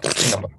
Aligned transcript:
Das 0.00 0.34
aber. 0.34 0.50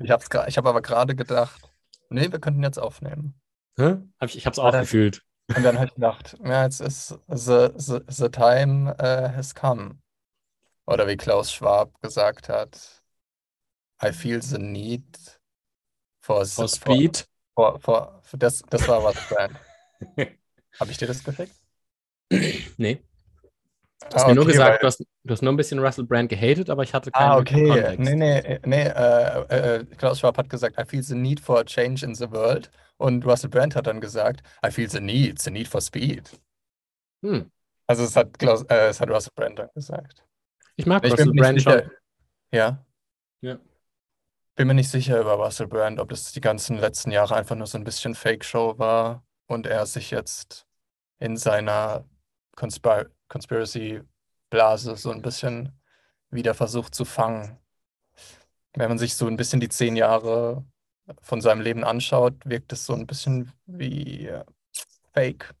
Ich 0.00 0.10
habe 0.10 0.24
hab 0.24 0.66
aber 0.66 0.82
gerade 0.82 1.14
gedacht, 1.14 1.72
nee, 2.08 2.30
wir 2.30 2.40
könnten 2.40 2.62
jetzt 2.62 2.78
aufnehmen. 2.78 3.40
Hä? 3.76 3.96
Hab 4.20 4.28
ich 4.28 4.36
ich 4.36 4.46
habe 4.46 4.52
es 4.52 4.58
auch 4.58 4.72
gefühlt. 4.72 5.22
Und 5.54 5.62
dann 5.62 5.76
habe 5.76 5.86
ich 5.86 5.94
gedacht, 5.94 6.36
ja, 6.44 6.64
jetzt 6.64 6.80
ist 6.80 7.18
the, 7.28 7.68
the, 7.76 8.00
the 8.08 8.28
time 8.28 8.94
uh, 9.00 9.34
has 9.34 9.54
come. 9.54 9.98
Oder 10.86 11.06
wie 11.06 11.16
Klaus 11.16 11.52
Schwab 11.52 12.00
gesagt 12.00 12.48
hat, 12.48 13.02
I 14.02 14.12
feel 14.12 14.42
the 14.42 14.58
need 14.58 15.04
for, 16.20 16.44
For 16.44 16.68
Speed. 16.68 17.26
For, 17.54 17.78
for, 17.80 18.20
for, 18.22 18.38
das, 18.38 18.62
das 18.70 18.88
war 18.88 19.04
was 19.04 19.16
Brand. 19.28 19.58
Habe 20.80 20.90
ich 20.90 20.96
dir 20.96 21.06
das 21.06 21.22
geschickt? 21.22 21.54
nee. 22.76 23.02
Du 24.10 24.16
hast 24.16 24.24
ah, 24.24 24.28
mir 24.28 24.34
nur 24.34 24.46
gesagt, 24.46 24.70
weil... 24.70 24.78
du, 24.78 24.86
hast, 24.86 25.04
du 25.24 25.32
hast 25.32 25.42
nur 25.42 25.52
ein 25.52 25.56
bisschen 25.56 25.78
Russell 25.78 26.04
Brand 26.04 26.28
gehatet, 26.28 26.70
aber 26.70 26.82
ich 26.82 26.92
hatte 26.92 27.10
keinen 27.10 27.30
ah, 27.30 27.38
okay. 27.38 27.68
Kontext. 27.68 27.98
Nee, 27.98 28.14
nee, 28.14 28.60
nee. 28.64 28.82
Äh, 28.82 29.76
äh, 29.78 29.84
Klaus 29.96 30.20
Schwab 30.20 30.38
hat 30.38 30.50
gesagt, 30.50 30.78
I 30.78 30.84
feel 30.84 31.02
the 31.02 31.14
need 31.14 31.40
for 31.40 31.60
a 31.60 31.64
change 31.64 32.04
in 32.04 32.14
the 32.14 32.30
world. 32.30 32.70
Und 32.98 33.26
Russell 33.26 33.50
Brand 33.50 33.74
hat 33.74 33.86
dann 33.86 34.00
gesagt, 34.00 34.42
I 34.64 34.70
feel 34.70 34.88
the 34.88 35.00
need, 35.00 35.40
the 35.40 35.50
need 35.50 35.68
for 35.68 35.80
speed. 35.80 36.30
Hm. 37.24 37.50
Also 37.86 38.04
es 38.04 38.16
hat, 38.16 38.38
Klaus, 38.38 38.62
äh, 38.64 38.88
es 38.88 39.00
hat 39.00 39.10
Russell 39.10 39.32
Brand 39.34 39.58
dann 39.58 39.68
gesagt. 39.74 40.24
Ich 40.76 40.86
mag 40.86 41.04
ich 41.04 41.12
Russell 41.12 41.32
Brand 41.32 41.62
schon. 41.62 41.90
Ja. 42.52 42.84
Ja. 43.40 43.58
Bin 44.54 44.68
mir 44.68 44.74
nicht 44.74 44.90
sicher 44.90 45.20
über 45.20 45.34
Russell 45.34 45.66
Brand, 45.66 45.98
ob 45.98 46.10
das 46.10 46.32
die 46.32 46.40
ganzen 46.40 46.78
letzten 46.78 47.10
Jahre 47.10 47.34
einfach 47.34 47.56
nur 47.56 47.66
so 47.66 47.78
ein 47.78 47.84
bisschen 47.84 48.14
Fake-Show 48.14 48.78
war 48.78 49.24
und 49.46 49.66
er 49.66 49.86
sich 49.86 50.10
jetzt 50.10 50.66
in 51.18 51.36
seiner 51.36 52.04
Conspir 52.56 53.10
Conspiracy-Blase 53.32 54.96
so 54.96 55.10
ein 55.10 55.22
bisschen 55.22 55.72
wieder 56.30 56.54
versucht 56.54 56.94
zu 56.94 57.04
fangen. 57.04 57.58
Wenn 58.74 58.88
man 58.88 58.98
sich 58.98 59.16
so 59.16 59.26
ein 59.26 59.36
bisschen 59.36 59.60
die 59.60 59.70
zehn 59.70 59.96
Jahre 59.96 60.64
von 61.20 61.40
seinem 61.40 61.62
Leben 61.62 61.82
anschaut, 61.82 62.34
wirkt 62.44 62.72
es 62.72 62.84
so 62.84 62.94
ein 62.94 63.06
bisschen 63.06 63.52
wie 63.66 64.26
äh, 64.26 64.44
Fake. 65.12 65.54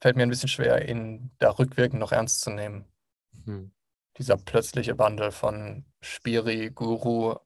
Fällt 0.00 0.16
mir 0.16 0.24
ein 0.24 0.30
bisschen 0.30 0.48
schwer, 0.48 0.88
ihn 0.88 1.30
da 1.38 1.50
rückwirkend 1.50 2.00
noch 2.00 2.12
ernst 2.12 2.40
zu 2.40 2.50
nehmen. 2.50 2.84
Hm. 3.44 3.72
Dieser 4.18 4.36
plötzliche 4.36 4.98
Wandel 4.98 5.30
von 5.30 5.84
Spiri, 6.00 6.70
Guru, 6.70 7.36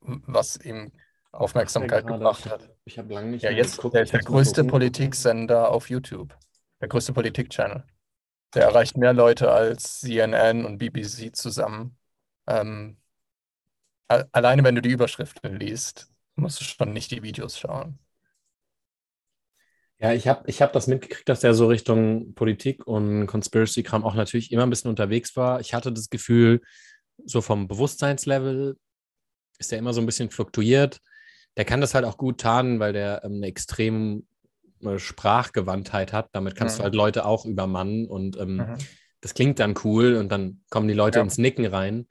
was 0.00 0.56
ihm 0.56 0.92
Aufmerksamkeit 1.32 2.06
gebracht 2.06 2.48
hat. 2.48 2.70
Ich 2.84 2.98
habe 2.98 3.12
lange 3.12 3.30
nicht 3.30 3.42
Ja, 3.42 3.50
jetzt 3.50 3.82
der 3.92 4.04
der 4.04 4.20
größte 4.20 4.64
Politiksender 4.64 5.70
auf 5.70 5.90
YouTube. 5.90 6.36
Der 6.82 6.88
größte 6.88 7.12
Politik-Channel. 7.12 7.84
Der 8.54 8.64
erreicht 8.64 8.96
mehr 8.96 9.12
Leute 9.12 9.52
als 9.52 10.00
CNN 10.00 10.64
und 10.64 10.78
BBC 10.78 11.34
zusammen. 11.34 11.96
Ähm, 12.48 12.98
alleine 14.08 14.64
wenn 14.64 14.74
du 14.74 14.82
die 14.82 14.90
Überschriften 14.90 15.58
liest, 15.58 16.12
musst 16.34 16.60
du 16.60 16.64
schon 16.64 16.92
nicht 16.92 17.12
die 17.12 17.22
Videos 17.22 17.56
schauen. 17.56 18.00
Ja, 19.98 20.12
ich 20.12 20.26
habe 20.26 20.42
ich 20.50 20.60
hab 20.60 20.72
das 20.72 20.88
mitgekriegt, 20.88 21.28
dass 21.28 21.38
der 21.38 21.54
so 21.54 21.68
Richtung 21.68 22.34
Politik 22.34 22.84
und 22.84 23.28
Conspiracy-Kram 23.28 24.04
auch 24.04 24.14
natürlich 24.14 24.50
immer 24.50 24.64
ein 24.64 24.70
bisschen 24.70 24.90
unterwegs 24.90 25.36
war. 25.36 25.60
Ich 25.60 25.74
hatte 25.74 25.92
das 25.92 26.10
Gefühl, 26.10 26.62
so 27.24 27.40
vom 27.40 27.68
Bewusstseinslevel 27.68 28.76
ist 29.58 29.70
der 29.70 29.78
immer 29.78 29.94
so 29.94 30.00
ein 30.00 30.06
bisschen 30.06 30.30
fluktuiert. 30.30 31.00
Der 31.56 31.64
kann 31.64 31.80
das 31.80 31.94
halt 31.94 32.04
auch 32.04 32.16
gut 32.16 32.40
tarnen, 32.40 32.80
weil 32.80 32.92
der 32.92 33.22
ähm, 33.22 33.34
eine 33.34 33.46
extrem 33.46 34.26
Sprachgewandtheit 34.98 36.12
hat. 36.12 36.28
Damit 36.32 36.56
kannst 36.56 36.76
mhm. 36.76 36.78
du 36.78 36.84
halt 36.84 36.94
Leute 36.94 37.24
auch 37.24 37.44
übermannen 37.44 38.06
und 38.06 38.38
ähm, 38.38 38.56
mhm. 38.56 38.78
das 39.20 39.34
klingt 39.34 39.58
dann 39.58 39.74
cool 39.84 40.16
und 40.16 40.30
dann 40.30 40.60
kommen 40.70 40.88
die 40.88 40.94
Leute 40.94 41.18
ja. 41.18 41.24
ins 41.24 41.38
Nicken 41.38 41.66
rein. 41.66 42.06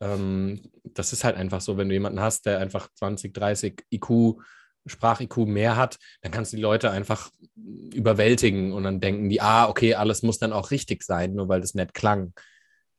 Ähm, 0.00 0.70
das 0.82 1.12
ist 1.12 1.24
halt 1.24 1.36
einfach 1.36 1.60
so, 1.60 1.76
wenn 1.76 1.88
du 1.88 1.94
jemanden 1.94 2.20
hast, 2.20 2.46
der 2.46 2.58
einfach 2.58 2.88
20, 2.94 3.32
30 3.32 3.86
IQ, 3.90 4.40
Sprach-IQ 4.86 5.38
mehr 5.46 5.76
hat, 5.76 5.98
dann 6.20 6.30
kannst 6.30 6.52
du 6.52 6.56
die 6.56 6.62
Leute 6.62 6.90
einfach 6.90 7.30
überwältigen 7.56 8.72
und 8.72 8.84
dann 8.84 9.00
denken 9.00 9.28
die, 9.30 9.40
ah, 9.40 9.68
okay, 9.68 9.94
alles 9.94 10.22
muss 10.22 10.38
dann 10.38 10.52
auch 10.52 10.70
richtig 10.70 11.02
sein, 11.02 11.34
nur 11.34 11.48
weil 11.48 11.62
das 11.62 11.74
nett 11.74 11.94
klang. 11.94 12.34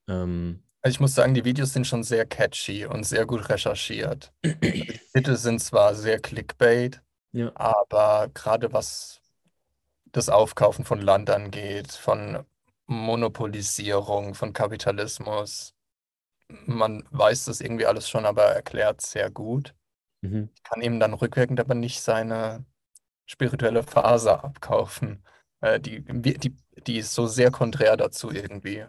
Ähm, 0.08 0.64
also 0.82 0.96
ich 0.96 1.00
muss 1.00 1.16
sagen, 1.16 1.34
die 1.34 1.46
Videos 1.46 1.74
sind 1.74 1.88
schon 1.88 2.04
sehr 2.04 2.26
catchy 2.26 2.86
und 2.86 3.06
sehr 3.06 3.26
gut 3.26 3.50
recherchiert. 3.50 4.32
die 4.44 5.00
Titel 5.14 5.36
sind 5.36 5.60
zwar 5.60 5.96
sehr 5.96 6.20
Clickbait, 6.20 7.02
ja. 7.36 7.52
aber 7.56 8.30
gerade 8.34 8.74
was 8.74 9.22
das 10.06 10.30
Aufkaufen 10.30 10.86
von 10.86 11.02
Land 11.02 11.30
angeht, 11.30 11.92
von 11.92 12.46
Monopolisierung, 12.88 14.34
von 14.34 14.54
Kapitalismus, 14.54 15.74
man 16.66 17.04
weiß 17.12 17.46
das 17.46 17.62
irgendwie 17.62 17.86
alles 17.86 18.10
schon, 18.10 18.26
aber 18.26 18.44
erklärt 18.44 19.02
sehr 19.02 19.30
gut. 19.30 19.76
Mhm. 20.22 20.50
Kann 20.64 20.82
ihm 20.82 21.00
dann 21.00 21.14
rückwirkend 21.14 21.60
aber 21.60 21.76
nicht 21.76 22.02
seine 22.02 22.66
spirituelle 23.26 23.84
Phase 23.84 24.44
abkaufen. 24.44 25.24
Äh, 25.62 25.80
die, 25.80 26.02
die, 26.02 26.56
die 26.86 26.98
ist 26.98 27.14
so 27.14 27.28
sehr 27.28 27.52
konträr 27.52 27.98
dazu 27.98 28.32
irgendwie. 28.32 28.86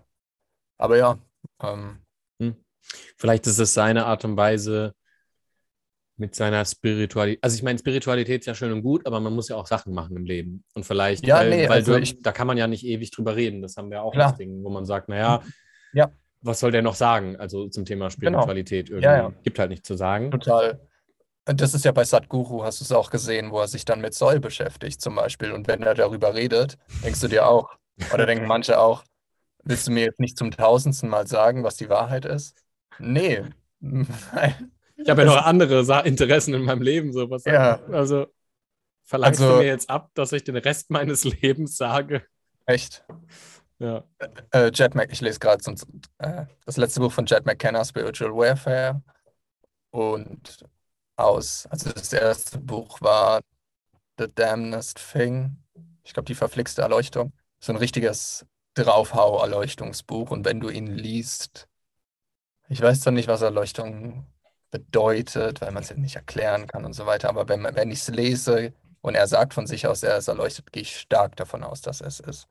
Aber 0.78 0.96
ja. 0.96 1.18
Ähm, 1.62 2.02
hm. 2.40 2.56
Vielleicht 3.16 3.46
ist 3.46 3.58
es 3.58 3.74
seine 3.74 4.06
Art 4.06 4.24
und 4.24 4.36
Weise 4.36 4.94
mit 6.16 6.34
seiner 6.34 6.65
Spiritualität. 6.65 7.43
Also 7.44 7.56
ich 7.56 7.62
meine, 7.62 7.78
Spiritualität 7.78 8.41
ist 8.41 8.47
ja 8.47 8.54
schön 8.54 8.72
und 8.72 8.82
gut, 8.82 9.06
aber 9.06 9.21
man 9.21 9.34
muss 9.34 9.49
ja 9.49 9.56
auch 9.56 9.66
Sachen 9.66 9.93
machen 9.93 10.16
im 10.16 10.25
Leben. 10.25 10.65
Und 10.75 10.84
vielleicht, 10.84 11.27
ja, 11.27 11.38
weil, 11.38 11.50
nee, 11.50 11.69
weil 11.69 11.78
also 11.78 11.94
du, 11.94 12.00
ich, 12.00 12.22
da 12.22 12.32
kann 12.32 12.47
man 12.47 12.56
ja 12.56 12.66
nicht 12.66 12.84
ewig 12.87 13.10
drüber 13.10 13.37
reden. 13.37 13.62
Das 13.62 13.77
haben 13.77 13.91
wir 13.91 14.03
auch 14.03 14.12
klar. 14.12 14.31
das 14.31 14.38
Ding, 14.38 14.65
wo 14.65 14.71
man 14.71 14.87
sagt, 14.87 15.09
naja, 15.09 15.43
ja 15.93 16.10
was 16.47 16.60
soll 16.60 16.71
der 16.71 16.82
noch 16.82 16.94
sagen? 16.94 17.37
Also 17.37 17.69
zum 17.69 17.84
Thema 17.84 18.09
genau. 18.09 18.10
Spiritualität. 18.10 18.88
Genau. 18.88 19.00
Ja, 19.00 19.16
ja. 19.16 19.32
Gibt 19.43 19.59
halt 19.59 19.71
nichts 19.71 19.87
zu 19.87 19.97
sagen. 19.97 20.31
Total. 20.31 20.81
Und 21.49 21.60
das 21.60 21.75
ist 21.75 21.84
ja 21.84 21.93
bei 21.93 22.04
Sadhguru, 22.04 22.65
hast 22.65 22.81
du 22.81 22.84
es 22.84 22.93
auch 22.93 23.10
gesehen, 23.10 23.53
wo 23.53 23.60
er 23.60 23.69
sich 23.69 23.84
dann 23.84 24.00
mit 24.00 24.15
Soll 24.15 24.41
beschäftigt 24.41 25.00
zum 25.00 25.15
Beispiel. 25.15 25.53
Und 25.53 25.69
wenn 25.69 25.83
er 25.83 25.94
darüber 25.94 26.34
redet, 26.34 26.77
denkst 27.04 27.21
du 27.21 27.28
dir 27.28 27.47
auch, 27.47 27.77
oder 28.12 28.27
denken 28.27 28.47
manche 28.47 28.81
auch, 28.81 29.04
willst 29.62 29.87
du 29.87 29.93
mir 29.93 30.04
jetzt 30.04 30.21
nicht 30.21 30.37
zum 30.37 30.50
tausendsten 30.50 31.09
Mal 31.09 31.27
sagen, 31.27 31.62
was 31.62 31.77
die 31.77 31.88
Wahrheit 31.88 32.25
ist? 32.25 32.56
Nee. 32.98 33.43
ich 34.96 35.08
habe 35.08 35.22
ja 35.22 35.26
noch 35.26 35.44
andere 35.44 36.06
Interessen 36.06 36.54
in 36.54 36.62
meinem 36.62 36.82
Leben. 36.82 37.12
So 37.12 37.30
was 37.30 37.44
ja. 37.44 37.80
Also 37.92 38.26
verlangst 39.04 39.40
also, 39.40 39.54
du 39.54 39.58
mir 39.60 39.66
jetzt 39.66 39.88
ab, 39.90 40.10
dass 40.14 40.32
ich 40.32 40.44
den 40.44 40.56
Rest 40.56 40.90
meines 40.90 41.24
Lebens 41.42 41.76
sage? 41.76 42.24
Echt? 42.66 43.04
Ja. 43.78 44.04
Äh, 44.52 44.70
Jet 44.72 44.94
Mac, 44.94 45.12
ich 45.12 45.20
lese 45.20 45.38
gerade 45.38 45.62
äh, 46.18 46.46
das 46.64 46.76
letzte 46.76 47.00
Buch 47.00 47.12
von 47.12 47.26
Jet 47.26 47.44
McKenna, 47.44 47.84
Spiritual 47.84 48.32
Warfare. 48.32 49.02
Und 49.90 50.64
aus, 51.16 51.66
also 51.70 51.90
das 51.92 52.12
erste 52.12 52.58
Buch 52.58 53.00
war 53.00 53.40
The 54.18 54.26
Damnest 54.34 55.12
Thing. 55.12 55.58
Ich 56.04 56.14
glaube, 56.14 56.26
die 56.26 56.34
verflixte 56.34 56.82
Erleuchtung. 56.82 57.32
So 57.58 57.72
ein 57.72 57.76
richtiges 57.76 58.46
Draufhau-Erleuchtungsbuch. 58.74 60.30
Und 60.30 60.44
wenn 60.44 60.60
du 60.60 60.68
ihn 60.68 60.86
liest, 60.86 61.68
ich 62.68 62.80
weiß 62.80 63.00
zwar 63.00 63.12
nicht, 63.12 63.28
was 63.28 63.42
Erleuchtung 63.42 64.26
bedeutet, 64.71 65.60
weil 65.60 65.72
man 65.72 65.82
es 65.82 65.91
ja 65.91 65.97
nicht 65.97 66.16
erklären 66.16 66.66
kann 66.66 66.84
und 66.84 66.93
so 66.93 67.06
weiter, 67.06 67.28
aber 67.28 67.49
wenn, 67.49 67.65
wenn 67.65 67.91
ich 67.91 68.00
es 68.00 68.09
lese 68.09 68.72
und 69.00 69.15
er 69.15 69.27
sagt 69.27 69.54
von 69.54 69.66
sich 69.66 69.87
aus, 69.87 70.03
er 70.03 70.19
ist 70.19 70.28
erleuchtet, 70.28 70.72
gehe 70.72 70.82
ich 70.82 70.99
stark 70.99 71.37
davon 71.37 71.62
aus, 71.62 71.81
dass 71.81 72.00
es 72.00 72.21
ist. 72.21 72.47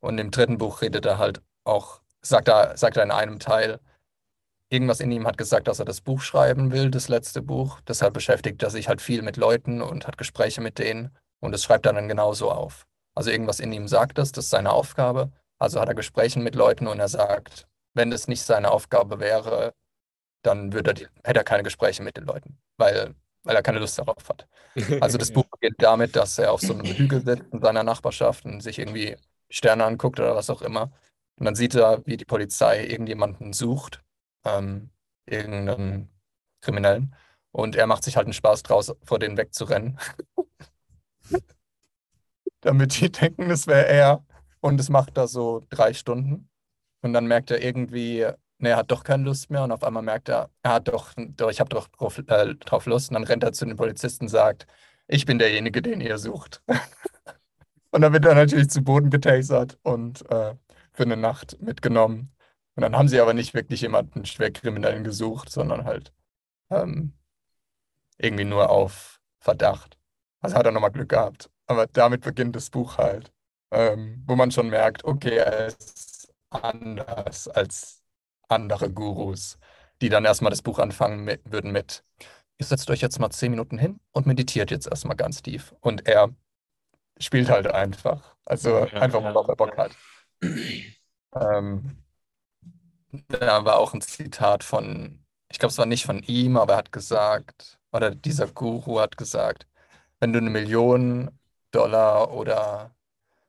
Und 0.00 0.18
im 0.18 0.30
dritten 0.30 0.58
Buch 0.58 0.82
redet 0.82 1.06
er 1.06 1.18
halt 1.18 1.42
auch, 1.64 2.00
sagt 2.22 2.48
er, 2.48 2.76
sagt 2.76 2.96
er 2.96 3.02
in 3.02 3.10
einem 3.10 3.38
Teil, 3.38 3.80
irgendwas 4.70 5.00
in 5.00 5.12
ihm 5.12 5.26
hat 5.26 5.36
gesagt, 5.36 5.68
dass 5.68 5.78
er 5.78 5.84
das 5.84 6.00
Buch 6.00 6.22
schreiben 6.22 6.72
will, 6.72 6.90
das 6.90 7.08
letzte 7.08 7.42
Buch. 7.42 7.80
Deshalb 7.86 8.14
beschäftigt 8.14 8.62
er 8.62 8.70
sich 8.70 8.88
halt 8.88 9.02
viel 9.02 9.22
mit 9.22 9.36
Leuten 9.36 9.82
und 9.82 10.06
hat 10.06 10.16
Gespräche 10.16 10.60
mit 10.60 10.78
denen. 10.78 11.10
Und 11.40 11.52
das 11.52 11.64
schreibt 11.64 11.86
er 11.86 11.92
dann 11.92 12.08
genauso 12.08 12.50
auf. 12.50 12.86
Also 13.14 13.30
irgendwas 13.30 13.60
in 13.60 13.72
ihm 13.72 13.88
sagt 13.88 14.18
das, 14.18 14.32
das 14.32 14.44
ist 14.46 14.50
seine 14.50 14.72
Aufgabe. 14.72 15.32
Also 15.58 15.80
hat 15.80 15.88
er 15.88 15.94
Gespräche 15.94 16.40
mit 16.40 16.54
Leuten 16.54 16.86
und 16.86 17.00
er 17.00 17.08
sagt, 17.08 17.66
wenn 17.94 18.10
das 18.10 18.28
nicht 18.28 18.42
seine 18.42 18.70
Aufgabe 18.70 19.20
wäre, 19.20 19.74
dann 20.42 20.72
würde 20.72 20.90
er 20.90 20.94
die, 20.94 21.06
hätte 21.24 21.40
er 21.40 21.44
keine 21.44 21.62
Gespräche 21.62 22.02
mit 22.02 22.16
den 22.16 22.24
Leuten, 22.24 22.58
weil, 22.76 23.14
weil 23.42 23.56
er 23.56 23.62
keine 23.62 23.78
Lust 23.78 23.98
darauf 23.98 24.28
hat. 24.28 24.48
Also 25.00 25.18
das 25.18 25.30
Buch 25.32 25.44
beginnt 25.50 25.76
damit, 25.82 26.16
dass 26.16 26.38
er 26.38 26.52
auf 26.52 26.60
so 26.60 26.72
einem 26.72 26.86
Hügel 26.86 27.24
sitzt 27.24 27.52
in 27.52 27.60
seiner 27.60 27.82
Nachbarschaft 27.82 28.44
und 28.44 28.60
sich 28.60 28.78
irgendwie 28.78 29.16
Sterne 29.50 29.84
anguckt 29.84 30.20
oder 30.20 30.34
was 30.36 30.50
auch 30.50 30.62
immer. 30.62 30.92
Und 31.36 31.46
dann 31.46 31.54
sieht 31.54 31.74
er, 31.74 32.04
wie 32.06 32.16
die 32.16 32.24
Polizei 32.24 32.86
irgendjemanden 32.86 33.52
sucht, 33.52 34.02
ähm, 34.44 34.90
irgendeinen 35.26 36.10
Kriminellen. 36.60 37.14
Und 37.52 37.76
er 37.76 37.86
macht 37.86 38.04
sich 38.04 38.16
halt 38.16 38.26
einen 38.26 38.32
Spaß 38.34 38.62
draus, 38.62 38.92
vor 39.02 39.18
denen 39.18 39.36
wegzurennen. 39.36 39.98
Damit 42.60 43.00
die 43.00 43.10
denken, 43.10 43.50
es 43.50 43.66
wäre 43.66 43.86
er. 43.86 44.24
Und 44.60 44.76
das 44.76 44.90
macht 44.90 45.16
er 45.16 45.26
so 45.26 45.64
drei 45.70 45.94
Stunden. 45.94 46.48
Und 47.02 47.14
dann 47.14 47.26
merkt 47.26 47.50
er 47.50 47.62
irgendwie, 47.62 48.30
ne, 48.62 48.70
er 48.70 48.76
hat 48.78 48.90
doch 48.90 49.04
keine 49.04 49.24
Lust 49.24 49.50
mehr. 49.50 49.64
Und 49.64 49.72
auf 49.72 49.84
einmal 49.84 50.02
merkt 50.02 50.28
er, 50.28 50.50
er 50.62 50.74
hat 50.74 50.88
doch, 50.88 51.12
doch 51.16 51.50
ich 51.50 51.60
habe 51.60 51.70
doch 51.70 51.88
drauf, 51.88 52.18
äh, 52.18 52.54
drauf 52.56 52.86
Lust. 52.86 53.10
Und 53.10 53.14
dann 53.14 53.24
rennt 53.24 53.44
er 53.44 53.52
zu 53.52 53.66
den 53.66 53.76
Polizisten 53.76 54.24
und 54.24 54.28
sagt, 54.28 54.66
ich 55.08 55.26
bin 55.26 55.38
derjenige, 55.38 55.82
den 55.82 56.00
ihr 56.00 56.18
sucht. 56.18 56.62
Und 57.92 58.02
dann 58.02 58.12
wird 58.12 58.24
er 58.24 58.34
natürlich 58.34 58.68
zu 58.70 58.82
Boden 58.82 59.10
getasert 59.10 59.78
und 59.82 60.22
äh, 60.30 60.54
für 60.92 61.02
eine 61.04 61.16
Nacht 61.16 61.60
mitgenommen 61.60 62.32
Und 62.76 62.82
dann 62.82 62.96
haben 62.96 63.08
sie 63.08 63.20
aber 63.20 63.34
nicht 63.34 63.54
wirklich 63.54 63.80
jemanden 63.82 64.24
Schwerkriminellen 64.26 65.04
gesucht, 65.04 65.50
sondern 65.50 65.84
halt 65.84 66.12
ähm, 66.70 67.14
irgendwie 68.18 68.44
nur 68.44 68.70
auf 68.70 69.20
Verdacht. 69.40 69.98
Also 70.40 70.56
hat 70.56 70.66
er 70.66 70.72
nochmal 70.72 70.92
Glück 70.92 71.10
gehabt. 71.10 71.50
Aber 71.66 71.86
damit 71.86 72.22
beginnt 72.22 72.56
das 72.56 72.70
Buch 72.70 72.98
halt, 72.98 73.32
ähm, 73.72 74.22
wo 74.26 74.36
man 74.36 74.50
schon 74.50 74.70
merkt, 74.70 75.04
okay, 75.04 75.36
er 75.38 75.68
ist 75.68 76.32
anders 76.50 77.48
als 77.48 77.99
andere 78.50 78.90
Gurus, 78.92 79.58
die 80.02 80.08
dann 80.08 80.24
erstmal 80.24 80.50
das 80.50 80.62
Buch 80.62 80.78
anfangen 80.78 81.24
mit, 81.24 81.40
würden 81.50 81.72
mit, 81.72 82.04
ihr 82.58 82.66
setzt 82.66 82.90
euch 82.90 83.00
jetzt 83.02 83.18
mal 83.20 83.30
zehn 83.30 83.50
Minuten 83.52 83.78
hin 83.78 84.00
und 84.12 84.26
meditiert 84.26 84.70
jetzt 84.70 84.88
erstmal 84.88 85.16
ganz 85.16 85.42
tief. 85.42 85.74
Und 85.80 86.06
er 86.08 86.30
spielt 87.20 87.50
halt 87.50 87.68
einfach. 87.68 88.36
Also 88.46 88.70
Ja, 88.92 89.00
einfach, 89.00 89.22
ja, 89.22 89.34
weil 89.34 89.36
er 89.48 89.56
Bock 89.56 89.76
hat. 89.78 89.96
Ähm, 91.34 91.96
da 93.28 93.64
war 93.64 93.78
auch 93.78 93.94
ein 93.94 94.00
Zitat 94.00 94.64
von, 94.64 95.24
ich 95.50 95.58
glaube, 95.58 95.70
es 95.72 95.78
war 95.78 95.86
nicht 95.86 96.04
von 96.04 96.22
ihm, 96.22 96.56
aber 96.56 96.74
er 96.74 96.78
hat 96.78 96.92
gesagt, 96.92 97.78
oder 97.92 98.14
dieser 98.14 98.46
Guru 98.48 99.00
hat 99.00 99.16
gesagt, 99.16 99.66
wenn 100.20 100.32
du 100.34 100.40
eine 100.40 100.50
Million 100.50 101.30
Dollar 101.72 102.32
oder 102.32 102.94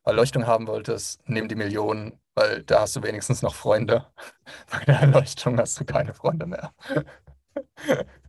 Erleuchtung 0.06 0.47
haben 0.47 0.68
wolltest, 0.68 1.21
nimm 1.30 1.50
die 1.50 1.56
Million, 1.56 2.19
weil 2.36 2.63
da 2.63 2.81
hast 2.81 2.95
du 2.95 3.04
wenigstens 3.04 3.42
noch 3.42 3.56
Freunde. 3.56 4.06
Bei 4.72 4.80
der 4.86 5.01
Erleuchtung 5.01 5.57
hast 5.57 5.80
du 5.80 5.86
keine 5.86 6.13
Freunde 6.13 6.45
mehr. 6.45 6.74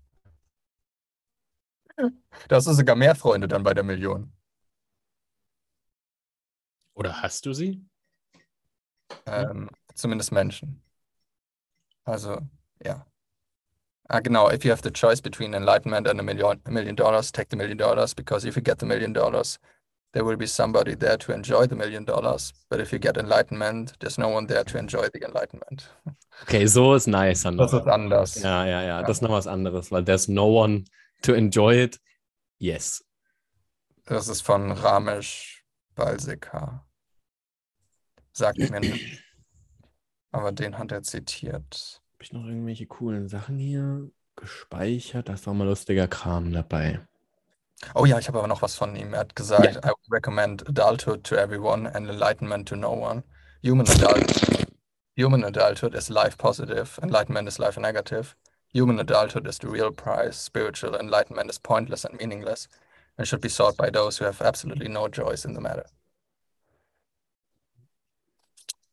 Da 2.49 2.56
hast 2.56 2.66
du 2.66 2.72
sogar 2.72 2.96
mehr 2.96 3.14
Freunde 3.14 3.49
dann 3.49 3.62
bei 3.62 3.75
der 3.75 3.84
Million. 3.84 4.32
Oder 6.94 7.22
hast 7.22 7.46
du 7.46 7.52
sie? 7.52 7.84
Ähm, 9.26 9.70
zumindest 9.94 10.32
Menschen. 10.32 10.82
Also, 12.04 12.38
ja. 12.84 13.06
Ah, 14.08 14.20
genau. 14.20 14.50
If 14.50 14.64
you 14.64 14.70
have 14.70 14.82
the 14.82 14.90
choice 14.90 15.20
between 15.22 15.54
enlightenment 15.54 16.06
and 16.06 16.20
a 16.20 16.22
million, 16.22 16.60
a 16.66 16.70
million 16.70 16.96
dollars, 16.96 17.32
take 17.32 17.49
the 17.50 17.56
million 17.56 17.78
dollars 17.78 18.14
because 18.14 18.44
if 18.46 18.56
you 18.56 18.62
get 18.62 18.78
the 18.78 18.87
million 18.87 19.12
dollars, 19.12 19.58
there 20.12 20.25
will 20.25 20.37
be 20.37 20.47
somebody 20.47 20.94
there 20.94 21.17
to 21.19 21.32
enjoy 21.32 21.67
the 21.67 21.75
million 21.75 22.05
dollars. 22.05 22.53
But 22.70 22.81
if 22.81 22.93
you 22.93 22.99
get 22.99 23.17
enlightenment, 23.17 23.94
there's 24.00 24.19
no 24.19 24.29
one 24.29 24.47
there 24.47 24.64
to 24.64 24.79
enjoy 24.79 25.09
the 25.12 25.25
enlightenment. 25.25 25.88
Okay, 26.44 26.67
so 26.67 26.94
ist 26.94 27.06
nice. 27.06 27.43
Das 27.43 27.73
ist 27.73 27.87
anders. 27.87 28.43
Ja, 28.43 28.64
ja, 28.64 28.82
ja, 28.82 29.03
das 29.03 29.19
ist 29.19 29.23
noch 29.23 29.31
was 29.31 29.47
anderes, 29.47 29.93
weil 29.93 30.03
there's 30.03 30.29
no 30.29 30.47
one 30.47 30.85
to 31.23 31.35
enjoy 31.35 31.85
it. 31.85 32.00
Yes. 32.59 33.05
Das 34.06 34.29
ist 34.29 34.41
von 34.41 34.73
Ramesh 34.73 35.62
Balsekar. 35.94 36.85
Sagt 38.32 38.59
mir 38.59 38.81
nicht. 38.81 39.23
Aber 40.32 40.53
den 40.53 40.79
hat 40.79 40.91
er 40.91 41.03
zitiert. 41.03 42.03
Habe 42.14 42.23
ich 42.23 42.32
noch 42.32 42.47
irgendwelche 42.47 42.87
coolen 42.87 43.29
Sachen 43.29 43.59
hier 43.59 44.11
gespeichert? 44.35 45.29
Da 45.29 45.35
ist 45.35 45.47
auch 45.47 45.55
mal 45.55 45.67
lustiger 45.67 46.09
Kram 46.09 46.53
dabei. 46.53 47.06
Oh 47.94 48.05
ja, 48.05 48.19
ich 48.19 48.29
habe 48.29 48.38
aber 48.38 48.49
noch 48.49 48.62
was 48.62 48.75
von 48.75 48.96
ihm. 48.96 49.12
Er 49.12 49.20
hat 49.20 49.37
gesagt, 49.37 49.76
I 49.84 49.88
would 49.88 50.11
recommend 50.11 50.69
adulthood 50.69 51.25
to 51.25 51.37
everyone 51.37 51.87
and 51.87 52.08
enlightenment 52.08 52.69
to 52.69 52.76
no 52.76 52.93
one. 52.93 53.23
Human 53.62 53.87
adult, 53.88 54.67
human 55.17 55.44
adulthood 55.44 55.94
is 55.94 56.08
life 56.08 56.37
positive, 56.38 56.99
enlightenment 57.02 57.49
is 57.49 57.58
life 57.58 57.79
negative. 57.79 58.34
Human 58.73 58.99
adulthood 58.99 59.46
is 59.46 59.58
the 59.58 59.69
real 59.69 59.90
prize, 59.93 60.37
spiritual 60.37 60.96
enlightenment 60.96 61.50
is 61.50 61.58
pointless 61.58 62.05
and 62.05 62.19
meaningless 62.19 62.69
and 63.19 63.29
should 63.29 63.40
be 63.43 63.49
sought 63.49 63.76
by 63.76 63.90
those 63.90 64.19
who 64.19 64.25
have 64.25 64.40
absolutely 64.40 64.88
no 64.88 65.08
choice 65.08 65.44
in 65.44 65.55
the 65.55 65.61
matter. 65.61 65.85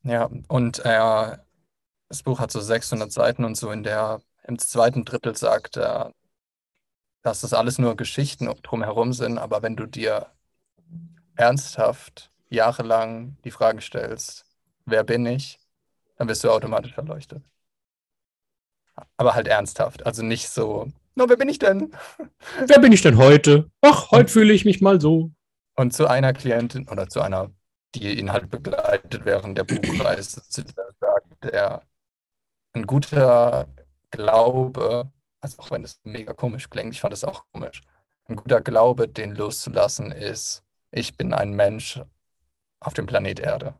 Ja, 0.03 0.30
und 0.47 0.80
er, 0.80 1.45
das 2.09 2.24
Buch 2.24 2.39
hat 2.39 2.51
so 2.51 2.59
600 2.62 3.12
Seiten 3.12 3.45
und 3.45 3.56
so 3.56 3.71
in 3.71 3.83
der, 3.83 4.21
im 4.44 4.57
zweiten 4.59 5.06
Drittel 5.06 5.35
sagt 5.35 5.77
er, 5.77 6.13
dass 7.21 7.42
das 7.42 7.54
alles 7.54 7.77
nur 7.77 7.95
Geschichten 7.98 8.50
drumherum 8.63 9.13
sind, 9.13 9.38
aber 9.38 9.62
wenn 9.62 9.75
du 9.75 9.86
dir 9.86 10.27
ernsthaft 11.36 12.31
jahrelang 12.50 13.38
die 13.44 13.51
Frage 13.51 13.81
stellst, 13.81 14.45
wer 14.86 15.04
bin 15.04 15.25
ich, 15.25 15.60
dann 16.18 16.27
wirst 16.27 16.44
du 16.44 16.51
automatisch 16.51 16.94
verleuchtet. 16.94 17.44
Aber 19.18 19.36
halt 19.36 19.48
ernsthaft, 19.48 20.06
also 20.06 20.24
nicht 20.24 20.50
so, 20.50 20.92
no, 21.16 21.30
wer 21.30 21.38
bin 21.38 21.50
ich 21.50 21.60
denn? 21.60 21.94
Wer 22.68 22.80
bin 22.80 22.92
ich 22.92 23.01
denn 23.01 23.18
heute? 23.18 23.69
Ach, 23.81 24.12
heute 24.12 24.31
fühle 24.31 24.54
ich 24.54 24.66
mich 24.66 24.81
mal 24.81 25.00
so. 25.00 25.31
Und 25.75 25.94
zu 25.94 26.07
einer 26.07 26.33
Klientin 26.33 26.89
oder 26.89 27.07
zu 27.07 27.21
einer, 27.21 27.51
die 27.95 28.19
ihn 28.19 28.33
halt 28.33 28.50
begleitet 28.50 29.24
während 29.24 29.57
der 29.57 29.63
Buchreise, 29.63 30.42
sagt 30.50 31.45
er, 31.45 31.83
ein 32.74 32.86
guter 32.86 33.68
Glaube, 34.12 35.12
also 35.41 35.59
auch 35.59 35.71
wenn 35.71 35.83
es 35.83 36.00
mega 36.03 36.33
komisch 36.33 36.69
klingt, 36.69 36.94
ich 36.94 37.01
fand 37.01 37.13
es 37.13 37.24
auch 37.24 37.45
komisch, 37.51 37.81
ein 38.27 38.36
guter 38.36 38.62
Glaube, 38.62 39.07
den 39.07 39.36
loszulassen, 39.36 40.12
ist, 40.12 40.63
ich 40.91 41.18
bin 41.18 41.33
ein 41.33 41.51
Mensch 41.53 42.01
auf 42.80 42.94
dem 42.94 43.06
Planet 43.06 43.39
Erde. 43.39 43.75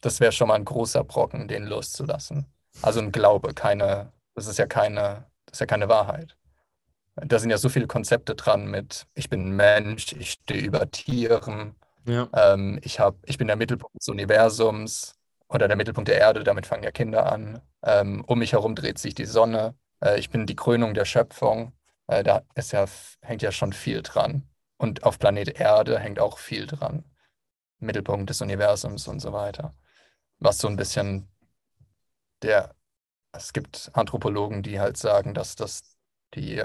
Das 0.00 0.20
wäre 0.20 0.32
schon 0.32 0.48
mal 0.48 0.54
ein 0.56 0.64
großer 0.64 1.04
Brocken, 1.04 1.48
den 1.48 1.64
loszulassen. 1.66 2.46
Also 2.82 3.00
ein 3.00 3.12
Glaube, 3.12 3.54
keine, 3.54 4.12
das 4.34 4.46
ist 4.46 4.58
ja 4.58 4.66
keine, 4.66 5.26
das 5.46 5.54
ist 5.54 5.60
ja 5.60 5.66
keine 5.66 5.88
Wahrheit. 5.88 6.36
Da 7.16 7.38
sind 7.38 7.50
ja 7.50 7.58
so 7.58 7.68
viele 7.68 7.86
Konzepte 7.88 8.34
dran 8.36 8.66
mit, 8.66 9.06
ich 9.14 9.28
bin 9.28 9.48
ein 9.48 9.56
Mensch, 9.56 10.12
ich 10.12 10.32
stehe 10.32 10.60
über 10.62 10.90
Tieren, 10.90 11.74
Ja. 12.06 12.28
ähm, 12.34 12.78
ich 12.82 13.00
hab, 13.00 13.16
ich 13.26 13.38
bin 13.38 13.48
der 13.48 13.56
Mittelpunkt 13.56 13.96
des 14.00 14.08
Universums 14.08 15.14
oder 15.48 15.66
der 15.68 15.76
Mittelpunkt 15.76 16.08
der 16.08 16.18
Erde, 16.18 16.44
damit 16.44 16.66
fangen 16.66 16.84
ja 16.84 16.92
Kinder 16.92 17.30
an. 17.32 17.60
Ähm, 17.82 18.24
um 18.26 18.38
mich 18.38 18.52
herum 18.52 18.74
dreht 18.76 18.98
sich 18.98 19.14
die 19.14 19.24
Sonne. 19.26 19.74
Äh, 20.00 20.18
ich 20.18 20.30
bin 20.30 20.46
die 20.46 20.56
Krönung 20.56 20.94
der 20.94 21.04
Schöpfung. 21.04 21.72
Äh, 22.06 22.22
da 22.22 22.42
ist 22.54 22.72
ja, 22.72 22.86
hängt 23.22 23.42
ja 23.42 23.52
schon 23.52 23.72
viel 23.72 24.02
dran. 24.02 24.48
Und 24.76 25.04
auf 25.04 25.18
Planet 25.18 25.60
Erde 25.60 25.98
hängt 25.98 26.20
auch 26.20 26.38
viel 26.38 26.66
dran. 26.66 27.04
Mittelpunkt 27.78 28.30
des 28.30 28.40
Universums 28.40 29.08
und 29.08 29.20
so 29.20 29.32
weiter. 29.32 29.74
Was 30.38 30.58
so 30.58 30.68
ein 30.68 30.76
bisschen 30.76 31.28
der, 32.42 32.74
es 33.32 33.52
gibt 33.52 33.90
Anthropologen, 33.94 34.62
die 34.62 34.80
halt 34.80 34.96
sagen, 34.96 35.34
dass 35.34 35.56
das 35.56 35.96
die 36.34 36.62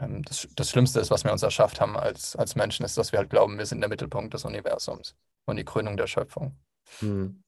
ähm, 0.00 0.22
das, 0.22 0.48
das 0.56 0.70
Schlimmste 0.70 1.00
ist, 1.00 1.10
was 1.10 1.24
wir 1.24 1.32
uns 1.32 1.42
erschafft 1.42 1.80
haben 1.80 1.96
als, 1.96 2.36
als 2.36 2.54
Menschen, 2.54 2.84
ist, 2.84 2.96
dass 2.98 3.12
wir 3.12 3.18
halt 3.18 3.30
glauben, 3.30 3.58
wir 3.58 3.66
sind 3.66 3.80
der 3.80 3.88
Mittelpunkt 3.88 4.34
des 4.34 4.44
Universums 4.44 5.14
und 5.44 5.56
die 5.56 5.64
Krönung 5.64 5.96
der 5.96 6.06
Schöpfung. 6.06 6.58
Hm. 7.00 7.42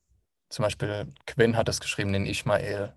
Zum 0.48 0.62
Beispiel 0.62 1.12
Quinn 1.26 1.56
hat 1.56 1.68
es 1.68 1.80
geschrieben, 1.80 2.12
den 2.12 2.26
Ishmael. 2.26 2.96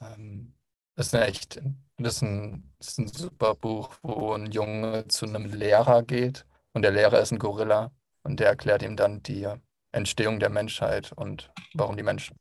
Ähm, 0.00 0.54
das 0.96 1.06
ist 1.08 1.14
echt, 1.14 1.60
das 1.98 2.16
ist 2.16 2.22
ein, 2.22 2.74
das 2.78 2.88
ist 2.88 2.98
ein 2.98 3.08
super 3.08 3.54
Buch, 3.54 3.94
wo 4.02 4.32
ein 4.34 4.50
Junge 4.52 5.06
zu 5.08 5.26
einem 5.26 5.46
Lehrer 5.46 6.02
geht 6.02 6.46
und 6.72 6.82
der 6.82 6.92
Lehrer 6.92 7.20
ist 7.20 7.32
ein 7.32 7.38
Gorilla 7.38 7.92
und 8.22 8.40
der 8.40 8.48
erklärt 8.48 8.82
ihm 8.82 8.96
dann 8.96 9.22
die 9.22 9.48
Entstehung 9.92 10.40
der 10.40 10.50
Menschheit 10.50 11.12
und 11.12 11.52
warum 11.74 11.96
die 11.96 12.02
Menschen 12.02 12.36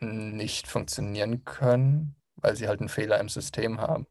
nicht 0.00 0.68
funktionieren 0.68 1.44
können, 1.44 2.16
weil 2.36 2.56
sie 2.56 2.68
halt 2.68 2.80
einen 2.80 2.88
Fehler 2.88 3.18
im 3.20 3.28
System 3.28 3.80
haben. 3.80 4.06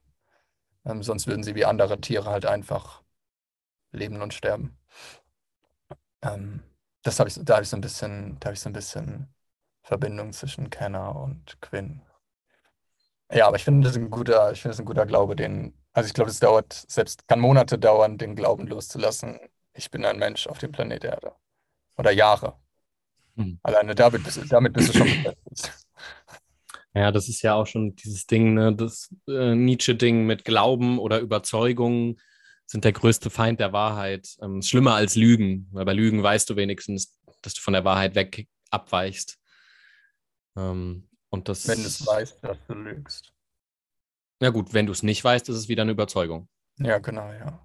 Ähm, 0.85 1.03
sonst 1.03 1.27
würden 1.27 1.43
sie 1.43 1.55
wie 1.55 1.65
andere 1.65 2.01
Tiere 2.01 2.29
halt 2.29 2.45
einfach 2.45 3.03
leben 3.91 4.21
und 4.21 4.33
sterben. 4.33 4.77
Ähm, 6.21 6.61
das 7.03 7.19
habe 7.19 7.29
ich, 7.29 7.35
da 7.43 7.55
habe 7.55 7.63
ich 7.63 7.69
so 7.69 7.77
ein 7.77 7.81
bisschen, 7.81 8.37
da 8.39 8.47
habe 8.47 8.53
ich 8.55 8.59
so 8.59 8.69
ein 8.69 8.73
bisschen 8.73 9.33
Verbindung 9.83 10.33
zwischen 10.33 10.69
Kenner 10.69 11.15
und 11.15 11.61
Quinn. 11.61 12.01
Ja, 13.35 13.47
aber 13.47 13.57
ich 13.57 13.65
finde 13.65 13.87
das 13.87 13.97
ein 13.97 14.09
guter, 14.09 14.51
ich 14.53 14.61
finde 14.61 14.71
das 14.71 14.79
ein 14.79 14.85
guter 14.85 15.05
Glaube, 15.05 15.35
den, 15.35 15.73
also 15.91 16.07
ich 16.07 16.13
glaube, 16.13 16.31
es 16.31 16.39
dauert, 16.39 16.71
selbst 16.87 17.27
kann 17.27 17.41
Monate 17.41 17.77
dauern, 17.77 18.17
den 18.17 18.35
Glauben 18.35 18.65
loszulassen. 18.65 19.39
Ich 19.73 19.91
bin 19.91 20.05
ein 20.05 20.17
Mensch 20.17 20.47
auf 20.47 20.57
dem 20.59 20.71
Planet 20.71 21.03
Erde. 21.03 21.33
Oder 21.97 22.11
Jahre. 22.11 22.57
Hm. 23.35 23.59
Alleine 23.61 23.93
damit 23.93 24.23
bist, 24.23 24.37
du- 24.37 24.45
damit 24.45 24.71
bist 24.71 24.89
du 24.93 24.97
schon 24.99 25.07
beschäftigt. 25.49 25.73
Ja, 26.93 27.11
das 27.11 27.27
ist 27.27 27.41
ja 27.41 27.55
auch 27.55 27.67
schon 27.67 27.93
dieses 27.97 28.25
Ding, 28.25 28.53
ne, 28.53 28.73
das 28.73 29.13
äh, 29.27 29.53
Nietzsche-Ding 29.53 30.25
mit 30.25 30.45
Glauben 30.45 30.97
oder 30.97 31.19
Überzeugungen 31.19 32.21
sind 32.65 32.85
der 32.85 32.93
größte 32.93 33.29
Feind 33.29 33.59
der 33.59 33.73
Wahrheit. 33.73 34.29
Ähm, 34.41 34.61
schlimmer 34.61 34.95
als 34.95 35.15
Lügen, 35.15 35.67
weil 35.73 35.83
bei 35.83 35.93
Lügen 35.93 36.23
weißt 36.23 36.49
du 36.49 36.55
wenigstens, 36.55 37.19
dass 37.41 37.53
du 37.53 37.61
von 37.61 37.73
der 37.73 37.83
Wahrheit 37.83 38.15
weg 38.15 38.47
abweichst. 38.71 39.37
Ähm, 40.55 41.09
und 41.35 41.49
das, 41.49 41.67
Wenn 41.67 41.81
du 41.81 41.87
es 41.87 42.05
weißt, 42.05 42.43
dass 42.43 42.57
du 42.67 42.73
lügst. 42.73 43.31
ja 44.41 44.49
gut, 44.49 44.73
wenn 44.73 44.87
du 44.87 44.91
es 44.91 45.03
nicht 45.03 45.23
weißt, 45.23 45.47
ist 45.49 45.55
es 45.57 45.67
wieder 45.67 45.83
eine 45.83 45.91
Überzeugung. 45.91 46.47
Ja, 46.77 46.97
genau, 46.97 47.31
ja. 47.31 47.59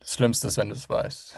Das 0.00 0.14
Schlimmste 0.14 0.48
ist, 0.48 0.56
wenn 0.56 0.70
du 0.70 0.74
es 0.74 0.88
weißt. 0.88 1.36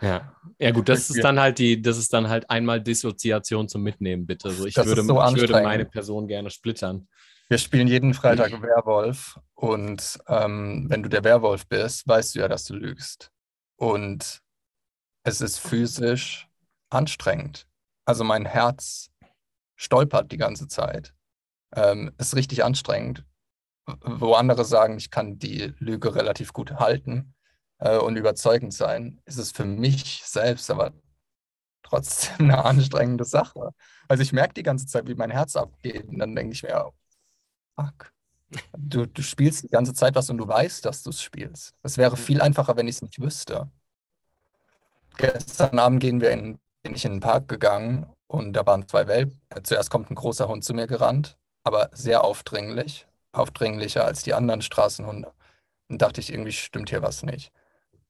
Ja, 0.00 0.36
ja 0.58 0.70
gut, 0.70 0.88
das 0.88 1.10
ist 1.10 1.24
dann 1.24 1.40
halt 1.40 1.58
die, 1.58 1.80
das 1.82 1.98
ist 1.98 2.12
dann 2.12 2.28
halt 2.28 2.48
einmal 2.50 2.80
Dissoziation 2.80 3.68
zum 3.68 3.82
Mitnehmen, 3.82 4.26
bitte. 4.26 4.48
Also 4.48 4.66
ich 4.66 4.74
Das 4.74 4.86
würde, 4.86 5.02
so 5.02 5.20
ich 5.20 5.36
würde 5.36 5.62
meine 5.62 5.84
Person 5.84 6.28
gerne 6.28 6.50
splittern. 6.50 7.08
Wir 7.48 7.58
spielen 7.58 7.88
jeden 7.88 8.12
Freitag 8.14 8.52
Werwolf 8.62 9.40
und 9.54 10.18
ähm, 10.28 10.86
wenn 10.88 11.02
du 11.02 11.08
der 11.08 11.24
Werwolf 11.24 11.66
bist, 11.66 12.06
weißt 12.06 12.34
du 12.34 12.40
ja, 12.40 12.48
dass 12.48 12.64
du 12.64 12.74
lügst. 12.74 13.32
Und 13.76 14.40
es 15.24 15.40
ist 15.40 15.58
physisch 15.58 16.48
anstrengend. 16.90 17.66
Also 18.04 18.22
mein 18.22 18.44
Herz 18.44 19.10
stolpert 19.78 20.30
die 20.32 20.36
ganze 20.36 20.68
Zeit. 20.68 21.14
Ähm, 21.74 22.12
ist 22.18 22.36
richtig 22.36 22.64
anstrengend. 22.64 23.24
Wo 24.02 24.34
andere 24.34 24.66
sagen, 24.66 24.98
ich 24.98 25.10
kann 25.10 25.38
die 25.38 25.72
Lüge 25.78 26.14
relativ 26.14 26.52
gut 26.52 26.72
halten 26.72 27.34
äh, 27.78 27.96
und 27.96 28.16
überzeugend 28.16 28.74
sein, 28.74 29.22
ist 29.24 29.38
es 29.38 29.52
für 29.52 29.64
mich 29.64 30.22
selbst 30.24 30.70
aber 30.70 30.92
trotzdem 31.82 32.36
eine 32.50 32.64
anstrengende 32.64 33.24
Sache. 33.24 33.70
Also 34.08 34.22
ich 34.22 34.32
merke 34.32 34.54
die 34.54 34.62
ganze 34.62 34.86
Zeit, 34.86 35.06
wie 35.08 35.14
mein 35.14 35.30
Herz 35.30 35.56
abgeht 35.56 36.06
und 36.08 36.18
dann 36.18 36.34
denke 36.34 36.52
ich 36.52 36.62
mir, 36.62 36.92
fuck, 37.76 38.12
du, 38.76 39.06
du 39.06 39.22
spielst 39.22 39.62
die 39.62 39.68
ganze 39.68 39.94
Zeit 39.94 40.14
was 40.16 40.28
und 40.28 40.38
du 40.38 40.48
weißt, 40.48 40.84
dass 40.84 41.02
du 41.02 41.10
es 41.10 41.22
spielst. 41.22 41.74
Es 41.82 41.96
wäre 41.96 42.16
viel 42.16 42.42
einfacher, 42.42 42.76
wenn 42.76 42.88
ich 42.88 42.96
es 42.96 43.02
nicht 43.02 43.20
wüsste. 43.20 43.70
Gestern 45.16 45.78
Abend 45.78 46.00
gehen 46.00 46.20
wir 46.20 46.30
in, 46.30 46.58
bin 46.82 46.94
ich 46.94 47.04
in 47.04 47.12
den 47.12 47.20
Park 47.20 47.48
gegangen 47.48 48.06
und 48.28 48.52
da 48.52 48.64
waren 48.66 48.86
zwei 48.86 49.08
Welpen. 49.08 49.40
Zuerst 49.64 49.90
kommt 49.90 50.10
ein 50.10 50.14
großer 50.14 50.48
Hund 50.48 50.62
zu 50.62 50.74
mir 50.74 50.86
gerannt, 50.86 51.36
aber 51.64 51.90
sehr 51.92 52.24
aufdringlich, 52.24 53.06
aufdringlicher 53.32 54.04
als 54.04 54.22
die 54.22 54.34
anderen 54.34 54.62
Straßenhunde. 54.62 55.32
Und 55.88 56.02
dachte 56.02 56.20
ich, 56.20 56.30
irgendwie 56.30 56.52
stimmt 56.52 56.90
hier 56.90 57.02
was 57.02 57.22
nicht. 57.22 57.50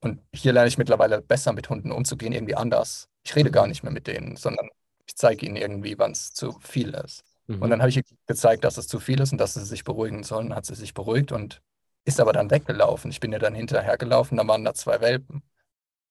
Und 0.00 0.20
hier 0.34 0.52
lerne 0.52 0.68
ich 0.68 0.78
mittlerweile 0.78 1.22
besser 1.22 1.52
mit 1.52 1.70
Hunden 1.70 1.92
umzugehen, 1.92 2.32
irgendwie 2.32 2.56
anders. 2.56 3.08
Ich 3.24 3.34
rede 3.34 3.50
gar 3.50 3.66
nicht 3.66 3.82
mehr 3.82 3.92
mit 3.92 4.06
denen, 4.06 4.36
sondern 4.36 4.68
ich 5.06 5.16
zeige 5.16 5.46
ihnen 5.46 5.56
irgendwie, 5.56 5.98
wann 5.98 6.12
es 6.12 6.34
zu 6.34 6.58
viel 6.60 6.94
ist. 6.94 7.24
Mhm. 7.46 7.62
Und 7.62 7.70
dann 7.70 7.80
habe 7.80 7.90
ich 7.90 7.96
ihr 7.96 8.02
gezeigt, 8.26 8.64
dass 8.64 8.76
es 8.76 8.88
zu 8.88 9.00
viel 9.00 9.20
ist 9.20 9.32
und 9.32 9.38
dass 9.38 9.54
sie 9.54 9.64
sich 9.64 9.84
beruhigen 9.84 10.22
sollen. 10.22 10.54
Hat 10.54 10.66
sie 10.66 10.74
sich 10.74 10.94
beruhigt 10.94 11.32
und 11.32 11.62
ist 12.04 12.20
aber 12.20 12.32
dann 12.32 12.50
weggelaufen. 12.50 13.10
Ich 13.10 13.20
bin 13.20 13.32
ihr 13.32 13.38
dann 13.38 13.54
hinterhergelaufen, 13.54 14.38
da 14.38 14.46
waren 14.46 14.64
da 14.64 14.74
zwei 14.74 15.00
Welpen. 15.00 15.42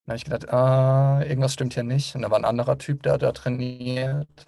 Dann 0.07 0.13
habe 0.13 0.17
ich 0.19 0.23
gedacht, 0.23 0.49
ah, 0.53 1.21
irgendwas 1.21 1.51
stimmt 1.51 1.73
hier 1.73 1.83
nicht. 1.83 2.15
Und 2.15 2.21
da 2.21 2.31
war 2.31 2.37
ein 2.37 2.45
anderer 2.45 2.77
Typ, 2.77 3.03
der 3.03 3.17
da 3.17 3.33
trainiert. 3.33 4.47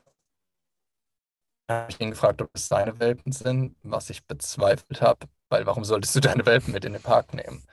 Dann 1.68 1.82
habe 1.82 1.92
ich 1.92 2.00
ihn 2.00 2.12
gefragt, 2.12 2.42
ob 2.42 2.50
es 2.54 2.70
seine 2.70 2.98
Welpen 3.00 3.34
sind, 3.34 3.76
was 3.84 4.10
ich 4.10 4.26
bezweifelt 4.26 5.02
habe, 5.02 5.28
weil 5.50 5.66
warum 5.66 5.84
solltest 5.84 6.16
du 6.16 6.22
deine 6.22 6.46
Welpen 6.46 6.72
mit 6.74 6.86
in 6.86 6.94
den 6.94 7.02
Park 7.02 7.34
nehmen? 7.34 7.66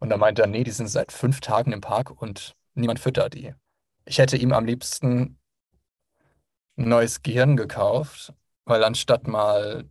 Und 0.00 0.08
dann 0.10 0.18
meinte 0.18 0.42
er, 0.42 0.48
nee, 0.48 0.64
die 0.64 0.72
sind 0.72 0.88
seit 0.88 1.12
fünf 1.12 1.40
Tagen 1.40 1.72
im 1.72 1.80
Park 1.80 2.10
und 2.20 2.56
niemand 2.74 2.98
füttert 2.98 3.34
die. 3.34 3.54
Ich 4.06 4.18
hätte 4.18 4.36
ihm 4.36 4.52
am 4.52 4.64
liebsten 4.64 5.38
ein 6.76 6.88
neues 6.88 7.22
Gehirn 7.22 7.56
gekauft, 7.56 8.32
weil 8.64 8.82
anstatt 8.82 9.28
mal 9.28 9.88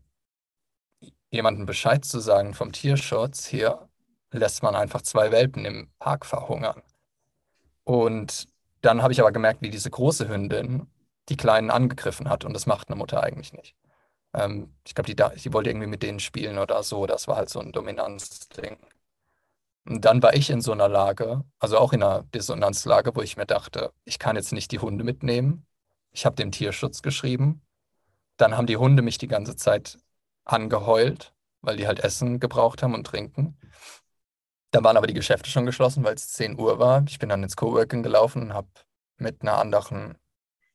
jemandem 1.31 1.65
Bescheid 1.65 2.03
zu 2.03 2.19
sagen 2.19 2.53
vom 2.53 2.73
Tierschutz, 2.73 3.45
hier 3.45 3.87
lässt 4.31 4.61
man 4.61 4.75
einfach 4.75 5.03
zwei 5.03 5.31
Welpen 5.31 5.63
im 5.63 5.89
Park 5.99 6.25
verhungern. 6.25 6.81
Und 7.89 8.47
dann 8.81 9.01
habe 9.01 9.13
ich 9.13 9.19
aber 9.19 9.31
gemerkt, 9.31 9.63
wie 9.63 9.71
diese 9.71 9.89
große 9.89 10.29
Hündin 10.29 10.85
die 11.27 11.37
Kleinen 11.37 11.71
angegriffen 11.71 12.29
hat 12.29 12.45
und 12.45 12.53
das 12.53 12.67
macht 12.67 12.87
eine 12.87 12.95
Mutter 12.95 13.23
eigentlich 13.23 13.51
nicht. 13.51 13.75
Ähm, 14.35 14.75
ich 14.85 14.93
glaube, 14.93 15.11
die, 15.11 15.15
die 15.15 15.53
wollte 15.53 15.71
irgendwie 15.71 15.87
mit 15.87 16.03
denen 16.03 16.19
spielen 16.19 16.59
oder 16.59 16.83
so. 16.83 17.07
Das 17.07 17.27
war 17.27 17.35
halt 17.37 17.49
so 17.49 17.59
ein 17.59 17.71
Dominanzding. 17.71 18.77
Und 19.87 20.05
dann 20.05 20.21
war 20.21 20.35
ich 20.35 20.51
in 20.51 20.61
so 20.61 20.71
einer 20.71 20.87
Lage, 20.87 21.43
also 21.57 21.79
auch 21.79 21.91
in 21.91 22.03
einer 22.03 22.21
Dissonanzlage, 22.35 23.15
wo 23.15 23.23
ich 23.23 23.37
mir 23.37 23.47
dachte, 23.47 23.91
ich 24.05 24.19
kann 24.19 24.35
jetzt 24.35 24.53
nicht 24.53 24.71
die 24.71 24.79
Hunde 24.79 25.03
mitnehmen. 25.03 25.65
Ich 26.11 26.27
habe 26.27 26.35
dem 26.35 26.51
Tierschutz 26.51 27.01
geschrieben. 27.01 27.63
Dann 28.37 28.55
haben 28.55 28.67
die 28.67 28.77
Hunde 28.77 29.01
mich 29.01 29.17
die 29.17 29.27
ganze 29.27 29.55
Zeit 29.55 29.97
angeheult, 30.45 31.33
weil 31.61 31.77
die 31.77 31.87
halt 31.87 32.01
Essen 32.01 32.39
gebraucht 32.39 32.83
haben 32.83 32.93
und 32.93 33.07
trinken. 33.07 33.57
Dann 34.71 34.83
waren 34.83 34.97
aber 34.97 35.07
die 35.07 35.13
Geschäfte 35.13 35.49
schon 35.49 35.65
geschlossen, 35.65 36.03
weil 36.03 36.15
es 36.15 36.29
10 36.33 36.59
Uhr 36.59 36.79
war. 36.79 37.03
Ich 37.07 37.19
bin 37.19 37.29
dann 37.29 37.43
ins 37.43 37.55
Coworking 37.55 38.03
gelaufen 38.03 38.43
und 38.43 38.53
habe 38.53 38.69
mit 39.17 39.41
einer 39.41 39.57
anderen 39.57 40.17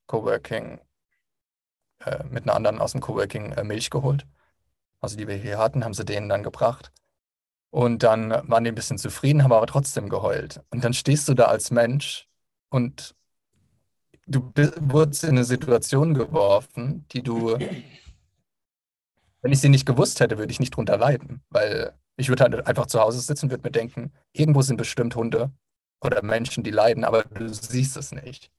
Coworking, 0.07 0.81
äh, 2.01 2.25
mit 2.25 2.45
einer 2.45 2.55
anderen 2.55 2.81
aus 2.81 2.93
dem 2.93 3.01
Coworking 3.01 3.53
äh, 3.53 3.65
Milch 3.65 3.91
geholt. 3.91 4.27
Also 5.01 5.17
die 5.17 5.29
wir 5.29 5.37
hier 5.37 5.59
hatten, 5.59 5.85
haben 5.85 5.95
sie 5.95 6.05
denen 6.05 6.29
dann 6.29 6.43
gebracht. 6.43 6.91
Und 7.71 8.03
dann 8.03 8.31
waren 8.31 8.65
die 8.65 8.71
ein 8.71 8.75
bisschen 8.77 8.99
zufrieden, 8.99 9.43
haben 9.43 9.53
aber 9.53 9.67
trotzdem 9.67 10.09
geheult. 10.09 10.63
Und 10.71 10.85
dann 10.85 10.95
stehst 10.95 11.29
du 11.29 11.35
da 11.35 11.47
als 11.47 11.71
Mensch 11.71 12.29
und 12.71 13.15
du 14.27 14.53
wurdest 14.81 15.25
in 15.25 15.31
eine 15.31 15.45
Situation 15.45 16.15
geworfen, 16.15 17.07
die 17.13 17.23
du, 17.23 17.59
wenn 19.43 19.53
ich 19.53 19.61
sie 19.61 19.69
nicht 19.69 19.87
gewusst 19.87 20.21
hätte, 20.21 20.39
würde 20.39 20.53
ich 20.53 20.61
nicht 20.61 20.77
drunter 20.77 20.97
leiden. 20.97 21.43
Weil 21.51 21.95
ich 22.17 22.29
würde 22.29 22.45
halt 22.45 22.67
einfach 22.67 22.87
zu 22.87 23.01
Hause 23.01 23.21
sitzen 23.21 23.47
und 23.47 23.51
würde 23.51 23.67
mir 23.67 23.73
denken, 23.73 24.13
irgendwo 24.33 24.63
sind 24.63 24.77
bestimmt 24.77 25.17
Hunde 25.17 25.51
oder 26.01 26.23
Menschen, 26.23 26.65
die 26.65 26.71
leiden, 26.71 27.05
aber 27.05 27.25
du 27.25 27.49
siehst 27.49 27.97
es 27.97 28.13
nicht. 28.13 28.51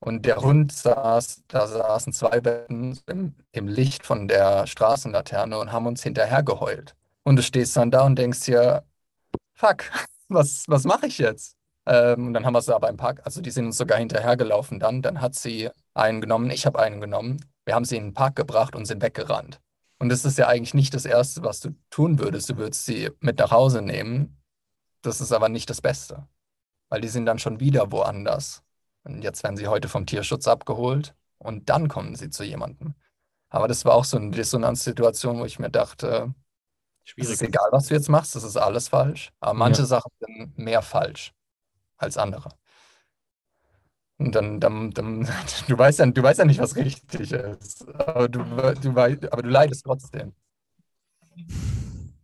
Und 0.00 0.26
der 0.26 0.36
Hund 0.36 0.70
saß, 0.72 1.44
da 1.48 1.66
saßen 1.66 2.12
zwei 2.12 2.40
Betten 2.40 2.98
im, 3.06 3.34
im 3.52 3.68
Licht 3.68 4.04
von 4.04 4.28
der 4.28 4.66
Straßenlaterne 4.66 5.58
und 5.58 5.72
haben 5.72 5.86
uns 5.86 6.02
hinterher 6.02 6.42
geheult. 6.42 6.94
Und 7.22 7.36
du 7.36 7.42
stehst 7.42 7.76
dann 7.76 7.90
da 7.90 8.04
und 8.04 8.16
denkst 8.16 8.40
dir, 8.42 8.84
fuck, 9.54 9.84
was, 10.28 10.64
was 10.68 10.84
mache 10.84 11.06
ich 11.06 11.18
jetzt? 11.18 11.56
Ähm, 11.86 12.28
und 12.28 12.34
dann 12.34 12.44
haben 12.44 12.54
wir 12.54 12.62
sie 12.62 12.74
aber 12.74 12.88
im 12.90 12.96
Park, 12.96 13.22
also 13.24 13.40
die 13.40 13.50
sind 13.50 13.66
uns 13.66 13.78
sogar 13.78 13.98
hinterhergelaufen 13.98 14.78
dann. 14.78 15.02
Dann 15.02 15.20
hat 15.20 15.34
sie 15.34 15.70
einen 15.94 16.20
genommen, 16.20 16.50
ich 16.50 16.66
habe 16.66 16.78
einen 16.80 17.00
genommen. 17.00 17.44
Wir 17.64 17.74
haben 17.74 17.84
sie 17.84 17.96
in 17.96 18.08
den 18.08 18.14
Park 18.14 18.36
gebracht 18.36 18.76
und 18.76 18.86
sind 18.86 19.02
weggerannt. 19.02 19.60
Und 20.04 20.10
das 20.10 20.26
ist 20.26 20.36
ja 20.36 20.48
eigentlich 20.48 20.74
nicht 20.74 20.92
das 20.92 21.06
Erste, 21.06 21.42
was 21.44 21.60
du 21.60 21.70
tun 21.88 22.18
würdest. 22.18 22.50
Du 22.50 22.58
würdest 22.58 22.84
sie 22.84 23.08
mit 23.20 23.38
nach 23.38 23.52
Hause 23.52 23.80
nehmen. 23.80 24.38
Das 25.00 25.22
ist 25.22 25.32
aber 25.32 25.48
nicht 25.48 25.70
das 25.70 25.80
Beste, 25.80 26.28
weil 26.90 27.00
die 27.00 27.08
sind 27.08 27.24
dann 27.24 27.38
schon 27.38 27.58
wieder 27.58 27.90
woanders. 27.90 28.62
Und 29.04 29.22
jetzt 29.22 29.42
werden 29.42 29.56
sie 29.56 29.66
heute 29.66 29.88
vom 29.88 30.04
Tierschutz 30.04 30.46
abgeholt 30.46 31.14
und 31.38 31.70
dann 31.70 31.88
kommen 31.88 32.16
sie 32.16 32.28
zu 32.28 32.44
jemandem. 32.44 32.92
Aber 33.48 33.66
das 33.66 33.86
war 33.86 33.94
auch 33.94 34.04
so 34.04 34.18
eine 34.18 34.30
Dissonanzsituation, 34.30 35.38
wo 35.38 35.46
ich 35.46 35.58
mir 35.58 35.70
dachte, 35.70 36.34
Schwierig. 37.02 37.30
Es 37.30 37.36
ist 37.36 37.42
egal, 37.42 37.68
was 37.70 37.86
du 37.86 37.94
jetzt 37.94 38.10
machst, 38.10 38.36
das 38.36 38.44
ist 38.44 38.58
alles 38.58 38.88
falsch. 38.88 39.32
Aber 39.40 39.54
manche 39.54 39.80
ja. 39.80 39.86
Sachen 39.86 40.12
sind 40.20 40.58
mehr 40.58 40.82
falsch 40.82 41.32
als 41.96 42.18
andere. 42.18 42.50
Und 44.18 44.34
dann, 44.34 44.60
dann, 44.60 44.90
dann 44.92 45.28
du, 45.68 45.78
weißt 45.78 45.98
ja, 45.98 46.06
du 46.06 46.22
weißt 46.22 46.38
ja 46.38 46.44
nicht, 46.44 46.60
was 46.60 46.76
richtig 46.76 47.32
ist. 47.32 47.88
Aber 47.94 48.28
du, 48.28 48.40
du, 48.40 48.90
aber 48.90 49.42
du 49.42 49.48
leidest 49.48 49.84
trotzdem. 49.84 50.34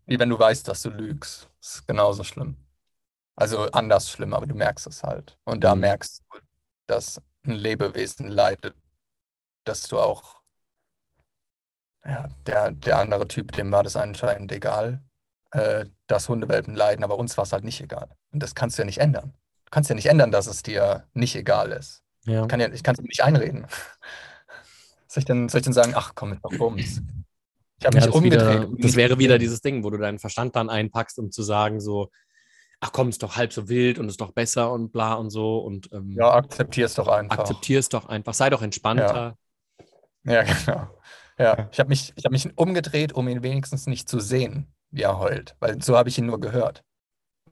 Wie 0.07 0.19
wenn 0.19 0.29
du 0.29 0.39
weißt, 0.39 0.67
dass 0.69 0.83
du 0.83 0.91
lügst. 0.91 1.51
Das 1.61 1.75
ist 1.77 1.87
genauso 1.87 2.25
schlimm. 2.25 2.57
Also 3.37 3.71
anders 3.71 4.11
schlimm, 4.11 4.35
aber 4.35 4.47
du 4.47 4.55
merkst 4.55 4.87
es 4.87 5.03
halt. 5.03 5.39
Und 5.45 5.65
da 5.65 5.75
mhm. 5.75 5.81
merkst 5.83 6.23
du, 6.31 6.39
dass 6.87 7.21
ein 7.45 7.53
Lebewesen 7.53 8.29
leidet, 8.29 8.75
dass 9.65 9.83
du 9.83 9.99
auch 9.99 10.41
ja, 12.05 12.29
der, 12.47 12.71
der 12.73 12.99
andere 12.99 13.29
Typ, 13.29 13.53
dem 13.53 13.71
war 13.73 13.83
das 13.83 13.97
anscheinend 13.97 14.53
egal, 14.53 15.03
äh, 15.53 15.87
dass 16.07 16.29
Hundewelpen 16.29 16.75
leiden, 16.75 17.05
aber 17.05 17.19
uns 17.19 17.37
war 17.37 17.45
es 17.45 17.53
halt 17.53 17.65
nicht 17.65 17.81
egal. 17.81 18.09
Und 18.33 18.43
das 18.43 18.55
kannst 18.55 18.79
du 18.79 18.83
ja 18.83 18.87
nicht 18.87 18.99
ändern. 18.99 19.35
Du 19.71 19.77
kannst 19.77 19.89
ja 19.89 19.95
nicht 19.95 20.07
ändern, 20.07 20.33
dass 20.33 20.49
es 20.49 20.65
dir 20.65 21.05
nicht 21.15 21.37
egal 21.37 21.71
ist. 21.71 22.03
Ja. 22.25 22.43
Ich 22.43 22.49
kann 22.49 22.59
ja, 22.59 22.69
ich 22.73 22.83
kann 22.83 22.97
es 22.97 23.01
nicht 23.03 23.23
einreden. 23.23 23.67
soll, 25.07 25.21
ich 25.21 25.25
denn, 25.27 25.49
soll 25.49 25.61
ich 25.61 25.65
denn 25.65 25.73
sagen, 25.73 25.93
ach 25.95 26.13
komm, 26.17 26.31
mit 26.31 26.41
doch 26.43 26.51
Bums. 26.59 27.01
Ich 27.79 27.87
habe 27.87 27.97
ja, 27.97 28.07
mich 28.07 28.15
umgedreht. 28.15 28.69
Wieder, 28.69 28.77
das 28.79 28.97
wäre 28.97 29.19
wieder 29.21 29.39
dieses 29.39 29.61
Ding, 29.61 29.85
wo 29.85 29.91
du 29.91 29.99
deinen 29.99 30.19
Verstand 30.19 30.57
dann 30.57 30.69
einpackst, 30.69 31.21
um 31.21 31.31
zu 31.31 31.45
sagen, 31.45 31.81
so, 31.81 32.11
ach 32.81 32.91
komm, 32.91 33.11
ist 33.11 33.23
doch 33.23 33.37
halb 33.37 33.53
so 33.53 33.69
wild 33.69 34.01
und 34.01 34.09
ist 34.09 34.21
doch 34.21 34.33
besser 34.33 34.73
und 34.73 34.91
bla 34.91 35.15
und 35.15 35.31
so. 35.31 35.59
Und, 35.59 35.89
ähm, 35.93 36.11
ja, 36.11 36.35
akzeptier 36.35 36.87
es 36.87 36.95
doch 36.95 37.07
einfach. 37.07 37.39
Akzeptier 37.39 37.79
es 37.79 37.89
doch 37.89 38.09
einfach. 38.09 38.35
Sei 38.35 38.51
doch 38.51 38.63
entspannter. 38.63 39.37
Ja, 40.25 40.33
ja 40.33 40.43
genau. 40.67 40.89
Ja, 41.39 41.69
ich 41.73 41.79
habe 41.79 41.89
mich, 41.89 42.13
hab 42.23 42.33
mich 42.33 42.59
umgedreht, 42.59 43.13
um 43.15 43.29
ihn 43.29 43.43
wenigstens 43.43 43.87
nicht 43.87 44.09
zu 44.09 44.21
sehen, 44.21 44.75
wie 44.91 45.03
er 45.03 45.19
heult, 45.19 45.57
weil 45.61 45.81
so 45.81 45.97
habe 45.97 46.11
ich 46.11 46.19
ihn 46.19 46.27
nur 46.27 46.41
gehört, 46.41 46.85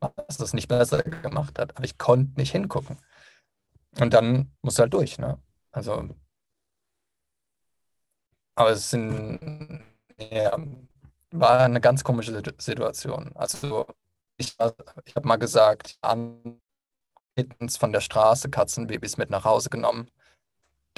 was 0.01 0.41
es 0.41 0.55
nicht 0.55 0.69
besser 0.69 1.03
gemacht 1.03 1.59
hat. 1.59 1.77
Aber 1.77 1.85
ich 1.85 1.99
konnte 1.99 2.39
nicht 2.39 2.53
hingucken. 2.53 2.99
Und 4.01 4.13
dann 4.15 4.53
muss 4.63 4.79
er 4.79 4.83
halt 4.83 4.95
durch, 4.95 5.19
ne? 5.19 5.41
Also, 5.73 6.09
aber 8.55 8.71
es 8.71 8.91
sind, 8.91 9.83
ja, 10.19 10.57
war 11.31 11.61
eine 11.61 11.81
ganz 11.81 12.05
komische 12.05 12.43
Situation. 12.59 13.33
Also, 13.35 13.87
ich, 14.37 14.57
ich 15.05 15.17
habe 15.17 15.29
mal 15.29 15.37
gesagt, 15.37 15.97
an 16.01 16.61
von 17.79 17.93
der 17.93 18.01
Straße 18.01 18.51
Katzenbabys 18.51 19.17
mit 19.17 19.31
nach 19.31 19.45
Hause 19.45 19.71
genommen 19.71 20.11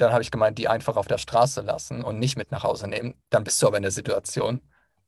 dann 0.01 0.11
habe 0.11 0.23
ich 0.23 0.31
gemeint, 0.31 0.57
die 0.57 0.67
einfach 0.67 0.97
auf 0.97 1.07
der 1.07 1.17
Straße 1.17 1.61
lassen 1.61 2.03
und 2.03 2.19
nicht 2.19 2.37
mit 2.37 2.51
nach 2.51 2.63
Hause 2.63 2.87
nehmen. 2.87 3.15
Dann 3.29 3.43
bist 3.43 3.61
du 3.61 3.67
aber 3.67 3.77
in 3.77 3.83
der 3.83 3.91
Situation 3.91 4.61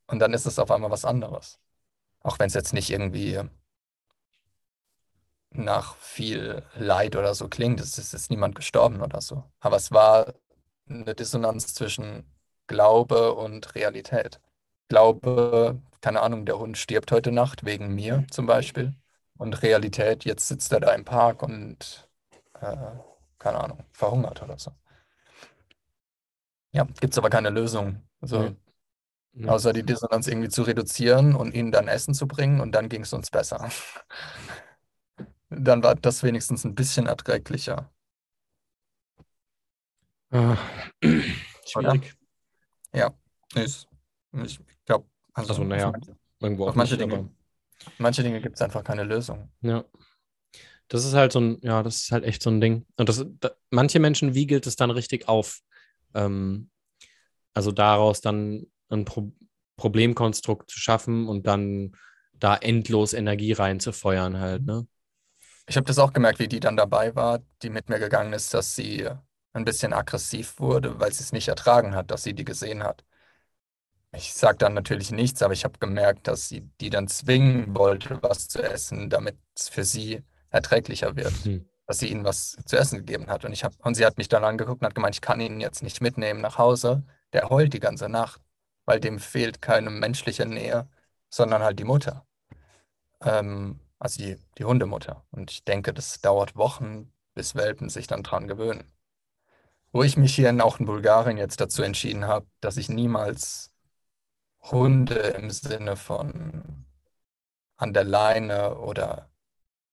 und 0.07 0.19
dann 0.19 0.33
ist 0.33 0.45
es 0.45 0.59
auf 0.59 0.71
einmal 0.71 0.91
was 0.91 1.05
anderes. 1.05 1.59
Auch 2.21 2.39
wenn 2.39 2.47
es 2.47 2.53
jetzt 2.53 2.73
nicht 2.73 2.89
irgendwie 2.89 3.41
nach 5.57 5.95
viel 5.97 6.63
Leid 6.75 7.15
oder 7.15 7.35
so 7.35 7.47
klingt, 7.49 7.79
es 7.79 7.97
ist 7.97 8.13
jetzt 8.13 8.29
niemand 8.29 8.55
gestorben 8.55 9.01
oder 9.01 9.21
so. 9.21 9.43
Aber 9.59 9.77
es 9.77 9.91
war 9.91 10.33
eine 10.89 11.15
Dissonanz 11.15 11.73
zwischen 11.73 12.25
Glaube 12.67 13.33
und 13.35 13.75
Realität. 13.75 14.39
Glaube, 14.89 15.81
keine 16.01 16.21
Ahnung, 16.21 16.45
der 16.45 16.59
Hund 16.59 16.77
stirbt 16.77 17.11
heute 17.11 17.31
Nacht 17.31 17.65
wegen 17.65 17.93
mir 17.95 18.25
zum 18.31 18.45
Beispiel. 18.45 18.95
Und 19.37 19.61
Realität, 19.63 20.25
jetzt 20.25 20.47
sitzt 20.47 20.71
er 20.73 20.79
da 20.79 20.93
im 20.93 21.05
Park 21.05 21.43
und, 21.43 22.09
äh, 22.61 22.75
keine 23.39 23.59
Ahnung, 23.63 23.85
verhungert 23.91 24.41
oder 24.43 24.57
so. 24.59 24.71
Ja, 26.71 26.85
gibt 26.85 27.13
es 27.13 27.17
aber 27.17 27.29
keine 27.29 27.49
Lösung. 27.49 28.01
Also. 28.21 28.55
Nee. 29.33 29.49
außer 29.49 29.73
die 29.73 29.83
Dissonanz 29.83 30.27
irgendwie 30.27 30.49
zu 30.49 30.63
reduzieren 30.63 31.35
und 31.35 31.53
ihnen 31.55 31.71
dann 31.71 31.87
Essen 31.87 32.13
zu 32.13 32.27
bringen 32.27 32.61
und 32.61 32.73
dann 32.73 32.89
ging 32.89 33.03
es 33.03 33.13
uns 33.13 33.31
besser. 33.31 33.69
Dann 35.57 35.83
war 35.83 35.95
das 35.95 36.23
wenigstens 36.23 36.63
ein 36.63 36.75
bisschen 36.75 37.07
erträglicher. 37.07 37.91
Ah, 40.31 40.57
schwierig. 41.65 42.15
Ja, 42.93 43.13
ist, 43.55 43.87
ich 44.43 44.59
glaube, 44.85 45.07
also 45.33 45.49
Also, 45.49 45.63
naja, 45.63 45.91
manche, 45.91 46.17
irgendwo 46.39 46.65
auf 46.65 46.71
auch 46.71 46.75
manche 46.75 46.95
nicht, 46.95 47.11
Dinge, 47.11 47.29
manche 47.97 48.23
Dinge 48.23 48.41
gibt 48.41 48.55
es 48.55 48.61
einfach 48.61 48.83
keine 48.83 49.03
Lösung. 49.03 49.51
ja. 49.61 49.83
Das 50.89 51.05
ist 51.05 51.13
halt 51.13 51.31
so 51.31 51.39
ein, 51.39 51.57
ja, 51.61 51.81
das 51.81 52.03
ist 52.03 52.11
halt 52.11 52.23
echt 52.23 52.43
so 52.43 52.51
ein 52.51 52.61
Ding. 52.61 52.85
Und 52.97 53.09
das, 53.09 53.25
da, 53.39 53.51
manche 53.69 53.99
Menschen 53.99 54.35
wiegelt 54.35 54.67
es 54.67 54.75
dann 54.75 54.91
richtig 54.91 55.27
auf. 55.27 55.61
Ähm, 56.13 56.69
also 57.53 57.71
daraus 57.71 58.21
dann 58.21 58.67
ein 58.89 59.05
Pro 59.05 59.31
Problemkonstrukt 59.75 60.69
zu 60.69 60.79
schaffen 60.79 61.27
und 61.27 61.47
dann 61.47 61.95
da 62.33 62.55
endlos 62.55 63.13
Energie 63.13 63.53
reinzufeuern 63.53 64.39
halt, 64.39 64.65
ne? 64.65 64.87
Ich 65.65 65.75
habe 65.77 65.85
das 65.85 65.99
auch 65.99 66.13
gemerkt, 66.13 66.39
wie 66.39 66.47
die 66.47 66.59
dann 66.59 66.77
dabei 66.77 67.15
war, 67.15 67.39
die 67.61 67.69
mit 67.69 67.89
mir 67.89 67.99
gegangen 67.99 68.33
ist, 68.33 68.53
dass 68.53 68.75
sie 68.75 69.09
ein 69.53 69.65
bisschen 69.65 69.93
aggressiv 69.93 70.59
wurde, 70.59 70.99
weil 70.99 71.13
sie 71.13 71.23
es 71.23 71.31
nicht 71.31 71.47
ertragen 71.47 71.95
hat, 71.95 72.11
dass 72.11 72.23
sie 72.23 72.33
die 72.33 72.45
gesehen 72.45 72.83
hat. 72.83 73.03
Ich 74.15 74.33
sage 74.33 74.57
dann 74.59 74.73
natürlich 74.75 75.11
nichts, 75.11 75.41
aber 75.41 75.53
ich 75.53 75.63
habe 75.63 75.79
gemerkt, 75.79 76.27
dass 76.27 76.47
sie 76.47 76.61
die 76.81 76.89
dann 76.91 77.07
zwingen 77.07 77.75
wollte, 77.75 78.21
was 78.21 78.47
zu 78.47 78.61
essen, 78.61 79.09
damit 79.09 79.37
es 79.57 79.69
für 79.69 79.83
sie 79.83 80.23
erträglicher 80.51 81.15
wird, 81.15 81.33
Hm. 81.43 81.65
dass 81.87 81.97
sie 81.99 82.09
ihnen 82.09 82.23
was 82.23 82.55
zu 82.65 82.77
essen 82.77 82.99
gegeben 82.99 83.27
hat. 83.29 83.43
Und 83.43 83.53
ich 83.53 83.63
hab, 83.63 83.73
und 83.85 83.95
sie 83.95 84.05
hat 84.05 84.17
mich 84.17 84.29
dann 84.29 84.43
angeguckt 84.43 84.81
und 84.81 84.85
hat 84.87 84.95
gemeint, 84.95 85.15
ich 85.15 85.21
kann 85.21 85.39
ihn 85.41 85.59
jetzt 85.59 85.81
nicht 85.81 85.99
mitnehmen 86.01 86.41
nach 86.41 86.57
Hause. 86.59 87.03
Der 87.33 87.49
heult 87.49 87.73
die 87.73 87.79
ganze 87.79 88.07
Nacht, 88.07 88.41
weil 88.85 88.99
dem 88.99 89.17
fehlt 89.19 89.61
keine 89.61 89.89
menschliche 89.89 90.45
Nähe, 90.45 90.87
sondern 91.29 91.63
halt 91.63 91.79
die 91.79 91.83
Mutter. 91.83 92.25
Ähm, 93.21 93.79
also 94.03 94.21
die, 94.21 94.37
die 94.57 94.65
Hundemutter. 94.65 95.23
Und 95.31 95.49
ich 95.49 95.63
denke, 95.63 95.93
das 95.93 96.19
dauert 96.19 96.57
Wochen, 96.57 97.11
bis 97.35 97.55
Welpen 97.55 97.89
sich 97.89 98.05
dann 98.05 98.21
dran 98.21 98.49
gewöhnen. 98.49 98.91
Wo 99.93 100.03
ich 100.03 100.17
mich 100.17 100.35
hier 100.35 100.49
in, 100.49 100.59
auch 100.59 100.79
in 100.79 100.85
Bulgarien 100.85 101.37
jetzt 101.37 101.61
dazu 101.61 101.83
entschieden 101.83 102.27
habe, 102.27 102.45
dass 102.59 102.75
ich 102.75 102.89
niemals 102.89 103.71
Hunde 104.61 105.15
im 105.15 105.49
Sinne 105.51 105.95
von 105.95 106.85
an 107.77 107.93
der 107.93 108.03
Leine 108.03 108.77
oder 108.77 109.29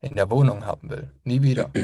in 0.01 0.17
der 0.17 0.29
Wohnung 0.29 0.67
haben 0.67 0.91
will. 0.91 1.11
Nie 1.25 1.43
wieder. 1.43 1.71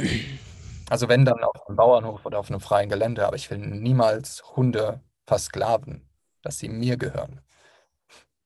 Also 0.88 1.08
wenn 1.08 1.24
dann 1.24 1.42
auf 1.42 1.66
einem 1.66 1.74
Bauernhof 1.74 2.24
oder 2.24 2.38
auf 2.38 2.48
einem 2.48 2.60
freien 2.60 2.88
Gelände, 2.88 3.26
aber 3.26 3.34
ich 3.34 3.50
will 3.50 3.58
niemals 3.58 4.44
Hunde 4.54 5.00
versklaven, 5.26 6.08
dass 6.42 6.60
sie 6.60 6.68
mir 6.68 6.96
gehören. 6.96 7.40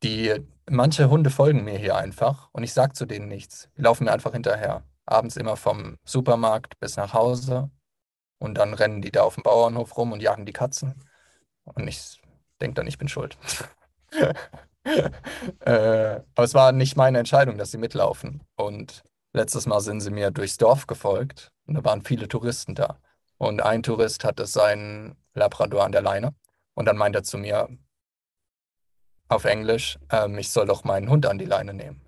Die, 0.02 0.40
manche 0.70 1.10
Hunde 1.10 1.30
folgen 1.30 1.64
mir 1.64 1.76
hier 1.78 1.96
einfach 1.96 2.48
und 2.52 2.62
ich 2.62 2.72
sage 2.72 2.92
zu 2.92 3.06
denen 3.06 3.28
nichts. 3.28 3.68
Die 3.76 3.82
laufen 3.82 4.04
mir 4.04 4.12
einfach 4.12 4.32
hinterher. 4.32 4.84
Abends 5.06 5.36
immer 5.36 5.56
vom 5.56 5.96
Supermarkt 6.04 6.78
bis 6.78 6.96
nach 6.96 7.12
Hause 7.12 7.70
und 8.38 8.54
dann 8.54 8.74
rennen 8.74 9.02
die 9.02 9.10
da 9.10 9.22
auf 9.22 9.34
dem 9.34 9.42
Bauernhof 9.42 9.96
rum 9.96 10.12
und 10.12 10.22
jagen 10.22 10.46
die 10.46 10.52
Katzen. 10.52 10.94
Und 11.64 11.86
ich 11.88 12.20
denke 12.60 12.74
dann, 12.74 12.86
ich 12.86 12.98
bin 12.98 13.08
schuld. 13.08 13.36
äh, 15.60 16.20
aber 16.34 16.44
es 16.44 16.54
war 16.54 16.72
nicht 16.72 16.96
meine 16.96 17.18
Entscheidung, 17.18 17.58
dass 17.58 17.72
sie 17.72 17.78
mitlaufen. 17.78 18.42
Und 18.56 19.02
letztes 19.32 19.66
Mal 19.66 19.80
sind 19.80 20.00
sie 20.00 20.10
mir 20.10 20.30
durchs 20.30 20.56
Dorf 20.56 20.86
gefolgt 20.86 21.50
und 21.66 21.74
da 21.74 21.84
waren 21.84 22.02
viele 22.02 22.28
Touristen 22.28 22.74
da. 22.74 22.98
Und 23.38 23.62
ein 23.62 23.82
Tourist 23.82 24.24
hatte 24.24 24.46
seinen 24.46 25.16
Labrador 25.34 25.84
an 25.84 25.92
der 25.92 26.02
Leine 26.02 26.34
und 26.74 26.86
dann 26.86 26.96
meint 26.96 27.16
er 27.16 27.22
zu 27.22 27.38
mir 27.38 27.68
auf 29.30 29.44
Englisch, 29.44 29.98
ähm, 30.10 30.36
ich 30.38 30.50
soll 30.50 30.66
doch 30.66 30.84
meinen 30.84 31.08
Hund 31.08 31.26
an 31.26 31.38
die 31.38 31.44
Leine 31.44 31.72
nehmen. 31.72 32.00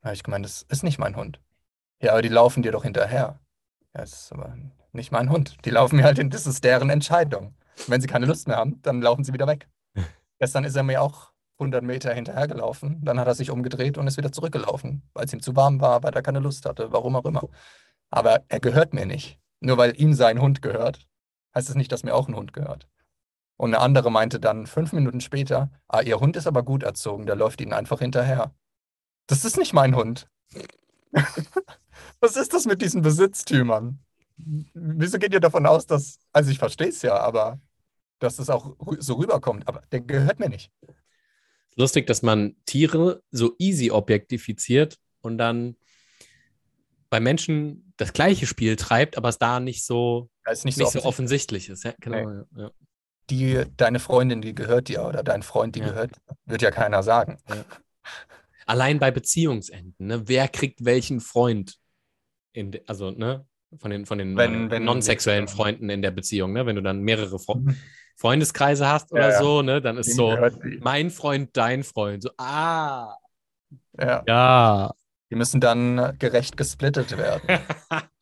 Da 0.00 0.08
habe 0.08 0.14
ich 0.14 0.22
gemeint, 0.22 0.44
das 0.44 0.62
ist 0.62 0.82
nicht 0.82 0.98
mein 0.98 1.16
Hund. 1.16 1.40
Ja, 2.02 2.12
aber 2.12 2.22
die 2.22 2.28
laufen 2.28 2.62
dir 2.62 2.72
doch 2.72 2.82
hinterher. 2.82 3.38
Ja, 3.94 4.00
das 4.00 4.12
ist 4.12 4.32
aber 4.32 4.56
nicht 4.92 5.12
mein 5.12 5.30
Hund. 5.30 5.56
Die 5.64 5.70
laufen 5.70 5.96
mir 5.96 6.04
halt 6.04 6.18
hin, 6.18 6.30
das 6.30 6.46
ist 6.46 6.64
deren 6.64 6.90
Entscheidung. 6.90 7.54
Wenn 7.86 8.00
sie 8.00 8.06
keine 8.06 8.26
Lust 8.26 8.48
mehr 8.48 8.56
haben, 8.56 8.80
dann 8.82 9.00
laufen 9.00 9.24
sie 9.24 9.32
wieder 9.32 9.46
weg. 9.46 9.68
Gestern 10.38 10.64
ist 10.64 10.76
er 10.76 10.82
mir 10.82 11.02
auch 11.02 11.32
100 11.58 11.84
Meter 11.84 12.12
hinterhergelaufen. 12.12 13.04
Dann 13.04 13.20
hat 13.20 13.26
er 13.26 13.34
sich 13.34 13.50
umgedreht 13.50 13.98
und 13.98 14.06
ist 14.06 14.16
wieder 14.16 14.32
zurückgelaufen, 14.32 15.02
weil 15.14 15.26
es 15.26 15.32
ihm 15.32 15.40
zu 15.40 15.54
warm 15.56 15.80
war, 15.80 16.02
weil 16.02 16.14
er 16.14 16.22
keine 16.22 16.40
Lust 16.40 16.66
hatte, 16.66 16.90
warum 16.92 17.16
auch 17.16 17.24
immer. 17.24 17.42
Aber 18.10 18.42
er 18.48 18.60
gehört 18.60 18.92
mir 18.94 19.06
nicht. 19.06 19.38
Nur 19.60 19.76
weil 19.76 20.00
ihm 20.00 20.14
sein 20.14 20.40
Hund 20.40 20.62
gehört, 20.62 21.06
heißt 21.54 21.68
es 21.68 21.76
nicht, 21.76 21.92
dass 21.92 22.02
mir 22.02 22.14
auch 22.14 22.28
ein 22.28 22.34
Hund 22.34 22.52
gehört. 22.52 22.88
Und 23.60 23.74
eine 23.74 23.82
andere 23.82 24.10
meinte 24.10 24.40
dann 24.40 24.66
fünf 24.66 24.94
Minuten 24.94 25.20
später, 25.20 25.70
ah, 25.86 26.00
ihr 26.00 26.18
Hund 26.18 26.34
ist 26.34 26.46
aber 26.46 26.62
gut 26.62 26.82
erzogen, 26.82 27.26
der 27.26 27.36
läuft 27.36 27.60
ihnen 27.60 27.74
einfach 27.74 27.98
hinterher. 27.98 28.54
Das 29.26 29.44
ist 29.44 29.58
nicht 29.58 29.74
mein 29.74 29.94
Hund. 29.94 30.30
Was 32.20 32.36
ist 32.36 32.54
das 32.54 32.64
mit 32.64 32.80
diesen 32.80 33.02
Besitztümern? 33.02 33.98
Wieso 34.38 35.18
geht 35.18 35.34
ihr 35.34 35.40
davon 35.40 35.66
aus, 35.66 35.84
dass, 35.84 36.20
also 36.32 36.50
ich 36.50 36.58
verstehe 36.58 36.88
es 36.88 37.02
ja, 37.02 37.18
aber 37.18 37.60
dass 38.18 38.38
es 38.38 38.48
auch 38.48 38.76
so 38.98 39.16
rüberkommt, 39.16 39.68
aber 39.68 39.82
der 39.92 40.00
gehört 40.00 40.40
mir 40.40 40.48
nicht. 40.48 40.72
Lustig, 41.76 42.06
dass 42.06 42.22
man 42.22 42.56
Tiere 42.64 43.22
so 43.30 43.56
easy 43.58 43.90
objektifiziert 43.90 44.96
und 45.20 45.36
dann 45.36 45.76
bei 47.10 47.20
Menschen 47.20 47.92
das 47.98 48.14
gleiche 48.14 48.46
Spiel 48.46 48.76
treibt, 48.76 49.18
aber 49.18 49.28
es 49.28 49.36
da 49.36 49.60
nicht 49.60 49.84
so, 49.84 50.30
Das 50.44 50.60
ist 50.60 50.64
nicht 50.64 50.78
nicht 50.78 50.92
so 50.92 51.00
so 51.00 51.04
offensichtlich. 51.04 51.68
ist. 51.68 51.84
Ja, 51.84 51.92
genau. 52.00 52.30
Ja, 52.30 52.44
ja. 52.56 52.70
Die, 53.30 53.64
deine 53.76 54.00
Freundin, 54.00 54.42
die 54.42 54.54
gehört 54.54 54.88
dir 54.88 55.04
oder 55.04 55.22
dein 55.22 55.42
Freund, 55.42 55.76
die 55.76 55.80
Ja. 55.80 55.86
gehört, 55.88 56.16
dir, 56.16 56.34
wird 56.46 56.62
ja 56.62 56.70
keiner 56.70 57.02
sagen. 57.02 57.38
Allein 58.66 58.98
bei 58.98 59.10
Beziehungsenden, 59.10 60.06
ne? 60.06 60.28
Wer 60.28 60.48
kriegt 60.48 60.84
welchen 60.84 61.20
Freund? 61.20 61.76
In 62.52 62.72
de, 62.72 62.82
also, 62.86 63.10
ne? 63.10 63.46
Von 63.78 63.90
den, 63.92 64.04
von 64.06 64.18
den 64.18 64.36
Wenn- 64.36 64.66
äh, 64.66 64.70
wenn- 64.72 64.84
non-sexuellen 64.84 65.46
ja. 65.46 65.52
Freunden 65.52 65.88
in 65.90 66.02
der 66.02 66.10
Beziehung, 66.10 66.52
ne? 66.52 66.66
Wenn 66.66 66.76
du 66.76 66.82
dann 66.82 67.00
mehrere 67.02 67.38
Fre 67.38 67.62
Freundeskreise 68.16 68.86
hast 68.88 69.12
oder 69.12 69.28
Ja, 69.28 69.30
ja. 69.30 69.38
so, 69.42 69.62
ne? 69.62 69.80
Dann 69.80 69.96
ist 69.96 70.14
so 70.14 70.36
mein 70.80 71.10
Freund, 71.10 71.56
dein 71.56 71.84
Freund. 71.84 72.22
So, 72.24 72.30
ah, 72.36 73.14
Ja. 73.98 74.22
ja. 74.26 74.92
Die 75.30 75.36
müssen 75.36 75.60
dann 75.60 76.16
gerecht 76.18 76.56
gesplittet 76.56 77.16
werden. 77.16 77.42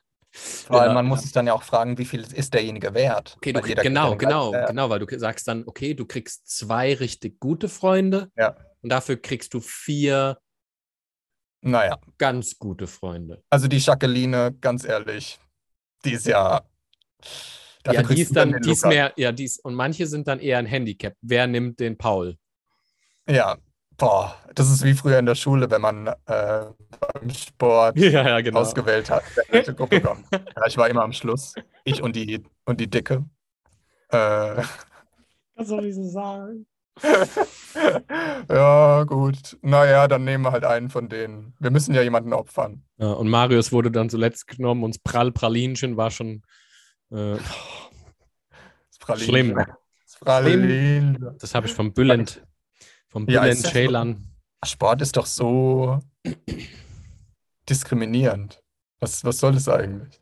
Weil 0.68 0.88
Ja. 0.88 0.92
man 0.94 1.06
muss 1.06 1.22
sich 1.22 1.32
dann 1.32 1.46
ja 1.46 1.52
auch 1.54 1.62
fragen, 1.62 1.98
wie 1.98 2.04
viel 2.04 2.20
ist 2.32 2.54
derjenige 2.54 2.94
wert? 2.94 3.34
Okay, 3.36 3.52
du 3.52 3.60
genau, 3.60 4.16
genau, 4.16 4.52
Wert. 4.52 4.68
genau, 4.68 4.90
weil 4.90 4.98
du 5.00 5.18
sagst 5.18 5.48
dann, 5.48 5.64
okay, 5.66 5.94
du 5.94 6.04
kriegst 6.06 6.48
zwei 6.48 6.94
richtig 6.94 7.40
gute 7.40 7.68
Freunde 7.68 8.30
Ja. 8.36 8.56
und 8.82 8.90
dafür 8.90 9.16
kriegst 9.16 9.54
du 9.54 9.60
vier 9.60 10.38
Naja, 11.60 11.98
ganz 12.18 12.58
gute 12.58 12.86
Freunde. 12.86 13.42
also 13.50 13.66
die 13.68 13.78
Jacqueline, 13.78 14.52
ganz 14.60 14.84
ehrlich, 14.84 15.38
die 16.04 16.12
ist 16.12 16.26
ja. 16.26 16.62
ja, 17.86 18.02
die 18.02 18.20
ist 18.22 18.36
dann, 18.36 18.60
die 18.60 18.70
ist 18.72 18.86
mehr, 18.86 19.12
ja, 19.16 19.32
die 19.32 19.44
ist, 19.44 19.64
und 19.64 19.74
manche 19.74 20.06
sind 20.06 20.28
dann 20.28 20.38
eher 20.38 20.58
ein 20.58 20.66
Handicap. 20.66 21.14
Wer 21.20 21.46
nimmt 21.46 21.80
den 21.80 21.96
Paul? 21.98 22.36
Ja, 23.28 23.56
boah, 23.98 24.34
das 24.54 24.70
ist 24.70 24.82
wie 24.84 24.94
früher 24.94 25.18
in 25.18 25.26
der 25.26 25.34
Schule, 25.34 25.70
wenn 25.70 25.82
man 25.82 26.06
äh, 26.06 26.14
beim 26.26 27.30
Sport 27.30 27.98
Ja, 27.98 28.26
ja, 28.26 28.40
genau. 28.40 28.60
ausgewählt 28.60 29.10
hat, 29.10 29.24
welche 29.50 29.74
Gruppe 29.74 30.00
kommt. 30.00 30.24
Ja, 30.32 30.66
ich 30.66 30.76
war 30.78 30.88
immer 30.88 31.02
am 31.02 31.12
Schluss. 31.12 31.54
Ich 31.84 32.02
und 32.02 32.16
die, 32.16 32.42
und 32.64 32.80
die 32.80 32.88
Dicke. 32.88 33.24
Äh, 34.10 34.16
Was 35.56 35.68
soll 35.68 35.84
ich 35.84 35.94
so 35.94 36.04
sagen? 36.08 36.66
ja, 38.48 39.04
gut. 39.04 39.56
Naja, 39.62 40.08
dann 40.08 40.24
nehmen 40.24 40.44
wir 40.44 40.52
halt 40.52 40.64
einen 40.64 40.90
von 40.90 41.08
denen. 41.08 41.54
Wir 41.60 41.70
müssen 41.70 41.94
ja 41.94 42.02
jemanden 42.02 42.32
opfern. 42.32 42.82
Ja, 42.96 43.12
und 43.12 43.28
Marius 43.28 43.70
wurde 43.70 43.90
dann 43.90 44.10
zuletzt 44.10 44.48
genommen 44.48 44.82
und 44.82 44.96
das 44.96 45.02
Prall 45.02 45.30
Pralinchen 45.30 45.96
war 45.96 46.10
schon 46.10 46.42
äh, 47.10 47.36
Das 47.36 48.98
Pralinchen. 48.98 49.30
Schlimm. 49.30 49.54
Das 49.54 50.18
Pralinchen. 50.20 51.36
Das 51.38 51.54
habe 51.54 51.66
ich 51.68 51.74
vom 51.74 51.92
Bülent, 51.92 52.42
Ja, 53.26 53.46
das 53.46 53.62
so? 53.62 53.68
Ceylan. 53.68 54.24
Sport 54.64 55.02
ist 55.02 55.16
doch 55.16 55.26
so 55.26 56.00
diskriminierend. 57.68 58.62
Was, 59.00 59.24
was 59.24 59.38
soll 59.38 59.52
das 59.52 59.68
eigentlich? 59.68 60.20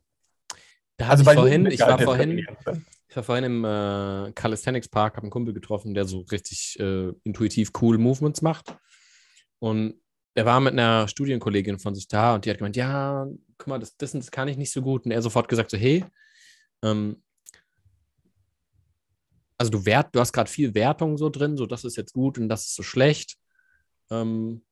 Da 0.99 1.09
hatte 1.09 1.23
ich 1.23 1.29
vorhin, 1.29 1.67
ich 1.67 1.81
war 1.81 1.97
nicht 1.97 2.05
vorhin, 2.05 2.37
diskriminierend. 2.37 2.87
ich 3.09 3.17
war 3.17 3.23
vorhin 3.23 3.45
im 3.45 3.65
äh, 3.65 4.33
Calisthenics 4.33 4.89
Park, 4.89 5.17
habe 5.17 5.25
einen 5.25 5.31
Kumpel 5.31 5.55
getroffen, 5.55 5.95
der 5.95 6.05
so 6.05 6.21
richtig 6.31 6.79
äh, 6.79 7.13
intuitiv 7.25 7.73
cool 7.81 7.99
Movements 7.99 8.43
macht. 8.43 8.77
Und 9.59 10.01
er 10.35 10.45
war 10.45 10.61
mit 10.61 10.75
einer 10.75 11.09
Studienkollegin 11.09 11.79
von 11.79 11.95
sich 11.95 12.09
da 12.09 12.35
und 12.35 12.45
die 12.45 12.51
hat 12.51 12.59
gemeint, 12.59 12.77
ja, 12.77 13.27
guck 13.57 13.69
mal, 13.69 13.79
das, 13.79 13.97
das, 13.97 14.13
das 14.13 14.31
kann 14.31 14.49
ich 14.49 14.59
nicht 14.59 14.71
so 14.71 14.83
gut. 14.83 15.07
Und 15.07 15.13
er 15.13 15.23
sofort 15.23 15.49
gesagt 15.49 15.71
so, 15.71 15.79
hey, 15.79 16.05
ähm, 16.83 17.23
also 19.59 19.71
du 19.71 19.87
wert, 19.87 20.15
du 20.15 20.21
hast 20.21 20.33
gerade 20.33 20.51
viel 20.51 20.75
Wertung 20.75 21.17
so 21.17 21.31
drin, 21.31 21.57
so 21.57 21.67
das 21.67 21.85
ist 21.85 21.97
jetzt 21.97 22.13
gut 22.13 22.39
und 22.39 22.49
das 22.49 22.67
ist 22.67 22.75
so 22.75 22.83
schlecht. 22.83 23.37
Ähm, 24.11 24.63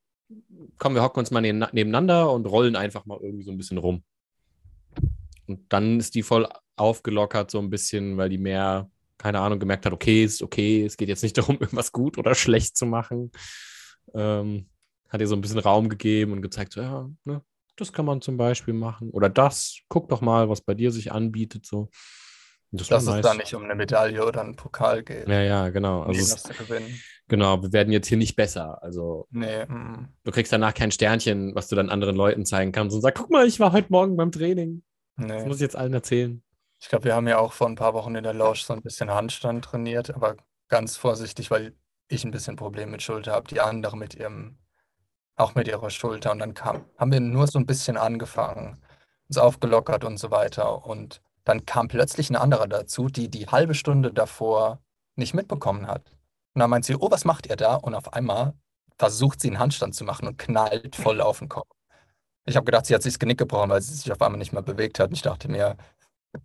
komm, 0.79 0.95
wir 0.95 1.03
hocken 1.03 1.21
uns 1.21 1.31
mal 1.31 1.41
neben, 1.41 1.59
nebeneinander 1.73 2.33
und 2.33 2.47
rollen 2.47 2.77
einfach 2.77 3.07
mal 3.07 3.19
irgendwie 3.23 3.45
so 3.45 3.51
ein 3.51 3.59
bisschen 3.59 3.79
rum. 3.79 4.03
Und 5.47 5.61
dann 5.73 6.01
ist 6.01 6.15
die 6.15 6.23
voll 6.23 6.49
aufgelockert, 6.77 7.51
so 7.51 7.59
ein 7.59 7.71
bisschen, 7.71 8.17
weil 8.17 8.29
die 8.29 8.39
mehr 8.39 8.91
keine 9.19 9.41
Ahnung, 9.41 9.59
gemerkt 9.59 9.87
hat, 9.87 9.93
okay, 9.93 10.25
ist 10.25 10.43
okay, 10.43 10.85
es 10.85 10.97
geht 10.97 11.09
jetzt 11.09 11.23
nicht 11.23 11.39
darum, 11.39 11.57
irgendwas 11.59 11.93
gut 11.93 12.19
oder 12.19 12.35
schlecht 12.35 12.77
zu 12.77 12.87
machen. 12.87 13.31
Ähm, 14.15 14.69
hat 15.09 15.21
ihr 15.21 15.29
so 15.29 15.37
ein 15.37 15.41
bisschen 15.41 15.61
Raum 15.61 15.89
gegeben 15.89 16.33
und 16.33 16.43
gezeigt, 16.43 16.73
so, 16.73 16.81
ja, 16.81 17.09
ne, 17.25 17.43
das 17.77 17.93
kann 17.93 18.05
man 18.05 18.21
zum 18.21 18.37
Beispiel 18.37 18.75
machen. 18.75 19.11
Oder 19.11 19.29
das, 19.29 19.79
guck 19.89 20.09
doch 20.09 20.21
mal, 20.21 20.49
was 20.49 20.61
bei 20.61 20.75
dir 20.75 20.91
sich 20.91 21.13
anbietet. 21.13 21.67
So. 21.67 21.89
Das 22.77 22.89
Dass 22.89 23.05
nice. 23.05 23.17
es 23.17 23.23
da 23.23 23.35
nicht 23.35 23.55
um 23.55 23.65
eine 23.65 23.75
Medaille 23.75 24.25
oder 24.25 24.41
einen 24.41 24.57
Pokal 24.57 25.03
geht. 25.03 25.29
Ja, 25.29 25.41
ja, 25.41 25.69
genau. 25.69 26.03
Also 26.03 26.21
es, 26.21 26.43
genau, 27.29 27.63
wir 27.63 27.73
werden 27.73 27.93
jetzt 27.93 28.09
hier 28.09 28.19
nicht 28.19 28.37
besser. 28.37 28.83
Also 28.83 29.29
nee, 29.31 29.65
mm. 29.65 30.09
du 30.25 30.31
kriegst 30.33 30.53
danach 30.53 30.75
kein 30.75 30.91
Sternchen, 30.91 31.55
was 31.55 31.69
du 31.69 31.77
dann 31.77 31.91
anderen 31.91 32.17
Leuten 32.17 32.45
zeigen 32.45 32.73
kannst 32.73 32.95
und 32.95 33.03
sagst, 33.03 33.23
guck 33.23 33.31
mal, 33.31 33.47
ich 33.47 33.61
war 33.61 33.73
heute 33.73 33.89
Morgen 33.91 34.17
beim 34.17 34.33
Training. 34.33 34.83
Nee. 35.17 35.29
Das 35.29 35.47
muss 35.47 35.57
ich 35.57 35.63
jetzt 35.63 35.77
allen 35.77 35.95
erzählen. 35.95 36.43
Ich 36.81 36.89
glaube, 36.89 37.05
wir 37.05 37.15
haben 37.15 37.29
ja 37.29 37.39
auch 37.39 37.53
vor 37.53 37.69
ein 37.69 37.77
paar 37.77 37.95
Wochen 37.95 38.15
in 38.15 38.25
der 38.25 38.35
Lounge 38.35 38.59
so 38.59 38.75
ein 38.75 38.83
bisschen 38.83 39.11
Handstand 39.11 39.65
trainiert, 39.65 40.15
aber 40.15 40.37
ganz 40.69 40.97
vorsichtig, 40.97 41.51
weil 41.51 41.75
ich 42.09 42.25
ein 42.25 42.31
bisschen 42.31 42.57
Probleme 42.57 42.93
mit 42.93 43.03
Schulter 43.03 43.33
habe, 43.33 43.49
die 43.49 43.61
andere 43.61 43.97
mit 43.97 44.15
ihrem, 44.15 44.59
auch 45.37 45.55
mit 45.55 45.69
ihrer 45.69 45.91
Schulter. 45.91 46.33
Und 46.33 46.41
dann 46.41 46.55
kam, 46.55 46.85
haben 46.99 47.13
wir 47.13 47.21
nur 47.21 47.47
so 47.47 47.59
ein 47.59 47.67
bisschen 47.67 47.97
angefangen, 47.97 48.83
uns 49.29 49.39
aufgelockert 49.39 50.05
und 50.05 50.19
so 50.19 50.31
weiter. 50.31 50.85
Und 50.85 51.23
dann 51.45 51.67
kam 51.67 51.89
plötzlich 51.89 52.31
eine 52.31 52.41
andere 52.41 52.69
dazu, 52.69 53.09
die 53.09 53.29
die 53.29 53.47
halbe 53.47 53.75
Stunde 53.75 54.13
davor 54.13 54.81
nicht 55.17 55.35
mitbekommen 55.35 55.87
hat. 55.87 56.11
Und 56.55 56.61
dann 56.61 56.71
meint 56.71 56.85
sie, 56.85 56.97
oh, 56.97 57.11
was 57.11 57.25
macht 57.25 57.47
ihr 57.47 57.57
da? 57.57 57.75
Und 57.77 57.95
auf 57.95 58.13
einmal 58.13 58.55
versucht 58.99 59.41
sie 59.41 59.49
einen 59.49 59.59
Handstand 59.59 59.95
zu 59.95 60.05
machen 60.05 60.29
und 60.29 60.39
knallt 60.39 60.97
voll 60.97 61.21
auf 61.21 61.41
den 61.41 61.49
Kopf. 61.49 61.69
Ich 62.47 62.57
habe 62.57 62.65
gedacht, 62.65 62.87
sie 62.87 62.95
hat 62.95 63.03
sich 63.03 63.15
das 63.15 63.19
Genick 63.19 63.39
gebrochen, 63.39 63.71
weil 63.71 63.81
sie 63.83 63.95
sich 63.95 64.11
auf 64.13 64.21
einmal 64.21 64.39
nicht 64.39 64.53
mehr 64.53 64.63
bewegt 64.63 64.99
hat. 64.99 65.09
Und 65.09 65.15
ich 65.15 65.23
dachte 65.23 65.51
mir, 65.51 65.77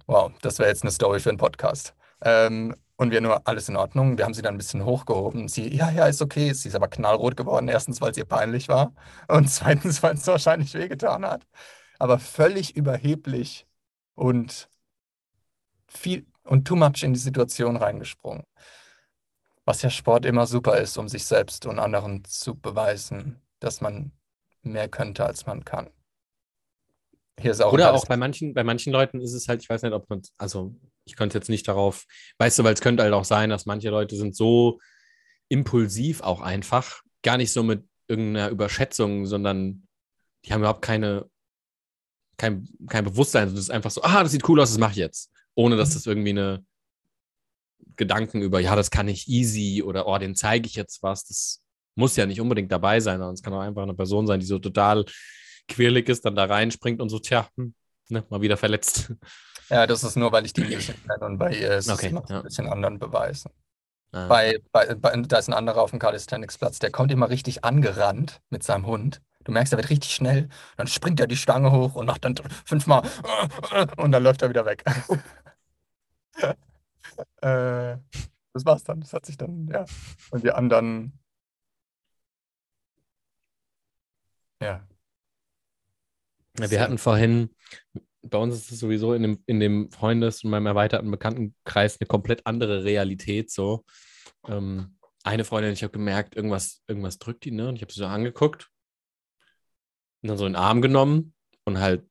wow, 0.07 0.31
das 0.41 0.59
wäre 0.59 0.69
jetzt 0.69 0.83
eine 0.83 0.91
Story 0.91 1.19
für 1.19 1.29
einen 1.29 1.37
Podcast. 1.37 1.93
Ähm, 2.21 2.75
und 2.95 3.11
wir 3.11 3.21
nur, 3.21 3.47
alles 3.47 3.69
in 3.69 3.77
Ordnung. 3.77 4.17
Wir 4.17 4.25
haben 4.25 4.33
sie 4.33 4.41
dann 4.41 4.55
ein 4.55 4.57
bisschen 4.57 4.83
hochgehoben. 4.83 5.47
Sie, 5.47 5.73
ja, 5.73 5.89
ja, 5.91 6.07
ist 6.07 6.21
okay. 6.21 6.51
Sie 6.53 6.69
ist 6.69 6.75
aber 6.75 6.87
knallrot 6.87 7.37
geworden. 7.37 7.67
Erstens, 7.67 8.01
weil 8.01 8.11
es 8.11 8.17
ihr 8.17 8.25
peinlich 8.25 8.67
war. 8.67 8.93
Und 9.27 9.49
zweitens, 9.49 10.03
weil 10.03 10.15
es 10.15 10.27
wahrscheinlich 10.27 10.73
wehgetan 10.73 11.25
hat. 11.25 11.45
Aber 11.97 12.19
völlig 12.19 12.75
überheblich 12.75 13.67
und 14.15 14.68
viel 15.89 16.25
und 16.43 16.67
too 16.67 16.75
much 16.75 17.03
in 17.03 17.13
die 17.13 17.19
Situation 17.19 17.75
reingesprungen. 17.77 18.43
Was 19.65 19.81
ja 19.81 19.89
Sport 19.89 20.25
immer 20.25 20.47
super 20.47 20.77
ist, 20.79 20.97
um 20.97 21.07
sich 21.07 21.25
selbst 21.25 21.65
und 21.65 21.79
anderen 21.79 22.23
zu 22.25 22.55
beweisen, 22.55 23.41
dass 23.59 23.81
man 23.81 24.11
mehr 24.63 24.89
könnte, 24.89 25.25
als 25.25 25.45
man 25.45 25.63
kann. 25.63 25.89
Hier 27.39 27.51
ist 27.51 27.61
auch 27.61 27.71
Oder 27.71 27.93
auch 27.93 28.05
bei 28.05 28.17
manchen, 28.17 28.53
bei 28.53 28.63
manchen 28.63 28.91
Leuten 28.91 29.21
ist 29.21 29.33
es 29.33 29.47
halt, 29.47 29.61
ich 29.61 29.69
weiß 29.69 29.83
nicht, 29.83 29.93
ob 29.93 30.09
man, 30.09 30.21
also 30.37 30.75
ich 31.05 31.15
könnte 31.15 31.37
jetzt 31.37 31.49
nicht 31.49 31.67
darauf, 31.67 32.05
weißt 32.39 32.59
du, 32.59 32.63
weil 32.63 32.73
es 32.73 32.81
könnte 32.81 33.03
halt 33.03 33.13
auch 33.13 33.23
sein, 33.23 33.49
dass 33.49 33.65
manche 33.65 33.89
Leute 33.89 34.15
sind 34.15 34.35
so 34.35 34.79
impulsiv 35.47 36.21
auch 36.21 36.41
einfach, 36.41 37.01
gar 37.23 37.37
nicht 37.37 37.53
so 37.53 37.63
mit 37.63 37.87
irgendeiner 38.07 38.49
Überschätzung, 38.49 39.25
sondern 39.25 39.87
die 40.45 40.51
haben 40.51 40.61
überhaupt 40.61 40.81
keine, 40.81 41.29
kein, 42.37 42.67
kein 42.87 43.05
Bewusstsein. 43.05 43.49
Das 43.49 43.59
ist 43.59 43.71
einfach 43.71 43.91
so, 43.91 44.01
ah, 44.01 44.23
das 44.23 44.31
sieht 44.31 44.47
cool 44.49 44.59
aus, 44.59 44.69
das 44.69 44.79
mache 44.79 44.91
ich 44.91 44.97
jetzt 44.97 45.31
ohne 45.59 45.75
dass 45.75 45.93
das 45.93 46.05
irgendwie 46.05 46.29
eine 46.29 46.65
Gedanken 47.97 48.41
über, 48.41 48.61
ja, 48.61 48.77
das 48.77 48.91
kann 48.91 49.09
ich 49.09 49.27
easy 49.27 49.83
oder 49.83 50.07
oh, 50.07 50.17
den 50.17 50.33
zeige 50.33 50.65
ich 50.67 50.75
jetzt 50.75 51.03
was. 51.03 51.25
Das 51.25 51.61
muss 51.95 52.15
ja 52.15 52.25
nicht 52.25 52.39
unbedingt 52.39 52.71
dabei 52.71 53.01
sein, 53.01 53.17
sondern 53.17 53.33
es 53.33 53.43
kann 53.43 53.53
auch 53.53 53.59
einfach 53.59 53.83
eine 53.83 53.93
Person 53.93 54.25
sein, 54.25 54.39
die 54.39 54.45
so 54.45 54.57
total 54.57 55.03
quirlig 55.67 56.07
ist, 56.07 56.23
dann 56.23 56.35
da 56.35 56.45
reinspringt 56.45 57.01
und 57.01 57.09
so, 57.09 57.19
tja, 57.19 57.49
hm, 57.57 57.73
ne, 58.07 58.23
mal 58.29 58.41
wieder 58.41 58.57
verletzt. 58.57 59.13
Ja, 59.71 59.85
das 59.85 60.03
ist 60.03 60.15
nur, 60.15 60.31
weil 60.31 60.47
ich 60.47 60.53
die 60.53 60.63
Music 60.63 60.95
kenne 61.05 61.23
und 61.27 61.37
bei 61.37 61.53
ihr 61.53 61.75
ist 61.75 61.91
okay, 61.91 62.07
es 62.07 62.11
noch 62.11 62.27
ja. 62.27 62.37
ein 62.37 62.43
bisschen 62.43 62.67
anderen 62.67 62.97
Beweisen. 62.97 63.51
Ah. 64.11 64.25
Bei, 64.25 64.57
bei, 64.71 64.95
bei, 64.95 65.15
da 65.15 65.37
ist 65.37 65.47
ein 65.47 65.53
anderer 65.53 65.83
auf 65.83 65.91
dem 65.91 65.99
Calisthenics-Platz, 65.99 66.79
der 66.79 66.89
kommt 66.89 67.11
immer 67.11 67.29
richtig 67.29 67.63
angerannt 67.63 68.41
mit 68.49 68.63
seinem 68.63 68.87
Hund. 68.87 69.21
Du 69.43 69.53
merkst, 69.53 69.73
er 69.73 69.77
wird 69.77 69.89
richtig 69.89 70.13
schnell. 70.13 70.49
Dann 70.77 70.87
springt 70.87 71.19
er 71.19 71.27
die 71.27 71.37
Stange 71.37 71.71
hoch 71.71 71.95
und 71.95 72.05
macht 72.05 72.25
dann 72.25 72.35
fünfmal 72.65 73.03
und 73.97 74.11
dann 74.11 74.23
läuft 74.23 74.41
er 74.41 74.49
wieder 74.49 74.65
weg. 74.65 74.83
äh, 77.41 77.97
das 78.53 78.65
war's 78.65 78.83
dann. 78.83 79.01
Das 79.01 79.13
hat 79.13 79.25
sich 79.25 79.37
dann, 79.37 79.67
ja. 79.67 79.85
Und 80.31 80.43
die 80.43 80.51
anderen, 80.51 81.19
ja. 84.61 84.87
ja 86.59 86.71
wir 86.71 86.81
hatten 86.81 86.97
vorhin, 86.97 87.55
bei 88.21 88.37
uns 88.37 88.55
ist 88.55 88.71
es 88.71 88.79
sowieso 88.79 89.13
in 89.13 89.21
dem, 89.23 89.43
in 89.45 89.59
dem 89.59 89.91
Freundes- 89.91 90.43
und 90.43 90.49
meinem 90.49 90.65
erweiterten 90.65 91.09
Bekanntenkreis 91.09 91.99
eine 91.99 92.07
komplett 92.07 92.45
andere 92.45 92.83
Realität. 92.83 93.49
So. 93.49 93.85
Ähm, 94.47 94.97
eine 95.23 95.45
Freundin, 95.45 95.73
ich 95.73 95.83
habe 95.83 95.91
gemerkt, 95.91 96.35
irgendwas, 96.35 96.81
irgendwas 96.87 97.19
drückt 97.19 97.45
die, 97.45 97.51
ne? 97.51 97.69
Und 97.69 97.75
ich 97.75 97.81
habe 97.81 97.91
sie 97.91 97.99
so 97.99 98.05
angeguckt 98.05 98.69
und 100.21 100.29
dann 100.29 100.37
so 100.37 100.45
in 100.45 100.53
den 100.53 100.61
Arm 100.61 100.81
genommen 100.81 101.33
und 101.65 101.79
halt 101.79 102.08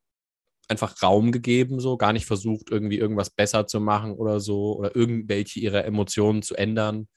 einfach 0.69 1.03
Raum 1.03 1.33
gegeben, 1.33 1.81
so 1.81 1.97
gar 1.97 2.13
nicht 2.13 2.27
versucht, 2.27 2.71
irgendwie 2.71 2.99
irgendwas 2.99 3.31
besser 3.31 3.67
zu 3.67 3.81
machen 3.81 4.13
oder 4.13 4.41
so 4.41 4.77
oder 4.77 4.95
irgendwelche 4.95 5.61
ihrer 5.61 5.85
Emotionen 5.85 6.43
zu 6.43 6.55
ändern. 6.55 7.09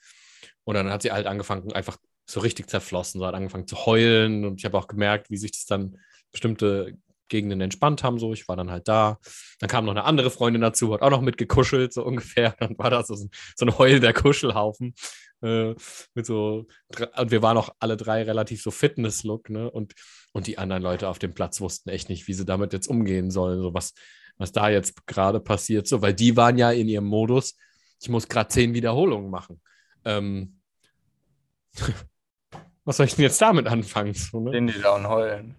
Und 0.63 0.75
dann 0.75 0.89
hat 0.89 1.01
sie 1.01 1.11
halt 1.11 1.27
angefangen, 1.27 1.71
einfach 1.73 1.97
so 2.25 2.39
richtig 2.39 2.69
zerflossen, 2.69 3.19
so 3.19 3.25
hat 3.25 3.35
angefangen 3.35 3.67
zu 3.67 3.85
heulen 3.85 4.45
und 4.45 4.59
ich 4.59 4.65
habe 4.65 4.77
auch 4.77 4.87
gemerkt, 4.87 5.29
wie 5.29 5.37
sich 5.37 5.51
das 5.51 5.65
dann 5.65 5.97
bestimmte 6.31 6.97
Gegenden 7.31 7.61
entspannt 7.61 8.03
haben. 8.03 8.19
So, 8.19 8.33
ich 8.33 8.47
war 8.47 8.55
dann 8.55 8.69
halt 8.69 8.87
da. 8.87 9.17
Dann 9.59 9.69
kam 9.69 9.85
noch 9.85 9.91
eine 9.91 10.03
andere 10.03 10.29
Freundin 10.29 10.61
dazu, 10.61 10.93
hat 10.93 11.01
auch 11.01 11.09
noch 11.09 11.21
mitgekuschelt, 11.21 11.93
so 11.93 12.03
ungefähr. 12.05 12.55
Dann 12.59 12.77
war 12.77 12.91
das 12.91 13.07
so, 13.07 13.15
so 13.15 13.65
ein 13.65 13.77
heulender 13.77 14.13
Kuschelhaufen. 14.13 14.93
Äh, 15.41 15.75
mit 16.13 16.25
so, 16.25 16.67
und 17.17 17.31
wir 17.31 17.41
waren 17.41 17.57
auch 17.57 17.69
alle 17.79 17.97
drei 17.97 18.23
relativ 18.23 18.61
so 18.61 18.71
Fitness-Look, 18.71 19.49
ne? 19.49 19.69
Und 19.69 19.93
und 20.33 20.47
die 20.47 20.57
anderen 20.57 20.83
Leute 20.83 21.07
auf 21.09 21.19
dem 21.19 21.33
Platz 21.33 21.61
wussten 21.61 21.89
echt 21.89 22.09
nicht, 22.09 22.27
wie 22.27 22.33
sie 22.33 22.45
damit 22.45 22.73
jetzt 22.73 22.87
umgehen 22.87 23.31
sollen, 23.31 23.61
so 23.61 23.73
was, 23.73 23.93
was 24.37 24.51
da 24.51 24.69
jetzt 24.69 25.05
gerade 25.07 25.39
passiert, 25.39 25.87
so, 25.87 26.01
weil 26.01 26.13
die 26.13 26.37
waren 26.37 26.57
ja 26.57 26.71
in 26.71 26.87
ihrem 26.87 27.05
Modus, 27.05 27.57
ich 27.99 28.09
muss 28.09 28.27
gerade 28.27 28.49
zehn 28.49 28.73
Wiederholungen 28.73 29.29
machen. 29.29 29.61
Ähm, 30.05 30.61
was 32.85 32.97
soll 32.97 33.05
ich 33.05 33.15
denn 33.15 33.23
jetzt 33.23 33.41
damit 33.41 33.67
anfangen? 33.67 34.13
So, 34.13 34.39
ne? 34.39 34.51
Den 34.51 34.67
die 34.67 34.81
da 34.81 34.95
und 34.95 35.07
heulen. 35.07 35.55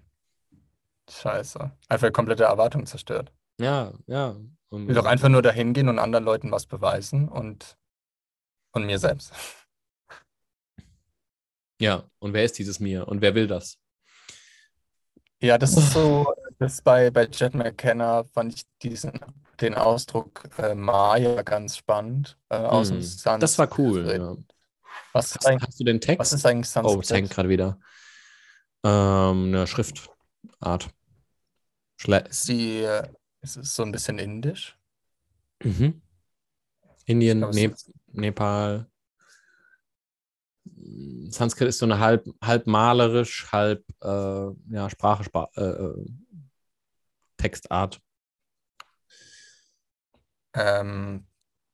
Scheiße. 1.11 1.71
Einfach 1.89 2.13
komplette 2.13 2.45
Erwartung 2.45 2.87
zerstört. 2.87 3.33
Ja, 3.61 3.93
ja. 4.07 4.37
Und, 4.71 4.83
ich 4.83 4.89
will 4.89 4.95
doch 4.95 5.05
einfach 5.05 5.29
nur 5.29 5.43
dahin 5.43 5.75
gehen 5.75 5.89
und 5.89 5.99
anderen 5.99 6.25
Leuten 6.25 6.51
was 6.51 6.65
beweisen 6.65 7.29
und, 7.29 7.77
und 8.73 8.87
mir 8.87 8.99
selbst. 8.99 9.33
Ja, 11.83 12.09
und 12.21 12.33
wer 12.33 12.45
ist 12.45 12.61
dieses 12.61 12.79
mir 12.79 13.09
und 13.09 13.23
wer 13.23 13.35
will 13.35 13.49
das? 13.49 13.77
Ja, 15.41 15.59
das 15.59 15.77
ist 15.77 15.93
so, 15.93 16.33
das 16.61 16.81
bei, 16.81 17.11
bei 17.11 17.27
Jet 17.27 17.55
McKenna 17.55 18.23
fand 18.33 18.55
ich 18.55 18.63
diesen, 18.81 19.19
den 19.61 19.75
Ausdruck 19.75 20.49
äh, 20.59 20.77
Maya 20.77 21.43
ganz 21.43 21.77
spannend 21.77 22.39
äh, 22.51 22.55
aus 22.55 22.91
dem 22.91 23.01
Hm, 23.01 23.41
das 23.41 23.59
war 23.59 23.69
cool. 23.81 24.07
Ja. 24.07 24.37
Was 25.13 25.35
Hast, 25.35 25.45
hast 25.45 25.81
du 25.81 25.85
den 25.85 25.97
was 25.97 26.07
Text? 26.07 26.33
ist 26.35 26.47
eigentlich 26.47 26.71
Oh, 26.85 27.01
es 27.01 27.11
hängt 27.11 27.31
gerade 27.31 27.49
wieder. 27.49 27.81
Ähm, 28.85 29.47
eine 29.49 29.67
Schriftart. 29.67 30.89
Schle 31.97 32.19
Ist 32.29 32.49
die, 32.49 32.83
äh, 32.83 33.09
ist 33.41 33.57
es 33.57 33.75
so 33.75 33.83
ein 33.83 33.91
bisschen 33.91 34.21
indisch? 34.21 34.79
mhm. 35.65 36.01
Indien, 37.07 37.41
glaube, 37.41 37.57
ne 37.57 37.75
Nepal. 38.13 38.87
Sanskrit 41.31 41.69
ist 41.69 41.79
so 41.79 41.87
eine 41.87 41.99
halb, 41.99 42.27
halb 42.43 42.67
malerisch, 42.67 43.51
halb 43.53 43.85
äh, 44.03 44.51
ja, 44.71 44.91
Sprache, 44.91 45.25
Spra 45.25 45.49
äh, 45.57 45.63
äh, 45.63 46.07
Textart. 47.37 48.01
Ähm, 50.55 51.27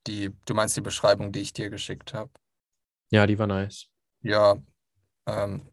die, 0.07 0.31
du 0.45 0.53
meinst 0.53 0.77
die 0.77 0.81
Beschreibung, 0.81 1.31
die 1.31 1.41
ich 1.41 1.53
dir 1.53 1.69
geschickt 1.69 2.13
habe? 2.13 2.31
Ja, 3.11 3.27
die 3.27 3.37
war 3.37 3.47
nice. 3.47 3.87
Ja, 4.21 4.55
ähm, 5.25 5.69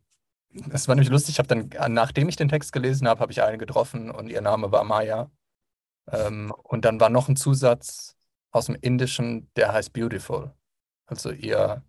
es 0.71 0.89
war 0.89 0.95
nämlich 0.95 1.11
lustig. 1.11 1.35
Ich 1.35 1.39
habe 1.39 1.49
dann, 1.49 1.93
nachdem 1.93 2.29
ich 2.29 2.37
den 2.37 2.49
Text 2.49 2.73
gelesen 2.73 3.09
habe, 3.09 3.21
habe 3.21 3.33
ich 3.33 3.43
eine 3.43 3.59
getroffen 3.59 4.11
und 4.11 4.29
ihr 4.29 4.41
Name 4.41 4.73
war 4.73 4.85
Maya. 4.85 5.31
Ähm, 6.11 6.53
und 6.63 6.85
dann 6.85 7.01
war 7.01 7.11
noch 7.11 7.29
ein 7.29 7.37
Zusatz 7.37 8.17
aus 8.51 8.67
dem 8.67 8.77
Indischen, 8.77 9.51
der 9.57 9.73
heißt 9.73 9.93
Beautiful. 9.93 10.55
Also 11.07 11.31
ihr 11.31 11.83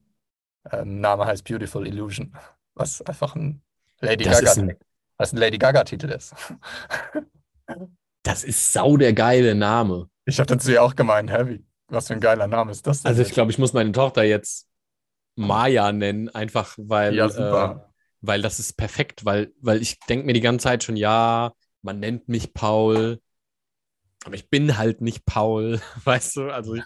ähm, 0.71 0.99
Name 1.01 1.25
heißt 1.25 1.43
Beautiful 1.43 1.87
Illusion, 1.87 2.33
was 2.75 3.01
einfach 3.01 3.35
ein 3.35 3.61
Lady 3.99 4.23
das 4.23 4.41
Gaga, 4.41 4.61
ein, 4.61 4.77
was 5.17 5.33
ein 5.33 5.37
Lady 5.37 5.57
Gaga 5.57 5.83
Titel 5.83 6.09
ist. 6.09 6.35
das 8.23 8.43
ist 8.43 8.73
sau 8.73 8.97
der 8.97 9.13
geile 9.13 9.55
Name. 9.55 10.09
Ich 10.25 10.39
habe 10.39 10.47
dazu 10.47 10.71
ja 10.71 10.81
auch 10.81 10.95
gemeint, 10.95 11.31
Heavy. 11.31 11.63
Was 11.89 12.07
für 12.07 12.13
ein 12.13 12.19
geiler 12.19 12.47
Name 12.47 12.71
ist 12.71 12.85
das 12.85 13.01
denn? 13.01 13.09
Also 13.09 13.21
ich 13.21 13.31
glaube, 13.31 13.51
ich 13.51 13.57
muss 13.57 13.71
meine 13.73 13.93
Tochter 13.93 14.23
jetzt 14.23 14.67
Maya 15.35 15.91
nennen, 15.91 16.29
einfach 16.29 16.75
weil, 16.77 17.15
ja, 17.15 17.27
äh, 17.27 17.75
weil 18.21 18.41
das 18.41 18.59
ist 18.59 18.75
perfekt, 18.75 19.23
weil, 19.23 19.53
weil 19.61 19.81
ich 19.81 19.99
denke 20.01 20.25
mir 20.25 20.33
die 20.33 20.41
ganze 20.41 20.63
Zeit 20.63 20.83
schon, 20.83 20.97
ja, 20.97 21.53
man 21.81 21.99
nennt 21.99 22.27
mich 22.27 22.53
Paul, 22.53 23.21
aber 24.25 24.35
ich 24.35 24.49
bin 24.49 24.77
halt 24.77 24.99
nicht 24.99 25.25
Paul, 25.25 25.79
weißt 26.03 26.35
du? 26.35 26.49
Also 26.49 26.75
ich, 26.75 26.83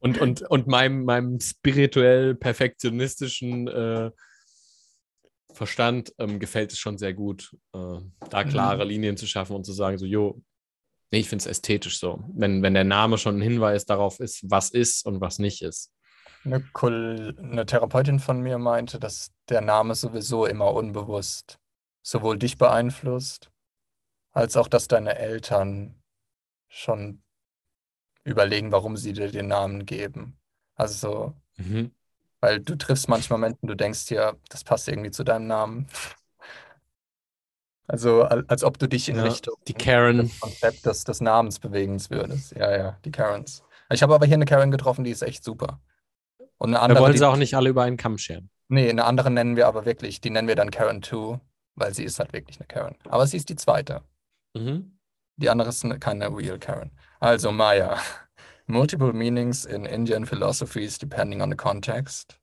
Und, 0.00 0.18
und, 0.18 0.42
und 0.42 0.66
meinem, 0.66 1.04
meinem 1.04 1.40
spirituell 1.40 2.34
perfektionistischen 2.34 3.68
äh, 3.68 4.10
Verstand 5.52 6.14
ähm, 6.18 6.38
gefällt 6.38 6.72
es 6.72 6.78
schon 6.78 6.96
sehr 6.96 7.12
gut, 7.12 7.54
äh, 7.74 7.98
da 8.30 8.44
klare 8.44 8.84
mhm. 8.84 8.90
Linien 8.90 9.16
zu 9.16 9.26
schaffen 9.26 9.56
und 9.56 9.64
zu 9.64 9.72
sagen, 9.72 9.98
so, 9.98 10.06
jo, 10.06 10.42
nee, 11.10 11.20
ich 11.20 11.28
finde 11.28 11.42
es 11.42 11.46
ästhetisch 11.46 11.98
so. 11.98 12.24
Wenn, 12.32 12.62
wenn 12.62 12.74
der 12.74 12.84
Name 12.84 13.18
schon 13.18 13.38
ein 13.38 13.42
Hinweis 13.42 13.84
darauf 13.84 14.20
ist, 14.20 14.50
was 14.50 14.70
ist 14.70 15.04
und 15.04 15.20
was 15.20 15.38
nicht 15.38 15.62
ist. 15.62 15.92
Eine, 16.44 16.64
eine 16.82 17.66
Therapeutin 17.66 18.18
von 18.18 18.40
mir 18.40 18.58
meinte, 18.58 18.98
dass 18.98 19.32
der 19.48 19.60
Name 19.60 19.94
sowieso 19.94 20.46
immer 20.46 20.72
unbewusst 20.72 21.58
sowohl 22.02 22.38
dich 22.38 22.56
beeinflusst, 22.56 23.50
als 24.32 24.56
auch, 24.56 24.68
dass 24.68 24.88
deine 24.88 25.18
Eltern 25.18 26.02
schon 26.68 27.22
überlegen, 28.24 28.72
warum 28.72 28.96
sie 28.96 29.12
dir 29.12 29.30
den 29.30 29.48
Namen 29.48 29.86
geben. 29.86 30.38
Also, 30.74 31.34
mhm. 31.56 31.92
weil 32.40 32.60
du 32.60 32.76
triffst 32.76 33.08
manchmal 33.08 33.38
Menschen, 33.38 33.66
du 33.66 33.74
denkst 33.74 34.06
dir, 34.06 34.36
das 34.48 34.64
passt 34.64 34.88
irgendwie 34.88 35.10
zu 35.10 35.24
deinem 35.24 35.46
Namen. 35.46 35.86
Also, 37.86 38.22
als 38.22 38.62
ob 38.62 38.78
du 38.78 38.88
dich 38.88 39.08
in 39.08 39.16
ja, 39.16 39.24
Richtung 39.24 39.56
die 39.66 39.74
Karen. 39.74 40.18
des 40.18 40.38
Konzept 40.38 40.86
des, 40.86 41.02
des 41.02 41.20
Namens 41.20 41.58
bewegen 41.58 42.00
würdest. 42.08 42.52
Ja, 42.52 42.70
ja, 42.70 42.96
die 43.04 43.10
Karens. 43.10 43.64
Ich 43.90 44.04
habe 44.04 44.14
aber 44.14 44.26
hier 44.26 44.36
eine 44.36 44.44
Karen 44.44 44.70
getroffen, 44.70 45.02
die 45.02 45.10
ist 45.10 45.22
echt 45.22 45.42
super. 45.42 45.80
Und 46.58 46.68
eine 46.70 46.78
andere, 46.78 47.00
wir 47.00 47.02
wollen 47.02 47.18
sie 47.18 47.28
auch 47.28 47.34
nicht 47.34 47.54
alle 47.54 47.70
über 47.70 47.82
einen 47.82 47.96
Kamm 47.96 48.16
scheren. 48.16 48.48
Nee, 48.68 48.88
eine 48.88 49.06
andere 49.06 49.32
nennen 49.32 49.56
wir 49.56 49.66
aber 49.66 49.86
wirklich, 49.86 50.20
die 50.20 50.30
nennen 50.30 50.46
wir 50.46 50.54
dann 50.54 50.70
Karen 50.70 51.02
2, 51.02 51.40
weil 51.74 51.92
sie 51.92 52.04
ist 52.04 52.20
halt 52.20 52.32
wirklich 52.32 52.60
eine 52.60 52.68
Karen. 52.68 52.94
Aber 53.08 53.26
sie 53.26 53.36
ist 53.36 53.48
die 53.48 53.56
zweite. 53.56 54.02
Mhm. 54.54 54.99
Die 55.40 55.48
andere 55.48 55.70
ist 55.70 55.84
keine 56.00 56.28
real 56.28 56.58
Karen. 56.58 56.90
Also 57.18 57.50
Maya. 57.50 57.98
Multiple 58.66 59.12
meanings 59.12 59.64
in 59.64 59.86
Indian 59.86 60.26
philosophies 60.26 60.98
depending 60.98 61.40
on 61.40 61.50
the 61.50 61.56
context. 61.56 62.38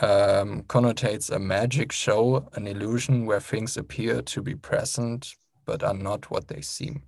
Um, 0.00 0.62
connotates 0.62 1.30
a 1.30 1.38
magic 1.38 1.92
show, 1.92 2.48
an 2.54 2.66
illusion 2.66 3.26
where 3.26 3.40
things 3.40 3.76
appear 3.76 4.22
to 4.22 4.42
be 4.42 4.54
present 4.54 5.34
but 5.64 5.82
are 5.82 5.94
not 5.94 6.30
what 6.30 6.48
they 6.48 6.60
seem. 6.60 7.02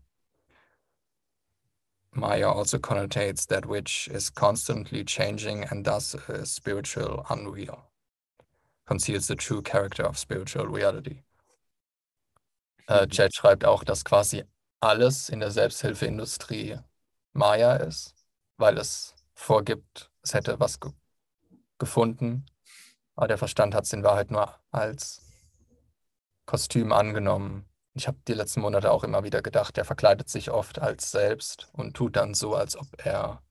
Maya 2.12 2.48
also 2.48 2.78
connotates 2.78 3.46
that 3.46 3.66
which 3.66 4.08
is 4.08 4.30
constantly 4.30 5.04
changing 5.04 5.64
and 5.64 5.84
thus 5.84 6.14
a 6.14 6.44
spiritual 6.44 7.24
unreal. 7.30 7.90
Conceals 8.86 9.28
the 9.28 9.36
true 9.36 9.62
character 9.62 10.02
of 10.02 10.18
spiritual 10.18 10.66
reality. 10.66 11.22
Äh, 12.88 13.06
Chad 13.08 13.34
schreibt 13.34 13.64
auch, 13.64 13.84
dass 13.84 14.04
quasi 14.04 14.44
alles 14.80 15.28
in 15.28 15.40
der 15.40 15.50
Selbsthilfeindustrie 15.50 16.78
Maya 17.32 17.76
ist, 17.76 18.14
weil 18.56 18.78
es 18.78 19.14
vorgibt, 19.34 20.10
es 20.22 20.34
hätte 20.34 20.58
was 20.60 20.80
ge 20.80 20.92
gefunden, 21.78 22.46
aber 23.16 23.28
der 23.28 23.36
Verstand 23.36 23.74
hat 23.74 23.84
es 23.84 23.92
in 23.92 24.02
Wahrheit 24.02 24.30
nur 24.30 24.58
als 24.70 25.20
Kostüm 26.46 26.90
angenommen. 26.90 27.68
Ich 27.92 28.06
habe 28.06 28.18
die 28.26 28.32
letzten 28.32 28.60
Monate 28.60 28.90
auch 28.90 29.04
immer 29.04 29.24
wieder 29.24 29.42
gedacht, 29.42 29.76
der 29.76 29.84
verkleidet 29.84 30.30
sich 30.30 30.50
oft 30.50 30.78
als 30.78 31.10
selbst 31.10 31.68
und 31.72 31.94
tut 31.94 32.16
dann 32.16 32.32
so, 32.32 32.54
als 32.54 32.76
ob 32.76 32.86
er 33.04 33.42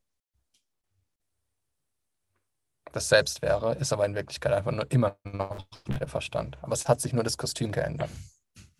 das 2.92 3.10
Selbst 3.10 3.42
wäre, 3.42 3.76
ist 3.76 3.92
aber 3.92 4.06
in 4.06 4.16
Wirklichkeit 4.16 4.54
einfach 4.54 4.72
nur 4.72 4.90
immer 4.90 5.18
noch 5.24 5.68
der 6.00 6.08
Verstand. 6.08 6.58
Aber 6.62 6.74
es 6.74 6.88
hat 6.88 7.02
sich 7.02 7.12
nur 7.12 7.24
das 7.24 7.38
Kostüm 7.38 7.72
geändert. 7.72 8.10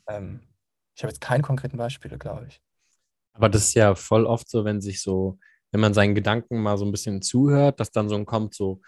Ähm, 0.08 0.42
ich 0.96 1.04
habe 1.04 1.12
jetzt 1.12 1.22
keine 1.22 1.44
konkreten 1.44 1.78
Beispiele, 1.78 2.18
glaube 2.18 2.48
ich. 2.48 2.62
Aber 3.34 3.50
das 3.50 3.66
ist 3.66 3.74
ja 3.74 3.96
voll 3.96 4.26
oft 4.26 4.50
so, 4.50 4.64
wenn 4.64 4.82
sich 4.82 5.02
so, 5.02 5.40
wenn 5.72 5.82
man 5.82 5.94
seinen 5.94 6.16
Gedanken 6.16 6.62
mal 6.62 6.78
so 6.78 6.86
ein 6.86 6.92
bisschen 6.92 7.22
zuhört, 7.22 7.80
dass 7.80 7.92
dann 7.92 8.08
so 8.08 8.24
kommt 8.24 8.54
so, 8.54 8.82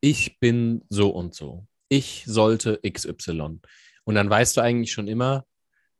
ich 0.00 0.40
bin 0.40 0.84
so 0.88 1.10
und 1.10 1.34
so. 1.34 1.66
Ich 1.88 2.24
sollte 2.26 2.80
XY. 2.82 3.60
Und 4.04 4.14
dann 4.14 4.28
weißt 4.28 4.56
du 4.56 4.60
eigentlich 4.60 4.92
schon 4.92 5.06
immer, 5.06 5.44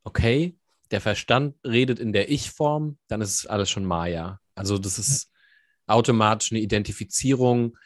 okay, 0.03 0.57
der 0.91 1.01
Verstand 1.01 1.55
redet 1.65 2.01
in 2.01 2.13
der 2.13 2.31
Ich-Form, 2.31 2.99
dann 3.07 3.21
ist 3.21 3.35
es 3.35 3.47
alles 3.47 3.71
schon 3.71 3.85
Maya. 3.85 4.41
Also 4.57 4.79
das 4.79 4.99
ist 4.99 5.31
automatisch 5.87 6.51
eine 6.51 6.61
Identifizierung 6.61 7.79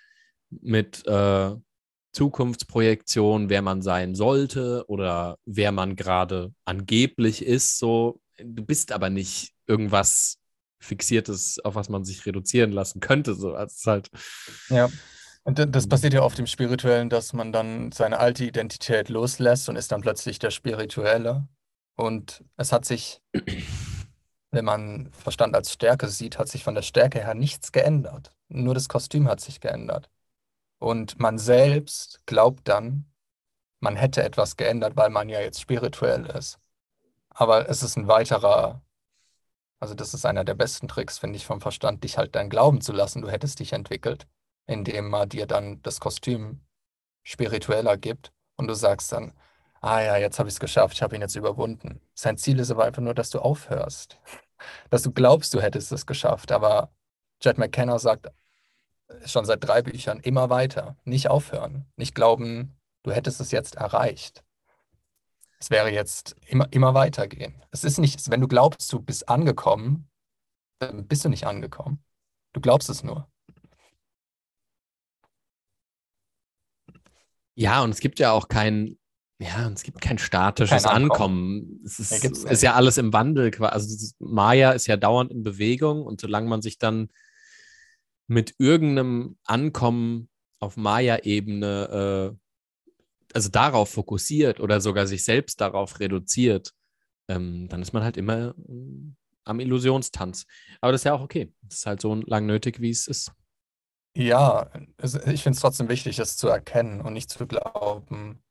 mit 0.51 1.07
äh, 1.07 1.55
Zukunftsprojektion, 2.17 3.51
wer 3.51 3.61
man 3.61 3.83
sein 3.83 4.15
sollte 4.15 4.85
oder 4.89 5.37
wer 5.45 5.71
man 5.71 5.97
gerade 5.97 6.55
angeblich 6.65 7.45
ist. 7.45 7.79
So, 7.79 8.21
du 8.39 8.65
bist 8.65 8.91
aber 8.93 9.11
nicht 9.11 9.53
irgendwas 9.67 10.39
Fixiertes, 10.81 11.59
auf 11.63 11.75
was 11.75 11.91
man 11.91 12.07
sich 12.07 12.25
reduzieren 12.25 12.73
lassen 12.73 13.01
könnte. 13.01 13.35
So, 13.35 13.55
also 13.55 13.91
halt. 13.91 14.09
Ja. 14.71 14.89
Und 15.45 15.59
das 15.59 15.87
passiert 15.89 16.15
ja 16.15 16.23
oft 16.23 16.39
im 16.39 16.47
Spirituellen, 16.47 17.11
dass 17.11 17.35
man 17.35 17.53
dann 17.53 17.93
seine 17.93 18.19
alte 18.19 18.45
Identität 18.45 19.11
loslässt 19.11 19.69
und 19.69 19.77
ist 19.77 19.93
dann 19.93 20.01
plötzlich 20.01 20.39
der 20.39 20.51
Spirituelle. 20.51 21.47
Und 21.97 22.43
es 22.57 22.73
hat 22.73 22.87
sich, 22.87 23.21
wenn 24.53 24.65
man 24.65 25.11
Verstand 25.13 25.55
als 25.55 25.71
Stärke 25.71 26.09
sieht, 26.09 26.39
hat 26.39 26.49
sich 26.49 26.65
von 26.65 26.75
der 26.75 26.83
Stärke 26.83 27.19
her 27.19 27.35
nichts 27.35 27.73
geändert. 27.73 28.31
Nur 28.49 28.73
das 28.73 28.89
Kostüm 28.89 29.29
hat 29.29 29.41
sich 29.43 29.61
geändert. 29.61 30.09
Und 30.79 31.19
man 31.19 31.39
selbst 31.39 32.21
glaubt 32.27 32.69
dann, 32.69 33.07
man 33.81 33.97
hätte 33.97 34.23
etwas 34.23 34.57
geändert, 34.57 34.97
weil 34.97 35.11
man 35.11 35.29
ja 35.29 35.41
jetzt 35.41 35.61
spirituell 35.61 36.27
ist. 36.27 36.59
Aber 37.31 37.69
es 37.69 37.83
ist 37.83 37.97
ein 37.97 38.09
weiterer, 38.09 38.83
also 39.81 39.95
das 39.95 40.15
ist 40.15 40.25
einer 40.27 40.45
der 40.45 40.55
besten 40.55 40.89
Tricks, 40.89 41.19
finde 41.19 41.37
ich, 41.37 41.47
vom 41.47 41.61
Verstand, 41.61 42.05
dich 42.05 42.19
halt 42.19 42.35
dann 42.35 42.51
glauben 42.51 42.81
zu 42.81 42.93
lassen, 42.93 43.23
du 43.23 43.31
hättest 43.31 43.61
dich 43.61 43.73
entwickelt, 43.73 44.27
indem 44.67 45.09
man 45.09 45.29
dir 45.29 45.47
dann 45.47 45.83
das 45.83 46.01
Kostüm 46.01 46.61
spiritueller 47.25 47.97
gibt 47.97 48.33
und 48.57 48.69
du 48.69 48.75
sagst 48.75 49.13
dann, 49.13 49.35
ah 49.81 50.01
ja, 50.01 50.17
jetzt 50.17 50.39
habe 50.39 50.49
ich 50.49 50.55
es 50.55 50.61
geschafft, 50.61 50.95
ich 50.95 51.03
habe 51.03 51.15
ihn 51.15 51.23
jetzt 51.23 51.37
überwunden. 51.37 52.01
Sein 52.15 52.39
Ziel 52.39 52.59
ist 52.59 52.71
aber 52.71 52.85
einfach 52.85 53.03
nur, 53.03 53.15
dass 53.15 53.31
du 53.31 53.41
aufhörst, 53.41 54.19
dass 54.91 55.03
du 55.03 55.13
glaubst, 55.13 55.55
du 55.55 55.61
hättest 55.61 55.93
es 55.93 56.07
geschafft. 56.07 56.53
Aber 56.53 56.91
Jed 57.43 57.59
McKenna 57.59 57.99
sagt 57.99 58.29
schon 59.25 59.45
seit 59.45 59.63
drei 59.65 59.83
Büchern 59.83 60.21
immer 60.21 60.51
weiter. 60.51 60.97
Nicht 61.05 61.29
aufhören. 61.29 61.87
Nicht 61.97 62.15
glauben, 62.15 62.77
du 63.03 63.13
hättest 63.13 63.41
es 63.41 63.51
jetzt 63.51 63.77
erreicht. 63.77 64.43
Es 65.59 65.71
wäre 65.71 65.91
jetzt 65.91 66.37
immer, 66.47 66.71
immer 66.73 66.95
weitergehen. 66.95 67.63
Es 67.71 67.85
ist 67.85 67.99
nicht, 67.99 68.31
wenn 68.31 68.41
du 68.41 68.49
glaubst, 68.49 68.93
du 68.93 69.01
bist 69.01 69.29
angekommen, 69.29 70.09
dann 70.79 71.07
bist 71.07 71.25
du 71.25 71.29
nicht 71.29 71.47
angekommen. 71.47 72.05
Du 72.53 72.61
glaubst 72.61 72.91
es 72.91 73.03
nur. 73.03 73.29
Ja, 77.55 77.83
und 77.83 77.91
es 77.91 78.01
gibt 78.01 78.19
ja 78.19 78.33
auch 78.33 78.49
kein, 78.49 78.99
ja, 79.39 79.69
es 79.71 79.83
gibt 79.83 80.03
kein 80.03 80.19
statisches 80.19 80.83
kein 80.83 80.93
Ankommen. 80.93 81.61
Ankommen. 81.61 81.83
Es 81.85 81.99
ist, 81.99 82.23
ja, 82.23 82.51
ist, 82.51 82.63
ja 82.63 82.75
alles 82.75 82.99
im 82.99 83.15
Wandel. 83.15 83.55
Also 83.65 84.13
Maya 84.19 84.73
ist 84.73 84.87
ja 84.87 84.99
dauernd 84.99 85.31
in 85.31 85.43
Bewegung 85.43 86.03
und 86.05 86.21
solange 86.21 86.49
man 86.49 86.61
sich 86.61 86.79
dann 86.79 87.09
mit 88.27 88.55
irgendeinem 88.59 89.39
Ankommen 89.45 90.29
auf 90.59 90.77
Maya-Ebene, 90.77 92.35
äh, 92.35 93.35
also 93.35 93.49
darauf 93.51 93.91
fokussiert 93.91 94.61
oder 94.61 94.81
sogar 94.81 95.07
sich 95.07 95.25
selbst 95.25 95.61
darauf 95.61 96.01
reduziert, 96.01 96.73
ähm, 97.29 97.69
dann 97.69 97.83
ist 97.83 97.93
man 97.93 98.03
halt 98.03 98.17
immer 98.17 98.55
äh, 98.69 99.13
am 99.45 99.61
Illusionstanz. 99.61 100.47
Aber 100.81 100.93
das 100.93 101.03
ist 101.03 101.05
ja 101.05 101.15
auch 101.15 101.21
okay. 101.21 101.53
Das 101.63 101.79
ist 101.79 101.87
halt 101.87 102.01
so 102.01 102.15
lang 102.15 102.47
nötig, 102.47 102.81
wie 102.81 102.91
es 102.91 103.07
ist. 103.07 103.33
Ja, 104.17 104.71
ich 105.03 105.43
finde 105.43 105.57
es 105.57 105.61
trotzdem 105.61 105.89
wichtig, 105.89 106.19
es 106.19 106.37
zu 106.37 106.49
erkennen 106.49 107.03
und 107.03 107.13
nicht 107.13 107.31
zu 107.31 107.47
glauben. 107.47 108.43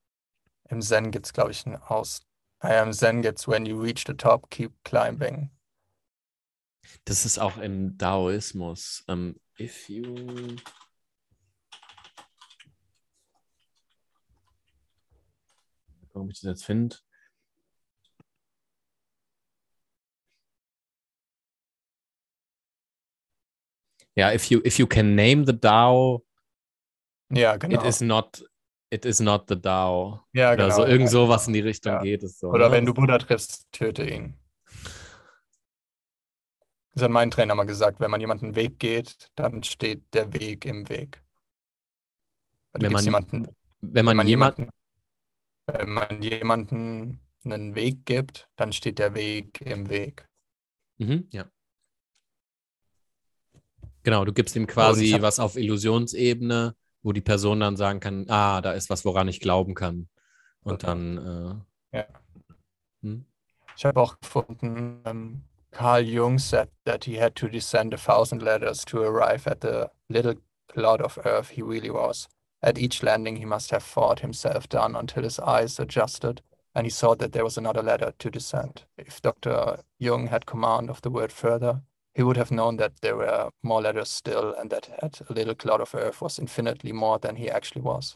Im 0.69 0.81
Zen 0.81 1.11
gibt 1.11 1.25
es, 1.25 1.33
glaube 1.33 1.51
ich, 1.51 1.65
einen 1.65 1.77
Aus. 1.77 2.21
I 2.63 2.73
am 2.73 2.93
Zen 2.93 3.21
gets 3.21 3.47
when 3.47 3.65
you 3.65 3.79
reach 3.79 4.03
the 4.07 4.13
top, 4.13 4.49
keep 4.49 4.71
climbing. 4.83 5.49
Das 7.05 7.25
ist 7.25 7.39
auch 7.39 7.57
im 7.57 7.97
Daoismus. 7.97 9.03
Ähm, 9.07 9.35
if 9.57 9.89
you 9.89 10.03
ob 16.13 16.29
ich 16.29 16.39
das 16.39 16.49
jetzt 16.49 16.65
finde. 16.65 16.97
Ja, 24.17 24.31
if 24.31 24.49
you 24.49 24.61
if 24.63 24.79
you 24.79 24.87
can 24.87 25.15
name 25.15 25.45
the 25.45 25.53
DAO, 25.53 26.25
ja, 27.29 27.57
genau. 27.57 27.81
it 27.81 27.85
is 27.85 27.99
not 27.99 28.41
it 28.89 29.03
is 29.03 29.19
not 29.19 29.49
the 29.49 29.59
DAO. 29.59 30.21
Ja, 30.31 30.55
genau. 30.55 30.67
Oder 30.67 30.75
so 30.75 30.85
irgend 30.85 31.09
so 31.09 31.27
was 31.27 31.47
in 31.47 31.53
die 31.53 31.59
Richtung 31.59 31.93
ja. 31.93 32.01
geht 32.01 32.23
es 32.23 32.39
so. 32.39 32.47
Oder 32.49 32.69
ne? 32.69 32.75
wenn 32.75 32.85
du 32.85 32.93
Buddha 32.93 33.17
triffst, 33.17 33.69
töte 33.73 34.09
ihn. 34.09 34.39
Das 36.95 37.03
hat 37.03 37.11
mein 37.11 37.29
Trainer 37.29 37.55
mal 37.55 37.65
gesagt, 37.65 37.99
wenn 37.99 38.09
man 38.09 38.21
jemanden 38.21 38.45
einen 38.45 38.55
Weg 38.55 38.79
geht, 38.79 39.29
dann 39.35 39.63
steht 39.63 40.13
der 40.13 40.31
Weg 40.33 40.63
im 40.63 40.87
Weg. 40.87 41.21
Wenn 42.71 42.93
man, 42.93 43.03
jemanden, 43.03 43.47
wenn, 43.81 44.05
man 44.05 44.11
wenn 44.11 44.17
man 44.17 44.27
jemanden, 44.27 44.69
wenn 45.67 45.89
man 45.89 46.21
jemanden 46.21 47.19
einen 47.43 47.75
Weg 47.75 48.05
gibt, 48.05 48.49
dann 48.55 48.71
steht 48.71 48.99
der 48.99 49.13
Weg 49.13 49.59
im 49.59 49.89
Weg. 49.89 50.25
Mhm, 50.97 51.27
ja. 51.31 51.45
Genau, 54.03 54.23
du 54.23 54.31
gibst 54.31 54.55
ihm 54.55 54.65
quasi 54.67 55.09
hab, 55.09 55.21
was 55.21 55.39
auf 55.39 55.57
Illusionsebene, 55.57 56.75
wo 57.01 57.11
die 57.11 57.21
Person 57.21 57.59
dann 57.59 57.75
sagen 57.75 57.99
kann, 57.99 58.29
ah, 58.29 58.61
da 58.61 58.71
ist 58.71 58.89
was, 58.89 59.03
woran 59.03 59.27
ich 59.27 59.41
glauben 59.41 59.73
kann. 59.73 60.07
Und 60.61 60.83
dann, 60.83 61.65
ja. 61.91 61.99
äh, 61.99 62.05
hm? 63.01 63.25
Ich 63.75 63.83
habe 63.83 63.99
auch 63.99 64.17
gefunden, 64.19 65.01
ähm, 65.05 65.43
Carl 65.75 66.03
Jung 66.03 66.39
said 66.39 66.69
that 66.85 67.03
he 67.03 67.15
had 67.15 67.35
to 67.35 67.49
descend 67.49 67.93
a 67.93 67.97
thousand 67.97 68.41
ladders 68.41 68.85
to 68.85 69.01
arrive 69.01 69.45
at 69.45 69.59
the 69.59 69.91
little 70.07 70.35
clod 70.69 71.01
of 71.01 71.19
earth 71.25 71.49
he 71.49 71.61
really 71.61 71.89
was. 71.89 72.29
At 72.63 72.77
each 72.77 73.03
landing, 73.03 73.35
he 73.35 73.43
must 73.43 73.71
have 73.71 73.83
fought 73.83 74.21
himself 74.21 74.69
down 74.69 74.95
until 74.95 75.23
his 75.23 75.37
eyes 75.37 75.77
adjusted 75.77 76.41
and 76.73 76.85
he 76.85 76.89
saw 76.89 77.13
that 77.15 77.33
there 77.33 77.43
was 77.43 77.57
another 77.57 77.83
ladder 77.83 78.13
to 78.19 78.31
descend. 78.31 78.83
If 78.97 79.21
Dr. 79.21 79.79
Jung 79.99 80.27
had 80.27 80.45
command 80.45 80.89
of 80.89 81.01
the 81.01 81.09
word 81.09 81.33
further, 81.33 81.81
he 82.13 82.23
would 82.23 82.37
have 82.37 82.51
known 82.51 82.77
that 82.77 83.01
there 83.01 83.17
were 83.17 83.49
more 83.61 83.81
ladders 83.81 84.09
still 84.09 84.53
and 84.53 84.69
that 84.69 84.89
at 85.03 85.21
a 85.29 85.33
little 85.33 85.55
cloud 85.55 85.81
of 85.81 85.93
earth 85.93 86.21
was 86.21 86.39
infinitely 86.39 86.93
more 86.93 87.19
than 87.19 87.35
he 87.35 87.49
actually 87.49 87.81
was. 87.81 88.15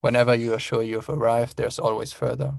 Whenever 0.00 0.34
you 0.34 0.54
are 0.54 0.58
sure 0.58 0.82
you've 0.82 1.10
arrived, 1.10 1.58
there's 1.58 1.78
always 1.78 2.14
further. 2.14 2.54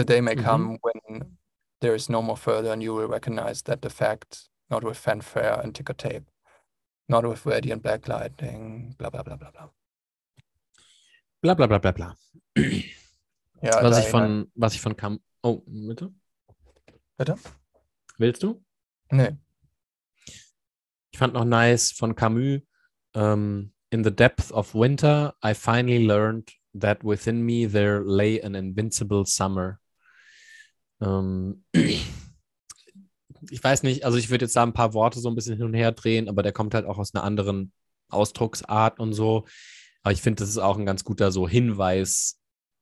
The 0.00 0.04
day 0.14 0.20
may 0.22 0.34
Mhm. 0.34 0.44
come 0.44 0.78
when 0.80 1.36
there 1.80 1.94
is 1.94 2.08
no 2.08 2.22
more 2.22 2.36
further, 2.36 2.72
and 2.72 2.82
you 2.82 2.94
will 2.94 3.06
recognize 3.06 3.60
that 3.64 3.82
the 3.82 3.90
fact, 3.90 4.48
not 4.70 4.82
with 4.82 4.96
fanfare 4.96 5.60
and 5.62 5.74
ticker 5.74 5.92
tape, 5.92 6.24
not 7.06 7.24
with 7.26 7.44
radiant 7.44 7.82
backlighting, 7.82 8.96
bla 8.96 9.10
blah, 9.10 9.22
blah, 9.22 9.36
blah, 9.36 9.50
blah. 9.50 9.68
bla 11.42 11.54
bla 11.54 11.66
bla 11.66 11.78
bla 11.78 11.92
bla. 11.92 12.16
Ja, 13.62 13.80
Was 13.82 13.98
ich 13.98 14.08
von, 14.10 14.50
was 14.54 14.74
ich 14.74 14.80
von 14.80 14.94
Cam. 14.96 15.20
Oh, 15.42 15.62
bitte? 15.66 16.10
Bitte? 17.18 17.36
Willst 18.18 18.42
du? 18.42 18.62
Nee. 19.10 19.36
Ich 21.12 21.18
fand 21.18 21.34
noch 21.34 21.44
nice 21.44 21.92
von 21.92 22.14
Camus. 22.14 22.62
ähm, 23.14 23.72
In 23.90 24.02
the 24.04 24.10
depth 24.10 24.50
of 24.52 24.74
winter, 24.74 25.34
I 25.44 25.52
finally 25.52 26.06
learned 26.06 26.52
that 26.72 27.02
within 27.04 27.42
me 27.44 27.66
there 27.66 28.00
lay 28.02 28.40
an 28.40 28.54
invincible 28.54 29.26
summer. 29.26 29.79
Ähm, 31.00 31.64
ich 33.50 33.62
weiß 33.62 33.82
nicht, 33.82 34.04
also 34.04 34.18
ich 34.18 34.30
würde 34.30 34.44
jetzt 34.44 34.56
da 34.56 34.62
ein 34.62 34.72
paar 34.72 34.94
Worte 34.94 35.20
so 35.20 35.28
ein 35.28 35.34
bisschen 35.34 35.56
hin 35.56 35.66
und 35.66 35.74
her 35.74 35.92
drehen, 35.92 36.28
aber 36.28 36.42
der 36.42 36.52
kommt 36.52 36.74
halt 36.74 36.86
auch 36.86 36.98
aus 36.98 37.14
einer 37.14 37.24
anderen 37.24 37.72
Ausdrucksart 38.10 38.98
und 39.00 39.12
so. 39.12 39.46
Aber 40.02 40.12
ich 40.12 40.22
finde, 40.22 40.40
das 40.42 40.48
ist 40.50 40.58
auch 40.58 40.78
ein 40.78 40.86
ganz 40.86 41.04
guter 41.04 41.30
so 41.32 41.48
Hinweis 41.48 42.38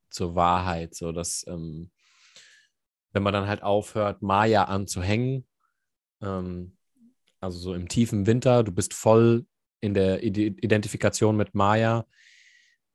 zur 0.09 0.35
Wahrheit, 0.35 0.95
so 0.95 1.11
dass 1.11 1.45
ähm, 1.47 1.91
wenn 3.13 3.23
man 3.23 3.33
dann 3.33 3.47
halt 3.47 3.63
aufhört, 3.63 4.21
Maya 4.21 4.65
anzuhängen, 4.65 5.47
ähm, 6.21 6.77
also 7.41 7.59
so 7.59 7.73
im 7.73 7.87
tiefen 7.87 8.27
Winter, 8.27 8.63
du 8.63 8.71
bist 8.71 8.93
voll 8.93 9.45
in 9.81 9.93
der 9.93 10.23
Ide- 10.23 10.55
Identifikation 10.61 11.37
mit 11.37 11.55
Maya, 11.55 12.05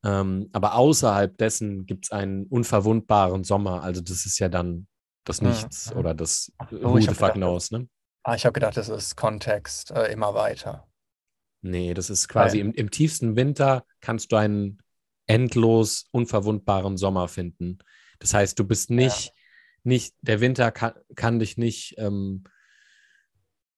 ähm, 0.04 0.48
aber 0.52 0.74
außerhalb 0.76 1.36
dessen 1.38 1.86
gibt 1.86 2.06
es 2.06 2.12
einen 2.12 2.46
unverwundbaren 2.46 3.44
Sommer, 3.44 3.82
also 3.82 4.00
das 4.00 4.26
ist 4.26 4.38
ja 4.38 4.48
dann 4.48 4.86
das 5.24 5.40
Mhm, 5.40 5.48
Nichts 5.48 5.90
mhm. 5.90 5.96
oder 5.98 6.14
das 6.14 6.52
so, 6.70 6.76
Who 6.82 6.98
ich 6.98 7.06
the 7.08 7.14
fuck 7.14 7.34
gedacht, 7.34 7.34
knows, 7.34 7.70
ne? 7.70 7.88
Ah, 8.24 8.34
ich 8.34 8.44
habe 8.46 8.52
gedacht, 8.54 8.76
das 8.76 8.88
ist 8.88 9.16
Kontext 9.16 9.90
äh, 9.92 10.12
immer 10.12 10.34
weiter. 10.34 10.86
Nee, 11.62 11.94
das 11.94 12.10
ist 12.10 12.28
quasi 12.28 12.60
im, 12.60 12.72
im 12.74 12.90
tiefsten 12.90 13.36
Winter 13.36 13.84
kannst 14.00 14.32
du 14.32 14.36
einen 14.36 14.78
endlos 15.26 16.06
unverwundbaren 16.10 16.96
Sommer 16.98 17.28
finden. 17.28 17.78
Das 18.18 18.34
heißt, 18.34 18.58
du 18.58 18.64
bist 18.64 18.90
nicht, 18.90 19.32
nicht, 19.82 20.14
der 20.20 20.40
Winter 20.40 20.70
kann, 20.70 20.92
kann 21.16 21.38
dich 21.38 21.56
nicht 21.56 21.94
ähm, 21.96 22.44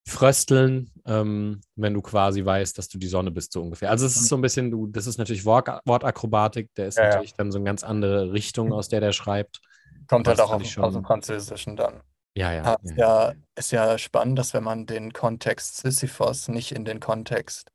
frösteln, 0.05 0.91
ähm, 1.05 1.61
wenn 1.75 1.93
du 1.93 2.01
quasi 2.01 2.43
weißt, 2.43 2.77
dass 2.77 2.87
du 2.87 2.97
die 2.97 3.07
Sonne 3.07 3.31
bist, 3.31 3.51
so 3.51 3.61
ungefähr. 3.61 3.89
Also 3.91 4.05
es 4.05 4.15
ist 4.15 4.27
so 4.29 4.35
ein 4.37 4.41
bisschen, 4.41 4.71
du, 4.71 4.87
das 4.87 5.05
ist 5.05 5.17
natürlich 5.17 5.43
Wort, 5.45 5.67
Wortakrobatik, 5.85 6.73
der 6.75 6.87
ist 6.87 6.97
Ja, 6.97 7.03
ja. 7.03 7.09
natürlich 7.09 7.33
dann 7.35 7.51
so 7.51 7.57
eine 7.57 7.65
ganz 7.65 7.83
andere 7.83 8.31
Richtung, 8.31 8.71
aus 8.71 8.87
der 8.87 9.01
der 9.01 9.11
schreibt. 9.11 9.61
Kommt 10.07 10.27
Das 10.27 10.39
halt 10.39 10.49
auch 10.49 10.53
auf, 10.53 10.77
aus 10.77 10.93
dem 10.93 11.03
Französischen 11.03 11.75
dann. 11.75 12.01
Ja, 12.35 12.53
ja. 12.53 12.63
Ah, 12.63 12.77
ja. 12.83 12.91
ist 12.91 12.97
ja, 12.97 13.33
ist 13.55 13.71
ja 13.71 13.97
spannend, 13.97 14.37
dass 14.37 14.53
wenn 14.53 14.63
man 14.63 14.85
den 14.85 15.11
Kontext 15.11 15.77
Sisyphos 15.77 16.47
nicht 16.49 16.71
in 16.71 16.85
den 16.85 16.99
Kontext 16.99 17.71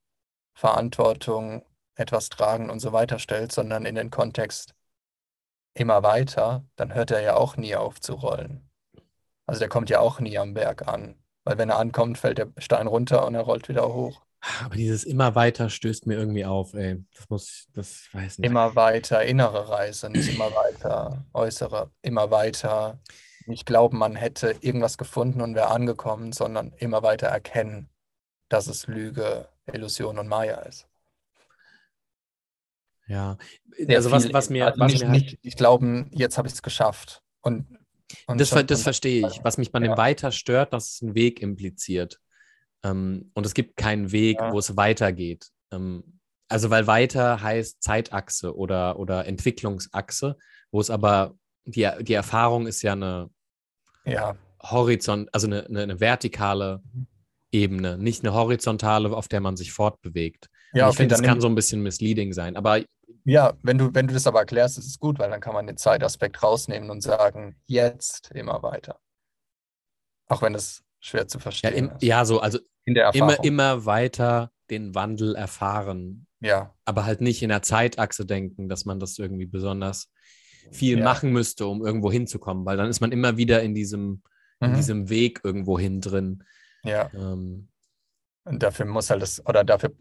Verantwortung, 0.55 1.64
etwas 1.95 2.29
tragen 2.29 2.71
und 2.71 2.81
so 2.81 2.92
weiter 2.92 3.18
stellt, 3.18 3.53
sondern 3.53 3.85
in 3.85 3.95
den 3.95 4.11
Kontext 4.11 4.75
immer 5.75 6.03
weiter, 6.03 6.64
dann 6.77 6.95
hört 6.95 7.11
er 7.11 7.21
ja 7.21 7.35
auch 7.35 7.57
nie 7.57 7.75
auf 7.77 8.01
zu 8.01 8.14
rollen. 8.14 8.71
Also 9.47 9.61
der 9.61 9.68
kommt 9.68 9.90
ja 9.90 10.01
auch 10.01 10.21
nie 10.21 10.38
am 10.38 10.55
Berg 10.55 10.87
an. 10.88 11.16
Weil 11.45 11.59
wenn 11.59 11.71
er 11.71 11.79
ankommt, 11.79 12.18
fällt 12.18 12.38
der 12.38 12.53
Stein 12.59 12.87
runter 12.87 13.27
und 13.27 13.35
er 13.35 13.42
rollt 13.42 13.68
wieder 13.68 13.92
hoch. 13.92 14.23
Aber 14.64 14.74
dieses 14.74 15.05
immer 15.05 15.35
weiter 15.35 15.70
stößt 15.70 16.07
mir 16.07 16.14
irgendwie 16.18 16.44
auf, 16.44 16.74
ey. 16.74 17.05
Das 17.14 17.31
muss 17.31 17.48
ich, 17.48 17.72
das 17.74 18.09
weiß 18.12 18.38
nicht. 18.38 18.46
Immer 18.50 18.74
weiter 18.74 19.22
innere 19.24 19.68
Reise, 19.68 20.11
nicht 20.11 20.28
immer 20.35 20.50
weiter 20.55 21.24
äußere, 21.33 21.90
immer 22.02 22.31
weiter 22.31 23.00
nicht 23.46 23.66
glauben, 23.66 23.98
man 23.98 24.14
hätte 24.14 24.55
irgendwas 24.61 24.98
gefunden 24.98 25.40
und 25.40 25.55
wäre 25.57 25.68
angekommen, 25.68 26.33
sondern 26.33 26.72
immer 26.76 27.02
weiter 27.02 27.26
erkennen, 27.26 27.88
dass 28.48 28.68
es 28.68 28.87
Lüge, 28.87 29.48
Illusion 29.72 30.18
und 30.18 30.28
Maya 30.28 30.61
ist. 30.61 30.87
Ja. 33.09 33.37
Sehr 33.76 33.96
Also 33.96 34.11
was, 34.11 34.33
was 34.33 34.48
mir, 34.50 34.66
also 34.66 34.78
was 34.81 34.92
nicht, 34.92 35.02
mir 35.02 35.11
halt, 35.11 35.22
nicht, 35.22 35.44
nicht 35.44 35.57
glauben, 35.57 36.09
jetzt 36.12 36.38
habe 36.38 36.46
ich 36.48 36.55
es 36.55 36.62
geschafft. 36.62 37.22
Und, 37.40 37.66
und 38.26 38.40
das, 38.40 38.50
ver- 38.50 38.59
schon- 38.59 38.66
das 38.68 38.83
verstehe 38.83 39.26
ich. 39.26 39.42
Was 39.42 39.59
mich 39.59 39.72
bei 39.72 39.81
dem 39.81 39.90
Ja. 39.92 39.96
Weiter 39.96 40.31
stört, 40.31 40.72
dass 40.72 40.94
es 40.94 41.02
einen 41.02 41.14
Weg 41.14 41.42
impliziert. 41.42 42.20
Ähm, 42.85 43.31
und 43.35 43.47
es 43.47 43.55
gibt 43.55 43.77
keinen 43.77 44.12
Weg, 44.12 44.38
Ja. 44.40 44.53
wo 44.53 44.59
es 44.59 44.77
weitergeht. 44.77 45.49
Ähm, 45.73 46.21
also 46.49 46.68
weil 46.71 46.87
weiter 46.87 47.40
heißt 47.42 47.83
Zeitachse 47.83 48.57
oder, 48.57 48.99
oder 48.99 49.27
Entwicklungsachse, 49.27 50.37
wo 50.71 50.81
es 50.81 50.90
aber, 50.90 51.35
die, 51.64 51.88
die 52.01 52.12
Erfahrung 52.14 52.66
ist 52.66 52.83
ja 52.83 52.92
eine 52.92 53.31
ja, 54.05 54.37
Horizont, 54.62 55.33
also 55.33 55.47
eine, 55.47 55.64
eine, 55.66 55.83
eine 55.83 56.01
vertikale 56.01 56.83
Mhm. 56.92 57.07
Ebene, 57.55 57.99
nicht 57.99 58.25
eine 58.25 58.33
horizontale, 58.33 59.14
auf 59.14 59.29
der 59.29 59.40
man 59.40 59.59
sich 59.59 59.73
fortbewegt. 59.73 60.49
ja, 60.73 60.87
ich 60.87 60.88
okay, 60.88 60.97
finde, 61.03 61.14
das 61.16 61.23
kann 61.23 61.40
so 61.42 61.49
ein 61.49 61.55
bisschen 61.55 61.83
misleading 61.83 62.33
sein. 62.33 62.57
Aber 62.57 62.81
ja, 63.25 63.53
wenn 63.62 63.77
du, 63.77 63.95
wenn 63.95 64.07
du 64.07 64.14
das 64.14 64.27
aber 64.27 64.40
erklärst, 64.40 64.79
ist 64.79 64.87
es 64.87 64.99
gut, 64.99 65.18
weil 65.18 65.29
dann 65.31 65.40
kann 65.42 65.53
man 65.53 65.66
den 65.66 65.77
Zeitaspekt 65.77 66.42
rausnehmen 66.42 66.88
und 66.88 67.03
sagen, 67.03 67.61
jetzt 67.66 68.31
immer 68.31 68.62
weiter. 68.62 68.99
Auch 70.29 70.40
wenn 70.40 70.55
das 70.55 70.83
schwer 70.99 71.29
zu 71.29 71.37
ja, 71.38 71.42
verstehen 71.42 71.75
im, 71.75 71.90
ist. 71.90 72.03
ja 72.03 72.25
so, 72.25 72.40
also 72.40 72.59
In 72.85 72.95
der 72.95 73.05
Erfahrung. 73.05 73.35
immer, 73.37 73.45
immer 73.45 73.87
weiter 73.87 74.51
den 74.71 74.95
Wandel 74.95 75.35
erfahren, 75.35 76.27
Ja, 76.40 76.75
aber 76.85 77.05
halt 77.05 77.21
nicht 77.21 77.42
in 77.42 77.49
der 77.51 77.62
Zeitachse 77.62 78.27
denken, 78.27 78.68
dass 78.68 78.85
man 78.85 78.99
das 78.99 79.18
irgendwie 79.18 79.47
besonders 79.47 80.11
viel 80.73 80.99
Ja. 80.99 81.05
machen 81.05 81.31
müsste, 81.33 81.66
um 81.66 81.85
irgendwo 81.85 82.11
hinzukommen, 82.11 82.64
weil 82.64 82.77
dann 82.77 82.88
ist 82.88 83.01
man 83.01 83.12
immer 83.12 83.37
wieder 83.37 83.62
in 83.62 83.75
diesem, 83.75 84.23
in 84.61 84.71
Mhm. 84.71 84.75
diesem 84.77 85.09
Weg 85.09 85.40
irgendwo 85.45 85.79
hin 85.79 86.01
drin. 86.01 86.45
ja. 86.85 87.11
Ähm, 87.14 87.68
Und 88.45 88.62
dafür 88.62 88.87
muss 88.87 89.11
halt 89.11 89.23
das, 89.23 89.45
oder 89.47 89.62
dafür, 89.62 89.92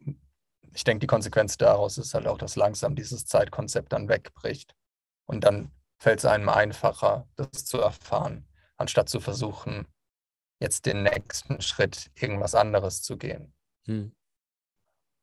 ich 0.73 0.83
denke, 0.83 1.01
die 1.01 1.07
Konsequenz 1.07 1.57
daraus 1.57 1.97
ist 1.99 2.13
halt 2.15 2.25
auch, 2.27 2.37
dass 2.39 2.55
langsam 2.55 2.95
dieses 2.95 3.25
Zeitkonzept 3.25 3.91
dann 3.93 4.07
wegbricht. 4.09 4.73
Und 5.27 5.43
dann 5.43 5.71
fällt 5.99 6.19
es 6.19 6.25
einem 6.25 6.49
einfacher, 6.49 7.27
das 7.35 7.65
zu 7.65 7.77
erfahren, 7.79 8.47
anstatt 8.77 9.09
zu 9.09 9.19
versuchen, 9.19 9.85
jetzt 10.61 10.85
den 10.85 11.03
nächsten 11.03 11.59
Schritt 11.61 12.11
irgendwas 12.15 12.55
anderes 12.55 13.01
zu 13.01 13.17
gehen. 13.17 13.53
hm. 13.85 14.15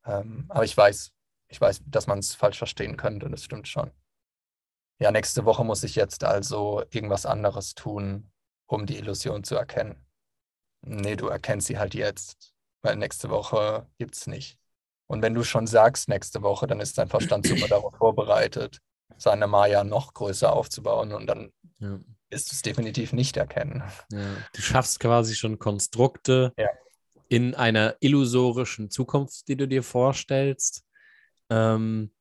Ähm, 0.05 0.47
aber 0.49 0.65
ich 0.65 0.77
weiß, 0.77 1.13
ich 1.49 1.61
weiß, 1.61 1.83
dass 1.87 2.07
man 2.07 2.19
es 2.19 2.35
falsch 2.35 2.59
verstehen 2.59 2.97
könnte, 2.97 3.27
und 3.27 3.33
das 3.33 3.45
stimmt 3.45 3.69
schon. 3.69 3.91
Ja, 5.01 5.13
nächste 5.13 5.45
Woche 5.45 5.65
muss 5.65 5.85
ich 5.85 5.95
jetzt 5.95 6.25
also 6.25 6.83
irgendwas 6.91 7.25
anderes 7.25 7.75
tun, 7.75 8.31
um 8.67 8.85
die 8.85 8.97
Illusion 8.97 9.45
zu 9.45 9.55
erkennen. 9.55 10.05
Nee, 10.83 11.17
du 11.17 11.29
erkennst 11.29 11.69
sie 11.69 11.79
halt 11.79 11.95
jetzt, 11.95 12.55
weil 12.83 12.97
nächste 12.97 13.31
Woche 13.31 13.87
gibt's 13.99 14.27
nicht. 14.27 14.59
Und 15.07 15.23
wenn 15.23 15.35
du 15.35 15.45
schon 15.45 15.67
sagst 15.67 16.09
nächste 16.09 16.43
Woche, 16.43 16.67
dann 16.67 16.81
ist 16.81 16.99
dein 16.99 17.09
Verstand 17.09 17.47
super 17.47 17.69
darauf 17.69 17.95
vorbereitet, 17.97 18.81
seine 19.17 19.47
Maya 19.47 19.85
noch 19.85 20.15
größer 20.15 20.53
aufzubauen 20.53 21.13
und 21.13 21.27
dann 21.27 21.53
ja. 21.79 21.99
Ist 22.31 22.53
es 22.53 22.63
definitiv 22.63 23.13
nicht 23.13 23.37
erkennen. 23.37 23.83
Ja, 24.13 24.19
du 24.55 24.61
schaffst 24.61 25.01
quasi 25.01 25.35
schon 25.35 25.59
Konstrukte 25.59 26.53
Ja. 26.59 26.69
in 27.29 27.55
einer 27.55 27.97
illusorischen 28.01 28.91
Zukunft, 28.91 29.49
die 29.49 29.57
du 29.57 29.67
dir 29.69 29.83
vorstellst, 29.83 30.85
ähm, 31.51 32.13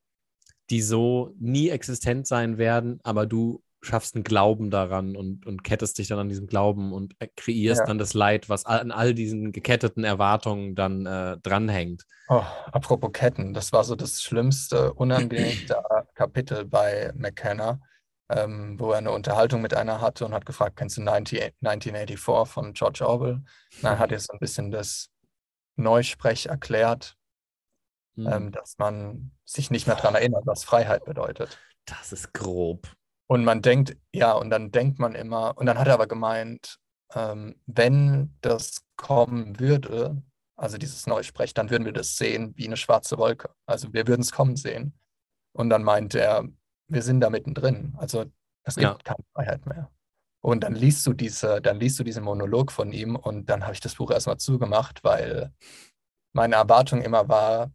die 0.70 0.82
so 0.82 1.34
nie 1.38 1.70
existent 1.70 2.26
sein 2.26 2.58
werden, 2.58 3.00
aber 3.02 3.26
du 3.26 3.62
schaffst 3.80 4.16
einen 4.16 4.24
Glauben 4.24 4.70
daran 4.70 5.16
und, 5.16 5.46
und 5.46 5.62
kettest 5.62 5.98
dich 5.98 6.08
dann 6.08 6.18
an 6.18 6.28
diesem 6.28 6.46
Glauben 6.46 6.92
und 6.92 7.14
kreierst 7.36 7.80
Ja. 7.80 7.86
dann 7.86 7.98
das 7.98 8.12
Leid, 8.12 8.48
was 8.48 8.66
an 8.66 8.90
all 8.90 9.14
diesen 9.14 9.52
geketteten 9.52 10.02
Erwartungen 10.04 10.74
dann 10.74 11.06
äh, 11.06 11.38
dranhängt. 11.38 12.04
Oh, 12.28 12.42
apropos 12.72 13.12
Ketten, 13.12 13.54
das 13.54 13.72
war 13.72 13.84
so 13.84 13.94
das 13.94 14.20
schlimmste, 14.20 14.92
unangenehmste 14.94 15.76
Kapitel 16.14 16.64
bei 16.64 17.12
McKenna, 17.14 17.80
ähm, 18.28 18.78
wo 18.78 18.92
er 18.92 18.98
eine 18.98 19.10
Unterhaltung 19.12 19.62
mit 19.62 19.74
einer 19.74 20.00
hatte 20.00 20.24
und 20.24 20.34
hat 20.34 20.46
gefragt, 20.46 20.76
kennst 20.76 20.96
du 20.96 21.02
90, 21.02 21.54
1984 21.62 22.52
von 22.52 22.72
George 22.72 23.06
Orwell? 23.06 23.34
Und 23.34 23.82
dann 23.82 23.98
hat 23.98 24.12
er 24.12 24.20
so 24.20 24.32
ein 24.32 24.38
bisschen 24.38 24.70
das 24.70 25.08
Neusprech 25.76 26.46
erklärt, 26.46 27.18
Hm. 28.18 28.26
ähm, 28.26 28.52
dass 28.52 28.76
man 28.78 29.30
sich 29.44 29.70
nicht 29.70 29.86
mehr 29.86 29.96
daran 29.96 30.16
erinnert, 30.16 30.44
was 30.44 30.64
Freiheit 30.64 31.04
bedeutet. 31.04 31.58
Das 31.86 32.12
ist 32.12 32.34
grob. 32.34 32.88
Und 33.28 33.44
man 33.44 33.62
denkt, 33.62 33.96
ja, 34.12 34.32
und 34.32 34.50
dann 34.50 34.72
denkt 34.72 34.98
man 34.98 35.14
immer, 35.14 35.56
und 35.56 35.66
dann 35.66 35.78
hat 35.78 35.86
er 35.86 35.94
aber 35.94 36.08
gemeint, 36.08 36.78
ähm, 37.14 37.60
wenn 37.66 38.36
das 38.40 38.82
kommen 38.96 39.60
würde, 39.60 40.20
also 40.56 40.78
dieses 40.78 41.06
Neusprech, 41.06 41.54
dann 41.54 41.70
würden 41.70 41.84
wir 41.84 41.92
das 41.92 42.16
sehen 42.16 42.54
wie 42.56 42.66
eine 42.66 42.76
schwarze 42.76 43.18
Wolke. 43.18 43.50
Also 43.66 43.92
wir 43.92 44.08
würden 44.08 44.22
es 44.22 44.32
kommen 44.32 44.56
sehen. 44.56 44.98
Und 45.52 45.70
dann 45.70 45.84
meint 45.84 46.14
er, 46.14 46.44
wir 46.88 47.02
sind 47.02 47.20
da 47.20 47.30
mittendrin. 47.30 47.94
Also 47.98 48.26
es 48.64 48.74
gibt 48.76 48.86
Ja. 48.86 48.98
keine 49.04 49.24
Freiheit 49.34 49.66
mehr. 49.66 49.90
Und 50.40 50.60
dann 50.64 50.74
liest 50.74 51.06
du 51.06 51.12
diese, 51.12 51.60
dann 51.60 51.80
liest 51.80 51.98
du 51.98 52.04
diesen 52.04 52.24
Monolog 52.24 52.70
von 52.72 52.92
ihm 52.92 53.16
und 53.16 53.46
dann 53.50 53.64
habe 53.64 53.72
ich 53.74 53.80
das 53.80 53.96
Buch 53.96 54.10
erstmal 54.10 54.38
zugemacht, 54.38 55.02
weil 55.04 55.52
meine 56.32 56.54
Erwartung 56.56 57.02
immer 57.02 57.28
war, 57.28 57.72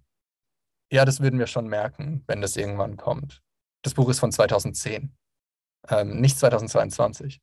ja, 0.91 1.05
das 1.05 1.19
würden 1.19 1.39
wir 1.39 1.47
schon 1.47 1.67
merken, 1.67 2.23
wenn 2.27 2.41
das 2.41 2.55
irgendwann 2.55 2.97
kommt. 2.97 3.41
Das 3.83 3.93
Buch 3.95 4.09
ist 4.09 4.19
von 4.19 4.31
2010, 4.31 5.15
ähm, 5.89 6.21
nicht 6.21 6.37
2022. 6.39 7.41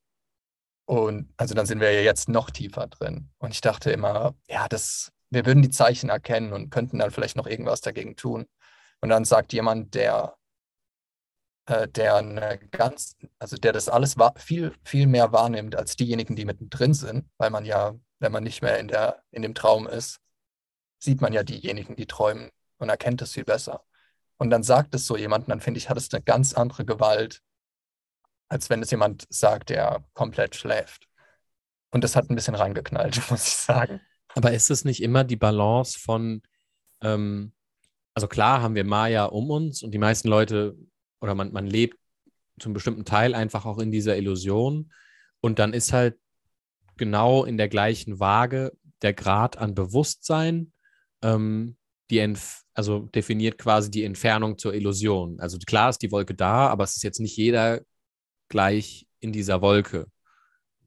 Und 0.89 1.33
also 1.37 1.55
dann 1.55 1.67
sind 1.67 1.81
wir 1.81 1.93
ja 1.93 2.01
jetzt 2.01 2.29
noch 2.29 2.51
tiefer 2.51 2.87
drin. 2.87 3.31
Und 3.39 3.51
ich 3.53 3.61
dachte 3.61 3.93
immer, 3.93 4.35
ja, 4.49 4.67
das, 4.69 5.13
wir 5.31 5.47
würden 5.47 5.63
die 5.63 5.71
Zeichen 5.71 6.09
erkennen 6.09 6.53
und 6.53 6.71
könnten 6.71 6.99
dann 6.99 7.11
vielleicht 7.11 7.37
noch 7.37 7.47
irgendwas 7.47 7.81
dagegen 7.81 8.17
tun. 8.17 8.47
Und 9.01 9.09
dann 9.11 9.25
sagt 9.25 9.53
jemand, 9.53 9.95
der, 9.95 10.37
der 11.71 12.17
eine 12.17 12.59
ganz, 12.71 13.17
also 13.39 13.57
der 13.57 13.73
das 13.73 13.89
alles 13.89 14.17
viel, 14.37 14.75
viel 14.85 15.07
mehr 15.07 15.33
wahrnimmt 15.33 15.77
als 15.77 15.97
diejenigen, 15.97 16.37
die 16.37 16.45
mittendrin 16.45 16.95
sind, 16.95 17.27
weil 17.39 17.51
man 17.51 17.65
ja, 17.65 17.95
wenn 18.19 18.33
man 18.33 18.43
nicht 18.43 18.63
mehr 18.63 18.79
in 18.79 18.89
der, 18.89 19.23
in 19.31 19.43
dem 19.43 19.55
Traum 19.55 19.87
ist, 19.87 20.21
sieht 20.99 21.21
man 21.21 21.33
ja 21.33 21.43
diejenigen, 21.43 21.97
die 21.97 22.07
träumen 22.07 22.51
und 22.79 22.89
erkennt 22.89 23.23
es 23.23 23.33
viel 23.33 23.45
besser. 23.45 23.85
Und 24.37 24.51
dann 24.51 24.63
sagt 24.63 24.95
es 24.95 25.07
so 25.07 25.17
jemand, 25.17 25.51
dann 25.51 25.61
finde 25.61 25.79
ich, 25.79 25.89
hat 25.89 25.97
es 25.97 26.13
eine 26.13 26.23
ganz 26.23 26.55
andere 26.55 26.85
Gewalt, 26.85 27.43
als 28.49 28.71
wenn 28.71 28.83
es 28.83 28.91
jemand 28.91 29.25
sagt, 29.29 29.71
der 29.71 30.05
komplett 30.15 30.57
schläft. 30.57 31.09
Und 31.91 32.05
das 32.05 32.17
hat 32.17 32.31
ein 32.31 32.35
bisschen 32.37 32.55
reingeknallt, 32.55 33.21
muss 33.31 33.47
ich 33.47 33.57
sagen. 33.57 34.01
Aber 34.35 34.53
ist 34.53 34.71
es 34.71 34.85
nicht 34.85 35.03
immer 35.03 35.25
die 35.25 35.37
Balance 35.37 35.99
von, 35.99 36.43
ähm, 37.03 37.53
also 38.15 38.29
klar 38.29 38.63
haben 38.63 38.75
wir 38.75 38.85
Maya 38.85 39.25
um 39.25 39.51
uns 39.51 39.83
und 39.83 39.93
die 39.93 39.99
meisten 39.99 40.29
Leute 40.29 40.77
oder 41.21 41.35
man, 41.35 41.53
man 41.53 41.67
lebt 41.67 41.99
zum 42.59 42.73
bestimmten 42.73 43.05
Teil 43.05 43.35
einfach 43.35 43.67
auch 43.67 43.79
in 43.79 43.91
dieser 43.91 44.17
Illusion 44.17 44.93
und 45.41 45.59
dann 45.59 45.73
ist 45.73 45.93
halt 45.93 46.19
genau 46.97 47.45
in 47.45 47.57
der 47.57 47.69
gleichen 47.69 48.21
Waage 48.21 48.73
der 49.03 49.15
Grad 49.15 49.57
an 49.57 49.75
Bewusstsein, 49.75 50.73
ähm, 51.23 51.77
die 52.11 52.19
Entf 52.19 52.63
also 52.75 53.01
definiert 53.01 53.59
quasi 53.59 53.91
die 53.91 54.05
Entfernung 54.05 54.59
zur 54.59 54.75
Illusion. 54.75 55.39
Also 55.41 55.59
klar 55.59 55.91
ist 55.91 56.03
die 56.03 56.11
Wolke 56.11 56.35
da, 56.35 56.69
aber 56.69 56.85
es 56.85 56.97
ist 56.97 57.03
jetzt 57.03 57.21
nicht 57.21 57.37
jeder 57.37 57.83
gleich 58.49 59.07
in 59.21 59.33
dieser 59.33 59.61
Wolke, 59.63 60.07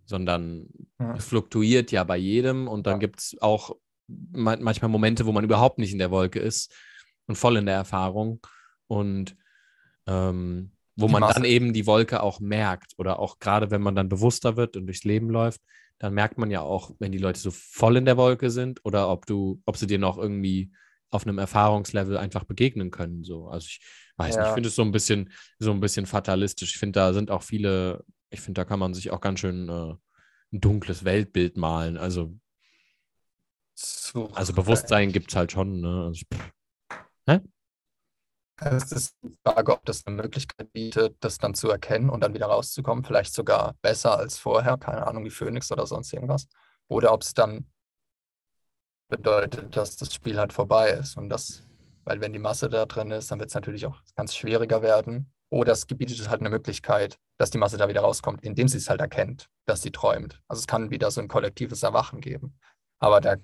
sondern 0.05 0.67
Ja. 0.99 1.17
fluktuiert 1.17 1.91
ja 1.91 2.03
bei 2.03 2.17
jedem 2.17 2.67
und 2.67 2.87
dann 2.87 2.95
Ja. 2.95 2.99
gibt 2.99 3.19
es 3.19 3.35
auch 3.41 3.75
ma 4.07 4.57
manchmal 4.57 4.89
Momente, 4.89 5.25
wo 5.25 5.31
man 5.31 5.43
überhaupt 5.43 5.77
nicht 5.79 5.93
in 5.93 5.99
der 5.99 6.11
Wolke 6.11 6.39
ist 6.39 6.73
und 7.27 7.35
voll 7.35 7.57
in 7.57 7.65
der 7.65 7.75
Erfahrung 7.75 8.41
und 8.87 9.35
ähm, 10.07 10.71
wo 10.95 11.07
Die 11.07 11.11
man 11.11 11.21
Masse. 11.21 11.35
dann 11.35 11.45
eben 11.45 11.73
die 11.73 11.87
Wolke 11.87 12.21
auch 12.21 12.39
merkt 12.39 12.93
oder 12.97 13.19
auch 13.19 13.39
gerade 13.39 13.71
wenn 13.71 13.81
man 13.81 13.95
dann 13.95 14.09
bewusster 14.09 14.57
wird 14.57 14.77
und 14.77 14.85
durchs 14.87 15.03
Leben 15.03 15.29
läuft, 15.29 15.61
dann 15.99 16.13
merkt 16.13 16.37
man 16.37 16.51
ja 16.51 16.61
auch, 16.61 16.91
wenn 16.99 17.11
die 17.11 17.17
Leute 17.17 17.39
so 17.39 17.51
voll 17.51 17.97
in 17.97 18.05
der 18.05 18.17
Wolke 18.17 18.49
sind 18.51 18.79
oder 18.85 19.09
ob 19.09 19.25
du, 19.25 19.61
ob 19.65 19.77
sie 19.77 19.87
dir 19.87 19.99
noch 19.99 20.17
irgendwie 20.17 20.71
auf 21.09 21.25
einem 21.25 21.37
Erfahrungslevel 21.37 22.17
einfach 22.17 22.43
begegnen 22.43 22.91
können. 22.91 23.23
So. 23.23 23.47
Also 23.47 23.67
ich 23.67 23.81
weiß 24.17 24.39
nicht, 24.39 24.47
ich 24.47 24.47
Ja. 24.47 24.53
finde 24.53 24.69
es 24.69 24.75
so 24.75 24.81
ein 24.81 24.91
bisschen, 24.91 25.31
so 25.59 25.71
ein 25.71 25.79
bisschen 25.79 26.05
fatalistisch. 26.05 26.71
Ich 26.73 26.79
finde, 26.79 26.99
da 26.99 27.13
sind 27.13 27.31
auch 27.31 27.43
viele, 27.43 28.03
ich 28.29 28.41
finde, 28.41 28.61
da 28.61 28.65
kann 28.65 28.79
man 28.79 28.93
sich 28.93 29.11
auch 29.11 29.21
ganz 29.21 29.39
schön 29.39 29.69
äh, 29.69 29.93
ein 30.51 30.61
dunkles 30.61 31.05
Weltbild 31.05 31.57
malen. 31.57 31.97
Also, 31.97 32.35
So, 33.75 34.29
also 34.33 34.53
Bewusstsein 34.53 35.11
gibt 35.11 35.31
es 35.31 35.35
halt 35.35 35.51
schon. 35.51 35.81
Ne? 35.81 36.03
Also 36.05 36.11
ich, 36.13 36.27
Es 38.57 38.91
ist 38.91 39.15
die 39.23 39.35
Frage, 39.43 39.73
ob 39.73 39.85
das 39.85 40.05
eine 40.05 40.15
Möglichkeit 40.15 40.71
bietet, 40.71 41.17
das 41.21 41.37
dann 41.37 41.55
zu 41.55 41.69
erkennen 41.69 42.09
und 42.09 42.21
dann 42.21 42.33
wieder 42.33 42.45
rauszukommen. 42.45 43.03
Vielleicht 43.03 43.33
sogar 43.33 43.75
besser 43.81 44.17
als 44.17 44.37
vorher, 44.37 44.77
keine 44.77 45.07
Ahnung, 45.07 45.25
wie 45.25 45.31
Phoenix 45.31 45.71
oder 45.71 45.87
sonst 45.87 46.13
irgendwas. 46.13 46.47
Oder 46.87 47.13
ob 47.13 47.23
es 47.23 47.33
dann 47.33 47.65
bedeutet, 49.09 49.75
dass 49.75 49.97
das 49.97 50.13
Spiel 50.13 50.39
halt 50.39 50.53
vorbei 50.53 50.89
ist. 50.91 51.17
Und 51.17 51.29
das, 51.29 51.67
weil 52.03 52.21
wenn 52.21 52.33
die 52.33 52.39
Masse 52.39 52.69
da 52.69 52.85
drin 52.85 53.11
ist, 53.11 53.31
dann 53.31 53.39
wird 53.39 53.49
es 53.49 53.55
natürlich 53.55 53.85
auch 53.85 53.99
ganz 54.15 54.35
schwieriger 54.35 54.81
werden. 54.81 55.31
Oder 55.49 55.73
es 55.73 55.85
bietet 55.85 56.29
halt 56.29 56.41
eine 56.41 56.49
Möglichkeit, 56.49 57.19
dass 57.37 57.51
die 57.51 57.57
Masse 57.57 57.77
da 57.77 57.87
wieder 57.87 58.01
rauskommt, 58.01 58.43
indem 58.43 58.67
sie 58.67 58.77
es 58.77 58.89
halt 58.89 59.01
erkennt, 59.01 59.49
dass 59.65 59.81
sie 59.81 59.91
träumt. 59.91 60.41
Also 60.47 60.61
es 60.61 60.67
kann 60.67 60.89
wieder 60.89 61.11
so 61.11 61.21
ein 61.21 61.27
kollektives 61.27 61.83
Erwachen 61.83 62.21
geben. 62.21 62.57
Aber 62.99 63.21
da, 63.21 63.35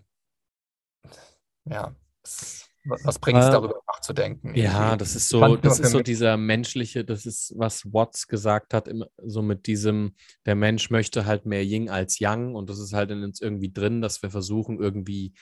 ja, 1.65 1.95
es, 2.23 2.69
was 2.89 3.19
bringt 3.19 3.39
es 3.39 3.47
Äh, 3.47 3.51
darüber 3.51 3.81
nachzudenken? 3.87 4.55
Ja, 4.55 4.95
das 4.97 5.15
ist 5.15 5.29
so, 5.29 5.55
das 5.55 5.79
ist 5.79 5.91
so 5.91 6.01
dieser 6.01 6.37
menschliche, 6.37 7.05
das 7.05 7.25
ist, 7.25 7.53
was 7.57 7.85
Watts 7.93 8.27
gesagt 8.27 8.73
hat, 8.73 8.87
immer 8.87 9.07
so 9.17 9.41
mit 9.41 9.67
diesem, 9.67 10.15
der 10.45 10.55
Mensch 10.55 10.89
möchte 10.89 11.25
halt 11.25 11.45
mehr 11.45 11.63
Yin 11.63 11.89
als 11.89 12.19
Yang 12.19 12.55
und 12.55 12.69
das 12.69 12.79
ist 12.79 12.93
halt 12.93 13.11
in 13.11 13.23
uns 13.23 13.41
irgendwie 13.41 13.71
drin, 13.71 14.01
dass 14.01 14.21
wir 14.21 14.29
versuchen 14.29 14.79
irgendwie, 14.79 15.33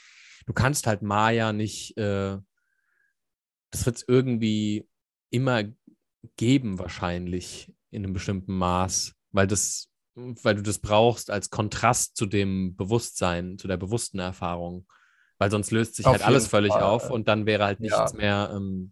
du 0.46 0.54
kannst 0.54 0.88
halt 0.88 1.02
Maya 1.02 1.54
nicht, 1.54 1.98
äh, 1.98 2.38
das 3.72 3.86
wird 3.86 3.98
es 3.98 4.06
irgendwie 4.08 4.88
immer 5.30 5.64
geben 6.36 6.80
wahrscheinlich 6.80 7.74
in 7.92 8.04
einem 8.04 8.14
bestimmten 8.14 8.54
Maß, 8.58 9.14
weil 9.32 9.48
das, 9.48 9.90
weil 10.16 10.56
du 10.56 10.62
das 10.64 10.80
brauchst 10.80 11.30
als 11.30 11.50
Kontrast 11.50 12.16
zu 12.16 12.26
dem 12.26 12.76
Bewusstsein, 12.76 13.58
zu 13.58 13.68
der 13.68 13.78
bewussten 13.78 14.20
Erfahrung. 14.20 14.88
Weil 15.40 15.52
sonst 15.52 15.72
löst 15.72 15.96
sich 15.96 16.06
Auf 16.06 16.14
halt 16.14 16.26
alles 16.26 16.48
völlig 16.48 16.74
Fall. 16.74 16.84
auf 16.84 17.10
und 17.10 17.28
dann 17.28 17.46
wäre 17.46 17.64
halt 17.64 17.80
nichts 17.80 17.98
Ja. 17.98 18.12
mehr. 18.18 18.52
Ähm, 18.56 18.92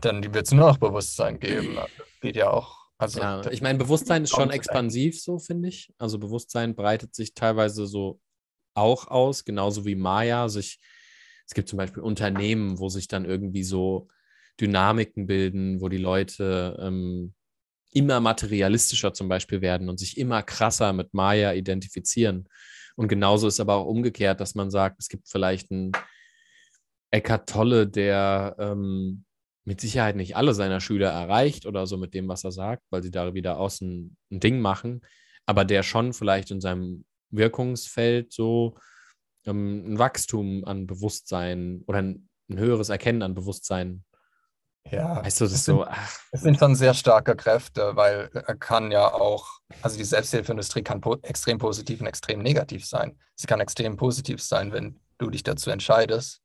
dann 0.00 0.22
wird 0.34 0.46
es 0.46 0.52
nur 0.52 0.66
noch 0.68 0.78
Bewusstsein 0.78 1.38
geben. 1.38 1.76
Das 1.76 1.90
geht 2.20 2.36
ja 2.36 2.50
auch. 2.50 2.76
Also, 2.98 3.20
ja, 3.20 3.48
ich 3.50 3.62
meine, 3.62 3.78
Bewusstsein 3.78 4.24
ist 4.24 4.30
schon 4.30 4.50
expansiv, 4.50 5.20
so 5.20 5.38
finde 5.38 5.68
ich. 5.68 5.92
Also 5.98 6.18
Bewusstsein 6.18 6.74
breitet 6.74 7.14
sich 7.14 7.34
teilweise 7.34 7.86
so 7.86 8.20
auch 8.74 9.06
aus, 9.06 9.44
genauso 9.44 9.84
wie 9.84 9.94
Maya 9.94 10.48
sich. 10.48 10.80
Es 11.46 11.54
gibt 11.54 11.68
zum 11.68 11.76
Beispiel 11.76 12.02
Unternehmen, 12.02 12.78
wo 12.78 12.88
sich 12.88 13.06
dann 13.06 13.24
irgendwie 13.24 13.62
so 13.62 14.08
Dynamiken 14.60 15.26
bilden, 15.26 15.80
wo 15.80 15.88
die 15.88 15.96
Leute 15.98 16.76
ähm, 16.80 17.34
immer 17.92 18.20
materialistischer 18.20 19.14
zum 19.14 19.28
Beispiel 19.28 19.60
werden 19.60 19.88
und 19.88 19.98
sich 19.98 20.18
immer 20.18 20.42
krasser 20.42 20.92
mit 20.92 21.14
Maya 21.14 21.54
identifizieren. 21.54 22.48
Und 22.98 23.06
genauso 23.06 23.46
ist 23.46 23.60
aber 23.60 23.76
auch 23.76 23.86
umgekehrt, 23.86 24.40
dass 24.40 24.56
man 24.56 24.72
sagt, 24.72 24.96
es 24.98 25.08
gibt 25.08 25.28
vielleicht 25.28 25.70
einen 25.70 25.92
Eckart 27.12 27.48
Tolle, 27.48 27.86
der 27.86 28.56
ähm, 28.58 29.24
mit 29.64 29.80
Sicherheit 29.80 30.16
nicht 30.16 30.34
alle 30.34 30.52
seiner 30.52 30.80
Schüler 30.80 31.10
erreicht 31.10 31.64
oder 31.64 31.86
so 31.86 31.96
mit 31.96 32.12
dem, 32.12 32.26
was 32.26 32.42
er 32.42 32.50
sagt, 32.50 32.82
weil 32.90 33.04
sie 33.04 33.12
da 33.12 33.34
wieder 33.34 33.60
außen 33.60 34.16
ein 34.32 34.40
Ding 34.40 34.58
machen, 34.58 35.02
aber 35.46 35.64
der 35.64 35.84
schon 35.84 36.12
vielleicht 36.12 36.50
in 36.50 36.60
seinem 36.60 37.04
Wirkungsfeld 37.30 38.32
so 38.32 38.76
ähm, 39.46 39.92
ein 39.92 39.98
Wachstum 40.00 40.64
an 40.64 40.88
Bewusstsein 40.88 41.84
oder 41.86 41.98
ein, 42.00 42.28
ein 42.50 42.58
höheres 42.58 42.88
Erkennen 42.88 43.22
an 43.22 43.34
Bewusstsein. 43.34 44.02
Ja, 44.90 45.24
Weißt 45.24 45.40
du, 45.40 45.44
das 45.44 45.54
es 45.54 45.64
sind, 45.64 45.76
so, 45.76 45.84
ach, 45.84 46.20
es 46.32 46.42
sind 46.42 46.58
schon 46.58 46.74
sehr 46.74 46.94
starke 46.94 47.36
Kräfte, 47.36 47.96
weil 47.96 48.30
er 48.32 48.56
kann 48.56 48.90
ja 48.90 49.12
auch, 49.12 49.60
also 49.82 49.96
die 49.96 50.04
Selbsthilfeindustrie 50.04 50.82
kann 50.82 51.00
po 51.00 51.16
extrem 51.22 51.58
positiv 51.58 52.00
und 52.00 52.06
extrem 52.06 52.40
negativ 52.40 52.86
sein. 52.86 53.18
Sie 53.34 53.46
kann 53.46 53.60
extrem 53.60 53.96
positiv 53.96 54.42
sein, 54.42 54.72
wenn 54.72 55.00
du 55.18 55.30
dich 55.30 55.42
dazu 55.42 55.70
entscheidest, 55.70 56.42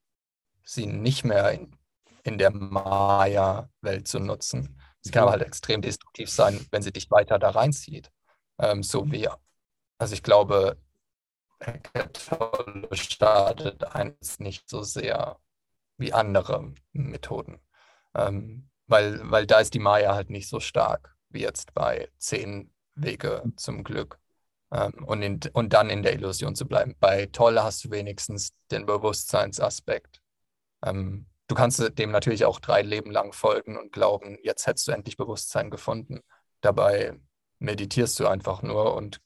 sie 0.63 0.85
nicht 0.85 1.23
mehr 1.23 1.51
in, 1.51 1.75
in 2.23 2.37
der 2.37 2.51
Maya-Welt 2.51 4.07
zu 4.07 4.19
nutzen. 4.19 4.79
Sie 5.01 5.11
kann 5.11 5.23
aber 5.23 5.31
halt 5.31 5.43
extrem 5.43 5.81
destruktiv 5.81 6.29
sein, 6.29 6.65
wenn 6.71 6.81
sie 6.81 6.93
dich 6.93 7.11
weiter 7.11 7.39
da 7.39 7.49
reinzieht. 7.49 8.11
Ähm, 8.59 8.83
so 8.83 9.11
wie, 9.11 9.27
also 9.97 10.13
ich 10.13 10.23
glaube, 10.23 10.77
Tolle 12.13 12.87
startet 12.93 13.83
eins 13.83 14.39
nicht 14.39 14.69
so 14.69 14.83
sehr 14.83 15.39
wie 15.97 16.13
andere 16.13 16.73
Methoden. 16.91 17.59
Ähm, 18.15 18.69
weil, 18.87 19.19
weil 19.29 19.45
da 19.45 19.59
ist 19.59 19.73
die 19.73 19.79
Maya 19.79 20.13
halt 20.13 20.29
nicht 20.29 20.47
so 20.47 20.59
stark 20.59 21.15
wie 21.29 21.41
jetzt 21.41 21.73
bei 21.73 22.09
zehn 22.17 22.71
Wege 22.95 23.43
zum 23.57 23.83
Glück. 23.83 24.19
Ähm, 24.71 25.03
und, 25.05 25.21
in, 25.21 25.39
und 25.53 25.73
dann 25.73 25.89
in 25.89 26.03
der 26.03 26.13
Illusion 26.13 26.55
zu 26.55 26.67
bleiben. 26.67 26.95
Bei 26.99 27.27
Tolle 27.27 27.63
hast 27.63 27.83
du 27.85 27.91
wenigstens 27.91 28.53
den 28.71 28.85
Bewusstseinsaspekt. 28.85 30.21
Ähm, 30.83 31.27
du 31.47 31.55
kannst 31.55 31.81
dem 31.99 32.11
natürlich 32.11 32.45
auch 32.45 32.59
drei 32.59 32.81
Leben 32.81 33.11
lang 33.11 33.33
folgen 33.33 33.77
und 33.77 33.91
glauben, 33.91 34.37
jetzt 34.43 34.65
hättest 34.67 34.87
du 34.87 34.91
endlich 34.91 35.17
Bewusstsein 35.17 35.69
gefunden. 35.69 36.21
dabei 36.61 37.19
meditierst 37.59 38.19
du 38.19 38.27
einfach 38.27 38.61
nur 38.61 38.95
und 38.95 39.21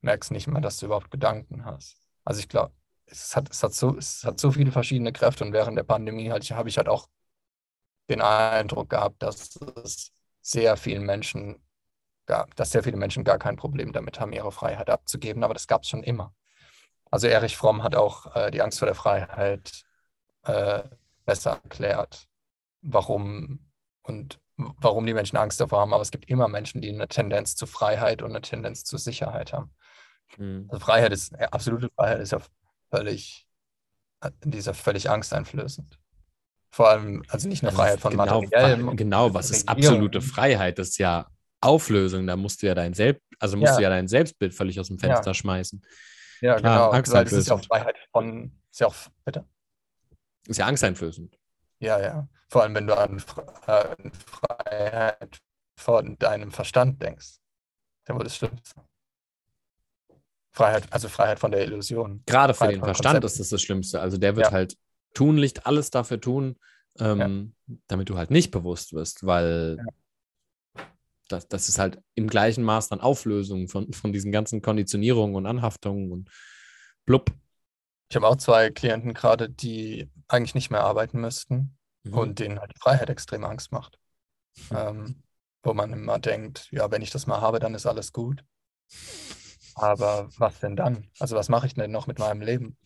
merkst 0.00 0.30
nicht 0.30 0.46
mal, 0.46 0.60
dass 0.60 0.78
du 0.78 0.86
überhaupt 0.86 1.10
Gedanken 1.10 1.64
hast. 1.64 1.96
Also 2.24 2.40
ich 2.40 2.48
glaube, 2.48 2.72
es 3.06 3.36
hat, 3.36 3.50
es, 3.50 3.62
hat 3.62 3.74
so, 3.74 3.96
es 3.96 4.24
hat 4.24 4.40
so 4.40 4.52
viele 4.52 4.72
verschiedene 4.72 5.12
Kräfte 5.12 5.44
und 5.44 5.52
während 5.52 5.76
der 5.76 5.84
Pandemie 5.84 6.30
halt, 6.30 6.50
habe 6.50 6.68
ich 6.68 6.76
halt 6.78 6.88
auch 6.88 7.08
den 8.08 8.20
Eindruck 8.20 8.90
gehabt, 8.90 9.22
dass 9.22 9.56
es 9.84 10.12
sehr 10.40 10.76
vielen 10.76 11.04
Menschen 11.04 11.62
gab, 12.26 12.54
dass 12.56 12.70
sehr 12.70 12.82
viele 12.82 12.96
Menschen 12.96 13.24
gar 13.24 13.38
kein 13.38 13.56
Problem 13.56 13.92
damit 13.92 14.20
haben, 14.20 14.32
ihre 14.32 14.52
Freiheit 14.52 14.90
abzugeben, 14.90 15.44
aber 15.44 15.54
das 15.54 15.66
gab 15.66 15.82
es 15.82 15.88
schon 15.88 16.02
immer. 16.02 16.34
Also 17.10 17.26
Erich 17.26 17.56
Fromm 17.56 17.82
hat 17.82 17.94
auch 17.94 18.34
äh, 18.34 18.50
die 18.50 18.62
Angst 18.62 18.78
vor 18.78 18.86
der 18.86 18.94
Freiheit 18.94 19.84
äh, 20.44 20.82
besser 21.24 21.60
erklärt, 21.62 22.26
warum 22.80 23.70
und 24.02 24.40
warum 24.56 25.06
die 25.06 25.14
Menschen 25.14 25.36
Angst 25.36 25.60
davor 25.60 25.80
haben. 25.80 25.92
Aber 25.92 26.02
es 26.02 26.10
gibt 26.10 26.28
immer 26.28 26.48
Menschen, 26.48 26.80
die 26.80 26.88
eine 26.88 27.08
Tendenz 27.08 27.54
zu 27.54 27.66
Freiheit 27.66 28.22
und 28.22 28.30
eine 28.30 28.40
Tendenz 28.40 28.84
zu 28.84 28.96
Sicherheit 28.96 29.52
haben. 29.52 29.74
Mhm. 30.38 30.68
Also 30.70 30.84
Freiheit 30.84 31.12
ist, 31.12 31.34
absolute 31.52 31.90
Freiheit 31.94 32.20
ist 32.20 32.32
ja 32.32 32.40
völlig, 32.90 33.46
die 34.44 34.58
ist 34.58 34.66
ja 34.66 34.72
völlig 34.74 35.10
angsteinflößend. 35.10 35.98
Vor 36.74 36.88
allem, 36.88 37.22
also 37.28 37.48
nicht 37.48 37.62
nur 37.62 37.70
Freiheit 37.70 38.00
von 38.00 38.12
genau, 38.12 38.40
materiellem. 38.40 38.96
Genau, 38.96 39.34
was 39.34 39.50
ist 39.50 39.68
absolute 39.68 40.22
Freiheit? 40.22 40.78
Das 40.78 40.88
ist 40.88 40.98
ja 40.98 41.26
Auflösung. 41.60 42.26
Da 42.26 42.34
musst 42.36 42.62
du 42.62 42.66
ja 42.66 42.74
dein 42.74 42.94
Selbst, 42.94 43.22
also 43.38 43.58
musst 43.58 43.72
ja. 43.72 43.76
du 43.76 43.82
ja 43.82 43.90
dein 43.90 44.08
Selbstbild 44.08 44.54
völlig 44.54 44.80
aus 44.80 44.88
dem 44.88 44.98
Fenster 44.98 45.30
ja. 45.30 45.34
schmeißen. 45.34 45.84
Ja, 46.40 46.56
Klar, 46.56 46.78
genau. 46.78 46.90
Angst 46.96 47.12
Weil 47.12 47.24
das 47.24 47.34
ist 47.34 47.48
ja 47.48 47.56
auch 47.56 47.64
Freiheit 47.64 47.96
von, 48.10 48.58
ist 48.70 48.80
ja 48.80 48.86
auch, 48.86 48.94
bitte? 49.24 49.44
Ist 50.46 50.56
ja 50.56 50.66
angsteinflößend. 50.66 51.38
Ja, 51.78 52.00
ja. 52.00 52.26
Vor 52.48 52.62
allem, 52.62 52.74
wenn 52.74 52.86
du 52.86 52.96
an 52.96 53.20
Freiheit 54.26 55.38
von 55.76 56.16
deinem 56.18 56.52
Verstand 56.52 57.02
denkst. 57.02 57.36
Dann 58.06 58.16
wird 58.16 58.28
es 58.28 58.36
Schlimmste. 58.36 58.80
Freiheit, 60.52 60.84
also 60.90 61.08
Freiheit 61.08 61.38
von 61.38 61.50
der 61.50 61.64
Illusion. 61.64 62.22
Gerade 62.26 62.54
für 62.54 62.68
den 62.68 62.82
Verstand 62.82 63.14
Konzept. 63.14 63.24
ist 63.24 63.40
das 63.40 63.48
das 63.50 63.62
Schlimmste. 63.62 64.00
Also 64.00 64.16
der 64.16 64.36
wird 64.36 64.46
ja. 64.46 64.52
halt 64.52 64.76
tunlichst 65.14 65.66
alles 65.66 65.90
dafür 65.90 66.20
tun, 66.20 66.58
ähm, 66.98 67.54
ja. 67.66 67.76
damit 67.88 68.08
du 68.08 68.16
halt 68.16 68.30
nicht 68.30 68.50
bewusst 68.50 68.92
wirst, 68.92 69.26
weil 69.26 69.78
ja. 69.78 70.84
das, 71.28 71.48
das 71.48 71.68
ist 71.68 71.78
halt 71.78 72.00
im 72.14 72.28
gleichen 72.28 72.64
Maß 72.64 72.88
dann 72.88 73.00
Auflösung 73.00 73.68
von, 73.68 73.92
von 73.92 74.12
diesen 74.12 74.32
ganzen 74.32 74.62
Konditionierungen 74.62 75.36
und 75.36 75.46
Anhaftungen 75.46 76.12
und 76.12 76.30
blub. 77.04 77.30
Ich 78.08 78.16
habe 78.16 78.28
auch 78.28 78.36
zwei 78.36 78.70
Klienten 78.70 79.14
gerade, 79.14 79.48
die 79.48 80.10
eigentlich 80.28 80.54
nicht 80.54 80.70
mehr 80.70 80.84
arbeiten 80.84 81.20
müssten 81.20 81.76
mhm. 82.04 82.14
und 82.14 82.38
denen 82.38 82.60
halt 82.60 82.72
die 82.74 82.80
Freiheit 82.80 83.10
extrem 83.10 83.44
Angst 83.44 83.72
macht. 83.72 83.98
Mhm. 84.70 84.76
Ähm, 84.76 85.22
wo 85.62 85.74
man 85.74 85.92
immer 85.92 86.18
denkt, 86.18 86.68
ja, 86.72 86.90
wenn 86.90 87.02
ich 87.02 87.10
das 87.10 87.26
mal 87.26 87.40
habe, 87.40 87.60
dann 87.60 87.74
ist 87.74 87.86
alles 87.86 88.12
gut. 88.12 88.44
Aber 89.74 90.28
was 90.36 90.60
denn 90.60 90.76
dann? 90.76 91.08
Also 91.18 91.36
was 91.36 91.48
mache 91.48 91.66
ich 91.66 91.74
denn 91.74 91.90
noch 91.90 92.06
mit 92.06 92.18
meinem 92.18 92.42
Leben? 92.42 92.76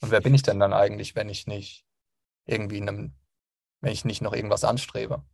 Und 0.00 0.10
wer 0.10 0.20
bin 0.20 0.34
ich 0.34 0.42
denn 0.42 0.60
dann 0.60 0.72
eigentlich, 0.72 1.14
wenn 1.14 1.28
ich 1.28 1.46
nicht 1.46 1.84
irgendwie 2.46 2.80
einem, 2.80 3.14
wenn 3.80 3.92
ich 3.92 4.04
nicht 4.04 4.22
noch 4.22 4.32
irgendwas 4.32 4.64
anstrebe? 4.64 5.24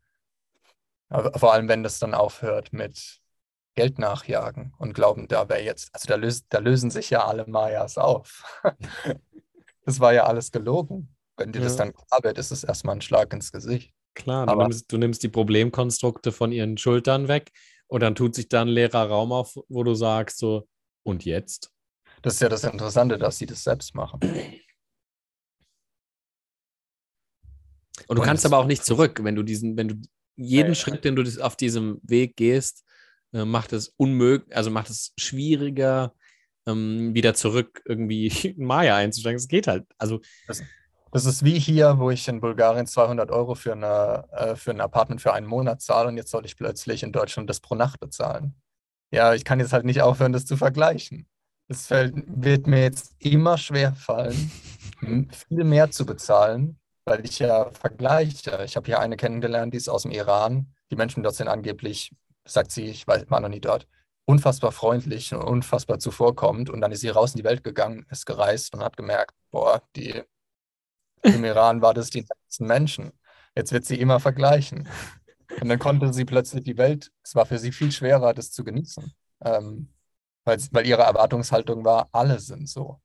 Aber 1.08 1.38
vor 1.38 1.52
allem, 1.52 1.68
wenn 1.68 1.82
das 1.82 1.98
dann 1.98 2.14
aufhört 2.14 2.72
mit 2.72 3.20
Geld 3.74 3.98
nachjagen 3.98 4.74
und 4.78 4.94
glauben, 4.94 5.28
da 5.28 5.48
wäre 5.48 5.62
jetzt, 5.62 5.90
also 5.92 6.06
da, 6.06 6.16
lös, 6.16 6.46
da 6.48 6.58
lösen 6.58 6.90
sich 6.90 7.10
ja 7.10 7.24
alle 7.24 7.46
Mayas 7.46 7.98
auf. 7.98 8.44
das 9.84 10.00
war 10.00 10.12
ja 10.12 10.24
alles 10.24 10.52
gelogen. 10.52 11.14
Wenn 11.36 11.52
dir 11.52 11.60
ja. 11.60 11.64
das 11.64 11.76
dann 11.76 11.92
klar 11.94 12.22
wird, 12.22 12.38
ist 12.38 12.50
es 12.50 12.64
erstmal 12.64 12.96
ein 12.96 13.00
Schlag 13.00 13.32
ins 13.32 13.50
Gesicht. 13.52 13.92
Klar, 14.14 14.46
du, 14.46 14.56
nimmst, 14.56 14.92
du 14.92 14.98
nimmst 14.98 15.22
die 15.22 15.28
Problemkonstrukte 15.28 16.32
von 16.32 16.52
ihren 16.52 16.76
Schultern 16.76 17.28
weg 17.28 17.50
und 17.86 18.00
dann 18.02 18.14
tut 18.14 18.34
sich 18.34 18.48
da 18.48 18.62
ein 18.62 18.68
leerer 18.68 19.08
Raum 19.08 19.32
auf, 19.32 19.56
wo 19.68 19.82
du 19.82 19.94
sagst 19.94 20.38
so, 20.38 20.68
und 21.02 21.24
jetzt? 21.24 21.72
Das 22.22 22.34
ist 22.34 22.40
ja 22.40 22.48
das 22.48 22.64
Interessante, 22.64 23.18
dass 23.18 23.38
sie 23.38 23.46
das 23.46 23.62
selbst 23.62 23.94
machen. 23.94 24.20
Und 28.08 28.16
du 28.16 28.22
und 28.22 28.26
kannst 28.26 28.44
aber 28.44 28.58
auch 28.58 28.66
nicht 28.66 28.84
zurück, 28.84 29.20
wenn 29.22 29.34
du 29.34 29.42
diesen, 29.42 29.76
wenn 29.76 29.88
du 29.88 29.94
jeden 30.36 30.70
ja, 30.70 30.74
Schritt, 30.74 31.04
den 31.04 31.16
du 31.16 31.22
auf 31.42 31.56
diesem 31.56 32.00
Weg 32.02 32.36
gehst, 32.36 32.84
äh, 33.32 33.44
macht 33.44 33.72
es 33.72 33.88
unmöglich, 33.96 34.56
also 34.56 34.70
macht 34.70 34.90
es 34.90 35.12
schwieriger, 35.18 36.14
ähm, 36.66 37.14
wieder 37.14 37.34
zurück 37.34 37.82
irgendwie 37.84 38.26
in 38.56 38.64
Maya 38.64 38.96
einzusteigen. 38.96 39.36
Es 39.36 39.48
geht 39.48 39.66
halt. 39.66 39.86
Also 39.98 40.20
das, 40.46 40.62
das, 41.12 41.26
ist 41.26 41.44
wie 41.44 41.58
hier, 41.58 41.98
wo 41.98 42.10
ich 42.10 42.26
in 42.28 42.40
Bulgarien 42.40 42.86
200 42.86 43.30
Euro 43.30 43.54
für, 43.54 43.72
eine, 43.72 44.26
äh, 44.32 44.56
für 44.56 44.70
ein 44.70 44.80
Apartment 44.80 45.20
für 45.20 45.32
einen 45.32 45.46
Monat 45.46 45.82
zahle 45.82 46.08
und 46.08 46.16
jetzt 46.16 46.30
soll 46.30 46.46
ich 46.46 46.56
plötzlich 46.56 47.02
in 47.02 47.12
Deutschland 47.12 47.48
das 47.48 47.60
pro 47.60 47.74
Nacht 47.74 48.00
bezahlen 48.00 48.54
ja, 49.10 49.34
ich 49.34 49.44
kann 49.44 49.60
jetzt 49.60 49.72
halt 49.72 49.84
nicht 49.84 50.02
aufhören, 50.02 50.32
das 50.32 50.46
zu 50.46 50.56
vergleichen. 50.56 51.26
Es 51.70 51.86
fällt, 51.86 52.14
wird 52.26 52.66
mir 52.66 52.82
jetzt 52.82 53.14
immer 53.20 53.56
schwer 53.56 53.94
fallen, 53.94 54.50
viel 55.00 55.62
mehr 55.62 55.88
zu 55.92 56.04
bezahlen, 56.04 56.80
weil 57.04 57.24
ich 57.24 57.38
ja 57.38 57.70
vergleiche. 57.70 58.64
Ich 58.64 58.74
habe 58.74 58.86
hier 58.86 58.98
eine 58.98 59.16
kennengelernt, 59.16 59.72
die 59.72 59.76
ist 59.78 59.88
aus 59.88 60.02
dem 60.02 60.10
Iran. 60.10 60.74
Die 60.90 60.96
Menschen 60.96 61.22
dort 61.22 61.36
sind 61.36 61.46
angeblich, 61.46 62.10
sagt 62.44 62.72
sie, 62.72 62.86
ich 62.86 63.06
weiß, 63.06 63.30
war 63.30 63.38
noch 63.38 63.48
nie 63.48 63.60
dort, 63.60 63.86
unfassbar 64.24 64.72
freundlich 64.72 65.32
und 65.32 65.42
unfassbar 65.42 66.00
zuvorkommend. 66.00 66.70
Und 66.70 66.80
dann 66.80 66.90
ist 66.90 67.02
sie 67.02 67.08
raus 67.08 67.34
in 67.34 67.38
die 67.38 67.44
Welt 67.44 67.62
gegangen, 67.62 68.04
ist 68.10 68.26
gereist 68.26 68.74
und 68.74 68.82
hat 68.82 68.96
gemerkt, 68.96 69.36
boah, 69.52 69.80
die, 69.94 70.24
im 71.22 71.44
Iran 71.44 71.82
war 71.82 71.94
das 71.94 72.10
die 72.10 72.26
letzten 72.28 72.66
Menschen. 72.66 73.12
Jetzt 73.54 73.70
wird 73.70 73.84
sie 73.84 74.00
immer 74.00 74.18
vergleichen. 74.18 74.88
Und 75.60 75.68
dann 75.68 75.78
konnte 75.78 76.12
sie 76.12 76.24
plötzlich 76.24 76.64
die 76.64 76.78
Welt, 76.78 77.12
es 77.22 77.36
war 77.36 77.46
für 77.46 77.60
sie 77.60 77.70
viel 77.70 77.92
schwerer, 77.92 78.34
das 78.34 78.50
zu 78.50 78.64
genießen. 78.64 79.12
Ähm, 79.44 79.88
weil, 80.72 80.86
ihre 80.86 81.02
Erwartungshaltung 81.02 81.84
war, 81.84 82.08
alle 82.12 82.38
sind 82.38 82.68
so. 82.68 83.00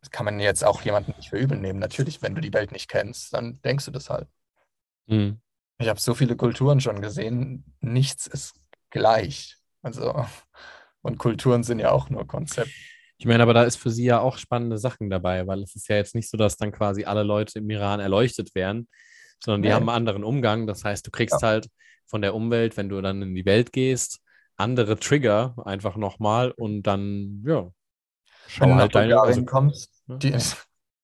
Das 0.00 0.10
kann 0.10 0.24
man 0.24 0.38
jetzt 0.40 0.64
auch 0.64 0.82
jemanden 0.82 1.14
nicht 1.16 1.30
für 1.30 1.38
übel 1.38 1.58
nehmen. 1.58 1.78
Natürlich, 1.78 2.22
wenn 2.22 2.34
du 2.34 2.40
die 2.40 2.52
Welt 2.52 2.72
nicht 2.72 2.88
kennst, 2.88 3.32
dann 3.34 3.60
denkst 3.62 3.86
du 3.86 3.90
das 3.90 4.10
halt. 4.10 4.28
Mhm. 5.06 5.40
Ich 5.78 5.88
habe 5.88 6.00
so 6.00 6.14
viele 6.14 6.36
Kulturen 6.36 6.80
schon 6.80 7.02
gesehen, 7.02 7.64
nichts 7.80 8.26
ist 8.26 8.54
gleich. 8.90 9.56
Also, 9.82 10.24
und 11.02 11.18
Kulturen 11.18 11.62
sind 11.62 11.78
ja 11.78 11.90
auch 11.90 12.08
nur 12.08 12.26
Konzepte. 12.26 12.72
Ich 13.18 13.26
meine, 13.26 13.42
aber 13.42 13.54
da 13.54 13.64
ist 13.64 13.76
für 13.76 13.90
sie 13.90 14.04
ja 14.04 14.20
auch 14.20 14.36
spannende 14.36 14.78
Sachen 14.78 15.08
dabei, 15.08 15.46
weil 15.46 15.62
es 15.62 15.74
ist 15.74 15.88
ja 15.88 15.96
jetzt 15.96 16.14
nicht 16.14 16.28
so, 16.28 16.36
dass 16.36 16.56
dann 16.56 16.72
quasi 16.72 17.04
alle 17.04 17.22
Leute 17.22 17.60
im 17.60 17.70
Iran 17.70 18.00
erleuchtet 18.00 18.54
werden, 18.54 18.88
sondern 19.42 19.62
die 19.62 19.68
nee. 19.68 19.74
haben 19.74 19.88
einen 19.88 19.96
anderen 19.96 20.24
Umgang. 20.24 20.66
Das 20.66 20.84
heißt, 20.84 21.06
du 21.06 21.10
kriegst 21.10 21.40
ja. 21.40 21.48
halt 21.48 21.68
von 22.04 22.22
der 22.22 22.34
Umwelt, 22.34 22.76
wenn 22.76 22.88
du 22.88 23.00
dann 23.00 23.22
in 23.22 23.34
die 23.34 23.46
Welt 23.46 23.72
gehst, 23.72 24.20
andere 24.56 24.98
Trigger 24.98 25.54
einfach 25.64 25.96
nochmal 25.96 26.50
und 26.50 26.82
dann, 26.82 27.42
ja, 27.46 27.70
schau 28.48 28.66
wenn 28.66 28.76
halt 28.76 28.94
deine. 28.94 29.20
Also, 29.20 29.44
kommst, 29.44 29.90
ja. 30.08 30.16
die, 30.16 30.36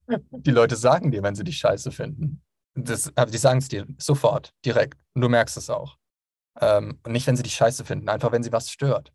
die 0.30 0.50
Leute 0.50 0.76
sagen 0.76 1.10
dir, 1.10 1.22
wenn 1.22 1.34
sie 1.34 1.44
dich 1.44 1.58
scheiße 1.58 1.90
finden. 1.90 2.42
Das, 2.74 3.12
die 3.28 3.38
sagen 3.38 3.58
es 3.58 3.68
dir 3.68 3.86
sofort, 3.98 4.54
direkt. 4.64 4.98
Und 5.14 5.22
du 5.22 5.28
merkst 5.28 5.56
es 5.58 5.68
auch. 5.68 5.98
Ähm, 6.60 6.98
und 7.04 7.12
nicht, 7.12 7.26
wenn 7.26 7.36
sie 7.36 7.42
dich 7.42 7.54
scheiße 7.54 7.84
finden, 7.84 8.08
einfach 8.08 8.32
wenn 8.32 8.42
sie 8.42 8.52
was 8.52 8.70
stört. 8.70 9.12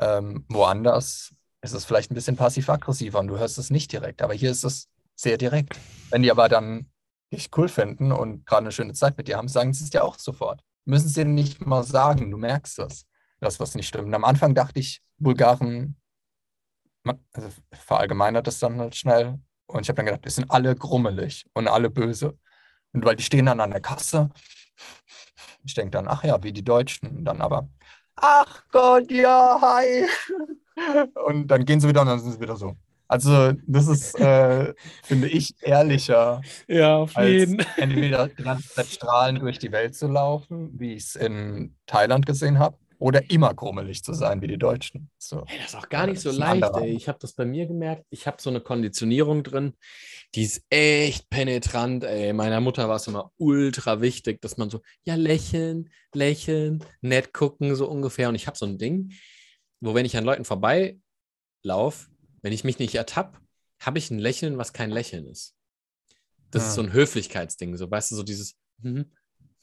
Ähm, 0.00 0.44
woanders 0.48 1.34
ist 1.60 1.74
es 1.74 1.84
vielleicht 1.84 2.10
ein 2.10 2.14
bisschen 2.14 2.36
passiv-aggressiver 2.36 3.18
und 3.18 3.28
du 3.28 3.38
hörst 3.38 3.58
es 3.58 3.70
nicht 3.70 3.92
direkt, 3.92 4.22
aber 4.22 4.34
hier 4.34 4.50
ist 4.50 4.64
es 4.64 4.88
sehr 5.16 5.38
direkt. 5.38 5.78
Wenn 6.10 6.22
die 6.22 6.30
aber 6.30 6.48
dann 6.48 6.90
dich 7.32 7.50
cool 7.56 7.68
finden 7.68 8.12
und 8.12 8.46
gerade 8.46 8.62
eine 8.62 8.72
schöne 8.72 8.94
Zeit 8.94 9.16
mit 9.18 9.28
dir 9.28 9.36
haben, 9.36 9.48
sagen 9.48 9.72
sie 9.72 9.84
es 9.84 9.90
dir 9.90 10.04
auch 10.04 10.18
sofort. 10.18 10.62
Müssen 10.84 11.08
sie 11.08 11.24
dir 11.24 11.30
nicht 11.30 11.66
mal 11.66 11.82
sagen, 11.82 12.30
du 12.30 12.38
merkst 12.38 12.78
das, 12.78 13.04
das, 13.40 13.60
was 13.60 13.74
nicht 13.74 13.88
stimmt. 13.88 14.06
Und 14.06 14.14
am 14.14 14.24
Anfang 14.24 14.54
dachte 14.54 14.80
ich, 14.80 15.02
Bulgaren, 15.18 15.96
also 17.32 17.48
verallgemeinert 17.72 18.46
das 18.46 18.58
dann 18.58 18.78
halt 18.80 18.96
schnell. 18.96 19.38
Und 19.66 19.82
ich 19.82 19.88
habe 19.88 19.96
dann 19.96 20.06
gedacht, 20.06 20.24
die 20.24 20.30
sind 20.30 20.50
alle 20.50 20.74
grummelig 20.74 21.46
und 21.54 21.68
alle 21.68 21.90
böse. 21.90 22.38
Und 22.92 23.04
weil 23.04 23.16
die 23.16 23.24
stehen 23.24 23.46
dann 23.46 23.60
an 23.60 23.70
der 23.70 23.80
Kasse, 23.80 24.30
ich 25.64 25.74
denke 25.74 25.90
dann, 25.90 26.08
ach 26.08 26.24
ja, 26.24 26.42
wie 26.42 26.52
die 26.52 26.64
Deutschen. 26.64 27.08
Und 27.18 27.24
dann 27.24 27.40
aber, 27.40 27.68
ach 28.16 28.64
Gott, 28.70 29.10
ja, 29.10 29.58
hi. 29.60 30.06
Und 31.26 31.48
dann 31.48 31.64
gehen 31.64 31.80
sie 31.80 31.88
wieder 31.88 32.02
und 32.02 32.06
dann 32.06 32.20
sind 32.20 32.32
sie 32.32 32.40
wieder 32.40 32.54
so. 32.54 32.76
Also, 33.08 33.52
das 33.66 33.88
ist, 33.88 34.14
äh, 34.20 34.72
finde 35.02 35.26
ich, 35.26 35.54
ehrlicher. 35.60 36.40
Ja, 36.68 36.98
auf 36.98 37.16
jeden. 37.16 37.58
Als 37.58 37.78
entweder 37.78 38.28
die 38.28 38.44
ganze 38.44 38.68
Zeit 38.68 38.86
strahlend 38.86 39.42
durch 39.42 39.58
die 39.58 39.72
Welt 39.72 39.96
zu 39.96 40.06
laufen, 40.06 40.78
wie 40.78 40.92
ich 40.92 41.04
es 41.04 41.16
in 41.16 41.74
Thailand 41.86 42.26
gesehen 42.26 42.60
habe, 42.60 42.78
oder 42.98 43.30
immer 43.30 43.54
grummelig 43.54 44.02
zu 44.02 44.12
sein 44.12 44.42
wie 44.42 44.48
die 44.48 44.58
Deutschen. 44.58 45.10
So. 45.18 45.44
Hey, 45.46 45.58
das 45.58 45.68
ist 45.68 45.76
auch 45.76 45.88
gar 45.88 46.06
nicht 46.06 46.20
so 46.20 46.30
leicht, 46.30 46.64
ey. 46.76 46.90
Ich 46.90 47.08
habe 47.08 47.18
das 47.20 47.32
bei 47.32 47.44
mir 47.44 47.66
gemerkt. 47.66 48.04
Ich 48.10 48.26
habe 48.26 48.42
so 48.42 48.50
eine 48.50 48.60
Konditionierung 48.60 49.44
drin, 49.44 49.74
die 50.34 50.42
ist 50.42 50.64
echt 50.68 51.30
penetrant, 51.30 52.02
ey. 52.04 52.32
Meiner 52.32 52.60
Mutter 52.60 52.88
war 52.88 52.96
es 52.96 53.06
immer 53.06 53.30
ultra 53.36 54.00
wichtig, 54.00 54.40
dass 54.40 54.56
man 54.56 54.68
so, 54.68 54.82
ja, 55.04 55.14
lächeln, 55.14 55.90
lächeln, 56.12 56.84
nett 57.00 57.32
gucken, 57.32 57.76
so 57.76 57.88
ungefähr. 57.88 58.28
Und 58.28 58.34
ich 58.34 58.48
habe 58.48 58.58
so 58.58 58.66
ein 58.66 58.78
Ding, 58.78 59.12
wo, 59.80 59.94
wenn 59.94 60.06
ich 60.06 60.16
an 60.16 60.24
Leuten 60.24 60.44
vorbeilaufe, 60.44 62.08
wenn 62.42 62.52
ich 62.52 62.64
mich 62.64 62.80
nicht 62.80 62.96
ertappe, 62.96 63.38
habe 63.80 63.98
ich 63.98 64.10
ein 64.10 64.18
Lächeln, 64.18 64.58
was 64.58 64.72
kein 64.72 64.90
Lächeln 64.90 65.28
ist. 65.28 65.54
Das 66.50 66.64
ah. 66.64 66.66
ist 66.68 66.74
so 66.74 66.82
ein 66.82 66.92
Höflichkeitsding, 66.92 67.76
so 67.76 67.88
weißt 67.88 68.10
du, 68.10 68.16
so 68.16 68.22
dieses 68.24 68.56
hm, 68.82 69.04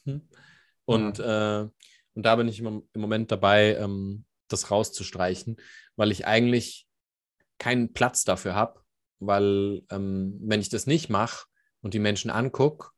hm. 0.05 0.21
und, 0.86 1.17
ja. 1.17 1.63
äh, 1.63 1.69
Und 2.16 2.26
da 2.26 2.36
bin 2.36 2.47
ich 2.47 2.59
im 2.59 2.84
Moment 2.95 3.32
dabei, 3.32 3.76
ähm, 3.76 4.26
das 4.47 4.72
rauszustreichen, 4.72 5.57
weil 5.95 6.11
ich 6.11 6.26
eigentlich 6.26 6.88
keinen 7.57 7.93
Platz 7.93 8.24
dafür 8.24 8.55
habe, 8.55 8.82
weil 9.20 9.84
ähm, 9.89 10.38
wenn 10.41 10.61
ich 10.61 10.70
das 10.70 10.88
nicht 10.88 11.09
mache 11.09 11.45
und 11.82 11.93
die 11.93 11.99
Menschen 11.99 12.32
angucke, 12.32 12.89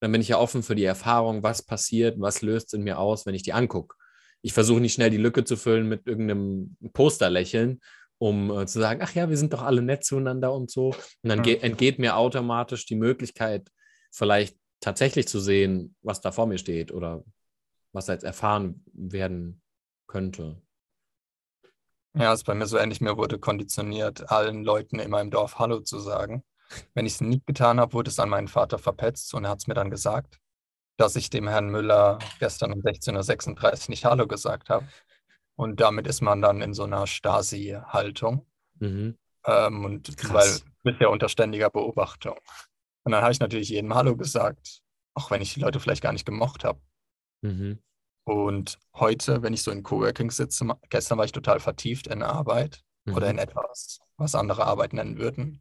dann 0.00 0.12
bin 0.12 0.20
ich 0.20 0.28
ja 0.28 0.38
offen 0.38 0.62
für 0.62 0.74
die 0.74 0.84
Erfahrung, 0.84 1.42
was 1.42 1.62
passiert, 1.62 2.20
was 2.20 2.42
löst 2.42 2.74
in 2.74 2.82
mir 2.82 2.98
aus, 2.98 3.26
wenn 3.26 3.34
ich 3.34 3.42
die 3.42 3.52
angucke. 3.52 3.96
Ich 4.42 4.52
versuche 4.52 4.80
nicht 4.80 4.94
schnell 4.94 5.10
die 5.10 5.16
Lücke 5.16 5.44
zu 5.44 5.56
füllen 5.56 5.88
mit 5.88 6.06
irgendeinem 6.06 6.76
Posterlächeln, 6.92 7.80
um 8.18 8.50
äh, 8.50 8.66
zu 8.66 8.80
sagen, 8.80 9.00
ach 9.02 9.14
ja, 9.14 9.30
wir 9.30 9.38
sind 9.38 9.52
doch 9.52 9.62
alle 9.62 9.82
nett 9.82 10.04
zueinander 10.04 10.52
und 10.52 10.70
so. 10.70 10.88
Und 11.22 11.28
dann 11.30 11.42
entgeht 11.44 11.98
mir 11.98 12.16
automatisch 12.16 12.84
die 12.86 12.96
Möglichkeit, 12.96 13.70
vielleicht 14.12 14.58
tatsächlich 14.80 15.26
zu 15.26 15.40
sehen, 15.40 15.96
was 16.02 16.20
da 16.20 16.32
vor 16.32 16.46
mir 16.46 16.58
steht 16.58 16.92
oder 16.92 17.24
was 17.94 18.06
da 18.06 18.12
jetzt 18.12 18.24
erfahren 18.24 18.84
werden 18.92 19.62
könnte. 20.06 20.60
Ja, 22.16 22.32
es 22.32 22.40
ist 22.40 22.44
bei 22.44 22.54
mir 22.54 22.66
so 22.66 22.78
ähnlich. 22.78 23.00
Mir 23.00 23.16
wurde 23.16 23.38
konditioniert, 23.38 24.30
allen 24.30 24.62
Leuten 24.64 24.98
in 24.98 25.10
meinem 25.10 25.30
Dorf 25.30 25.58
Hallo 25.58 25.80
zu 25.80 25.98
sagen. 25.98 26.44
Wenn 26.94 27.06
ich 27.06 27.14
es 27.14 27.20
nicht 27.20 27.46
getan 27.46 27.80
habe, 27.80 27.92
wurde 27.92 28.10
es 28.10 28.18
an 28.18 28.28
meinen 28.28 28.48
Vater 28.48 28.78
verpetzt 28.78 29.34
und 29.34 29.44
er 29.44 29.50
hat 29.50 29.58
es 29.58 29.66
mir 29.66 29.74
dann 29.74 29.90
gesagt, 29.90 30.38
dass 30.96 31.16
ich 31.16 31.30
dem 31.30 31.48
Herrn 31.48 31.68
Müller 31.68 32.18
gestern 32.38 32.72
um 32.72 32.80
16.36 32.80 33.84
Uhr 33.84 33.90
nicht 33.90 34.04
Hallo 34.04 34.26
gesagt 34.26 34.70
habe. 34.70 34.86
Und 35.56 35.80
damit 35.80 36.06
ist 36.06 36.20
man 36.20 36.42
dann 36.42 36.62
in 36.62 36.74
so 36.74 36.84
einer 36.84 37.06
Stasi-Haltung. 37.06 38.46
Mhm. 38.80 39.16
Ähm, 39.46 39.84
und 39.84 40.16
Krass. 40.16 40.64
weil 40.84 40.92
bisher 40.92 41.10
unter 41.10 41.28
ständiger 41.28 41.70
Beobachtung. 41.70 42.38
Und 43.04 43.12
dann 43.12 43.22
habe 43.22 43.32
ich 43.32 43.40
natürlich 43.40 43.68
jedem 43.68 43.94
Hallo 43.94 44.16
gesagt, 44.16 44.80
auch 45.14 45.30
wenn 45.30 45.42
ich 45.42 45.54
die 45.54 45.60
Leute 45.60 45.80
vielleicht 45.80 46.02
gar 46.02 46.12
nicht 46.12 46.26
gemocht 46.26 46.64
habe. 46.64 46.80
Mhm. 47.44 47.78
Und 48.24 48.78
heute, 48.94 49.42
wenn 49.42 49.52
ich 49.52 49.62
so 49.62 49.70
in 49.70 49.82
Coworking 49.82 50.30
sitze, 50.30 50.66
gestern 50.88 51.18
war 51.18 51.26
ich 51.26 51.32
total 51.32 51.60
vertieft 51.60 52.06
in 52.06 52.22
Arbeit 52.22 52.82
mhm. 53.04 53.14
oder 53.14 53.28
in 53.28 53.38
etwas, 53.38 54.00
was 54.16 54.34
andere 54.34 54.64
Arbeit 54.64 54.94
nennen 54.94 55.18
würden. 55.18 55.60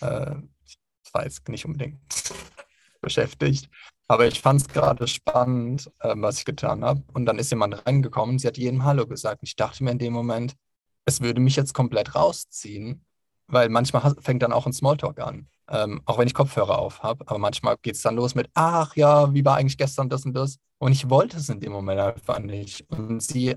Äh, 0.00 0.34
ich 0.64 0.78
war 1.12 1.24
jetzt 1.24 1.48
nicht 1.48 1.64
unbedingt 1.64 2.00
beschäftigt, 3.00 3.70
aber 4.08 4.26
ich 4.26 4.40
fand 4.40 4.62
es 4.62 4.68
gerade 4.68 5.06
spannend, 5.06 5.90
äh, 6.00 6.14
was 6.16 6.38
ich 6.38 6.44
getan 6.44 6.84
habe. 6.84 7.04
Und 7.12 7.26
dann 7.26 7.38
ist 7.38 7.50
jemand 7.50 7.86
reingekommen, 7.86 8.40
sie 8.40 8.48
hat 8.48 8.58
jedem 8.58 8.82
Hallo 8.82 9.06
gesagt. 9.06 9.42
Ich 9.42 9.54
dachte 9.54 9.84
mir 9.84 9.92
in 9.92 9.98
dem 9.98 10.12
Moment, 10.12 10.56
es 11.04 11.20
würde 11.20 11.40
mich 11.40 11.54
jetzt 11.54 11.72
komplett 11.72 12.16
rausziehen, 12.16 13.04
weil 13.48 13.68
manchmal 13.68 14.14
fängt 14.20 14.42
dann 14.42 14.52
auch 14.52 14.66
ein 14.66 14.72
Smalltalk 14.72 15.20
an. 15.20 15.48
Ähm, 15.68 16.00
auch 16.04 16.18
wenn 16.18 16.28
ich 16.28 16.34
Kopfhörer 16.34 16.78
auf 16.78 17.02
habe, 17.02 17.26
aber 17.26 17.38
manchmal 17.38 17.76
geht 17.82 17.96
es 17.96 18.02
dann 18.02 18.14
los 18.14 18.34
mit, 18.36 18.48
ach 18.54 18.94
ja, 18.94 19.34
wie 19.34 19.44
war 19.44 19.56
eigentlich 19.56 19.78
gestern 19.78 20.08
das 20.08 20.24
und 20.24 20.34
das? 20.34 20.58
Und 20.78 20.92
ich 20.92 21.10
wollte 21.10 21.38
es 21.38 21.48
in 21.48 21.60
dem 21.60 21.72
Moment 21.72 22.00
einfach 22.00 22.38
nicht. 22.38 22.88
Und 22.88 23.20
sie 23.20 23.56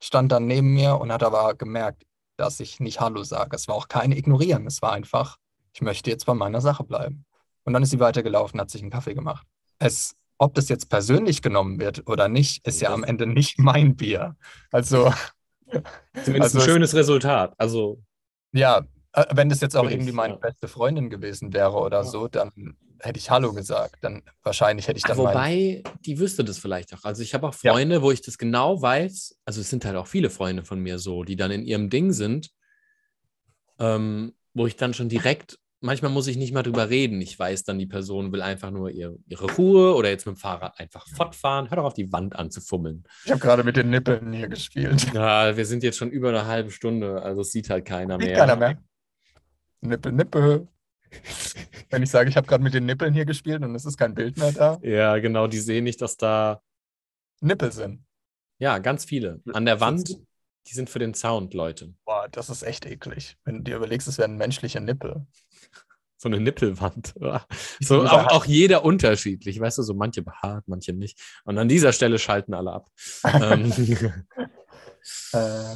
stand 0.00 0.32
dann 0.32 0.46
neben 0.46 0.72
mir 0.72 0.96
und 0.96 1.12
hat 1.12 1.22
aber 1.22 1.54
gemerkt, 1.54 2.04
dass 2.36 2.58
ich 2.58 2.80
nicht 2.80 3.00
Hallo 3.00 3.22
sage. 3.22 3.54
Es 3.54 3.68
war 3.68 3.74
auch 3.74 3.88
kein 3.88 4.12
Ignorieren. 4.12 4.66
Es 4.66 4.82
war 4.82 4.92
einfach, 4.92 5.36
ich 5.72 5.82
möchte 5.82 6.10
jetzt 6.10 6.26
bei 6.26 6.34
meiner 6.34 6.60
Sache 6.60 6.84
bleiben. 6.84 7.24
Und 7.64 7.74
dann 7.74 7.82
ist 7.82 7.90
sie 7.90 8.00
weitergelaufen, 8.00 8.58
hat 8.60 8.70
sich 8.70 8.80
einen 8.82 8.90
Kaffee 8.90 9.14
gemacht. 9.14 9.46
Es, 9.78 10.16
ob 10.38 10.54
das 10.54 10.68
jetzt 10.68 10.88
persönlich 10.88 11.42
genommen 11.42 11.78
wird 11.78 12.08
oder 12.08 12.28
nicht, 12.28 12.66
ist 12.66 12.80
ja 12.80 12.92
am 12.92 13.04
Ende 13.04 13.26
nicht 13.26 13.58
mein 13.58 13.94
Bier. 13.96 14.36
Also. 14.72 15.12
Zumindest 16.24 16.56
also 16.56 16.60
ein 16.60 16.64
schönes 16.64 16.94
Resultat. 16.94 17.54
Also. 17.58 18.02
Ja, 18.52 18.82
wenn 19.30 19.48
das 19.48 19.60
jetzt 19.60 19.76
auch 19.76 19.90
irgendwie 19.90 20.12
meine 20.12 20.34
ja. 20.34 20.38
beste 20.38 20.68
Freundin 20.68 21.10
gewesen 21.10 21.52
wäre 21.52 21.74
oder 21.74 21.98
ja. 21.98 22.04
so, 22.04 22.28
dann 22.28 22.50
hätte 23.00 23.18
ich 23.18 23.30
Hallo 23.30 23.52
gesagt. 23.52 23.96
Dann 24.02 24.22
wahrscheinlich 24.42 24.88
hätte 24.88 24.98
ich 24.98 25.04
dann. 25.04 25.18
Ach, 25.18 25.30
wobei, 25.30 25.82
die 26.04 26.18
wüsste 26.18 26.44
das 26.44 26.58
vielleicht 26.58 26.94
auch. 26.94 27.04
Also 27.04 27.22
ich 27.22 27.34
habe 27.34 27.48
auch 27.48 27.54
Freunde, 27.54 27.96
ja. 27.96 28.02
wo 28.02 28.10
ich 28.10 28.22
das 28.22 28.38
genau 28.38 28.80
weiß. 28.80 29.36
Also 29.44 29.60
es 29.60 29.70
sind 29.70 29.84
halt 29.84 29.96
auch 29.96 30.06
viele 30.06 30.30
Freunde 30.30 30.64
von 30.64 30.80
mir 30.80 30.98
so, 30.98 31.24
die 31.24 31.36
dann 31.36 31.50
in 31.50 31.64
ihrem 31.64 31.90
Ding 31.90 32.12
sind, 32.12 32.50
ähm, 33.78 34.34
wo 34.54 34.66
ich 34.66 34.76
dann 34.76 34.94
schon 34.94 35.08
direkt, 35.08 35.58
manchmal 35.80 36.10
muss 36.10 36.26
ich 36.26 36.36
nicht 36.36 36.52
mal 36.52 36.62
drüber 36.62 36.90
reden. 36.90 37.20
Ich 37.20 37.38
weiß 37.38 37.64
dann, 37.64 37.78
die 37.78 37.86
Person 37.86 38.32
will 38.32 38.42
einfach 38.42 38.70
nur 38.70 38.90
ihr, 38.90 39.16
ihre 39.26 39.50
Ruhe 39.52 39.94
oder 39.94 40.10
jetzt 40.10 40.26
mit 40.26 40.36
dem 40.36 40.38
Fahrrad 40.38 40.78
einfach 40.78 41.06
fortfahren. 41.08 41.70
Hör 41.70 41.76
doch 41.76 41.84
auf, 41.84 41.94
die 41.94 42.12
Wand 42.12 42.36
anzufummeln. 42.36 43.04
Ich 43.24 43.30
habe 43.30 43.40
gerade 43.40 43.64
mit 43.64 43.76
den 43.76 43.90
Nippeln 43.90 44.32
hier 44.32 44.48
gespielt. 44.48 45.12
Ja, 45.14 45.56
wir 45.56 45.66
sind 45.66 45.82
jetzt 45.82 45.96
schon 45.96 46.10
über 46.10 46.28
eine 46.28 46.46
halbe 46.46 46.70
Stunde, 46.70 47.22
also 47.22 47.40
es 47.40 47.50
sieht 47.50 47.70
halt 47.70 47.84
keiner 47.86 48.18
sieht 48.18 48.28
mehr. 48.28 48.36
Keiner 48.36 48.56
mehr. 48.56 48.78
Nippel, 49.80 50.12
Nippel. 50.12 50.68
Wenn 51.90 52.02
ich 52.02 52.10
sage, 52.10 52.28
ich 52.28 52.36
habe 52.36 52.46
gerade 52.46 52.62
mit 52.62 52.74
den 52.74 52.86
Nippeln 52.86 53.12
hier 53.12 53.24
gespielt 53.24 53.62
und 53.62 53.74
es 53.74 53.84
ist 53.84 53.96
kein 53.96 54.14
Bild 54.14 54.36
mehr 54.38 54.52
da. 54.52 54.78
Ja, 54.82 55.18
genau, 55.18 55.46
die 55.46 55.58
sehen 55.58 55.84
nicht, 55.84 56.00
dass 56.00 56.16
da 56.16 56.62
Nippel 57.40 57.72
sind. 57.72 58.04
Ja, 58.58 58.78
ganz 58.78 59.04
viele. 59.04 59.40
An 59.52 59.64
der 59.64 59.80
Wand, 59.80 60.18
die 60.66 60.74
sind 60.74 60.90
für 60.90 60.98
den 60.98 61.14
Sound, 61.14 61.54
Leute. 61.54 61.94
Boah, 62.04 62.28
das 62.30 62.50
ist 62.50 62.62
echt 62.62 62.86
eklig. 62.86 63.36
Wenn 63.44 63.58
du 63.58 63.62
dir 63.62 63.76
überlegst, 63.76 64.06
es 64.06 64.18
wären 64.18 64.36
menschliche 64.36 64.80
Nippel. 64.80 65.26
So 66.18 66.28
eine 66.28 66.38
Nippelwand. 66.38 67.14
So 67.80 68.04
auch, 68.04 68.26
auch, 68.26 68.44
jeder 68.44 68.84
unterschiedlich. 68.84 69.58
Weißt 69.58 69.78
du, 69.78 69.82
so 69.82 69.94
manche 69.94 70.22
behaart, 70.22 70.68
manche 70.68 70.92
nicht. 70.92 71.18
Und 71.44 71.56
an 71.56 71.68
dieser 71.68 71.94
Stelle 71.94 72.18
schalten 72.18 72.52
alle 72.52 72.72
ab. 72.72 72.90
ähm. 73.24 73.72
äh. 75.32 75.74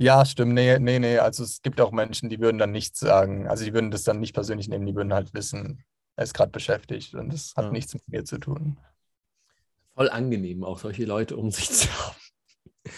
Ja, 0.00 0.24
stimmt. 0.24 0.54
Nee, 0.54 0.78
nee, 0.78 0.98
nee. 0.98 1.18
Also 1.18 1.44
es 1.44 1.60
gibt 1.60 1.78
auch 1.78 1.92
Menschen, 1.92 2.30
die 2.30 2.40
würden 2.40 2.56
dann 2.56 2.72
nichts 2.72 3.00
sagen. 3.00 3.46
Also 3.46 3.66
die 3.66 3.74
würden 3.74 3.90
das 3.90 4.02
dann 4.02 4.18
nicht 4.18 4.32
persönlich 4.32 4.66
nehmen, 4.66 4.86
die 4.86 4.94
würden 4.94 5.12
halt 5.12 5.34
wissen, 5.34 5.84
er 6.16 6.24
ist 6.24 6.32
gerade 6.32 6.50
beschäftigt 6.50 7.14
und 7.14 7.30
das 7.30 7.52
hat 7.54 7.66
ja. 7.66 7.70
nichts 7.70 7.92
mit 7.92 8.08
mir 8.08 8.24
zu 8.24 8.38
tun. 8.38 8.78
Voll 9.94 10.08
angenehm, 10.08 10.64
auch 10.64 10.78
solche 10.78 11.04
Leute 11.04 11.36
um 11.36 11.50
sich 11.50 11.70
zu 11.70 11.88
haben. 11.88 12.16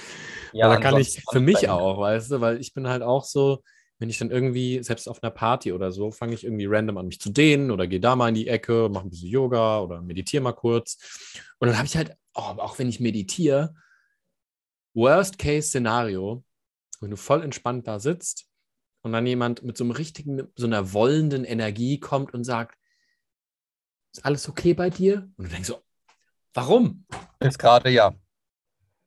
Ja, 0.54 0.68
da 0.68 0.76
kann 0.76 0.98
ich 0.98 1.22
für 1.30 1.40
mich 1.40 1.70
auch, 1.70 1.98
weißt 1.98 2.30
du, 2.30 2.42
weil 2.42 2.60
ich 2.60 2.74
bin 2.74 2.86
halt 2.86 3.00
auch 3.00 3.24
so, 3.24 3.62
wenn 3.98 4.10
ich 4.10 4.18
dann 4.18 4.30
irgendwie, 4.30 4.82
selbst 4.82 5.08
auf 5.08 5.22
einer 5.22 5.30
Party 5.30 5.72
oder 5.72 5.90
so, 5.92 6.10
fange 6.10 6.34
ich 6.34 6.44
irgendwie 6.44 6.66
random 6.66 6.98
an, 6.98 7.06
mich 7.06 7.20
zu 7.20 7.30
dehnen 7.30 7.70
oder 7.70 7.86
gehe 7.86 8.00
da 8.00 8.16
mal 8.16 8.28
in 8.28 8.34
die 8.34 8.48
Ecke, 8.48 8.90
mache 8.92 9.06
ein 9.06 9.08
bisschen 9.08 9.30
Yoga 9.30 9.80
oder 9.80 10.02
meditiere 10.02 10.42
mal 10.42 10.52
kurz. 10.52 10.98
Und 11.58 11.68
dann 11.68 11.78
habe 11.78 11.86
ich 11.86 11.96
halt, 11.96 12.14
oh, 12.34 12.42
auch 12.58 12.78
wenn 12.78 12.90
ich 12.90 13.00
meditiere, 13.00 13.74
Worst-Case-Szenario, 14.92 16.44
wenn 17.02 17.10
du 17.10 17.16
voll 17.16 17.42
entspannt 17.42 17.86
da 17.86 17.98
sitzt 17.98 18.46
und 19.02 19.12
dann 19.12 19.26
jemand 19.26 19.62
mit 19.62 19.76
so 19.76 19.84
einem 19.84 19.90
richtigen, 19.90 20.48
so 20.54 20.66
einer 20.66 20.92
wollenden 20.92 21.44
Energie 21.44 21.98
kommt 21.98 22.32
und 22.32 22.44
sagt, 22.44 22.78
ist 24.12 24.24
alles 24.24 24.48
okay 24.48 24.74
bei 24.74 24.90
dir? 24.90 25.28
Und 25.36 25.44
du 25.44 25.50
denkst 25.50 25.68
so, 25.68 25.82
warum? 26.54 27.04
Jetzt 27.42 27.58
gerade 27.58 27.90
ja. 27.90 28.14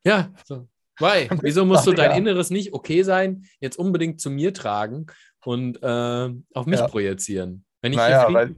Ja, 0.05 0.31
so. 0.45 0.67
Why? 0.99 1.29
Wieso 1.41 1.65
musst 1.65 1.87
du 1.87 1.93
dein 1.93 2.11
ja. 2.11 2.17
Inneres 2.17 2.49
nicht 2.49 2.73
okay 2.73 3.03
sein, 3.03 3.45
jetzt 3.59 3.77
unbedingt 3.77 4.19
zu 4.19 4.29
mir 4.29 4.53
tragen 4.53 5.07
und 5.43 5.81
äh, 5.81 6.33
auf 6.53 6.65
mich 6.65 6.79
ja. 6.79 6.87
projizieren? 6.87 7.65
Wenn 7.81 7.93
ich 7.93 7.97
naja, 7.97 8.31
weil 8.33 8.55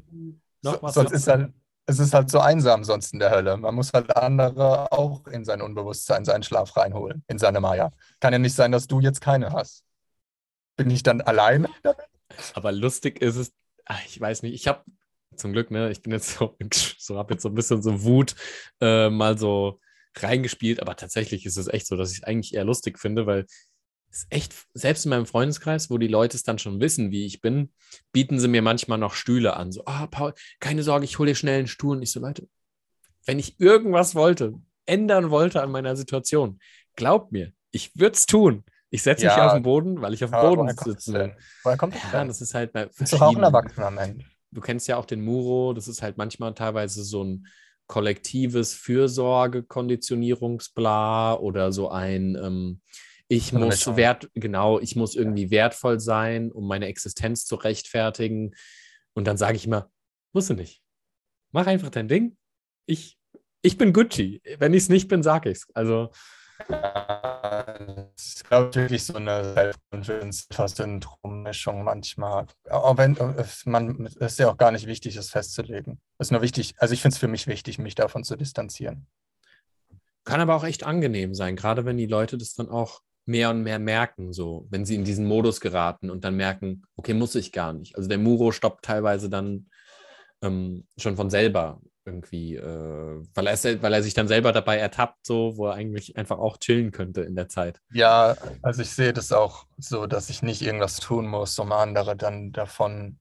noch 0.62 0.82
was 0.82 0.94
sonst 0.94 1.12
ist 1.12 1.28
halt, 1.28 1.54
es 1.90 2.00
ist 2.00 2.14
halt 2.14 2.30
so 2.30 2.40
einsam 2.40 2.84
sonst 2.84 3.14
in 3.14 3.20
der 3.20 3.32
Hölle. 3.32 3.56
Man 3.56 3.74
muss 3.74 3.94
halt 3.94 4.16
andere 4.16 4.92
auch 4.92 5.26
in 5.28 5.46
sein 5.46 5.62
Unbewusstsein, 5.62 6.26
seinen 6.26 6.44
Schlaf 6.44 6.76
reinholen, 6.76 7.24
in 7.28 7.38
seine 7.38 7.62
Maya. 7.62 7.94
Kann 8.20 8.34
ja 8.34 8.40
nicht 8.40 8.56
sein, 8.56 8.74
dass 8.74 8.88
du 8.88 9.00
jetzt 9.00 9.22
keine 9.22 9.52
hast. 9.54 9.84
Bin 10.76 10.92
ich 10.92 11.02
dann 11.02 11.22
alleine 11.22 11.70
damit? 11.84 12.06
Aber 12.54 12.74
lustig 12.74 13.22
ist 13.22 13.38
es, 13.38 13.54
ach, 13.86 14.02
ich 14.06 14.20
weiß 14.20 14.44
nicht, 14.44 14.54
ich 14.54 14.68
habe 14.68 14.84
zum 15.38 15.54
Glück, 15.54 15.72
ne, 15.72 15.90
ich 15.90 16.02
bin 16.02 16.12
jetzt 16.12 16.38
so, 16.38 16.58
so 17.00 17.18
habe 17.18 17.34
jetzt 17.34 17.44
so 17.44 17.50
ein 17.50 17.56
bisschen 17.56 17.82
so 17.82 18.04
Wut 18.04 18.36
äh, 18.82 19.10
mal 19.10 19.38
so 19.38 19.80
reingespielt, 20.18 20.82
aber 20.82 20.98
tatsächlich 20.98 21.46
ist 21.46 21.58
es 21.58 21.68
echt 21.68 21.88
so, 21.88 21.96
dass 21.96 22.12
ich 22.12 22.20
es 22.20 22.24
eigentlich 22.24 22.54
eher 22.54 22.66
lustig 22.66 23.00
finde, 23.00 23.26
weil 23.28 23.46
ist 24.12 24.28
echt, 24.30 24.54
selbst 24.74 25.06
in 25.06 25.10
meinem 25.10 25.26
Freundeskreis, 25.26 25.90
wo 25.90 25.98
die 25.98 26.08
Leute 26.08 26.38
es 26.38 26.44
dann 26.44 26.60
schon 26.60 26.80
wissen, 26.80 27.12
wie 27.12 27.26
ich 27.26 27.42
bin, 27.42 27.72
bieten 28.12 28.40
sie 28.40 28.48
mir 28.48 28.62
manchmal 28.62 28.98
noch 28.98 29.14
Stühle 29.14 29.56
an. 29.56 29.72
So, 29.72 29.84
ah, 29.86 30.06
oh, 30.06 30.08
Paul, 30.08 30.34
keine 30.60 30.84
Sorge, 30.84 31.06
ich 31.06 31.20
hole 31.20 31.32
dir 31.32 31.36
schnell 31.36 31.60
einen 31.60 31.68
Stuhl. 31.68 31.98
Und 31.98 32.04
ich 32.04 32.12
so, 32.12 32.20
Leute, 32.20 32.48
wenn 33.26 33.40
ich 33.40 33.60
irgendwas 33.60 34.16
wollte, 34.16 34.54
ändern 34.86 35.30
wollte 35.30 35.62
an 35.62 35.72
meiner 35.72 35.96
Situation, 35.96 36.60
glaubt 36.96 37.32
mir, 37.32 37.52
ich 37.72 37.98
würde 37.98 38.14
es 38.14 38.26
tun. 38.26 38.64
Ich 38.90 39.04
setze 39.04 39.26
ja, 39.26 39.36
mich 39.36 39.44
auf 39.44 39.54
den 39.54 39.64
Boden, 39.64 40.02
weil 40.02 40.14
ich 40.14 40.24
auf 40.24 40.32
dem 40.32 40.40
Boden 40.40 40.70
sitze. 40.70 41.14
will. 41.14 41.36
Woher 41.64 41.78
kommt 41.78 41.96
das 41.96 42.04
ja, 42.12 42.24
das 42.24 42.42
ist 42.42 42.54
halt 42.54 42.72
bei 42.72 42.90
ist 42.98 43.12
doch 43.12 43.22
auch 43.22 43.36
ein 43.36 43.44
Erwachsener 43.44 43.92
Mensch. 43.92 44.24
Du 44.52 44.62
kennst 44.62 44.88
ja 44.88 44.96
auch 44.96 45.06
den 45.06 45.26
Muro, 45.26 45.74
das 45.74 45.90
ist 45.90 46.02
halt 46.02 46.18
manchmal 46.18 46.54
teilweise 46.54 47.04
so 47.04 47.22
ein 47.22 47.48
kollektives 47.88 48.74
Fürsorge-Konditionierungsbla 48.76 51.36
oder 51.36 51.74
so 51.74 51.90
ein 51.90 52.38
ähm, 52.42 52.80
ich 53.28 53.52
muss 53.52 53.96
wert, 53.96 54.30
genau, 54.34 54.80
ich 54.80 54.96
muss 54.96 55.16
irgendwie 55.16 55.52
wertvoll 55.52 56.00
sein, 56.00 56.52
um 56.52 56.68
meine 56.68 56.88
Existenz 56.88 57.46
zu 57.46 57.56
rechtfertigen. 57.56 58.56
Und 59.14 59.26
dann 59.26 59.38
sage 59.38 59.58
ich 59.58 59.66
immer, 59.66 59.92
musst 60.34 60.50
du 60.50 60.54
nicht. 60.54 60.82
Mach 61.52 61.68
einfach 61.68 61.90
dein 61.90 62.08
Ding. 62.08 62.38
Ich, 62.86 63.18
ich 63.62 63.78
bin 63.78 63.92
Gucci. 63.92 64.42
Wenn 64.60 64.74
ich 64.74 64.84
es 64.84 64.90
nicht 64.90 65.10
bin, 65.10 65.24
sage 65.24 65.50
ich 65.50 65.58
es. 65.58 65.68
Also. 65.74 66.12
Das 66.70 68.08
ist, 68.18 68.46
glaube 68.46 68.70
ich, 68.70 68.76
wirklich 68.76 69.04
so 69.04 69.16
eine 69.16 69.54
Selbstkonfidence-Syndrom-Mischung 69.54 71.84
manchmal. 71.84 72.48
Auch 72.70 72.98
wenn 72.98 73.18
man, 73.66 74.06
es 74.06 74.16
ist 74.16 74.40
ja 74.40 74.50
auch 74.50 74.58
gar 74.58 74.72
nicht 74.72 74.88
wichtig, 74.88 75.16
das 75.16 75.30
festzulegen. 75.30 76.00
Es 76.18 76.28
ist 76.28 76.32
nur 76.32 76.42
wichtig, 76.42 76.76
also 76.78 76.94
ich 76.94 77.02
finde 77.02 77.14
es 77.14 77.20
für 77.20 77.28
mich 77.28 77.48
wichtig, 77.48 77.78
mich 77.78 77.96
davon 77.96 78.24
zu 78.24 78.38
distanzieren. 78.38 79.08
kann 80.24 80.42
aber 80.42 80.56
auch 80.56 80.64
echt 80.64 80.84
angenehm 80.84 81.36
sein, 81.36 81.56
gerade 81.56 81.86
wenn 81.86 81.98
die 81.98 82.08
Leute 82.08 82.38
das 82.38 82.56
dann 82.56 82.70
auch 82.70 83.02
mehr 83.28 83.50
und 83.50 83.62
mehr 83.64 83.80
merken, 83.80 84.34
so, 84.34 84.68
wenn 84.70 84.86
sie 84.86 84.96
in 84.96 85.04
diesen 85.04 85.26
Modus 85.26 85.60
geraten 85.60 86.10
und 86.10 86.24
dann 86.24 86.36
merken, 86.36 86.84
okay, 86.96 87.14
muss 87.14 87.36
ich 87.36 87.52
gar 87.52 87.74
nicht. 87.74 87.96
Also 87.96 88.08
der 88.10 88.18
Muro 88.18 88.52
stoppt 88.52 88.86
teilweise 88.86 89.30
dann 89.30 89.70
ähm, 90.42 90.88
schon 90.98 91.16
von 91.16 91.30
selber 91.30 91.82
irgendwie, 92.06 92.56
äh, 92.56 93.22
weil, 93.34 93.48
er, 93.48 93.82
weil 93.82 93.94
er 93.94 94.02
sich 94.02 94.14
dann 94.14 94.30
selber 94.30 94.54
dabei 94.54 94.78
ertappt, 94.78 95.26
so, 95.26 95.58
wo 95.58 95.68
er 95.68 95.74
eigentlich 95.74 96.16
einfach 96.16 96.40
auch 96.40 96.58
chillen 96.58 96.92
könnte 96.92 97.22
in 97.22 97.36
der 97.36 97.50
Zeit. 97.50 97.82
Ja, 97.92 98.36
also 98.62 98.82
ich 98.82 98.92
sehe 98.92 99.12
das 99.12 99.34
auch 99.34 99.66
so, 99.78 100.08
dass 100.08 100.30
ich 100.30 100.42
nicht 100.42 100.62
irgendwas 100.62 100.98
tun 100.98 101.28
muss, 101.28 101.60
um 101.60 101.72
andere 101.74 102.16
dann 102.16 102.54
davon 102.54 103.20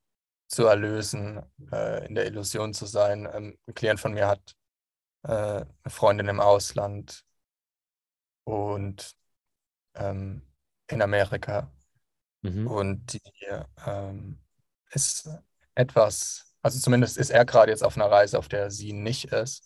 zu 0.48 0.66
erlösen, 0.66 1.40
äh, 1.72 2.06
in 2.06 2.14
der 2.14 2.26
Illusion 2.26 2.72
zu 2.72 2.86
sein. 2.86 3.28
Ähm, 3.32 3.58
ein 3.66 3.74
Klient 3.74 3.98
von 3.98 4.14
mir 4.14 4.28
hat 4.28 4.54
äh, 5.24 5.32
eine 5.32 5.66
Freundin 5.88 6.28
im 6.28 6.40
Ausland 6.40 7.24
und 8.44 9.16
ähm, 9.96 10.42
in 10.88 11.02
Amerika. 11.02 11.70
Mhm. 12.42 12.66
Und 12.66 13.12
die 13.12 13.20
ähm, 13.86 14.38
ist 14.90 15.28
etwas, 15.74 16.54
also 16.62 16.78
zumindest 16.78 17.18
ist 17.18 17.30
er 17.30 17.44
gerade 17.44 17.70
jetzt 17.70 17.84
auf 17.84 17.96
einer 17.96 18.10
Reise, 18.10 18.38
auf 18.38 18.48
der 18.48 18.70
sie 18.70 18.92
nicht 18.92 19.26
ist. 19.32 19.62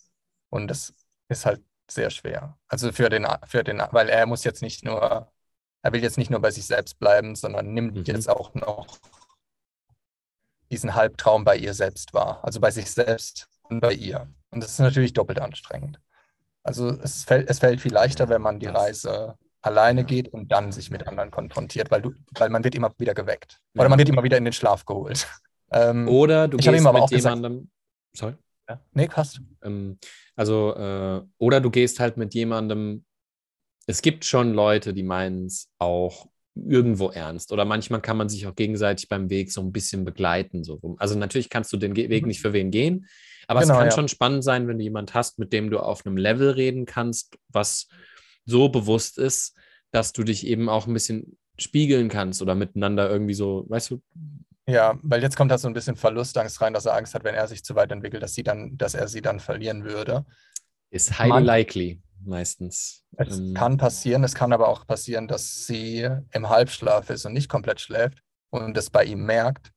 Und 0.49 0.67
das 0.67 0.93
ist 1.29 1.45
halt 1.45 1.63
sehr 1.89 2.09
schwer. 2.09 2.57
Also 2.67 2.91
für 2.91 3.09
den, 3.09 3.27
für 3.45 3.63
den, 3.63 3.81
weil 3.91 4.09
er 4.09 4.25
muss 4.25 4.43
jetzt 4.43 4.61
nicht 4.61 4.83
nur, 4.83 5.31
er 5.81 5.93
will 5.93 6.03
jetzt 6.03 6.17
nicht 6.17 6.29
nur 6.29 6.41
bei 6.41 6.51
sich 6.51 6.65
selbst 6.65 6.99
bleiben, 6.99 7.35
sondern 7.35 7.73
nimmt 7.73 7.95
mhm. 7.95 8.03
jetzt 8.03 8.29
auch 8.29 8.53
noch 8.53 8.99
diesen 10.71 10.95
Halbtraum 10.95 11.43
bei 11.43 11.57
ihr 11.57 11.73
selbst 11.73 12.13
wahr. 12.13 12.43
Also 12.43 12.59
bei 12.59 12.71
sich 12.71 12.89
selbst 12.89 13.47
und 13.63 13.81
bei 13.81 13.93
ihr. 13.93 14.33
Und 14.51 14.63
das 14.63 14.71
ist 14.71 14.79
natürlich 14.79 15.13
doppelt 15.13 15.39
anstrengend. 15.39 15.99
Also 16.63 16.89
es 16.89 17.23
fällt, 17.23 17.49
es 17.49 17.59
fällt 17.59 17.81
viel 17.81 17.93
leichter, 17.93 18.29
wenn 18.29 18.41
man 18.41 18.59
die 18.59 18.67
Reise 18.67 19.37
alleine 19.61 20.03
geht 20.03 20.29
und 20.29 20.51
dann 20.51 20.71
sich 20.71 20.89
mit 20.89 21.07
anderen 21.07 21.31
konfrontiert, 21.31 21.91
weil, 21.91 22.01
du, 22.01 22.11
weil 22.37 22.49
man 22.49 22.63
wird 22.63 22.75
immer 22.75 22.91
wieder 22.97 23.13
geweckt. 23.13 23.59
Oder 23.75 23.89
man 23.89 23.99
wird 23.99 24.09
immer 24.09 24.23
wieder 24.23 24.37
in 24.37 24.45
den 24.45 24.53
Schlaf 24.53 24.85
geholt. 24.85 25.27
Ähm, 25.73 26.05
Oder 26.09 26.49
du 26.49 26.57
gehst 26.57 26.69
mit 26.69 27.11
jemandem. 27.11 27.53
Gesagt, 27.53 27.67
sorry. 28.13 28.33
Ja. 28.67 28.81
Nee, 28.93 29.07
passt. 29.07 29.39
Ähm, 29.63 29.99
also, 30.35 30.75
äh, 30.75 31.21
oder 31.37 31.61
du 31.61 31.69
gehst 31.69 32.01
halt 32.01 32.17
mit 32.17 32.33
jemandem. 32.33 33.05
Es 33.87 34.01
gibt 34.01 34.25
schon 34.25 34.53
Leute, 34.53 34.93
die 34.93 35.03
meinen 35.03 35.45
es 35.45 35.69
auch 35.79 36.27
irgendwo 36.55 37.09
ernst. 37.09 37.51
Oder 37.51 37.63
manchmal 37.63 38.01
kann 38.01 38.17
man 38.17 38.27
sich 38.27 38.45
auch 38.47 38.55
gegenseitig 38.55 39.07
beim 39.07 39.29
Weg 39.29 39.51
so 39.51 39.61
ein 39.61 39.71
bisschen 39.71 40.03
begleiten. 40.03 40.63
So. 40.63 40.79
Also 40.97 41.17
natürlich 41.17 41.49
kannst 41.49 41.71
du 41.71 41.77
den 41.77 41.95
Weg 41.95 42.25
nicht 42.25 42.41
für 42.41 42.53
wen 42.53 42.71
gehen, 42.71 43.07
aber 43.47 43.61
genau, 43.61 43.73
es 43.73 43.77
kann 43.79 43.87
ja. 43.87 43.91
schon 43.91 44.07
spannend 44.07 44.43
sein, 44.43 44.67
wenn 44.67 44.77
du 44.77 44.83
jemanden 44.83 45.13
hast, 45.13 45.39
mit 45.39 45.53
dem 45.53 45.69
du 45.69 45.79
auf 45.79 46.05
einem 46.05 46.17
Level 46.17 46.51
reden 46.51 46.85
kannst, 46.85 47.37
was 47.47 47.87
so 48.45 48.69
bewusst 48.69 49.17
ist, 49.17 49.55
dass 49.91 50.13
du 50.13 50.23
dich 50.23 50.45
eben 50.45 50.69
auch 50.69 50.87
ein 50.87 50.93
bisschen 50.93 51.37
spiegeln 51.57 52.09
kannst 52.09 52.41
oder 52.41 52.55
miteinander 52.55 53.09
irgendwie 53.09 53.33
so, 53.33 53.65
weißt 53.69 53.91
du? 53.91 54.01
Ja, 54.67 54.97
weil 55.01 55.21
jetzt 55.21 55.35
kommt 55.35 55.51
da 55.51 55.57
so 55.57 55.67
ein 55.67 55.73
bisschen 55.73 55.95
Verlustangst 55.95 56.61
rein, 56.61 56.73
dass 56.73 56.85
er 56.85 56.95
Angst 56.95 57.13
hat, 57.13 57.23
wenn 57.23 57.35
er 57.35 57.47
sich 57.47 57.63
zu 57.63 57.75
weit 57.75 57.91
entwickelt, 57.91 58.23
dass 58.23 58.33
sie 58.33 58.43
dann, 58.43 58.77
dass 58.77 58.93
er 58.93 59.07
sie 59.07 59.21
dann 59.21 59.39
verlieren 59.39 59.83
würde. 59.83 60.25
Ist 60.89 61.19
highly 61.19 61.29
Man, 61.29 61.45
likely 61.45 62.01
meistens. 62.25 63.03
Es 63.17 63.39
ähm, 63.39 63.53
kann 63.53 63.77
passieren, 63.77 64.23
es 64.23 64.35
kann 64.35 64.53
aber 64.53 64.67
auch 64.67 64.85
passieren, 64.85 65.27
dass 65.27 65.65
sie 65.65 66.07
im 66.31 66.49
Halbschlaf 66.49 67.09
ist 67.09 67.25
und 67.25 67.33
nicht 67.33 67.49
komplett 67.49 67.81
schläft 67.81 68.21
und 68.49 68.77
es 68.77 68.89
bei 68.89 69.03
ihm 69.03 69.25
merkt 69.25 69.71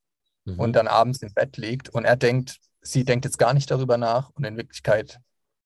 mhm. 0.45 0.59
und 0.59 0.75
dann 0.75 0.89
abends 0.89 1.23
im 1.23 1.33
Bett 1.33 1.57
liegt 1.57 1.89
und 1.89 2.05
er 2.05 2.17
denkt, 2.17 2.59
sie 2.83 3.05
denkt 3.05 3.25
jetzt 3.25 3.39
gar 3.39 3.55
nicht 3.55 3.71
darüber 3.71 3.97
nach 3.97 4.31
und 4.31 4.45
in 4.45 4.57
Wirklichkeit 4.57 5.21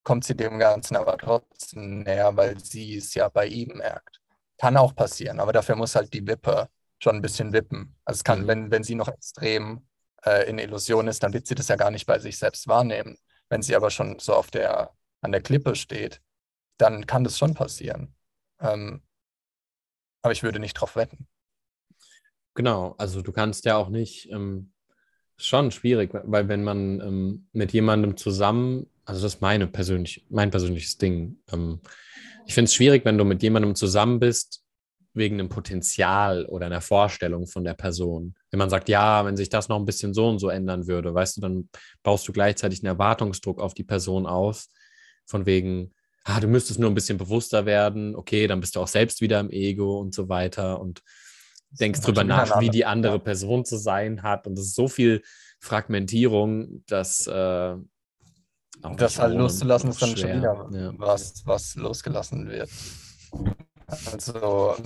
kommt 0.09 0.25
sie 0.25 0.35
dem 0.35 0.59
Ganzen 0.59 0.97
aber 0.97 1.19
trotzdem 1.19 1.99
näher, 1.99 2.35
weil 2.35 2.59
sie 2.59 2.97
es 2.97 3.13
ja 3.13 3.29
bei 3.29 3.47
ihm 3.47 3.77
merkt. 3.77 4.23
Kann 4.57 4.79
auch 4.79 4.95
passieren, 4.95 5.39
aber 5.39 5.53
dafür 5.53 5.77
muss 5.77 5.95
halt 5.95 6.15
die 6.15 6.27
Wippe 6.27 6.71
schon 6.99 7.17
ein 7.17 7.21
bisschen 7.21 7.53
wippen. 7.53 7.95
Also 8.07 8.21
es 8.21 8.25
kann, 8.25 8.45
mhm. 8.45 8.47
wenn, 8.47 8.71
wenn 8.71 8.83
sie 8.83 8.95
noch 8.95 9.09
extrem 9.09 9.87
äh, 10.25 10.49
in 10.49 10.59
Illusion 10.59 11.09
ist, 11.09 11.23
dann 11.23 11.35
wird 11.35 11.47
sie 11.47 11.55
das 11.55 11.69
ja 11.69 11.77
gar 11.77 11.91
nicht 11.91 12.07
bei 12.07 12.19
sich 12.19 12.39
selbst 12.39 12.67
wahrnehmen. 12.67 13.19
Wenn 13.51 13.61
sie 13.61 13.77
aber 13.77 13.91
schon 13.91 14.19
so 14.19 14.33
auf 14.33 14.51
der, 14.51 14.95
an 15.21 15.31
der 15.31 15.43
Klippe 15.43 15.75
steht, 15.77 16.23
dann 16.79 17.07
kann 17.07 17.23
das 17.23 17.37
schon 17.37 17.53
passieren. 17.53 18.15
Ähm, 18.61 19.03
aber 20.23 20.33
ich 20.33 20.43
würde 20.43 20.59
nicht 20.59 20.73
drauf 20.73 20.97
wetten. 20.97 21.29
Genau, 22.55 22.95
also 22.97 23.21
du 23.21 23.31
kannst 23.31 23.67
ja 23.67 23.77
auch 23.77 23.91
nicht, 23.91 24.31
ähm, 24.31 24.73
schon 25.37 25.71
schwierig, 25.71 26.11
weil 26.13 26.49
wenn 26.49 26.65
man 26.65 27.01
ähm, 27.01 27.49
mit 27.53 27.73
jemandem 27.73 28.17
zusammen 28.17 28.87
also 29.09 29.23
das 29.23 29.35
ist 29.35 29.41
meine 29.41 29.67
persönlich, 29.67 30.27
mein 30.29 30.51
persönliches 30.51 30.99
Ding. 30.99 31.39
Ähm, 31.51 31.81
ich 32.47 32.53
finde 32.53 32.67
es 32.67 32.75
schwierig, 32.75 33.07
wenn 33.07 33.17
du 33.17 33.25
mit 33.25 33.43
jemandem 33.43 33.75
zusammen 33.75 34.21
bist, 34.21 34.63
wegen 35.15 35.37
einem 35.41 35.49
Potenzial 35.49 36.45
oder 36.45 36.67
einer 36.67 36.83
Vorstellung 36.83 37.47
von 37.47 37.65
der 37.65 37.73
Person. 37.73 38.35
Wenn 38.51 38.59
man 38.59 38.69
sagt, 38.69 38.91
ja, 38.91 39.25
wenn 39.25 39.37
sich 39.37 39.49
das 39.49 39.71
noch 39.71 39.79
ein 39.79 39.87
bisschen 39.87 40.13
so 40.13 40.29
und 40.29 40.39
so 40.39 40.51
ändern 40.51 40.87
würde, 40.87 41.15
weißt 41.15 41.39
du, 41.39 41.41
dann 41.41 41.69
baust 42.03 42.29
du 42.29 42.33
gleichzeitig 42.33 42.81
einen 42.81 42.93
Erwartungsdruck 42.93 43.61
auf 43.61 43.73
die 43.73 43.83
Person 43.83 44.27
aus, 44.27 44.69
von 45.25 45.47
wegen, 45.47 45.95
ah, 46.25 46.39
du 46.39 46.47
müsstest 46.47 46.79
nur 46.79 46.91
ein 46.91 46.95
bisschen 46.95 47.17
bewusster 47.17 47.65
werden, 47.65 48.15
okay, 48.15 48.47
dann 48.47 48.61
bist 48.61 48.77
du 48.77 48.81
auch 48.81 48.89
selbst 48.89 49.23
wieder 49.23 49.41
im 49.41 49.51
Ego 49.51 49.99
und 49.99 50.15
so 50.15 50.29
weiter 50.29 50.81
und 50.81 51.03
denkst 51.71 52.03
drüber 52.03 52.25
nach, 52.25 52.61
wie 52.61 52.69
die 52.69 52.85
andere 52.85 53.19
Person 53.19 53.65
zu 53.65 53.79
sein 53.79 54.23
hat. 54.23 54.47
Und 54.47 54.59
es 54.59 54.67
ist 54.67 54.75
so 54.75 54.87
viel 54.87 55.23
Fragmentierung, 55.61 56.85
dass 56.87 57.27
äh, 57.27 57.75
das 58.83 59.19
halt 59.19 59.35
loszulassen 59.35 59.91
ist 59.91 60.03
dann 60.03 60.17
schwer. 60.17 60.29
schon 60.29 60.39
wieder 60.39 60.69
ja. 60.73 60.93
was, 60.97 61.47
was 61.47 61.75
losgelassen 61.77 62.49
wird. 62.49 62.71
Also, 64.07 64.77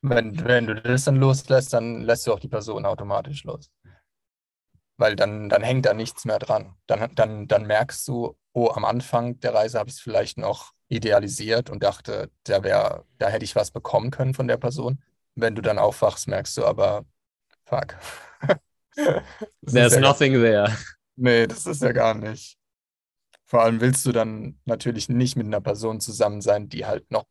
wenn, 0.00 0.44
wenn 0.44 0.66
du 0.66 0.80
das 0.80 1.04
dann 1.04 1.16
loslässt, 1.16 1.72
dann 1.72 2.02
lässt 2.02 2.26
du 2.26 2.32
auch 2.32 2.40
die 2.40 2.48
Person 2.48 2.86
automatisch 2.86 3.44
los. 3.44 3.70
Weil 4.96 5.16
dann, 5.16 5.48
dann 5.48 5.62
hängt 5.62 5.86
da 5.86 5.94
nichts 5.94 6.24
mehr 6.24 6.38
dran. 6.38 6.74
Dann, 6.86 7.14
dann, 7.14 7.46
dann 7.46 7.66
merkst 7.66 8.06
du, 8.08 8.36
oh, 8.52 8.70
am 8.70 8.84
Anfang 8.84 9.38
der 9.40 9.54
Reise 9.54 9.78
habe 9.78 9.88
ich 9.88 9.96
es 9.96 10.00
vielleicht 10.00 10.38
noch 10.38 10.72
idealisiert 10.88 11.70
und 11.70 11.82
dachte, 11.82 12.30
da, 12.44 12.64
wär, 12.64 13.04
da 13.18 13.28
hätte 13.28 13.44
ich 13.44 13.54
was 13.54 13.70
bekommen 13.70 14.10
können 14.10 14.34
von 14.34 14.48
der 14.48 14.56
Person. 14.56 15.02
Wenn 15.34 15.54
du 15.54 15.62
dann 15.62 15.78
aufwachst, 15.78 16.26
merkst 16.26 16.56
du 16.56 16.64
aber, 16.64 17.04
fuck. 17.64 17.96
There's 19.64 19.94
ja 19.94 20.00
nothing 20.00 20.32
there. 20.32 20.76
Nee, 21.14 21.46
das 21.46 21.66
ist 21.66 21.82
ja 21.82 21.92
gar 21.92 22.14
nicht. 22.14 22.57
Vor 23.48 23.62
allem 23.62 23.80
willst 23.80 24.04
du 24.04 24.12
dann 24.12 24.60
natürlich 24.66 25.08
nicht 25.08 25.36
mit 25.36 25.46
einer 25.46 25.62
Person 25.62 26.00
zusammen 26.00 26.42
sein, 26.42 26.68
die 26.68 26.84
halt 26.84 27.10
noch, 27.10 27.24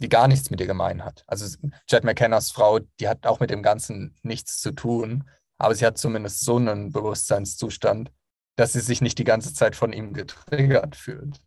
die 0.00 0.08
gar 0.08 0.26
nichts 0.26 0.50
mit 0.50 0.58
dir 0.58 0.66
gemein 0.66 1.04
hat. 1.04 1.22
Also 1.28 1.56
Chad 1.86 2.02
McKennas 2.02 2.50
Frau, 2.50 2.80
die 2.98 3.08
hat 3.08 3.26
auch 3.26 3.38
mit 3.38 3.50
dem 3.50 3.62
Ganzen 3.62 4.16
nichts 4.22 4.58
zu 4.60 4.72
tun, 4.72 5.30
aber 5.56 5.74
sie 5.76 5.86
hat 5.86 5.98
zumindest 5.98 6.44
so 6.44 6.56
einen 6.56 6.90
Bewusstseinszustand, 6.90 8.12
dass 8.56 8.72
sie 8.72 8.80
sich 8.80 9.00
nicht 9.00 9.18
die 9.18 9.24
ganze 9.24 9.54
Zeit 9.54 9.76
von 9.76 9.92
ihm 9.92 10.14
getriggert 10.14 10.96
fühlt. 10.96 11.40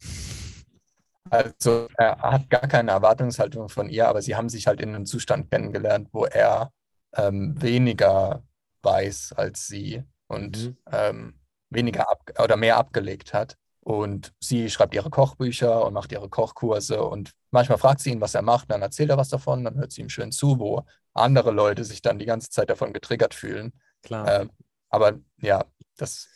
Also 1.29 1.87
er 1.97 2.19
hat 2.19 2.49
gar 2.49 2.67
keine 2.67 2.91
Erwartungshaltung 2.91 3.67
von 3.67 3.89
ihr, 3.89 4.07
aber 4.07 4.21
sie 4.21 4.35
haben 4.35 4.49
sich 4.49 4.67
halt 4.67 4.79
in 4.79 4.95
einem 4.95 5.05
Zustand 5.05 5.51
kennengelernt, 5.51 6.07
wo 6.13 6.25
er 6.25 6.71
ähm, 7.15 7.61
weniger 7.61 8.43
weiß 8.81 9.33
als 9.33 9.67
sie 9.67 10.03
und 10.27 10.67
mhm. 10.67 10.77
ähm, 10.91 11.40
weniger 11.71 12.09
ab 12.09 12.21
oder 12.43 12.57
mehr 12.57 12.77
abgelegt 12.77 13.33
hat. 13.33 13.57
Und 13.79 14.31
sie 14.39 14.69
schreibt 14.69 14.93
ihre 14.93 15.09
Kochbücher 15.09 15.83
und 15.85 15.93
macht 15.93 16.11
ihre 16.11 16.29
Kochkurse. 16.29 17.03
Und 17.03 17.31
manchmal 17.49 17.79
fragt 17.79 18.01
sie 18.01 18.11
ihn, 18.11 18.21
was 18.21 18.35
er 18.35 18.43
macht, 18.43 18.69
dann 18.69 18.83
erzählt 18.83 19.09
er 19.09 19.17
was 19.17 19.29
davon, 19.29 19.63
dann 19.63 19.75
hört 19.75 19.91
sie 19.91 20.01
ihm 20.01 20.09
schön 20.09 20.31
zu, 20.31 20.59
wo 20.59 20.85
andere 21.13 21.51
Leute 21.51 21.83
sich 21.83 22.01
dann 22.01 22.19
die 22.19 22.25
ganze 22.25 22.49
Zeit 22.49 22.69
davon 22.69 22.93
getriggert 22.93 23.33
fühlen. 23.33 23.73
Klar. 24.03 24.41
Ähm, 24.41 24.51
aber 24.89 25.19
ja, 25.41 25.65
das. 25.97 26.27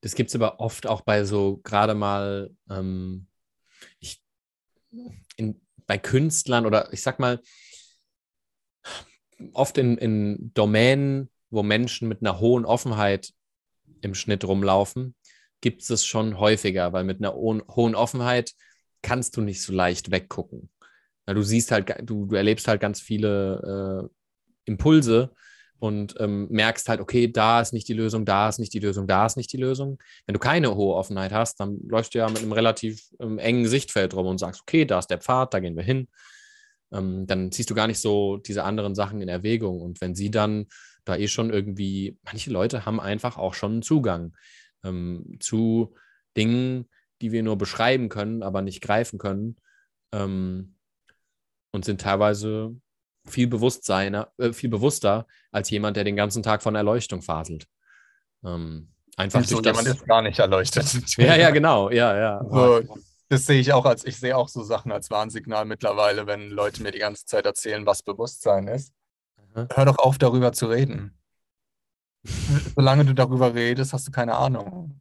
Das 0.00 0.14
gibt 0.14 0.28
es 0.28 0.34
aber 0.34 0.60
oft 0.60 0.86
auch 0.86 1.00
bei 1.00 1.24
so 1.24 1.60
gerade 1.64 1.94
mal 1.94 2.50
ähm, 2.68 3.26
ich, 4.00 4.22
in, 5.36 5.62
bei 5.86 5.96
Künstlern 5.96 6.66
oder 6.66 6.92
ich 6.92 7.02
sag 7.02 7.18
mal, 7.18 7.40
oft 9.52 9.78
in, 9.78 9.96
in 9.96 10.52
Domänen, 10.52 11.30
wo 11.50 11.62
Menschen 11.62 12.08
mit 12.08 12.20
einer 12.20 12.38
hohen 12.38 12.64
Offenheit 12.64 13.32
im 14.04 14.14
Schnitt 14.14 14.44
rumlaufen, 14.44 15.14
gibt 15.60 15.82
es 15.82 15.90
es 15.90 16.04
schon 16.04 16.38
häufiger, 16.38 16.92
weil 16.92 17.04
mit 17.04 17.18
einer 17.18 17.34
hohen 17.34 17.94
Offenheit 17.94 18.52
kannst 19.02 19.36
du 19.36 19.40
nicht 19.40 19.62
so 19.62 19.72
leicht 19.72 20.10
weggucken. 20.10 20.70
Ja, 21.26 21.34
du 21.34 21.42
siehst 21.42 21.70
halt, 21.70 21.94
du, 22.02 22.26
du 22.26 22.34
erlebst 22.34 22.68
halt 22.68 22.80
ganz 22.80 23.00
viele 23.00 24.04
äh, 24.04 24.08
Impulse 24.66 25.32
und 25.78 26.14
ähm, 26.18 26.48
merkst 26.50 26.88
halt, 26.88 27.00
okay, 27.00 27.30
da 27.30 27.60
ist 27.60 27.72
nicht 27.72 27.88
die 27.88 27.94
Lösung, 27.94 28.24
da 28.24 28.48
ist 28.48 28.58
nicht 28.58 28.72
die 28.72 28.78
Lösung, 28.78 29.06
da 29.06 29.26
ist 29.26 29.36
nicht 29.36 29.52
die 29.52 29.58
Lösung. 29.58 29.98
Wenn 30.26 30.34
du 30.34 30.38
keine 30.38 30.74
hohe 30.74 30.94
Offenheit 30.94 31.32
hast, 31.32 31.60
dann 31.60 31.78
läufst 31.86 32.14
du 32.14 32.18
ja 32.18 32.28
mit 32.28 32.38
einem 32.38 32.52
relativ 32.52 33.02
ähm, 33.20 33.38
engen 33.38 33.66
Sichtfeld 33.66 34.14
rum 34.14 34.26
und 34.26 34.38
sagst, 34.38 34.62
okay, 34.62 34.84
da 34.84 34.98
ist 34.98 35.08
der 35.08 35.20
Pfad, 35.20 35.54
da 35.54 35.60
gehen 35.60 35.76
wir 35.76 35.82
hin. 35.82 36.08
Ähm, 36.92 37.26
dann 37.26 37.52
ziehst 37.52 37.70
du 37.70 37.74
gar 37.74 37.86
nicht 37.86 38.00
so 38.00 38.38
diese 38.38 38.64
anderen 38.64 38.94
Sachen 38.94 39.20
in 39.20 39.28
Erwägung. 39.28 39.80
Und 39.80 40.00
wenn 40.00 40.14
sie 40.14 40.30
dann 40.30 40.66
da 41.04 41.16
eh 41.16 41.28
schon 41.28 41.50
irgendwie, 41.50 42.18
manche 42.24 42.50
Leute 42.50 42.86
haben 42.86 43.00
einfach 43.00 43.36
auch 43.36 43.54
schon 43.54 43.82
Zugang 43.82 44.36
ähm, 44.84 45.36
zu 45.40 45.94
Dingen, 46.36 46.88
die 47.20 47.32
wir 47.32 47.42
nur 47.42 47.56
beschreiben 47.56 48.08
können, 48.08 48.42
aber 48.42 48.62
nicht 48.62 48.80
greifen 48.80 49.18
können. 49.18 49.56
Ähm, 50.12 50.76
und 51.72 51.84
sind 51.84 52.00
teilweise 52.00 52.76
viel, 53.26 53.48
Bewusstseiner, 53.48 54.32
äh, 54.38 54.52
viel 54.52 54.70
bewusster 54.70 55.26
als 55.50 55.70
jemand, 55.70 55.96
der 55.96 56.04
den 56.04 56.16
ganzen 56.16 56.42
Tag 56.42 56.62
von 56.62 56.74
Erleuchtung 56.74 57.22
faselt. 57.22 57.66
Ähm, 58.44 58.92
einfach 59.16 59.42
so 59.44 59.56
durch 59.56 59.66
jemand 59.66 59.88
das. 59.88 59.96
ist 59.96 60.06
gar 60.06 60.22
nicht 60.22 60.38
erleuchtet. 60.38 60.86
Ja, 61.18 61.36
ja, 61.36 61.50
genau. 61.50 61.90
Ja, 61.90 62.16
ja. 62.16 62.44
So, 62.48 62.96
das 63.28 63.46
sehe 63.46 63.60
ich 63.60 63.72
auch 63.72 63.84
als, 63.84 64.04
ich 64.04 64.18
sehe 64.18 64.36
auch 64.36 64.48
so 64.48 64.62
Sachen 64.62 64.92
als 64.92 65.10
Warnsignal 65.10 65.64
mittlerweile, 65.64 66.26
wenn 66.26 66.50
Leute 66.50 66.82
mir 66.82 66.92
die 66.92 66.98
ganze 66.98 67.24
Zeit 67.24 67.46
erzählen, 67.46 67.86
was 67.86 68.02
Bewusstsein 68.02 68.68
ist. 68.68 68.92
Aha. 69.54 69.68
Hör 69.74 69.84
doch 69.86 69.98
auf, 69.98 70.18
darüber 70.18 70.52
zu 70.52 70.66
reden. 70.66 71.16
Solange 72.74 73.04
du 73.04 73.14
darüber 73.14 73.54
redest, 73.54 73.92
hast 73.92 74.06
du 74.08 74.10
keine 74.10 74.34
Ahnung. 74.34 75.00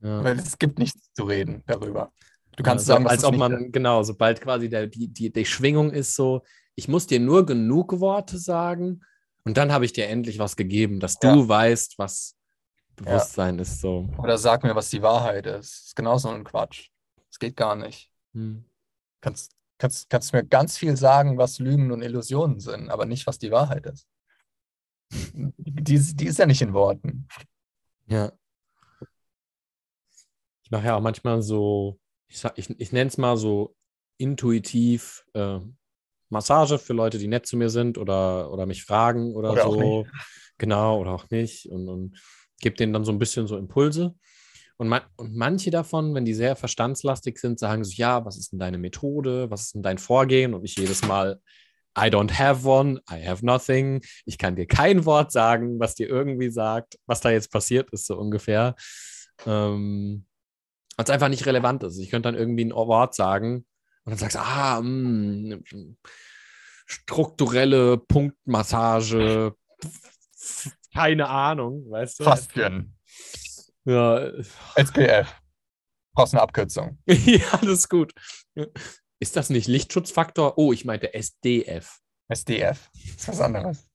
Ja. 0.00 0.22
Weil 0.22 0.38
es 0.38 0.58
gibt 0.58 0.78
nichts 0.78 1.12
zu 1.14 1.24
reden 1.24 1.62
darüber. 1.66 2.12
Du 2.56 2.62
Ja, 2.62 2.64
kannst 2.64 2.86
so, 2.86 2.92
sagen, 2.92 3.06
als 3.06 3.18
es 3.22 3.24
ob 3.24 3.36
man, 3.36 3.72
genau, 3.72 4.02
sobald 4.02 4.40
quasi 4.40 4.68
der, 4.68 4.86
die, 4.86 5.08
die, 5.08 5.32
die 5.32 5.44
Schwingung 5.46 5.90
ist 5.90 6.14
so, 6.14 6.42
ich 6.74 6.88
muss 6.88 7.06
dir 7.06 7.20
nur 7.20 7.46
genug 7.46 7.98
Worte 8.00 8.38
sagen 8.38 9.00
und 9.44 9.56
dann 9.56 9.72
habe 9.72 9.84
ich 9.84 9.92
dir 9.92 10.08
endlich 10.08 10.38
was 10.38 10.56
gegeben, 10.56 11.00
dass 11.00 11.18
du 11.18 11.28
Ja. 11.28 11.48
weißt, 11.48 11.98
was 11.98 12.36
Bewusstsein 12.96 13.58
ist. 13.58 13.80
So. 13.80 14.08
Oder 14.18 14.36
sag 14.36 14.62
mir, 14.64 14.74
was 14.74 14.90
die 14.90 15.00
Wahrheit 15.02 15.46
ist. 15.46 15.72
Das 15.72 15.86
ist 15.86 15.96
genauso 15.96 16.28
ein 16.28 16.44
Quatsch. 16.44 16.90
Das 17.30 17.38
geht 17.38 17.56
gar 17.56 17.74
nicht. 17.74 18.10
Hm. 18.34 18.64
Kannst, 19.22 19.52
kannst, 19.82 20.08
kannst 20.08 20.32
mir 20.32 20.44
ganz 20.44 20.78
viel 20.78 20.96
sagen, 20.96 21.38
was 21.38 21.58
Lügen 21.58 21.90
und 21.90 22.02
Illusionen 22.02 22.60
sind, 22.60 22.88
aber 22.88 23.04
nicht, 23.04 23.26
was 23.26 23.38
die 23.38 23.50
Wahrheit 23.50 23.84
ist. 23.86 24.06
Die, 25.34 25.94
ist- 25.94 26.16
die 26.20 26.26
ist 26.26 26.38
ja 26.38 26.46
nicht 26.46 26.62
in 26.62 26.72
Worten. 26.72 27.26
Ja. 28.06 28.32
Ich 30.64 30.70
mache 30.70 30.86
ja 30.86 30.96
auch 30.96 31.00
manchmal 31.00 31.42
so, 31.42 31.98
ich, 32.28 32.38
sag- 32.38 32.56
ich, 32.58 32.70
ich 32.78 32.92
nenne 32.92 33.08
es 33.08 33.18
mal 33.18 33.36
so 33.36 33.74
intuitiv 34.18 35.24
äh, 35.34 35.58
Massage 36.28 36.78
für 36.78 36.92
Leute, 36.92 37.18
die 37.18 37.28
nett 37.28 37.46
zu 37.46 37.56
mir 37.56 37.68
sind 37.68 37.98
oder, 37.98 38.50
oder 38.52 38.64
mich 38.66 38.84
fragen 38.84 39.34
oder, 39.34 39.52
Oder 39.52 39.66
auch 39.66 39.74
so. 39.74 40.06
Genau, 40.58 41.00
oder 41.00 41.10
auch 41.10 41.28
nicht. 41.30 41.66
Und, 41.66 41.88
und 41.88 42.18
gebe 42.60 42.76
denen 42.76 42.92
dann 42.92 43.04
so 43.04 43.12
ein 43.12 43.18
bisschen 43.18 43.46
so 43.48 43.56
Impulse. 43.58 44.14
Und, 44.82 44.88
man, 44.88 45.02
und 45.14 45.36
manche 45.36 45.70
davon, 45.70 46.12
wenn 46.12 46.24
die 46.24 46.34
sehr 46.34 46.56
verstandslastig 46.56 47.38
sind, 47.38 47.60
sagen 47.60 47.84
so, 47.84 47.92
ja, 47.94 48.24
was 48.24 48.36
ist 48.36 48.50
denn 48.50 48.58
deine 48.58 48.78
Methode? 48.78 49.48
Was 49.48 49.66
ist 49.66 49.74
denn 49.76 49.82
dein 49.84 49.98
Vorgehen? 49.98 50.54
Und 50.54 50.64
ich 50.64 50.74
jedes 50.74 51.06
Mal, 51.06 51.40
I 51.96 52.06
don't 52.06 52.36
have 52.36 52.66
one, 52.68 53.00
I 53.08 53.24
have 53.24 53.46
nothing. 53.46 54.02
Ich 54.24 54.38
kann 54.38 54.56
dir 54.56 54.66
kein 54.66 55.04
Wort 55.04 55.30
sagen, 55.30 55.78
was 55.78 55.94
dir 55.94 56.08
irgendwie 56.08 56.50
sagt, 56.50 56.98
was 57.06 57.20
da 57.20 57.30
jetzt 57.30 57.52
passiert 57.52 57.90
ist, 57.92 58.08
so 58.08 58.18
ungefähr. 58.18 58.74
Ähm, 59.46 60.26
weil 60.96 61.04
es 61.04 61.10
einfach 61.10 61.28
nicht 61.28 61.46
relevant 61.46 61.84
ist. 61.84 62.00
Ich 62.00 62.10
könnte 62.10 62.28
dann 62.28 62.34
irgendwie 62.34 62.64
ein 62.64 62.72
Wort 62.72 63.14
sagen 63.14 63.64
und 64.04 64.10
dann 64.10 64.18
sagst 64.18 64.34
du, 64.34 64.40
ah, 64.40 64.80
mh, 64.82 65.58
strukturelle 66.86 67.98
Punktmassage, 67.98 69.54
keine 70.92 71.28
Ahnung, 71.28 71.88
weißt 71.88 72.18
du? 72.18 72.24
Faszien. 72.24 72.96
Ja, 73.84 74.30
SPF. 74.76 75.34
Brauchst 76.14 76.34
eine 76.34 76.42
Abkürzung. 76.42 76.98
ja, 77.06 77.58
das 77.60 77.70
ist 77.70 77.88
gut. 77.88 78.12
Ist 79.18 79.36
das 79.36 79.50
nicht 79.50 79.66
Lichtschutzfaktor? 79.66 80.58
Oh, 80.58 80.72
ich 80.72 80.84
meinte 80.84 81.14
SDF. 81.14 82.00
SDF. 82.28 82.90
Das 82.92 83.14
ist 83.14 83.28
was 83.28 83.40
anderes. 83.40 83.90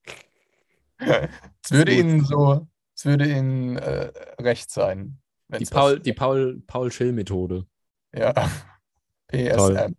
Es 1.63 1.71
würde. 1.71 1.93
Ihnen 1.93 2.25
so, 2.25 2.67
es 2.95 3.05
würde 3.05 3.29
Ihnen 3.29 3.77
äh, 3.77 4.11
recht 4.39 4.71
sein. 4.71 5.21
Die 5.49 5.65
Paul, 5.65 5.99
die 5.99 6.13
Paul, 6.13 6.63
Paul 6.65 6.91
Schill-Methode. 6.91 7.67
Ja. 8.15 8.33
PSM. 9.27 9.57
Toll. 9.57 9.95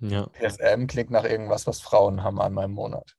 Ja, 0.00 0.26
PSM 0.26 0.86
klingt 0.86 1.10
nach 1.10 1.24
irgendwas, 1.24 1.66
was 1.66 1.80
Frauen 1.80 2.22
haben 2.22 2.40
einmal 2.40 2.66
im 2.66 2.72
Monat. 2.72 3.16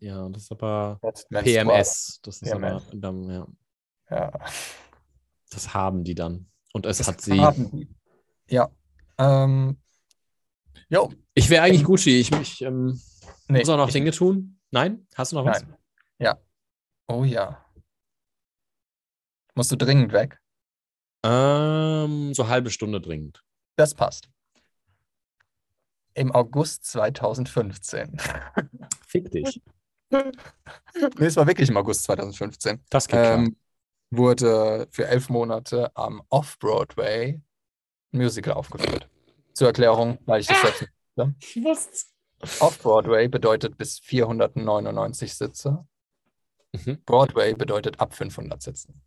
ja, 0.00 0.28
das 0.28 0.42
ist 0.42 0.52
aber. 0.52 1.00
PMS. 1.30 2.20
Das 2.22 2.42
ist 2.42 2.50
PMS. 2.50 2.88
aber, 2.88 2.96
dann, 2.96 3.30
ja, 3.30 3.46
Ja. 4.10 4.30
das 5.50 5.74
haben 5.74 6.04
die 6.04 6.14
dann. 6.14 6.50
Und 6.72 6.86
es 6.86 6.98
Das 6.98 7.08
hat 7.08 7.20
sie. 7.20 7.36
Ja. 8.48 8.70
Ähm, 9.18 9.78
jo. 10.88 11.12
Ich 11.34 11.48
wäre 11.50 11.64
eigentlich 11.64 11.84
Gucci. 11.84 12.20
Ich, 12.20 12.30
ich 12.32 12.62
ähm, 12.62 13.00
Nee, 13.48 13.60
muss 13.60 13.68
auch 13.68 13.76
noch 13.76 13.88
ich- 13.88 13.92
Dinge 13.94 14.10
tun. 14.10 14.58
Nein? 14.70 15.06
Hast 15.14 15.32
du 15.32 15.36
noch 15.36 15.44
was? 15.44 15.62
Nein. 15.62 15.76
Ja. 16.18 16.38
Oh 17.08 17.24
ja. 17.24 17.64
Musst 19.54 19.70
du 19.72 19.76
dringend 19.76 20.12
weg? 20.12 20.38
Ähm, 21.24 22.34
so 22.34 22.48
halbe 22.48 22.70
Stunde 22.70 23.00
dringend. 23.00 23.42
Das 23.76 23.94
passt. 23.94 24.28
Im 26.14 26.32
August 26.32 26.84
2015. 26.86 28.18
Fick 29.06 29.30
dich. 29.30 29.62
nee, 30.10 30.22
es 31.18 31.36
war 31.36 31.46
wirklich 31.46 31.68
im 31.68 31.76
August 31.76 32.04
2015. 32.04 32.82
Das 32.90 33.06
geht 33.08 33.20
klar. 33.20 33.34
Ähm, 33.38 33.56
wurde 34.10 34.86
für 34.90 35.06
elf 35.06 35.28
Monate 35.28 35.94
am 35.96 36.22
Off-Broadway 36.28 37.40
ein 38.12 38.18
Musical 38.18 38.54
aufgeführt. 38.54 39.08
Zur 39.52 39.68
Erklärung, 39.68 40.18
weil 40.26 40.40
ich 40.40 40.46
das 40.46 40.60
selbst 40.60 40.82
nicht 40.82 41.64
Was? 41.64 42.12
Off-Broadway 42.60 43.28
bedeutet 43.28 43.78
bis 43.78 43.98
499 44.00 45.34
Sitze. 45.34 45.86
Mhm. 46.72 47.02
Broadway 47.04 47.54
bedeutet 47.54 48.00
ab 48.00 48.14
500 48.14 48.60
Sitzen. 48.60 49.02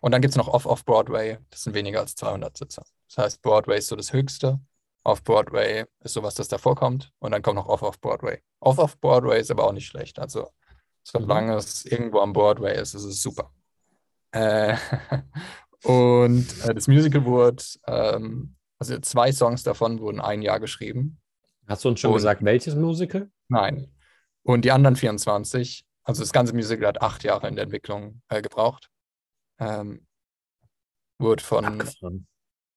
Und 0.00 0.12
dann 0.12 0.22
gibt 0.22 0.32
es 0.32 0.36
noch 0.36 0.48
Off-Off-Broadway, 0.48 1.38
das 1.50 1.64
sind 1.64 1.74
weniger 1.74 2.00
als 2.00 2.14
200 2.14 2.56
Sitze. 2.56 2.82
Das 3.08 3.18
heißt, 3.18 3.42
Broadway 3.42 3.78
ist 3.78 3.88
so 3.88 3.96
das 3.96 4.12
Höchste. 4.12 4.60
Off-Broadway 5.04 5.84
ist 6.00 6.14
sowas, 6.14 6.34
das 6.34 6.48
davor 6.48 6.76
kommt. 6.76 7.12
Und 7.18 7.32
dann 7.32 7.42
kommt 7.42 7.56
noch 7.56 7.68
Off-Off-Broadway. 7.68 8.40
Off-Off-Broadway 8.60 9.40
ist 9.40 9.50
aber 9.50 9.64
auch 9.66 9.72
nicht 9.72 9.86
schlecht. 9.86 10.18
Also, 10.18 10.50
solange 11.02 11.54
es 11.56 11.84
irgendwo 11.84 12.20
am 12.20 12.32
Broadway 12.32 12.80
ist, 12.80 12.94
ist 12.94 13.04
es 13.04 13.22
super. 13.22 13.52
Äh, 14.32 14.76
und 15.84 16.46
äh, 16.64 16.74
das 16.74 16.88
Musical 16.88 17.24
wurde, 17.24 17.62
ähm, 17.86 18.56
also 18.78 18.98
zwei 19.00 19.32
Songs 19.32 19.62
davon 19.62 20.00
wurden 20.00 20.20
ein 20.20 20.42
Jahr 20.42 20.60
geschrieben. 20.60 21.20
Hast 21.66 21.84
du 21.84 21.88
uns 21.90 22.00
schon 22.00 22.10
Und- 22.10 22.16
gesagt, 22.16 22.44
welches 22.44 22.74
Musical? 22.74 23.30
Nein. 23.48 23.88
Und 24.44 24.64
die 24.64 24.72
anderen 24.72 24.96
24, 24.96 25.84
also 26.02 26.22
das 26.22 26.32
ganze 26.32 26.54
Musical 26.54 26.88
hat 26.88 27.00
acht 27.02 27.22
Jahre 27.22 27.46
in 27.48 27.54
der 27.54 27.64
Entwicklung 27.64 28.22
äh, 28.28 28.42
gebraucht. 28.42 28.90
Ähm, 29.60 30.06
wurde 31.18 31.44
von, 31.44 31.64
Abgefahren. 31.64 32.26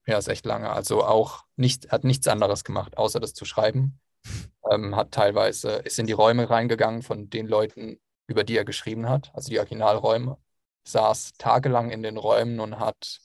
ja, 0.06 0.18
ist 0.20 0.28
echt 0.28 0.46
lange, 0.46 0.70
also 0.70 1.04
auch 1.04 1.46
nicht, 1.56 1.92
hat 1.92 2.04
nichts 2.04 2.28
anderes 2.28 2.64
gemacht, 2.64 2.98
außer 2.98 3.20
das 3.20 3.34
zu 3.34 3.46
schreiben. 3.46 4.00
Ähm, 4.72 4.96
hat 4.96 5.12
teilweise, 5.12 5.74
ist 5.74 6.00
in 6.00 6.08
die 6.08 6.14
Räume 6.14 6.50
reingegangen 6.50 7.04
von 7.04 7.30
den 7.30 7.48
Leuten, 7.48 8.00
über 8.28 8.44
die 8.44 8.58
er 8.58 8.66
geschrieben 8.66 9.08
hat, 9.10 9.32
also 9.34 9.50
die 9.50 9.60
Originalräume, 9.60 10.38
saß 10.84 11.34
tagelang 11.38 11.92
in 11.92 12.04
den 12.04 12.18
Räumen 12.18 12.60
und 12.60 12.80
hat 12.80 13.20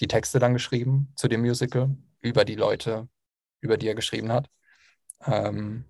die 0.00 0.08
Texte 0.08 0.38
dann 0.38 0.54
geschrieben 0.54 1.12
zu 1.16 1.28
dem 1.28 1.40
Musical, 1.40 1.96
über 2.20 2.44
die 2.44 2.54
Leute, 2.56 3.08
über 3.60 3.76
die 3.76 3.88
er 3.88 3.94
geschrieben 3.94 4.32
hat. 4.32 4.50
Ähm, 5.26 5.84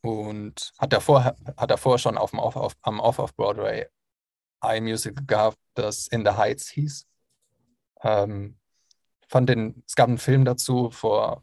und 0.00 0.72
hat 0.78 0.92
davor, 0.92 1.24
hat 1.24 1.70
davor 1.70 1.98
schon 1.98 2.16
auf 2.16 2.30
dem 2.30 2.38
Off, 2.38 2.56
auf, 2.56 2.76
am 2.82 3.00
Off 3.00 3.18
of 3.18 3.34
Broadway 3.34 3.86
ein 4.60 4.84
Musical 4.84 5.24
gehabt, 5.26 5.58
das 5.74 6.08
In 6.08 6.24
the 6.24 6.32
Heights 6.32 6.68
hieß. 6.68 7.06
Ähm, 8.02 8.58
fand 9.28 9.48
den, 9.48 9.82
es 9.86 9.94
gab 9.94 10.08
einen 10.08 10.18
Film 10.18 10.44
dazu 10.44 10.90
vor 10.90 11.42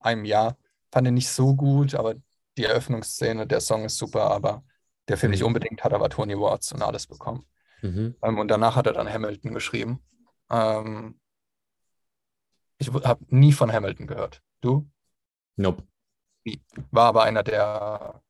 einem 0.00 0.24
Jahr, 0.24 0.56
fand 0.90 1.06
den 1.06 1.14
nicht 1.14 1.28
so 1.28 1.54
gut, 1.54 1.94
aber 1.94 2.14
die 2.56 2.64
Eröffnungsszene, 2.64 3.46
der 3.46 3.60
Song 3.60 3.84
ist 3.84 3.98
super, 3.98 4.30
aber 4.30 4.64
der 5.08 5.16
Film 5.18 5.32
nicht 5.32 5.42
unbedingt, 5.44 5.82
hat 5.84 5.92
aber 5.92 6.08
Tony 6.08 6.34
Awards 6.34 6.72
und 6.72 6.82
alles 6.82 7.06
bekommen. 7.06 7.44
Mhm. 7.82 8.14
Ähm, 8.22 8.38
und 8.38 8.48
danach 8.48 8.76
hat 8.76 8.86
er 8.86 8.92
dann 8.92 9.12
Hamilton 9.12 9.52
geschrieben. 9.54 10.00
Ähm, 10.50 11.18
ich 12.78 12.92
habe 12.92 13.24
nie 13.28 13.52
von 13.52 13.72
Hamilton 13.72 14.06
gehört. 14.06 14.42
Du? 14.60 14.88
Nope. 15.56 15.84
War 16.90 17.06
aber 17.06 17.22
einer 17.24 17.42
der 17.42 18.22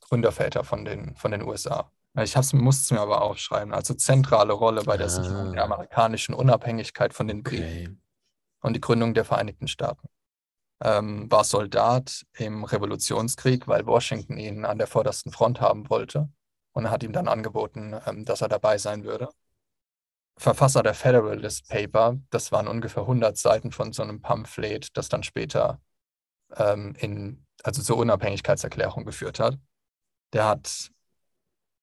Gründerväter 0.00 0.64
von 0.64 0.84
den, 0.84 1.14
von 1.16 1.30
den 1.30 1.42
USA. 1.42 1.90
Ich 2.20 2.34
musste 2.52 2.82
es 2.82 2.90
mir 2.90 3.00
aber 3.00 3.22
aufschreiben. 3.22 3.72
Also 3.72 3.94
zentrale 3.94 4.52
Rolle 4.52 4.82
bei 4.82 4.96
der 4.96 5.08
Sicherung 5.08 5.52
der 5.52 5.62
Ah. 5.62 5.66
amerikanischen 5.66 6.34
Unabhängigkeit 6.34 7.14
von 7.14 7.28
den 7.28 7.44
Briten 7.44 7.62
Okay. 7.62 7.96
und 8.62 8.74
die 8.74 8.80
Gründung 8.80 9.14
der 9.14 9.24
Vereinigten 9.24 9.68
Staaten. 9.68 10.08
Ähm, 10.82 11.30
war 11.30 11.44
Soldat 11.44 12.24
im 12.38 12.64
Revolutionskrieg, 12.64 13.68
weil 13.68 13.86
Washington 13.86 14.38
ihn 14.38 14.64
an 14.64 14.78
der 14.78 14.86
vordersten 14.86 15.30
Front 15.30 15.60
haben 15.60 15.90
wollte 15.90 16.30
und 16.72 16.90
hat 16.90 17.02
ihm 17.02 17.12
dann 17.12 17.28
angeboten, 17.28 17.94
ähm, 18.06 18.24
dass 18.24 18.40
er 18.40 18.48
dabei 18.48 18.78
sein 18.78 19.04
würde. 19.04 19.28
Verfasser 20.38 20.82
der 20.82 20.94
Federalist 20.94 21.68
Paper, 21.68 22.18
das 22.30 22.50
waren 22.50 22.66
ungefähr 22.66 23.02
100 23.02 23.36
Seiten 23.36 23.72
von 23.72 23.92
so 23.92 24.02
einem 24.02 24.22
Pamphlet, 24.22 24.96
das 24.96 25.10
dann 25.10 25.22
später 25.22 25.80
ähm, 26.56 26.94
in, 26.98 27.46
also 27.62 27.82
zur 27.82 27.98
Unabhängigkeitserklärung 27.98 29.04
geführt 29.04 29.38
hat. 29.38 29.58
Der 30.32 30.46
hat 30.46 30.90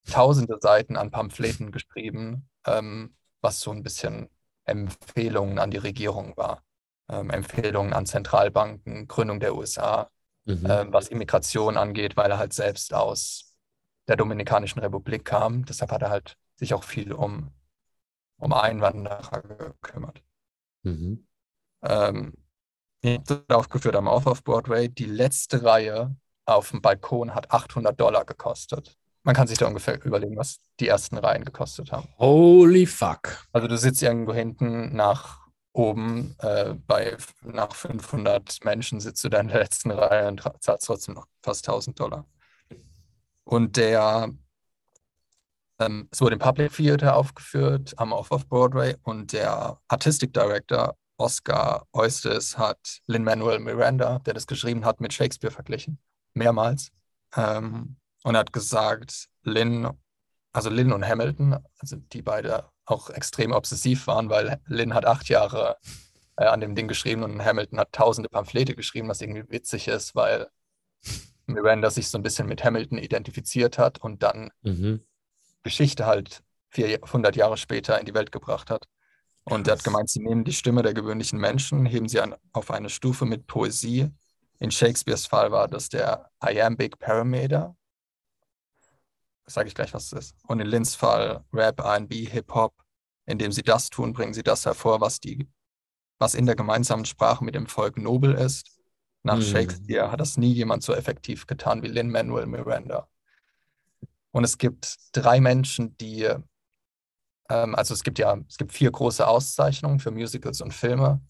tausende 0.09 0.57
Seiten 0.59 0.95
an 0.97 1.11
Pamphleten 1.11 1.71
geschrieben, 1.71 2.49
ähm, 2.65 3.15
was 3.41 3.59
so 3.59 3.71
ein 3.71 3.83
bisschen 3.83 4.29
Empfehlungen 4.65 5.59
an 5.59 5.71
die 5.71 5.77
Regierung 5.77 6.35
war. 6.37 6.63
Ähm, 7.09 7.29
Empfehlungen 7.29 7.93
an 7.93 8.05
Zentralbanken, 8.05 9.07
Gründung 9.07 9.39
der 9.39 9.55
USA, 9.55 10.09
Mhm. 10.45 10.65
ähm, 10.69 10.93
was 10.93 11.09
Immigration 11.09 11.77
angeht, 11.77 12.15
weil 12.15 12.31
er 12.31 12.37
halt 12.37 12.53
selbst 12.53 12.93
aus 12.93 13.53
der 14.07 14.15
Dominikanischen 14.15 14.79
Republik 14.79 15.25
kam. 15.25 15.65
Deshalb 15.65 15.91
hat 15.91 16.01
er 16.01 16.09
halt 16.09 16.37
sich 16.55 16.73
auch 16.73 16.83
viel 16.85 17.11
um, 17.11 17.51
um 18.37 18.53
Einwanderer 18.53 19.41
gekümmert. 19.41 20.21
Mhm. 20.83 21.27
Ähm, 21.83 22.33
aufgeführt 23.49 23.95
am 23.95 24.07
Off 24.07 24.25
of 24.25 24.43
Broadway. 24.43 24.89
Die 24.89 25.05
letzte 25.05 25.63
Reihe 25.63 26.15
auf 26.45 26.71
dem 26.71 26.81
Balkon 26.81 27.35
hat 27.35 27.51
800 27.51 27.99
Dollar 27.99 28.25
gekostet. 28.25 28.97
Man 29.23 29.35
kann 29.35 29.47
sich 29.47 29.57
da 29.57 29.67
ungefähr 29.67 30.03
überlegen, 30.05 30.37
was 30.37 30.59
die 30.79 30.87
ersten 30.87 31.17
Reihen 31.17 31.43
gekostet 31.43 31.91
haben. 31.91 32.07
Holy 32.17 32.85
fuck. 32.85 33.45
Also 33.51 33.67
du 33.67 33.77
sitzt 33.77 34.01
irgendwo 34.01 34.33
hinten 34.33 34.95
nach 34.95 35.46
oben, 35.77 36.35
äh, 36.39 36.73
bei 36.87 37.15
nach 37.43 37.73
500 37.73 38.63
Menschen 38.65 38.99
sitzt 38.99 39.23
du 39.23 39.29
da 39.29 39.39
in 39.39 39.47
der 39.47 39.59
letzten 39.59 39.91
Reihe 39.91 40.27
und 40.27 40.41
zahlst 40.59 40.87
trotzdem 40.87 41.15
noch 41.15 41.27
fast 41.41 41.67
1000 41.67 41.99
Dollar. 41.99 42.25
Und 43.43 43.77
der, 43.77 44.29
ähm, 45.79 46.09
es 46.11 46.19
wurde 46.19 46.33
im 46.33 46.39
Public 46.39 46.73
Theater 46.73 47.15
aufgeführt, 47.15 47.93
am 47.97 48.11
Off 48.11 48.31
of 48.31 48.47
Broadway 48.49 48.95
und 49.03 49.33
der 49.33 49.79
Artistic 49.87 50.33
Director 50.33 50.97
Oscar 51.17 51.87
Eustis 51.93 52.57
hat 52.57 53.01
Lin-Manuel 53.07 53.59
Miranda, 53.59 54.19
der 54.19 54.33
das 54.33 54.47
geschrieben 54.47 54.83
hat, 54.83 54.99
mit 54.99 55.13
Shakespeare 55.13 55.53
verglichen. 55.53 55.99
Mehrmals. 56.33 56.91
Ähm, 57.35 57.97
und 58.23 58.35
hat 58.35 58.51
gesagt, 58.51 59.29
Lin, 59.43 59.87
also 60.51 60.69
Lin 60.69 60.91
und 60.91 61.07
Hamilton, 61.07 61.57
also 61.79 61.97
die 61.97 62.21
beide 62.21 62.65
auch 62.87 63.09
extrem 63.11 63.51
obsessiv 63.51 64.07
waren, 64.07 64.29
weil 64.29 64.59
Lin 64.65 64.93
hat 64.95 65.05
acht 65.05 65.29
Jahre 65.29 65.77
äh, 66.37 66.45
an 66.45 66.61
dem 66.61 66.75
Ding 66.75 66.87
geschrieben 66.87 67.23
und 67.23 67.43
Hamilton 67.43 67.79
hat 67.79 67.93
tausende 67.93 68.29
Pamphlete 68.29 68.75
geschrieben, 68.75 69.09
was 69.09 69.21
irgendwie 69.21 69.49
witzig 69.49 69.87
ist, 69.87 70.15
weil 70.15 70.47
Miranda 71.45 71.89
sich 71.89 72.09
so 72.09 72.17
ein 72.17 72.23
bisschen 72.23 72.47
mit 72.47 72.63
Hamilton 72.63 72.97
identifiziert 72.97 73.77
hat 73.77 73.99
und 73.99 74.23
dann 74.23 74.51
Mhm. 74.63 75.01
Geschichte 75.63 76.05
halt 76.05 76.43
400 76.71 77.35
Jahre 77.35 77.57
später 77.57 77.99
in 77.99 78.05
die 78.05 78.13
Welt 78.13 78.31
gebracht 78.31 78.69
hat. 78.69 78.87
Und 79.43 79.67
er 79.67 79.73
hat 79.73 79.83
gemeint, 79.83 80.09
sie 80.09 80.19
nehmen 80.19 80.43
die 80.43 80.53
Stimme 80.53 80.81
der 80.81 80.93
gewöhnlichen 80.93 81.39
Menschen, 81.39 81.85
heben 81.85 82.09
sie 82.09 82.19
an, 82.19 82.35
auf 82.51 82.69
eine 82.69 82.89
Stufe 82.89 83.25
mit 83.25 83.47
Poesie. 83.47 84.09
In 84.59 84.71
Shakespeares 84.71 85.25
Fall 85.25 85.51
war 85.51 85.67
das 85.67 85.87
der 85.87 86.29
Iambic 86.43 86.99
Parameter. 86.99 87.76
Sage 89.49 89.69
ich 89.69 89.75
gleich, 89.75 89.93
was 89.93 90.11
es 90.11 90.13
ist. 90.13 90.35
Und 90.47 90.59
in 90.59 90.67
Lins 90.67 90.95
Fall 90.95 91.43
Rap, 91.53 91.79
R&B, 91.79 92.25
Hip-Hop. 92.25 92.73
Indem 93.25 93.51
sie 93.51 93.63
das 93.63 93.89
tun, 93.89 94.13
bringen 94.13 94.33
sie 94.33 94.43
das 94.43 94.65
hervor, 94.65 95.01
was, 95.01 95.19
die, 95.19 95.49
was 96.17 96.33
in 96.33 96.45
der 96.45 96.55
gemeinsamen 96.55 97.03
Sprache 97.05 97.43
mit 97.43 97.55
dem 97.55 97.67
Volk 97.67 97.97
nobel 97.97 98.33
ist. 98.33 98.69
Nach 99.23 99.35
Mhm. 99.37 99.41
Shakespeare 99.41 100.11
hat 100.11 100.21
das 100.21 100.37
nie 100.37 100.53
jemand 100.53 100.83
so 100.83 100.93
effektiv 100.93 101.45
getan 101.47 101.83
wie 101.83 101.87
Lin-Manuel 101.89 102.45
Miranda. 102.45 103.07
Und 104.31 104.43
es 104.45 104.57
gibt 104.57 104.95
drei 105.11 105.41
Menschen, 105.41 105.97
die, 105.97 106.29
ähm, 107.49 107.75
also 107.75 107.93
es 107.93 108.03
gibt 108.03 108.19
ja, 108.19 108.37
es 108.47 108.57
gibt 108.57 108.71
vier 108.73 108.91
große 108.91 109.27
Auszeichnungen 109.27 109.99
für 109.99 110.11
Musicals 110.11 110.61
und 110.61 110.73
Filme. 110.73 111.21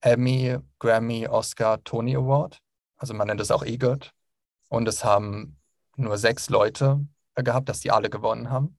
Emmy, 0.00 0.58
Grammy, 0.80 1.28
Oscar, 1.28 1.82
Tony 1.84 2.16
Award. 2.16 2.58
Also 2.96 3.14
man 3.14 3.28
nennt 3.28 3.40
es 3.40 3.50
auch 3.50 3.62
EGOT. 3.64 4.12
Und 4.68 4.88
es 4.88 5.04
haben 5.04 5.58
nur 5.96 6.18
sechs 6.18 6.48
Leute 6.50 7.06
gehabt, 7.36 7.68
dass 7.68 7.80
die 7.80 7.90
alle 7.90 8.10
gewonnen 8.10 8.50
haben. 8.50 8.78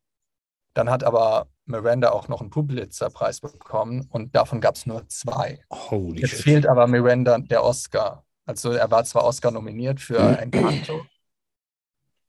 Dann 0.74 0.89
hat 0.89 1.04
aber 1.04 1.47
Miranda 1.66 2.12
auch 2.12 2.28
noch 2.28 2.41
einen 2.41 2.49
Pulitzer-Preis 2.49 3.41
bekommen 3.41 4.08
und 4.10 4.36
davon 4.36 4.60
gab 4.60 4.76
es 4.76 4.86
nur 4.86 5.08
zwei. 5.08 5.64
Holy 5.72 6.22
Jetzt 6.22 6.32
shit. 6.32 6.41
fehlt 6.41 6.68
aber 6.68 6.88
Miranda 6.88 7.38
der 7.38 7.64
Oscar. 7.64 8.26
Also 8.45 8.72
er 8.72 8.91
war 8.91 9.04
zwar 9.06 9.24
Oscar 9.24 9.51
nominiert 9.51 10.01
für 10.01 10.18
Encanto, 10.18 11.06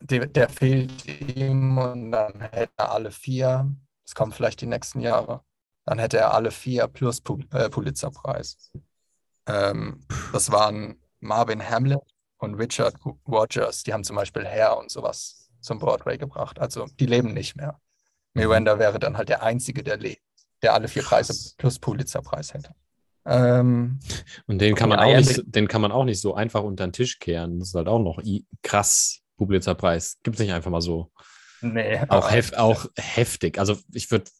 der, 0.00 0.26
der 0.26 0.48
fehlt 0.48 1.06
ihm 1.06 1.78
und 1.78 2.12
dann 2.12 2.40
hätte 2.40 2.72
er 2.76 2.92
alle 2.92 3.10
vier. 3.10 3.74
Es 4.04 4.14
kommen 4.14 4.32
vielleicht 4.32 4.60
die 4.60 4.66
nächsten 4.66 5.00
Jahre. 5.00 5.42
Dann 5.86 5.98
hätte 5.98 6.18
er 6.18 6.34
alle 6.34 6.50
vier 6.50 6.86
plus 6.88 7.20
Pul 7.20 7.46
äh, 7.52 7.68
Pulitzerpreis. 7.70 8.72
Ähm, 9.46 10.06
das 10.32 10.50
waren 10.52 11.00
Marvin 11.20 11.66
Hamlet 11.68 12.02
und 12.38 12.54
Richard 12.54 12.96
Rogers. 13.26 13.82
Die 13.82 13.92
haben 13.92 14.04
zum 14.04 14.16
Beispiel 14.16 14.46
Hair 14.46 14.78
und 14.78 14.90
sowas 14.90 15.43
zum 15.64 15.78
Broadway 15.78 16.18
gebracht. 16.18 16.58
Also 16.58 16.86
die 17.00 17.06
leben 17.06 17.32
nicht 17.32 17.56
mehr. 17.56 17.80
Miranda 18.34 18.78
wäre 18.78 18.98
dann 18.98 19.16
halt 19.16 19.28
der 19.28 19.42
Einzige, 19.42 19.82
der 19.82 19.96
lebt, 19.96 20.22
der 20.62 20.74
alle 20.74 20.88
vier. 20.88 21.02
Preise 21.02 21.54
plus 21.56 21.78
Pulitzerpreis 21.78 22.54
hätte. 22.54 22.74
Ähm, 23.26 24.00
Und 24.46 24.58
den 24.60 24.74
kann 24.74 24.88
man 24.88 24.98
auch 24.98 25.16
nicht, 25.16 25.42
den 25.46 25.68
kann 25.68 25.80
man 25.80 25.92
auch 25.92 26.04
nicht 26.04 26.20
so 26.20 26.34
einfach 26.34 26.62
unter 26.62 26.86
den 26.86 26.92
Tisch 26.92 27.18
kehren. 27.18 27.58
Das 27.58 27.68
ist 27.68 27.74
halt 27.74 27.88
auch 27.88 28.00
noch 28.00 28.20
krass. 28.62 29.20
Publitzerpreis. 29.36 30.18
Gibt 30.22 30.36
es 30.36 30.40
nicht 30.40 30.52
einfach 30.52 30.70
mal 30.70 30.80
so. 30.80 31.10
nee. 31.60 32.00
Auch, 32.08 32.30
hef 32.30 32.52
auch 32.52 32.86
heftig. 32.96 33.58
Also 33.58 33.76
ich 33.92 34.10
würde. 34.10 34.30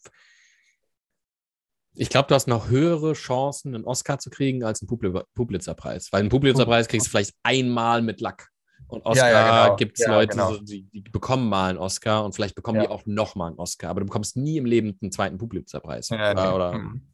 Ich 1.96 2.08
glaube, 2.08 2.26
du 2.28 2.34
hast 2.34 2.48
noch 2.48 2.68
höhere 2.68 3.12
Chancen, 3.12 3.74
einen 3.74 3.84
Oscar 3.84 4.18
zu 4.18 4.28
kriegen, 4.28 4.64
als 4.64 4.82
einen 4.82 4.88
Publi 4.88 5.22
Publitzerpreis. 5.34 6.12
Weil 6.12 6.20
einen 6.20 6.28
Publitzerpreis 6.28 6.88
kriegst 6.88 7.06
du 7.06 7.10
vielleicht 7.10 7.34
einmal 7.44 8.02
mit 8.02 8.20
Lack. 8.20 8.50
Und 8.94 9.06
Oscar 9.06 9.30
Ja, 9.30 9.46
ja, 9.46 9.64
genau. 9.64 9.76
gibt 9.76 9.98
es 9.98 10.04
Ja, 10.06 10.12
Leute, 10.12 10.32
genau. 10.32 10.52
so, 10.54 10.60
die, 10.60 10.82
die 10.84 11.00
bekommen 11.02 11.48
mal 11.48 11.70
einen 11.70 11.78
Oscar 11.78 12.24
und 12.24 12.34
vielleicht 12.34 12.54
bekommen 12.54 12.80
die 12.80 12.88
auch 12.88 13.04
nochmal 13.06 13.48
einen 13.48 13.58
Oscar. 13.58 13.90
Aber 13.90 14.00
du 14.00 14.06
bekommst 14.06 14.36
nie 14.36 14.56
im 14.56 14.66
Leben 14.66 14.98
einen 15.00 15.12
zweiten 15.12 15.38
Publitzerpreis. 15.38 16.08
Ja, 16.08 16.32
Oder, 16.32 16.44
nee. 16.44 16.54
oder, 16.54 16.72
hm. 16.72 17.08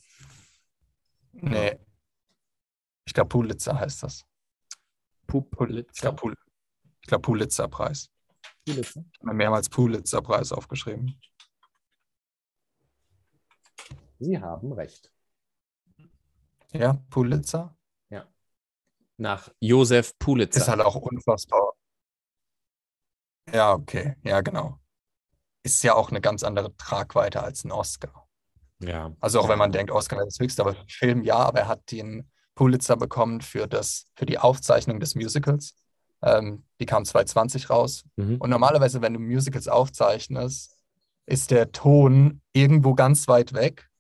nee. 1.32 1.78
Ich 3.06 3.14
glaube, 3.14 3.28
Pulitzer 3.28 3.78
heißt 3.78 4.02
das. 4.02 4.24
Pul 5.26 5.42
ich 5.44 5.50
Pulitzer. 5.50 6.00
glaube, 6.02 6.16
Pul 6.16 6.34
glaub, 7.02 7.22
Pulitzer-Preis. 7.22 8.10
Pulitzer. 8.66 9.04
Ich 9.12 9.18
habe 9.20 9.28
mir 9.28 9.34
mehrmals 9.34 9.68
Pulitzer-Preis 9.68 10.52
aufgeschrieben. 10.52 11.20
Sie 14.18 14.38
haben 14.38 14.72
recht. 14.72 15.12
Ja, 16.72 17.02
Pulitzer 17.10 17.76
Nach 19.20 19.50
Josef 19.60 20.18
Pulitzer. 20.18 20.62
ist 20.62 20.68
halt 20.68 20.80
auch 20.80 20.96
unfassbar. 20.96 21.74
Ja, 23.52 23.74
okay. 23.74 24.16
Ja, 24.22 24.40
genau. 24.40 24.78
Ist 25.62 25.82
ja 25.82 25.94
auch 25.94 26.08
eine 26.08 26.22
ganz 26.22 26.42
andere 26.42 26.74
Tragweite 26.78 27.42
als 27.42 27.64
ein 27.64 27.70
Oscar. 27.70 28.26
ja. 28.78 29.12
Also 29.20 29.40
auch 29.40 29.48
wenn 29.50 29.58
man 29.58 29.72
denkt, 29.72 29.92
Oscar 29.92 30.16
wäre 30.16 30.26
das 30.26 30.38
höchste, 30.40 30.62
aber 30.62 30.74
für 30.74 30.86
Film 30.88 31.22
ja, 31.22 31.36
aber 31.36 31.60
er 31.60 31.68
hat 31.68 31.90
den 31.90 32.30
Pulitzer 32.54 32.96
bekommen 32.96 33.42
für 33.42 33.66
das, 33.66 34.06
für 34.14 34.24
die 34.24 34.38
Aufzeichnung 34.38 35.00
des 35.00 35.14
Musicals. 35.14 35.74
Ähm, 36.22 36.64
die 36.80 36.86
kam 36.86 37.04
2020 37.04 37.68
raus. 37.68 38.04
Mhm. 38.16 38.36
Und 38.38 38.48
normalerweise, 38.48 39.02
wenn 39.02 39.12
du 39.12 39.20
Musicals 39.20 39.68
aufzeichnest, 39.68 40.78
ist 41.26 41.50
der 41.50 41.72
Ton 41.72 42.40
irgendwo 42.54 42.94
ganz 42.94 43.28
weit 43.28 43.52
weg, 43.52 43.90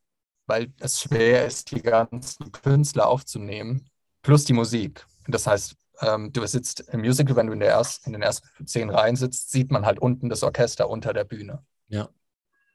weil 0.46 0.72
es 0.80 1.00
schwer 1.02 1.44
ist, 1.44 1.72
die 1.72 1.82
ganzen 1.82 2.52
Künstler 2.52 3.06
aufzunehmen, 3.06 3.86
plus 4.22 4.46
die 4.46 4.54
Musik. 4.54 5.06
Das 5.30 5.46
heißt, 5.46 5.74
ähm, 6.02 6.32
du 6.32 6.44
sitzt 6.46 6.80
im 6.92 7.00
Musical, 7.00 7.36
wenn 7.36 7.46
du 7.46 7.52
in, 7.52 7.60
der 7.60 7.68
erst, 7.70 8.06
in 8.06 8.12
den 8.12 8.22
ersten 8.22 8.66
zehn 8.66 8.90
Reihen 8.90 9.16
sitzt, 9.16 9.50
sieht 9.50 9.70
man 9.70 9.84
halt 9.84 9.98
unten 9.98 10.28
das 10.28 10.42
Orchester 10.42 10.88
unter 10.88 11.12
der 11.12 11.24
Bühne, 11.24 11.64
Ja. 11.88 12.08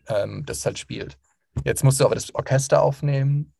ähm, 0.07 0.43
das 0.45 0.65
halt 0.65 0.77
spielt. 0.77 1.17
Jetzt 1.63 1.83
musst 1.83 1.99
du 1.99 2.05
aber 2.05 2.15
das 2.15 2.33
Orchester 2.35 2.81
aufnehmen, 2.81 3.53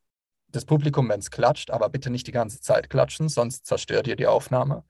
das 0.50 0.66
Publikum, 0.66 1.10
wenn 1.10 1.20
es 1.20 1.32
klatscht, 1.32 1.72
aber 1.72 1.90
bitte 1.90 2.10
nicht 2.10 2.28
die 2.28 2.32
ganze 2.32 2.60
Zeit 2.62 2.90
klatschen, 2.90 3.28
sonst 3.30 3.66
zerstört 3.66 4.08
ihr 4.08 4.16
die 4.16 4.28
Aufnahme. 4.28 4.84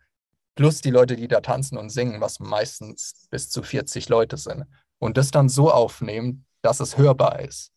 Plus 0.56 0.82
die 0.82 0.92
Leute, 0.92 1.16
die 1.16 1.28
da 1.28 1.42
tanzen 1.42 1.78
und 1.78 1.90
singen, 1.90 2.22
was 2.22 2.40
meistens 2.40 3.28
bis 3.30 3.50
zu 3.50 3.62
40 3.64 4.10
Leute 4.10 4.38
sind. 4.38 4.66
Und 5.00 5.18
das 5.18 5.32
dann 5.32 5.50
so 5.50 5.72
aufnehmen, 5.72 6.46
dass 6.62 6.80
es 6.80 6.98
hörbar 6.98 7.40
ist. 7.42 7.72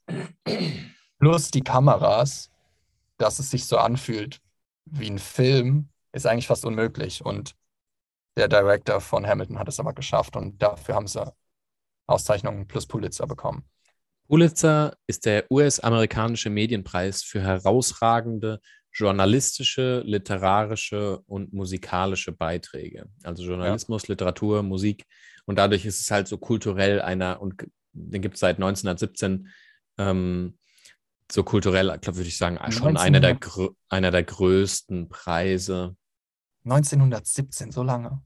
Plus 1.18 1.50
die 1.50 1.62
Kameras, 1.62 2.50
dass 3.16 3.38
es 3.38 3.50
sich 3.50 3.64
so 3.66 3.78
anfühlt 3.78 4.40
wie 4.84 5.10
ein 5.10 5.18
Film, 5.18 5.88
ist 6.12 6.26
eigentlich 6.26 6.46
fast 6.46 6.64
unmöglich. 6.64 7.24
Und 7.24 7.54
der 8.36 8.48
Director 8.48 9.00
von 9.00 9.26
Hamilton 9.26 9.58
hat 9.58 9.68
es 9.68 9.80
aber 9.80 9.92
geschafft 9.92 10.36
und 10.36 10.62
dafür 10.62 10.94
haben 10.94 11.06
sie 11.06 11.32
Auszeichnungen 12.06 12.66
plus 12.66 12.86
Pulitzer 12.86 13.26
bekommen. 13.26 13.64
Pulitzer 14.28 14.96
ist 15.06 15.26
der 15.26 15.50
US-amerikanische 15.50 16.50
Medienpreis 16.50 17.22
für 17.22 17.40
herausragende 17.40 18.60
journalistische, 18.92 20.02
literarische 20.04 21.20
und 21.26 21.52
musikalische 21.52 22.32
Beiträge. 22.32 23.06
Also 23.22 23.44
Journalismus, 23.44 24.08
Literatur, 24.08 24.62
Musik. 24.62 25.04
Und 25.46 25.56
dadurch 25.56 25.84
ist 25.86 26.00
es 26.00 26.10
halt 26.10 26.28
so 26.28 26.36
kulturell 26.36 27.00
einer, 27.00 27.40
und 27.40 27.66
den 27.92 28.22
gibt 28.22 28.34
es 28.34 28.40
seit 28.40 28.56
1917, 28.56 29.48
ähm, 29.98 30.58
so 31.30 31.42
kulturell, 31.42 31.92
ich 31.94 32.00
glaube, 32.00 32.18
würde 32.18 32.28
ich 32.28 32.38
sagen, 32.38 32.58
schon 32.72 32.96
einer 32.96 33.20
der, 33.20 33.38
einer 33.88 34.10
der 34.10 34.22
größten 34.22 35.08
Preise. 35.08 35.96
1917, 36.64 37.70
so 37.70 37.82
lange. 37.82 38.22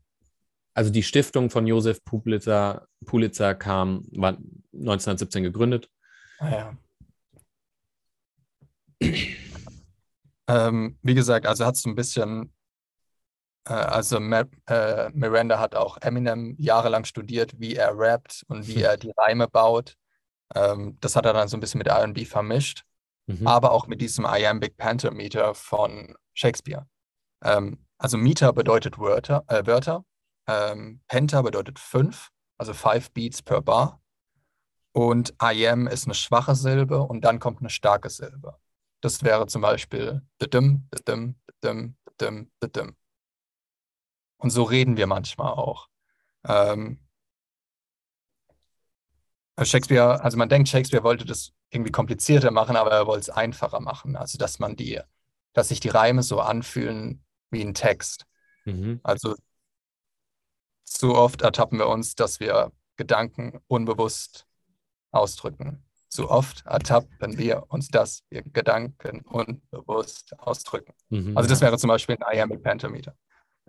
Also 0.75 0.91
die 0.91 1.03
Stiftung 1.03 1.51
von 1.51 1.67
Josef 1.67 2.03
Pulitzer, 2.05 2.87
Pulitzer 3.05 3.55
kam, 3.55 4.07
war 4.13 4.39
1917 4.73 5.43
gegründet 5.43 5.91
Ah 6.43 6.51
ja. 6.51 6.77
Ähm, 10.49 10.99
wie 11.03 11.15
gesagt, 11.15 11.47
also 11.47 11.65
hat 11.65 11.77
es 11.77 11.83
so 11.83 11.89
ein 11.89 11.95
bisschen, 11.95 12.53
äh, 13.65 13.75
also 13.75 14.19
Ma 14.19 14.45
äh, 14.67 15.09
Miranda 15.11 15.61
hat 15.61 15.77
auch 15.77 15.99
Eminem 16.01 16.57
jahrelang 16.59 17.05
studiert, 17.05 17.61
wie 17.61 17.77
er 17.77 17.97
rappt 17.97 18.45
und 18.49 18.67
wie 18.67 18.83
er 18.83 18.97
die 18.97 19.13
Reime 19.17 19.47
baut. 19.47 19.97
Ähm, 20.55 20.99
das 21.01 21.15
hat 21.15 21.27
er 21.27 21.33
dann 21.33 21.47
so 21.47 21.57
ein 21.57 21.61
bisschen 21.61 21.79
mit 21.79 21.87
R&B 21.87 22.25
vermischt, 22.25 22.85
Mhm. 23.27 23.47
aber 23.47 23.73
auch 23.73 23.87
mit 23.87 24.01
diesem 24.01 24.25
Iambic 24.25 24.77
Pentameter 24.77 25.55
von 25.55 26.17
Shakespeare. 26.35 26.87
Ähm, 27.43 27.87
also 27.99 28.19
Meter 28.19 28.53
bedeutet 28.53 28.99
Wörter, 28.99 29.45
äh, 29.47 29.65
Wörter. 29.67 30.05
Ähm, 30.49 31.01
Penta 31.07 31.43
bedeutet 31.43 31.79
fünf, 31.79 32.31
also 32.59 32.75
five 32.75 33.13
beats 33.13 33.43
per 33.43 33.63
bar. 33.63 34.01
Und 34.93 35.35
IM 35.41 35.87
ist 35.87 36.07
eine 36.07 36.15
schwache 36.15 36.55
Silbe 36.55 37.03
und 37.03 37.23
dann 37.23 37.39
kommt 37.39 37.61
eine 37.61 37.71
starke 37.71 38.11
Silbe. 38.11 38.59
Das 39.01 39.23
wäre 39.23 39.47
zum 39.47 39.63
Beispiel 39.63 40.23
dim, 40.41 40.89
dim, 41.09 41.37
dim, 41.63 41.97
dim, 42.21 42.51
dim. 42.63 42.97
Und 44.37 44.51
so 44.51 44.65
reden 44.65 44.97
wir 44.97 45.07
manchmal 45.07 45.53
auch. 45.53 45.89
Ähm, 46.47 46.99
Shakespeare, 49.63 50.21
also 50.23 50.37
man 50.37 50.49
denkt, 50.49 50.69
Shakespeare 50.69 51.05
wollte 51.05 51.25
das 51.25 51.53
irgendwie 51.73 51.91
komplizierter 51.91 52.51
machen, 52.51 52.77
aber 52.77 52.93
er 52.93 53.07
wollte 53.07 53.23
es 53.23 53.31
einfacher 53.31 53.81
machen. 53.81 54.15
Also 54.15 54.39
dass 54.39 54.59
man 54.59 54.77
die, 54.77 55.01
dass 55.55 55.69
sich 55.69 55.81
die 55.81 55.89
Reime 55.89 56.23
so 56.23 56.41
anfühlen 56.41 57.25
wie 57.51 57.63
ein 57.63 57.75
Text. 57.75 58.27
Mhm. 58.65 59.01
Also 59.03 59.35
zu 60.85 61.15
oft 61.15 61.43
ertappen 61.43 61.79
wir 61.79 61.89
uns, 61.89 62.15
dass 62.15 62.41
wir 62.41 62.71
Gedanken 62.97 63.59
unbewusst 63.67 64.47
ausdrücken. 65.11 65.83
Zu 66.09 66.31
oft 66.31 66.67
ertappen 66.67 67.39
wir 67.39 67.65
uns, 67.69 67.89
dass 67.89 68.23
wir 68.29 68.43
Gedanken 68.43 69.23
unbewusst 69.23 70.39
ausdrücken. 70.39 70.93
Mhm. 71.09 71.37
Also 71.37 71.49
das 71.49 71.63
wäre 71.63 71.79
zum 71.79 71.89
Beispiel 71.89 72.19
ein 72.21 72.37
Iambic 72.37 72.63
Pentameter. 72.63 73.17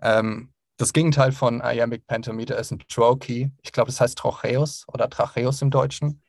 Ähm, 0.02 0.52
das 0.76 0.92
Gegenteil 0.92 1.32
von 1.32 1.62
Iambic 1.64 2.06
Pentameter 2.06 2.58
ist 2.58 2.70
ein 2.70 2.80
Trochee. 2.80 3.50
Ich 3.62 3.72
glaube, 3.72 3.86
das 3.86 4.00
heißt 4.00 4.18
Trocheus 4.18 4.84
oder 4.88 5.08
Tracheus 5.08 5.62
im 5.62 5.70
Deutschen. 5.70 6.20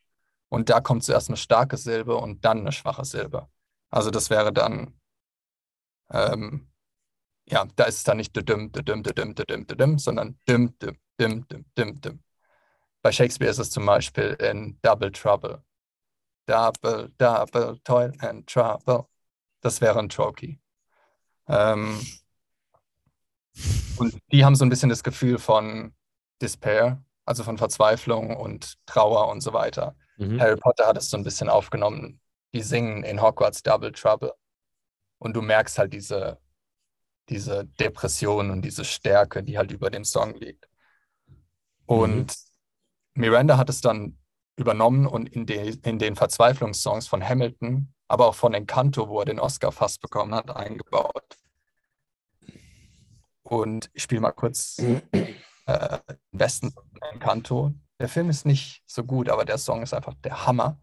Und 0.56 0.70
da 0.70 0.80
kommt 0.80 1.04
zuerst 1.04 1.28
eine 1.28 1.36
starke 1.36 1.76
Silbe 1.76 2.16
und 2.16 2.46
dann 2.46 2.60
eine 2.60 2.72
schwache 2.72 3.04
Silbe. 3.04 3.50
Also 3.90 4.10
das 4.10 4.30
wäre 4.30 4.54
dann, 4.54 4.98
ähm, 6.10 6.72
ja, 7.46 7.66
da 7.76 7.84
ist 7.84 7.96
es 7.98 8.04
dann 8.06 8.16
nicht 8.16 8.34
dim, 8.38 8.72
dim, 8.72 9.04
dim, 9.04 9.04
dim, 9.36 9.68
dim, 9.68 10.00
sondern 10.00 10.40
dim, 10.48 10.74
dim, 10.80 10.98
dim, 11.20 11.46
dim, 11.50 11.66
dim, 11.78 12.00
dim. 12.00 12.24
Bei 13.02 13.12
Shakespeare 13.12 13.52
ist 13.52 13.60
es 13.60 13.70
zum 13.70 13.86
Beispiel 13.86 14.38
in 14.40 14.80
Double 14.82 15.12
Trouble. 15.12 15.62
Double, 16.46 17.12
double, 17.18 17.78
toil 17.84 18.14
and 18.20 18.48
trouble. 18.48 19.10
Das 19.60 19.82
wäre 19.82 20.00
ein 20.00 20.08
Trochee. 20.08 20.58
Ähm, 21.50 22.00
und 23.98 24.18
die 24.32 24.46
haben 24.46 24.56
so 24.56 24.64
ein 24.64 24.70
bisschen 24.70 24.88
das 24.88 25.04
Gefühl 25.04 25.38
von 25.38 25.94
Despair, 26.42 27.04
also 27.26 27.44
von 27.44 27.58
Verzweiflung 27.58 28.38
und 28.38 28.78
Trauer 28.86 29.28
und 29.28 29.42
so 29.42 29.52
weiter. 29.52 29.98
Mhm. 30.18 30.40
Harry 30.40 30.56
Potter 30.56 30.88
hat 30.88 30.98
es 30.98 31.10
so 31.10 31.18
ein 31.18 31.24
bisschen 31.24 31.50
aufgenommen. 31.50 32.20
Die 32.54 32.62
singen 32.62 33.04
in 33.04 33.22
Hogwarts 33.22 33.64
Double 33.64 33.92
Trouble. 33.92 34.34
Und 35.18 35.34
du 35.36 35.42
merkst 35.42 35.78
halt 35.78 35.94
diese, 35.94 36.40
diese 37.30 37.66
Depression 37.66 38.52
und 38.52 38.62
diese 38.62 38.86
Stärke, 38.86 39.44
die 39.44 39.58
halt 39.58 39.72
über 39.72 39.90
dem 39.90 40.06
Song 40.06 40.36
liegt. 40.36 40.68
Und 41.86 42.36
Miranda 43.14 43.58
hat 43.58 43.70
es 43.70 43.82
dann 43.82 44.18
übernommen 44.58 45.06
und 45.06 45.30
in, 45.30 45.46
de, 45.46 45.78
in 45.84 46.00
den 46.00 46.16
Verzweiflungssongs 46.16 47.08
von 47.08 47.24
Hamilton, 47.24 47.94
aber 48.08 48.28
auch 48.28 48.36
von 48.36 48.54
Encanto, 48.54 49.10
wo 49.10 49.20
er 49.20 49.26
den 49.26 49.40
Oscar 49.40 49.72
fast 49.72 50.02
bekommen 50.02 50.34
hat, 50.34 50.56
eingebaut. 50.56 51.38
Und 53.44 53.90
ich 53.94 54.04
spiele 54.04 54.22
mal 54.22 54.32
kurz 54.32 54.80
äh, 54.80 55.02
den 55.12 55.36
besten 56.32 56.74
Encanto. 57.12 57.74
Der 58.00 58.10
Film 58.10 58.30
ist 58.30 58.46
nicht 58.46 58.84
so 58.86 59.04
gut, 59.04 59.30
aber 59.30 59.46
der 59.46 59.58
Song 59.58 59.82
ist 59.82 59.94
einfach 59.94 60.14
der 60.16 60.46
Hammer. 60.46 60.82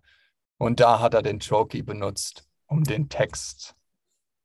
Und 0.58 0.80
da 0.80 1.00
hat 1.00 1.14
er 1.14 1.22
den 1.22 1.40
Trochee 1.40 1.82
benutzt, 1.82 2.48
um 2.66 2.84
den 2.84 3.08
Text 3.08 3.74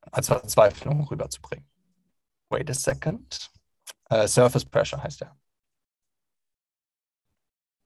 als 0.02 0.28
Verzweiflung 0.28 1.04
rüberzubringen. 1.08 1.70
Wait 2.50 2.70
a 2.70 2.74
second. 2.74 3.52
Äh, 4.10 4.28
Surface 4.28 4.66
Pressure 4.66 5.02
heißt 5.02 5.22
er. 5.22 5.38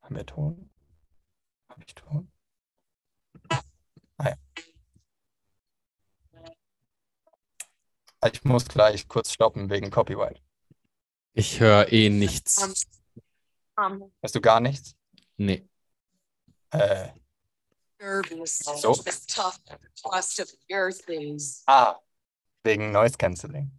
Haben 0.01 0.15
wir 0.15 0.25
Ton? 0.25 0.69
Habe 1.69 1.84
ich 1.86 1.95
Ton? 1.95 2.32
Ah 4.17 4.29
ja. 4.29 4.36
Ich 8.32 8.43
muss 8.43 8.65
gleich 8.65 9.07
kurz 9.07 9.32
stoppen 9.32 9.69
wegen 9.69 9.89
Copyright. 9.89 10.41
Ich 11.34 11.59
höre 11.59 11.91
eh 11.91 12.09
nichts. 12.09 12.91
Um, 13.82 14.11
Hörst 14.21 14.36
du 14.36 14.41
gar 14.41 14.59
nichts? 14.59 14.95
Nee. 15.38 15.67
Äh, 16.71 17.09
So. 18.55 18.93
ah, 21.67 21.95
wegen 22.63 22.91
Noise 22.91 23.17
Cancelling. 23.17 23.71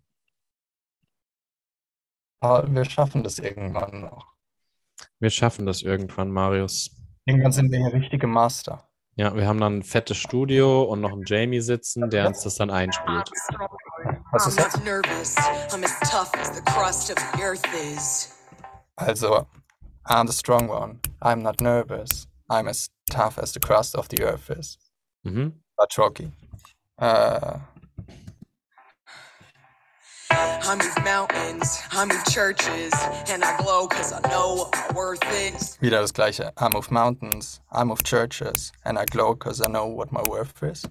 Aber 2.41 2.73
wir 2.75 2.85
schaffen 2.85 3.23
das 3.23 3.39
irgendwann 3.39 4.01
noch. 4.01 4.33
Wir 5.21 5.31
schaffen 5.31 5.67
das 5.67 5.83
irgendwann, 5.83 6.31
Marius. 6.31 6.91
Irgendwann 7.25 7.53
sind 7.53 7.71
wir 7.71 7.79
hier 7.79 7.93
richtige 7.93 8.27
Master. 8.27 8.89
Ja, 9.15 9.35
wir 9.37 9.47
haben 9.47 9.61
dann 9.61 9.79
ein 9.79 9.83
fettes 9.83 10.17
Studio 10.17 10.83
und 10.85 11.01
noch 11.01 11.13
einen 11.13 11.25
Jamie 11.27 11.61
sitzen, 11.61 12.11
der 12.11 12.27
uns 12.27 12.43
das 12.43 12.57
dann 12.57 12.71
einspielt. 12.71 13.31
Was 14.33 14.45
I'm 14.45 14.49
ist 14.49 14.59
das? 14.59 14.75
not 14.77 14.85
nervous. 14.85 15.37
I'm 15.71 15.85
as 15.85 16.11
tough 16.11 16.33
as 16.41 16.57
the 16.57 16.63
crust 16.63 17.11
of 17.11 17.19
the 17.19 17.43
earth 17.43 17.63
is. 17.95 18.33
Also, 18.97 19.47
I'm 20.07 20.27
the 20.27 20.33
strong 20.33 20.69
one. 20.69 21.01
I'm 21.21 21.43
not 21.43 21.61
nervous. 21.61 22.27
I'm 22.51 22.69
as 22.69 22.91
tough 23.11 23.39
as 23.39 23.53
the 23.53 23.61
crust 23.61 23.95
of 23.95 24.09
the 24.09 24.23
earth 24.25 24.51
is. 24.51 24.79
Mhm. 25.27 25.53
War 25.79 25.87
Trocky. 25.89 26.33
Äh, 27.01 27.61
I 30.31 30.75
move 30.77 31.05
mountains, 31.05 31.79
I 31.93 32.05
move 32.05 32.25
churches, 32.27 32.93
and 33.29 33.45
I 33.45 33.57
glow 33.59 33.87
cause 33.89 34.13
I 34.13 34.21
know 34.31 34.55
what 34.57 34.73
my 34.75 34.95
worth 34.95 35.23
is. 35.33 35.77
wieder 35.81 36.01
das 36.01 36.13
gleiche. 36.13 36.53
I 36.57 36.69
move 36.69 36.91
mountains, 36.91 37.61
I 37.71 37.85
move 37.85 38.03
churches, 38.03 38.73
and 38.85 38.99
I 38.99 39.05
glow 39.05 39.35
because 39.35 39.61
I 39.61 39.69
know 39.69 39.87
what 39.87 40.11
my 40.13 40.23
worth 40.29 40.63
is. 40.63 40.85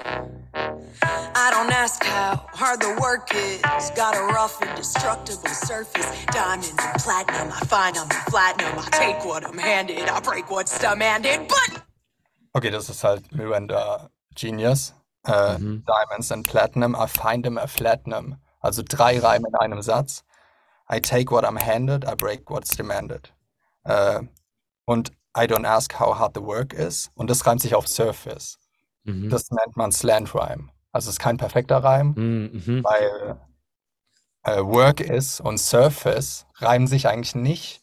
I 0.00 1.50
don't 1.50 1.70
ask 1.72 2.02
how 2.04 2.36
hard 2.52 2.80
the 2.80 2.96
work 3.00 3.28
is. 3.34 3.90
Got 3.96 4.16
a 4.16 4.22
rough, 4.32 4.60
indestructible 4.62 5.48
surface. 5.48 6.06
Diamond 6.26 6.72
and 6.78 7.02
platinum, 7.02 7.52
I 7.52 7.60
find 7.66 7.96
I'm 7.96 8.08
platinum. 8.30 8.78
I 8.78 8.88
take 8.90 9.24
what 9.24 9.44
I'm 9.44 9.58
handed, 9.58 10.08
I 10.08 10.20
break 10.20 10.50
what's 10.50 10.78
demanded. 10.78 11.48
But 11.48 11.82
Okay, 12.56 12.70
das 12.70 12.88
ist 12.88 13.02
halt 13.02 13.32
Miranda 13.32 14.10
Genius. 14.36 14.94
Äh, 15.26 15.58
Mhm. 15.58 15.84
Diamonds 15.86 16.30
and 16.30 16.46
Platinum, 16.46 16.94
I 16.94 17.06
find 17.08 17.44
him 17.46 17.58
a 17.58 17.66
platinum. 17.66 18.36
Also 18.60 18.82
drei 18.82 19.18
Reime 19.18 19.48
in 19.48 19.54
einem 19.56 19.82
Satz. 19.82 20.22
I 20.88 21.00
take 21.00 21.30
what 21.32 21.44
I'm 21.44 21.56
handed, 21.58 22.04
I 22.04 22.14
break 22.14 22.48
what's 22.50 22.76
demanded. 22.76 23.32
Äh, 23.84 24.20
und 24.86 25.10
I 25.36 25.46
don't 25.46 25.66
ask 25.66 25.98
how 25.98 26.16
hard 26.18 26.34
the 26.34 26.42
work 26.42 26.72
is. 26.72 27.10
Und 27.14 27.28
das 27.28 27.44
reimt 27.46 27.60
sich 27.62 27.74
auf 27.74 27.88
Surface. 27.88 28.58
Mhm. 29.04 29.30
Das 29.30 29.50
nennt 29.50 29.76
man 29.76 29.92
Slant 29.92 30.34
Rhyme. 30.34 30.70
Also 30.92 31.08
es 31.08 31.14
ist 31.14 31.20
kein 31.20 31.36
perfekter 31.36 31.78
Reim, 31.78 32.14
Mhm. 32.16 32.62
Mhm. 32.66 32.84
weil 32.84 33.40
äh, 34.44 34.60
Work 34.62 35.00
is 35.00 35.40
und 35.40 35.58
Surface 35.58 36.46
reimen 36.56 36.86
sich 36.86 37.08
eigentlich 37.08 37.34
nicht, 37.34 37.82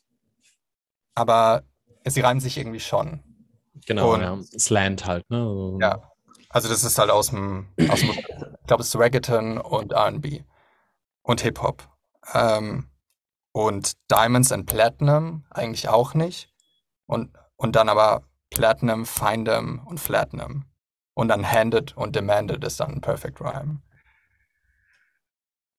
aber 1.16 1.64
sie 2.06 2.22
reimen 2.22 2.40
sich 2.40 2.58
irgendwie 2.58 2.80
schon. 2.80 3.24
Genau, 3.88 4.14
Und- 4.14 4.22
ja. 4.22 4.38
Slant 4.60 5.06
halt, 5.06 5.30
ne? 5.30 5.44
So- 5.44 5.78
Ja. 5.82 6.04
Also 6.50 6.68
das 6.68 6.84
ist 6.84 6.98
halt 7.00 7.10
aus 7.10 7.30
dem, 7.30 7.68
aus 7.90 8.02
dem 8.02 8.10
ich 8.12 8.68
glaube, 8.68 8.82
es 8.84 8.90
ist 8.90 9.00
Reggaeton 9.00 9.58
und 9.58 9.94
R&B 9.94 10.44
und 11.24 11.42
Hip-Hop. 11.42 11.88
Ähm, 12.34 12.90
und 13.54 13.94
Diamonds 14.12 14.52
and 14.52 14.66
Platinum 14.66 15.46
eigentlich 15.50 15.88
auch 15.90 16.14
nicht. 16.14 16.54
Und, 17.06 17.32
und 17.56 17.76
dann 17.76 17.90
aber 17.90 18.24
Platinum, 18.50 19.06
Findem 19.06 19.82
und 19.86 20.00
Flatinum. 20.00 20.66
Und 21.22 21.28
dann 21.28 21.46
Handed 21.48 21.96
und 21.96 22.16
Demanded 22.16 22.64
ist 22.64 22.80
dann 22.80 22.94
ein 22.94 23.02
Perfect 23.02 23.40
Rhyme. 23.42 23.84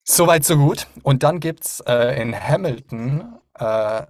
Soweit, 0.05 0.45
so 0.45 0.57
gut. 0.57 0.87
Und 1.03 1.25
dann 1.25 1.41
gibt 1.41 1.65
es 1.65 1.81
äh, 1.81 2.23
in 2.23 2.33
Hamilton, 2.33 3.41
äh, 3.55 4.07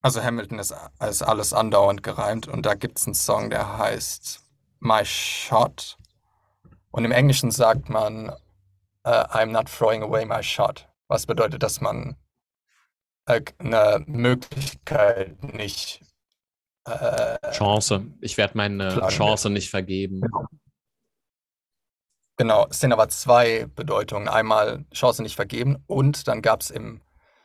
also 0.00 0.22
Hamilton 0.22 0.58
ist, 0.58 0.74
ist 1.06 1.20
alles 1.20 1.52
andauernd 1.52 2.02
gereimt 2.02 2.48
und 2.48 2.64
da 2.64 2.72
gibt 2.72 2.98
es 2.98 3.04
einen 3.04 3.12
Song, 3.12 3.50
der 3.50 3.76
heißt 3.76 4.42
My 4.80 5.04
Shot. 5.04 5.98
Und 6.90 7.04
im 7.04 7.12
Englischen 7.12 7.50
sagt 7.50 7.90
man 7.90 8.30
äh, 9.04 9.10
I'm 9.10 9.50
not 9.50 9.68
throwing 9.68 10.02
away 10.02 10.24
my 10.24 10.42
shot. 10.42 10.88
Was 11.08 11.26
bedeutet, 11.26 11.62
dass 11.62 11.82
man 11.82 12.16
äh, 13.26 13.42
eine 13.58 14.02
Möglichkeit 14.06 15.44
nicht 15.44 16.00
äh, 16.84 17.52
Chance. 17.52 18.06
Ich 18.20 18.36
werde 18.36 18.56
meine 18.56 18.88
Klar, 18.88 19.08
Chance 19.08 19.50
nicht 19.50 19.70
vergeben. 19.70 20.22
Genau, 22.36 22.66
es 22.70 22.80
sind 22.80 22.92
aber 22.92 23.08
zwei 23.08 23.66
Bedeutungen. 23.74 24.28
Einmal 24.28 24.84
Chance 24.92 25.22
nicht 25.22 25.36
vergeben 25.36 25.82
und 25.86 26.26
dann 26.28 26.42
gab 26.42 26.62
es 26.62 26.70
im, 26.70 27.00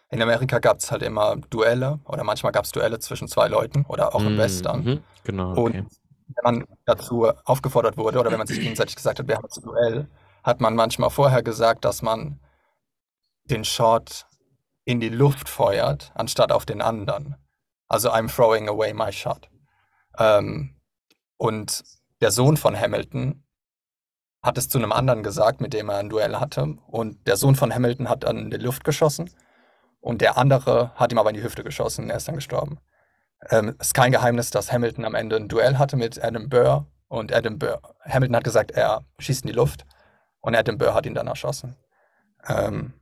in 0.10 0.22
Amerika 0.22 0.60
gab 0.60 0.80
es 0.80 0.92
halt 0.92 1.04
immer 1.04 1.36
Duelle 1.50 2.00
oder 2.06 2.24
manchmal 2.24 2.52
gab 2.52 2.66
es 2.66 2.72
Duelle 2.72 3.00
zwischen 3.00 3.28
zwei 3.28 3.48
Leuten 3.48 3.86
oder 3.88 4.16
auch 4.16 4.26
im 4.26 4.36
Mm, 4.36 4.38
Western. 4.38 4.84
Mhm, 4.84 5.04
genau, 5.24 5.54
Und 5.54 5.76
okay. 5.76 5.86
wenn 6.28 6.44
man 6.44 6.66
dazu 6.86 7.28
aufgefordert 7.46 7.98
wurde 7.98 8.20
oder 8.20 8.32
wenn 8.32 8.38
man 8.40 8.48
sich 8.48 8.60
gegenseitig 8.60 8.96
gesagt 8.96 9.20
hat, 9.20 9.28
wir 9.28 9.36
haben 9.36 9.44
jetzt 9.46 9.58
ein 9.58 9.64
Duell, 9.64 10.08
hat 10.44 10.62
man 10.62 10.76
manchmal 10.76 11.10
vorher 11.10 11.44
gesagt, 11.44 11.86
dass 11.86 12.02
man 12.02 12.40
den 13.46 13.66
Shot 13.66 14.26
in 14.86 15.00
die 15.00 15.10
Luft 15.10 15.50
feuert, 15.50 16.12
anstatt 16.16 16.52
auf 16.52 16.66
den 16.66 16.82
anderen. 16.82 17.36
Also 17.88 18.12
I'm 18.12 18.34
throwing 18.34 18.68
away 18.68 18.94
my 18.94 19.12
shot. 19.12 19.50
Ähm, 20.18 20.76
und 21.38 21.84
der 22.22 22.32
Sohn 22.32 22.58
von 22.58 22.78
Hamilton 22.80 23.44
hat 24.44 24.58
es 24.58 24.70
zu 24.70 24.78
einem 24.78 24.92
anderen 24.92 25.24
gesagt, 25.24 25.62
mit 25.62 25.74
dem 25.74 25.90
er 25.90 25.98
ein 25.98 26.10
Duell 26.10 26.38
hatte. 26.38 26.78
Und 26.88 27.28
der 27.28 27.38
Sohn 27.38 27.56
von 27.56 27.74
Hamilton 27.74 28.10
hat 28.10 28.24
dann 28.24 28.38
in 28.38 28.52
die 28.52 28.58
Luft 28.58 28.84
geschossen. 28.84 29.30
Und 30.00 30.22
der 30.22 30.38
andere 30.38 30.92
hat 30.96 31.12
ihm 31.12 31.18
aber 31.18 31.30
in 31.30 31.36
die 31.36 31.44
Hüfte 31.44 31.64
geschossen 31.64 32.06
und 32.06 32.10
er 32.12 32.18
ist 32.18 32.28
dann 32.28 32.36
gestorben. 32.36 32.80
Ähm, 33.50 33.76
ist 33.80 33.94
kein 33.94 34.12
Geheimnis, 34.12 34.52
dass 34.52 34.72
Hamilton 34.72 35.06
am 35.06 35.16
Ende 35.16 35.36
ein 35.36 35.48
Duell 35.48 35.78
hatte 35.78 35.98
mit 35.98 36.24
Adam 36.24 36.50
Burr. 36.50 36.88
Und 37.08 37.34
Adam 37.34 37.58
Burr, 37.60 37.82
Hamilton 38.04 38.36
hat 38.36 38.44
gesagt, 38.44 38.72
er 38.72 39.06
schießt 39.20 39.44
in 39.44 39.48
die 39.48 39.54
Luft. 39.54 39.86
Und 40.40 40.56
Adam 40.56 40.78
Burr 40.78 40.94
hat 40.94 41.06
ihn 41.06 41.14
dann 41.14 41.28
erschossen. 41.28 41.76
Ähm, 42.48 42.94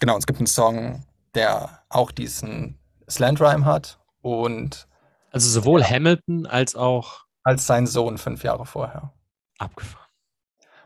genau, 0.00 0.18
es 0.18 0.26
gibt 0.26 0.38
einen 0.38 0.46
Song, 0.46 1.04
der 1.34 1.84
auch 1.88 2.10
diesen 2.10 2.80
Slant 3.08 3.40
Rhyme 3.40 3.64
hat. 3.64 3.98
Und 4.22 4.88
Also 5.32 5.48
sowohl 5.50 5.82
Hamilton 5.84 6.46
als 6.46 6.74
auch 6.76 7.24
als 7.42 7.66
sein 7.66 7.86
Sohn 7.86 8.16
fünf 8.18 8.42
Jahre 8.44 8.64
vorher. 8.66 9.12
abgefahren. 9.58 10.00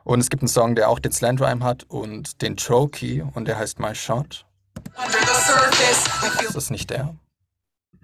Und 0.05 0.21
es 0.21 0.29
gibt 0.31 0.43
einen 0.43 0.49
Song, 0.49 0.75
der 0.75 0.89
auch 0.89 0.99
den 0.99 1.13
Slant 1.13 1.41
Rhyme 1.41 1.63
hat 1.63 1.85
und 1.85 2.41
den 2.43 2.57
Trokey 2.57 3.23
und 3.35 3.47
der 3.47 3.59
heißt 3.59 3.79
My 3.79 3.95
Shot. 3.95 4.47
Under 4.97 5.19
the 5.19 5.27
surface, 5.27 6.07
I 6.07 6.31
feel 6.39 6.47
Das 6.47 6.57
ist 6.57 6.71
nicht 6.71 6.89
der. 6.91 7.15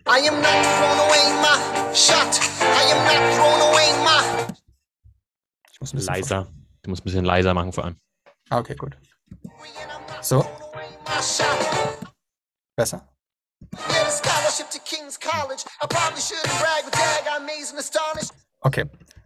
I 0.06 0.28
am 0.28 0.36
not 0.36 0.44
throwing 0.44 1.00
away 1.00 1.24
my 1.40 1.94
shot. 1.94 2.38
I 2.60 2.92
am 2.92 3.04
not 3.04 3.34
throwing 3.34 3.62
away 3.72 3.92
my. 4.04 4.54
Ich 5.72 5.80
muss 5.80 5.92
ein 5.92 5.96
bisschen 5.96 6.14
Leiser. 6.14 6.46
Du 6.82 6.90
musst 6.90 7.02
ein 7.02 7.04
bisschen 7.04 7.24
leiser 7.24 7.54
machen 7.54 7.72
vor 7.72 7.84
allem. 7.84 7.96
Ah, 8.50 8.58
okay, 8.58 8.76
gut. 8.76 8.96
So, 10.20 10.44
besser? 12.76 13.08
Okay. 18.64 18.84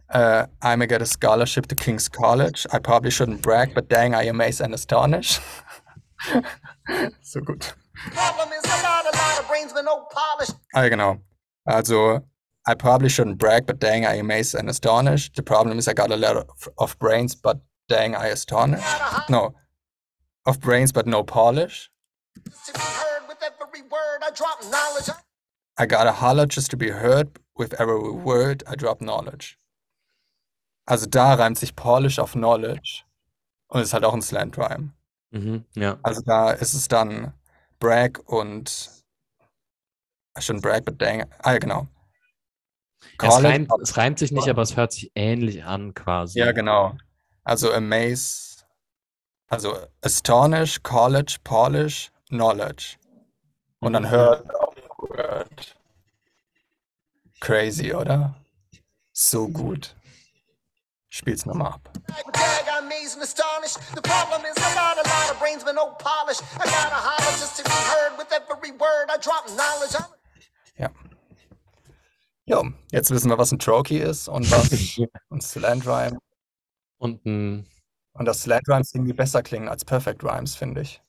Uh, 0.09 0.47
I 0.61 0.75
may 0.75 0.87
get 0.87 1.01
a 1.01 1.05
scholarship 1.05 1.67
to 1.67 1.75
King's 1.75 2.09
College. 2.09 2.65
I 2.71 2.79
probably 2.79 3.11
shouldn't 3.11 3.41
brag, 3.41 3.75
but 3.75 3.89
dang, 3.89 4.15
I 4.15 4.23
amaze 4.23 4.59
and 4.59 4.73
astonish. 4.73 5.39
so 7.21 7.41
gut. 7.41 7.73
Problem 8.11 8.49
is, 8.53 8.63
I 8.65 8.79
a 8.79 9.15
lot 9.15 9.39
of 9.39 9.47
brains, 9.47 9.73
but 9.73 9.85
no 9.85 10.07
polish. 10.11 10.49
Ah, 10.73 10.83
ja, 10.83 10.89
genau. 10.89 11.19
Also, 11.67 12.23
I 12.67 12.73
probably 12.73 13.09
shouldn't 13.09 13.37
brag, 13.37 13.65
but 13.65 13.79
dang, 13.79 14.05
I 14.05 14.15
amaze 14.15 14.55
and 14.55 14.69
astonish. 14.69 15.31
The 15.33 15.43
problem 15.43 15.77
is 15.77 15.87
I 15.87 15.93
got 15.93 16.11
a 16.11 16.17
lot 16.17 16.37
of, 16.37 16.69
of 16.77 16.97
brains, 16.99 17.35
but 17.35 17.59
dang, 17.87 18.15
I 18.15 18.27
astonish. 18.27 18.83
No. 19.29 19.53
Of 20.45 20.59
brains, 20.59 20.91
but 20.91 21.05
no 21.05 21.23
polish. 21.23 21.89
I 25.79 25.85
gotta 25.87 26.11
holler 26.21 26.45
just 26.45 26.71
to 26.71 26.77
be 26.77 26.91
heard. 26.91 27.39
With 27.55 27.73
every 27.73 27.99
word, 27.99 28.63
I 28.67 28.75
drop 28.75 28.99
knowledge. 28.99 29.57
Also 30.85 31.05
da 31.05 31.33
reimt 31.35 31.57
sich 31.57 31.75
Polish 31.75 32.19
auf 32.19 32.33
Knowledge. 32.33 33.03
Und 33.67 33.81
ist 33.81 33.93
halt 33.93 34.03
auch 34.03 34.13
ein 34.13 34.21
Slant 34.21 34.57
Rhyme. 34.57 34.93
Mhm, 35.31 35.65
ja. 35.75 35.99
Also 36.01 36.21
da 36.21 36.51
ist 36.51 36.73
es 36.73 36.87
dann 36.87 37.33
Brag 37.79 38.19
und 38.25 38.89
I 40.37 40.41
shouldn't 40.41 40.61
brag, 40.61 40.85
but 40.85 40.99
dang. 41.01 41.25
Ah, 41.39 41.53
ja, 41.53 41.59
genau. 41.59 41.87
Es 43.21 43.43
reimt, 43.43 43.71
es 43.81 43.97
reimt 43.97 44.19
sich 44.19 44.31
nicht, 44.31 44.49
aber 44.49 44.61
es 44.61 44.75
hört 44.75 44.91
sich 44.91 45.11
ähnlich 45.15 45.63
an 45.63 45.93
quasi. 45.93 46.39
Ja, 46.39 46.51
genau. 46.51 46.97
Also 47.43 47.71
amaze, 47.73 48.63
also 49.47 49.77
astonish, 50.01 50.81
college, 50.83 51.37
polish, 51.43 52.11
knowledge. 52.29 52.97
Und 53.79 53.93
dann 53.93 54.03
Mhm. 54.03 54.09
hört 54.09 54.55
auf 54.55 54.75
word. 54.99 55.75
Crazy, 57.39 57.93
oder? 57.93 58.35
So 59.13 59.47
gut. 59.47 59.95
Spiel's 61.09 61.45
nochmal 61.45 61.73
ab. 61.73 61.89
I'm. 61.95 63.75
The 63.95 64.01
problem 64.01 64.41
is, 64.45 64.55
I 64.57 64.73
got 64.73 64.97
a 64.97 65.07
lot 65.07 65.31
of 65.31 65.39
brains, 65.39 65.63
but 65.63 65.73
no 65.75 65.91
polish. 65.99 66.39
I 66.55 66.65
gotta 66.65 66.95
holler 66.95 67.37
just 67.37 67.57
to 67.57 67.63
be 67.63 67.69
heard 67.69 68.17
with 68.17 68.31
every 68.31 68.71
word, 68.71 69.09
I 69.09 69.17
drop 69.17 69.45
knowledge. 69.47 69.95
I'm 69.95 70.05
Ja. 70.77 70.89
Jo, 72.45 72.71
jetzt 72.91 73.11
wissen 73.11 73.29
wir, 73.29 73.37
was 73.37 73.51
ein 73.51 73.59
Trokey 73.59 73.99
ist 73.99 74.27
und 74.27 74.49
was 74.51 74.69
ein 75.29 75.41
Slant 75.41 75.85
Rhyme. 75.85 76.19
Und 76.97 77.25
ein, 77.25 77.67
Und 78.13 78.25
dass 78.25 78.41
Slant 78.41 78.67
Rhymes 78.67 78.93
irgendwie 78.93 79.13
besser 79.13 79.43
klingen 79.43 79.67
als 79.69 79.85
Perfect 79.85 80.23
Rhymes, 80.23 80.55
finde 80.55 80.81
ich. 80.81 81.01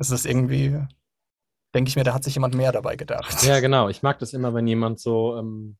Es 0.00 0.10
ist 0.10 0.24
irgendwie, 0.24 0.82
denke 1.74 1.90
ich 1.90 1.96
mir, 1.96 2.04
da 2.04 2.14
hat 2.14 2.24
sich 2.24 2.34
jemand 2.34 2.54
mehr 2.54 2.72
dabei 2.72 2.96
gedacht. 2.96 3.42
ja, 3.42 3.60
genau. 3.60 3.90
Ich 3.90 4.02
mag 4.02 4.18
das 4.18 4.32
immer, 4.32 4.54
wenn 4.54 4.66
jemand 4.66 4.98
so 4.98 5.36
ähm, 5.36 5.76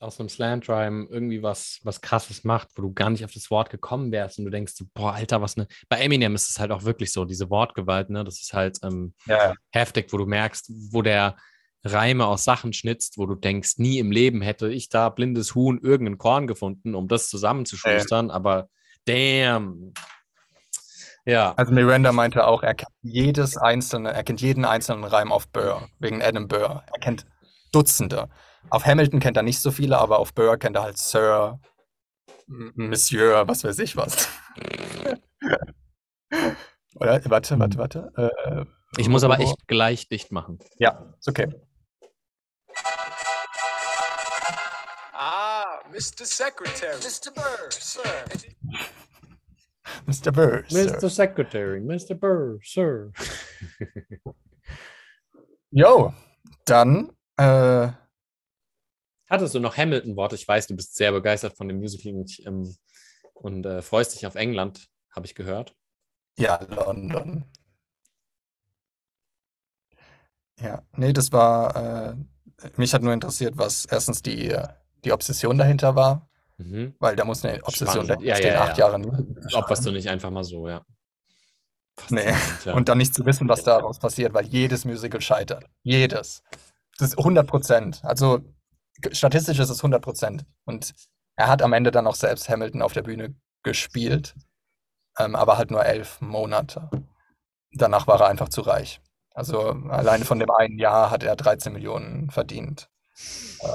aus 0.00 0.18
einem 0.18 0.28
Slant 0.28 0.68
Rhyme 0.68 1.06
irgendwie 1.08 1.44
was, 1.44 1.78
was 1.84 2.00
krasses 2.00 2.42
macht, 2.42 2.70
wo 2.74 2.82
du 2.82 2.92
gar 2.92 3.08
nicht 3.08 3.24
auf 3.24 3.32
das 3.32 3.52
Wort 3.52 3.70
gekommen 3.70 4.10
wärst 4.10 4.40
und 4.40 4.46
du 4.46 4.50
denkst, 4.50 4.72
so, 4.74 4.84
boah, 4.92 5.12
Alter, 5.12 5.40
was 5.40 5.56
ne. 5.56 5.68
Bei 5.88 6.00
Eminem 6.00 6.34
ist 6.34 6.50
es 6.50 6.58
halt 6.58 6.72
auch 6.72 6.82
wirklich 6.82 7.12
so, 7.12 7.24
diese 7.24 7.50
Wortgewalt, 7.50 8.10
ne? 8.10 8.24
Das 8.24 8.42
ist 8.42 8.52
halt 8.52 8.78
ähm, 8.82 9.14
Ja, 9.26 9.54
heftig, 9.70 10.12
wo 10.12 10.16
du 10.16 10.26
merkst, 10.26 10.72
wo 10.90 11.02
der 11.02 11.36
Reime 11.84 12.26
aus 12.26 12.42
Sachen 12.42 12.72
schnitzt, 12.72 13.16
wo 13.16 13.26
du 13.26 13.36
denkst, 13.36 13.78
nie 13.78 14.00
im 14.00 14.10
Leben 14.10 14.42
hätte 14.42 14.72
ich 14.72 14.88
da 14.88 15.08
blindes 15.08 15.54
Huhn 15.54 15.78
irgendein 15.80 16.18
Korn 16.18 16.48
gefunden, 16.48 16.96
um 16.96 17.06
das 17.06 17.28
zusammenzuschustern, 17.28 18.32
aber 18.32 18.68
damn. 19.04 19.92
Ja, 21.24 21.52
Also 21.56 21.72
Miranda 21.72 22.10
meinte 22.12 22.46
auch, 22.46 22.62
er 22.62 22.74
kennt 22.74 22.90
jedes 23.02 23.56
einzelne, 23.56 24.12
er 24.12 24.24
kennt 24.24 24.40
jeden 24.40 24.64
einzelnen 24.64 25.04
Reim 25.04 25.30
auf 25.30 25.48
Burr, 25.48 25.88
wegen 26.00 26.20
Adam 26.22 26.48
Burr. 26.48 26.82
Er 26.92 27.00
kennt 27.00 27.26
Dutzende. 27.70 28.28
Auf 28.70 28.84
Hamilton 28.84 29.20
kennt 29.20 29.36
er 29.36 29.42
nicht 29.42 29.60
so 29.60 29.70
viele, 29.70 29.98
aber 29.98 30.18
auf 30.18 30.34
Burr 30.34 30.56
kennt 30.56 30.76
er 30.76 30.82
halt 30.82 30.98
Sir, 30.98 31.60
Monsieur, 32.46 33.46
was 33.46 33.62
weiß 33.64 33.78
ich 33.78 33.96
was. 33.96 34.28
Oder? 36.96 37.20
Warte, 37.24 37.58
warte, 37.58 37.78
warte. 37.78 38.12
Äh, 38.16 38.64
ich 39.00 39.08
muss 39.08 39.24
aber 39.24 39.38
echt 39.40 39.66
gleich 39.66 40.08
dicht 40.08 40.32
machen. 40.32 40.58
Ja, 40.78 41.14
ist 41.18 41.28
okay. 41.28 41.48
Ah, 45.14 45.80
Mr. 45.90 46.24
Secretary. 46.26 46.96
Mr. 46.98 47.30
Bird, 47.32 47.72
sir. 47.72 48.02
Mr. 50.06 50.32
Burr. 50.32 50.64
Sir. 50.68 50.98
Mr. 50.98 51.10
Secretary, 51.10 51.80
Mr. 51.80 52.14
Burr, 52.14 52.58
Sir. 52.62 53.12
Jo, 55.74 56.12
dann, 56.66 57.10
äh, 57.38 57.88
Hattest 59.26 59.54
du 59.54 59.60
noch 59.60 59.78
Hamilton-Worte? 59.78 60.34
Ich 60.34 60.46
weiß, 60.46 60.66
du 60.66 60.76
bist 60.76 60.94
sehr 60.94 61.10
begeistert 61.12 61.56
von 61.56 61.66
dem 61.66 61.78
Musical 61.78 62.12
und, 62.12 62.30
ich, 62.30 62.44
ähm, 62.46 62.76
und 63.32 63.64
äh, 63.64 63.80
freust 63.80 64.14
dich 64.14 64.26
auf 64.26 64.34
England, 64.34 64.90
habe 65.16 65.24
ich 65.24 65.34
gehört. 65.34 65.74
ja, 66.36 66.60
London. 66.68 67.46
Ja, 70.60 70.82
nee, 70.96 71.14
das 71.14 71.32
war, 71.32 72.12
äh, 72.12 72.16
mich 72.76 72.92
hat 72.92 73.02
nur 73.02 73.14
interessiert, 73.14 73.56
was 73.56 73.86
erstens 73.86 74.20
die, 74.20 74.50
äh, 74.50 74.68
die 75.04 75.12
Obsession 75.12 75.56
dahinter 75.56 75.96
war, 75.96 76.28
Mhm. 76.64 76.94
weil 76.98 77.16
da 77.16 77.24
muss 77.24 77.44
eine 77.44 77.62
Obsession 77.64 78.04
Spannend. 78.04 78.24
Ja, 78.24 78.36
stehen, 78.36 78.54
ja, 78.54 78.62
acht 78.62 78.78
ja. 78.78 78.86
Jahre 78.86 79.00
was 79.68 79.80
du 79.80 79.90
nicht 79.90 80.08
einfach 80.08 80.30
mal 80.30 80.44
so, 80.44 80.68
ja. 80.68 80.84
Nee. 82.08 82.32
Ja. 82.64 82.74
Und 82.74 82.88
dann 82.88 82.98
nicht 82.98 83.14
zu 83.14 83.24
wissen, 83.26 83.48
was 83.48 83.64
daraus 83.64 83.98
passiert, 83.98 84.34
weil 84.34 84.46
jedes 84.46 84.84
Musical 84.84 85.20
scheitert. 85.20 85.66
Jedes. 85.82 86.42
Das 86.98 87.10
ist 87.10 87.18
100 87.18 87.46
Prozent. 87.46 88.00
Also 88.02 88.40
statistisch 89.12 89.58
ist 89.58 89.70
es 89.70 89.78
100 89.78 90.02
Prozent. 90.02 90.44
Und 90.64 90.94
er 91.36 91.48
hat 91.48 91.62
am 91.62 91.72
Ende 91.72 91.90
dann 91.90 92.06
auch 92.06 92.14
selbst 92.14 92.48
Hamilton 92.48 92.82
auf 92.82 92.92
der 92.92 93.02
Bühne 93.02 93.34
gespielt, 93.62 94.34
ähm, 95.18 95.36
aber 95.36 95.58
halt 95.58 95.70
nur 95.70 95.84
elf 95.84 96.20
Monate. 96.20 96.90
Danach 97.72 98.06
war 98.06 98.20
er 98.20 98.28
einfach 98.28 98.48
zu 98.48 98.62
reich. 98.62 99.00
Also 99.34 99.70
alleine 99.88 100.24
von 100.24 100.38
dem 100.38 100.50
einen 100.50 100.78
Jahr 100.78 101.10
hat 101.10 101.22
er 101.22 101.36
13 101.36 101.72
Millionen 101.72 102.30
verdient. 102.30 102.90
Äh, 103.60 103.68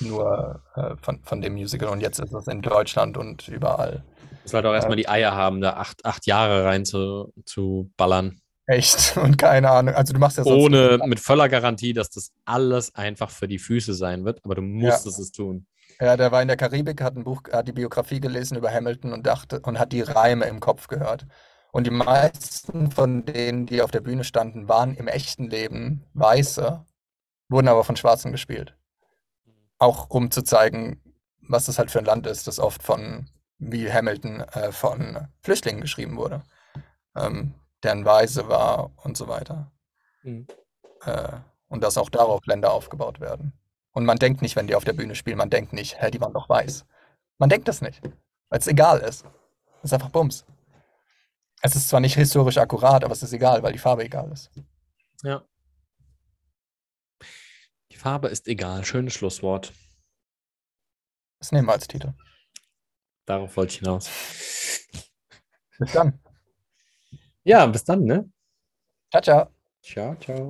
nur 0.00 0.62
äh, 0.74 0.96
von, 1.02 1.22
von 1.22 1.40
dem 1.40 1.54
Musical. 1.54 1.88
Und 1.88 2.00
jetzt 2.00 2.18
ist 2.18 2.32
es 2.32 2.46
in 2.46 2.62
Deutschland 2.62 3.16
und 3.16 3.48
überall. 3.48 4.04
Muss 4.42 4.54
halt 4.54 4.66
auch 4.66 4.74
erstmal 4.74 4.96
die 4.96 5.08
Eier 5.08 5.34
haben, 5.34 5.60
da 5.60 5.74
acht, 5.74 6.04
acht 6.04 6.26
Jahre 6.26 6.64
rein 6.64 6.84
zu, 6.84 7.32
zu 7.44 7.90
ballern. 7.96 8.40
Echt. 8.66 9.16
Und 9.22 9.36
keine 9.36 9.68
Ahnung. 9.68 9.94
Also 9.94 10.12
du 10.12 10.20
machst 10.20 10.38
ja 10.38 10.44
sonst 10.44 10.64
Ohne, 10.64 11.00
mit 11.04 11.18
voller 11.18 11.48
Garantie, 11.48 11.92
dass 11.92 12.08
das 12.10 12.30
alles 12.44 12.94
einfach 12.94 13.30
für 13.30 13.48
die 13.48 13.58
Füße 13.58 13.94
sein 13.94 14.24
wird, 14.24 14.44
aber 14.44 14.54
du 14.54 14.62
musstest 14.62 15.18
es 15.18 15.32
tun. 15.32 15.66
Ja, 16.00 16.16
der 16.16 16.30
war 16.30 16.40
in 16.40 16.48
der 16.48 16.56
Karibik, 16.56 17.02
hat 17.02 17.16
ein 17.16 17.24
Buch, 17.24 17.42
hat 17.52 17.66
die 17.66 17.72
Biografie 17.72 18.20
gelesen 18.20 18.56
über 18.56 18.72
Hamilton 18.72 19.12
und 19.12 19.26
dachte 19.26 19.60
und 19.60 19.78
hat 19.78 19.92
die 19.92 20.02
Reime 20.02 20.46
im 20.46 20.60
Kopf 20.60 20.86
gehört. 20.86 21.26
Und 21.72 21.86
die 21.86 21.90
meisten 21.90 22.90
von 22.90 23.24
denen, 23.26 23.66
die 23.66 23.82
auf 23.82 23.90
der 23.90 24.00
Bühne 24.00 24.24
standen, 24.24 24.68
waren 24.68 24.94
im 24.94 25.08
echten 25.08 25.50
Leben 25.50 26.04
Weiße, 26.14 26.84
wurden 27.48 27.68
aber 27.68 27.84
von 27.84 27.96
Schwarzen 27.96 28.32
gespielt. 28.32 28.76
Auch 29.80 30.08
um 30.10 30.30
zu 30.30 30.42
zeigen, 30.42 31.02
was 31.40 31.66
das 31.66 31.78
halt 31.78 31.90
für 31.90 31.98
ein 31.98 32.04
Land 32.04 32.26
ist, 32.26 32.46
das 32.46 32.60
oft 32.60 32.82
von, 32.82 33.28
wie 33.58 33.92
Hamilton, 33.92 34.40
äh, 34.40 34.70
von 34.70 35.26
Flüchtlingen 35.42 35.80
geschrieben 35.80 36.16
wurde, 36.16 36.42
ähm, 37.16 37.54
deren 37.82 38.04
Weise 38.04 38.48
war 38.48 38.92
und 39.02 39.16
so 39.16 39.26
weiter. 39.26 39.72
Mhm. 40.22 40.46
Äh, 41.04 41.32
und 41.68 41.82
dass 41.82 41.98
auch 41.98 42.10
darauf 42.10 42.44
Länder 42.46 42.72
aufgebaut 42.72 43.20
werden. 43.20 43.52
Und 43.92 44.04
man 44.04 44.18
denkt 44.18 44.42
nicht, 44.42 44.54
wenn 44.54 44.66
die 44.66 44.74
auf 44.74 44.84
der 44.84 44.92
Bühne 44.92 45.14
spielen, 45.14 45.38
man 45.38 45.50
denkt 45.50 45.72
nicht, 45.72 46.00
hä, 46.00 46.10
die 46.10 46.20
waren 46.20 46.32
doch 46.32 46.48
weiß. 46.48 46.84
Man 47.38 47.48
denkt 47.48 47.66
das 47.66 47.80
nicht, 47.80 48.02
weil 48.48 48.58
es 48.60 48.66
egal 48.66 49.00
ist. 49.00 49.24
Es 49.78 49.84
ist 49.84 49.92
einfach 49.94 50.10
Bums. 50.10 50.44
Es 51.62 51.74
ist 51.74 51.88
zwar 51.88 52.00
nicht 52.00 52.14
historisch 52.14 52.58
akkurat, 52.58 53.02
aber 53.04 53.12
es 53.12 53.22
ist 53.22 53.32
egal, 53.32 53.62
weil 53.62 53.72
die 53.72 53.78
Farbe 53.78 54.04
egal 54.04 54.30
ist. 54.30 54.50
Ja. 55.22 55.42
Farbe 58.00 58.28
ist 58.28 58.48
egal. 58.48 58.82
Schönes 58.84 59.12
Schlusswort. 59.12 59.74
Das 61.38 61.52
nehmen 61.52 61.68
wir 61.68 61.74
als 61.74 61.86
Titel. 61.86 62.14
Darauf 63.26 63.56
wollte 63.58 63.74
ich 63.74 63.78
hinaus. 63.80 64.08
Bis 65.78 65.92
dann. 65.92 66.18
Ja, 67.44 67.66
bis 67.66 67.84
dann, 67.84 68.04
ne? 68.04 68.30
Ciao, 69.10 69.22
ciao. 69.22 69.54
Ciao, 69.82 70.16
ciao. 70.16 70.48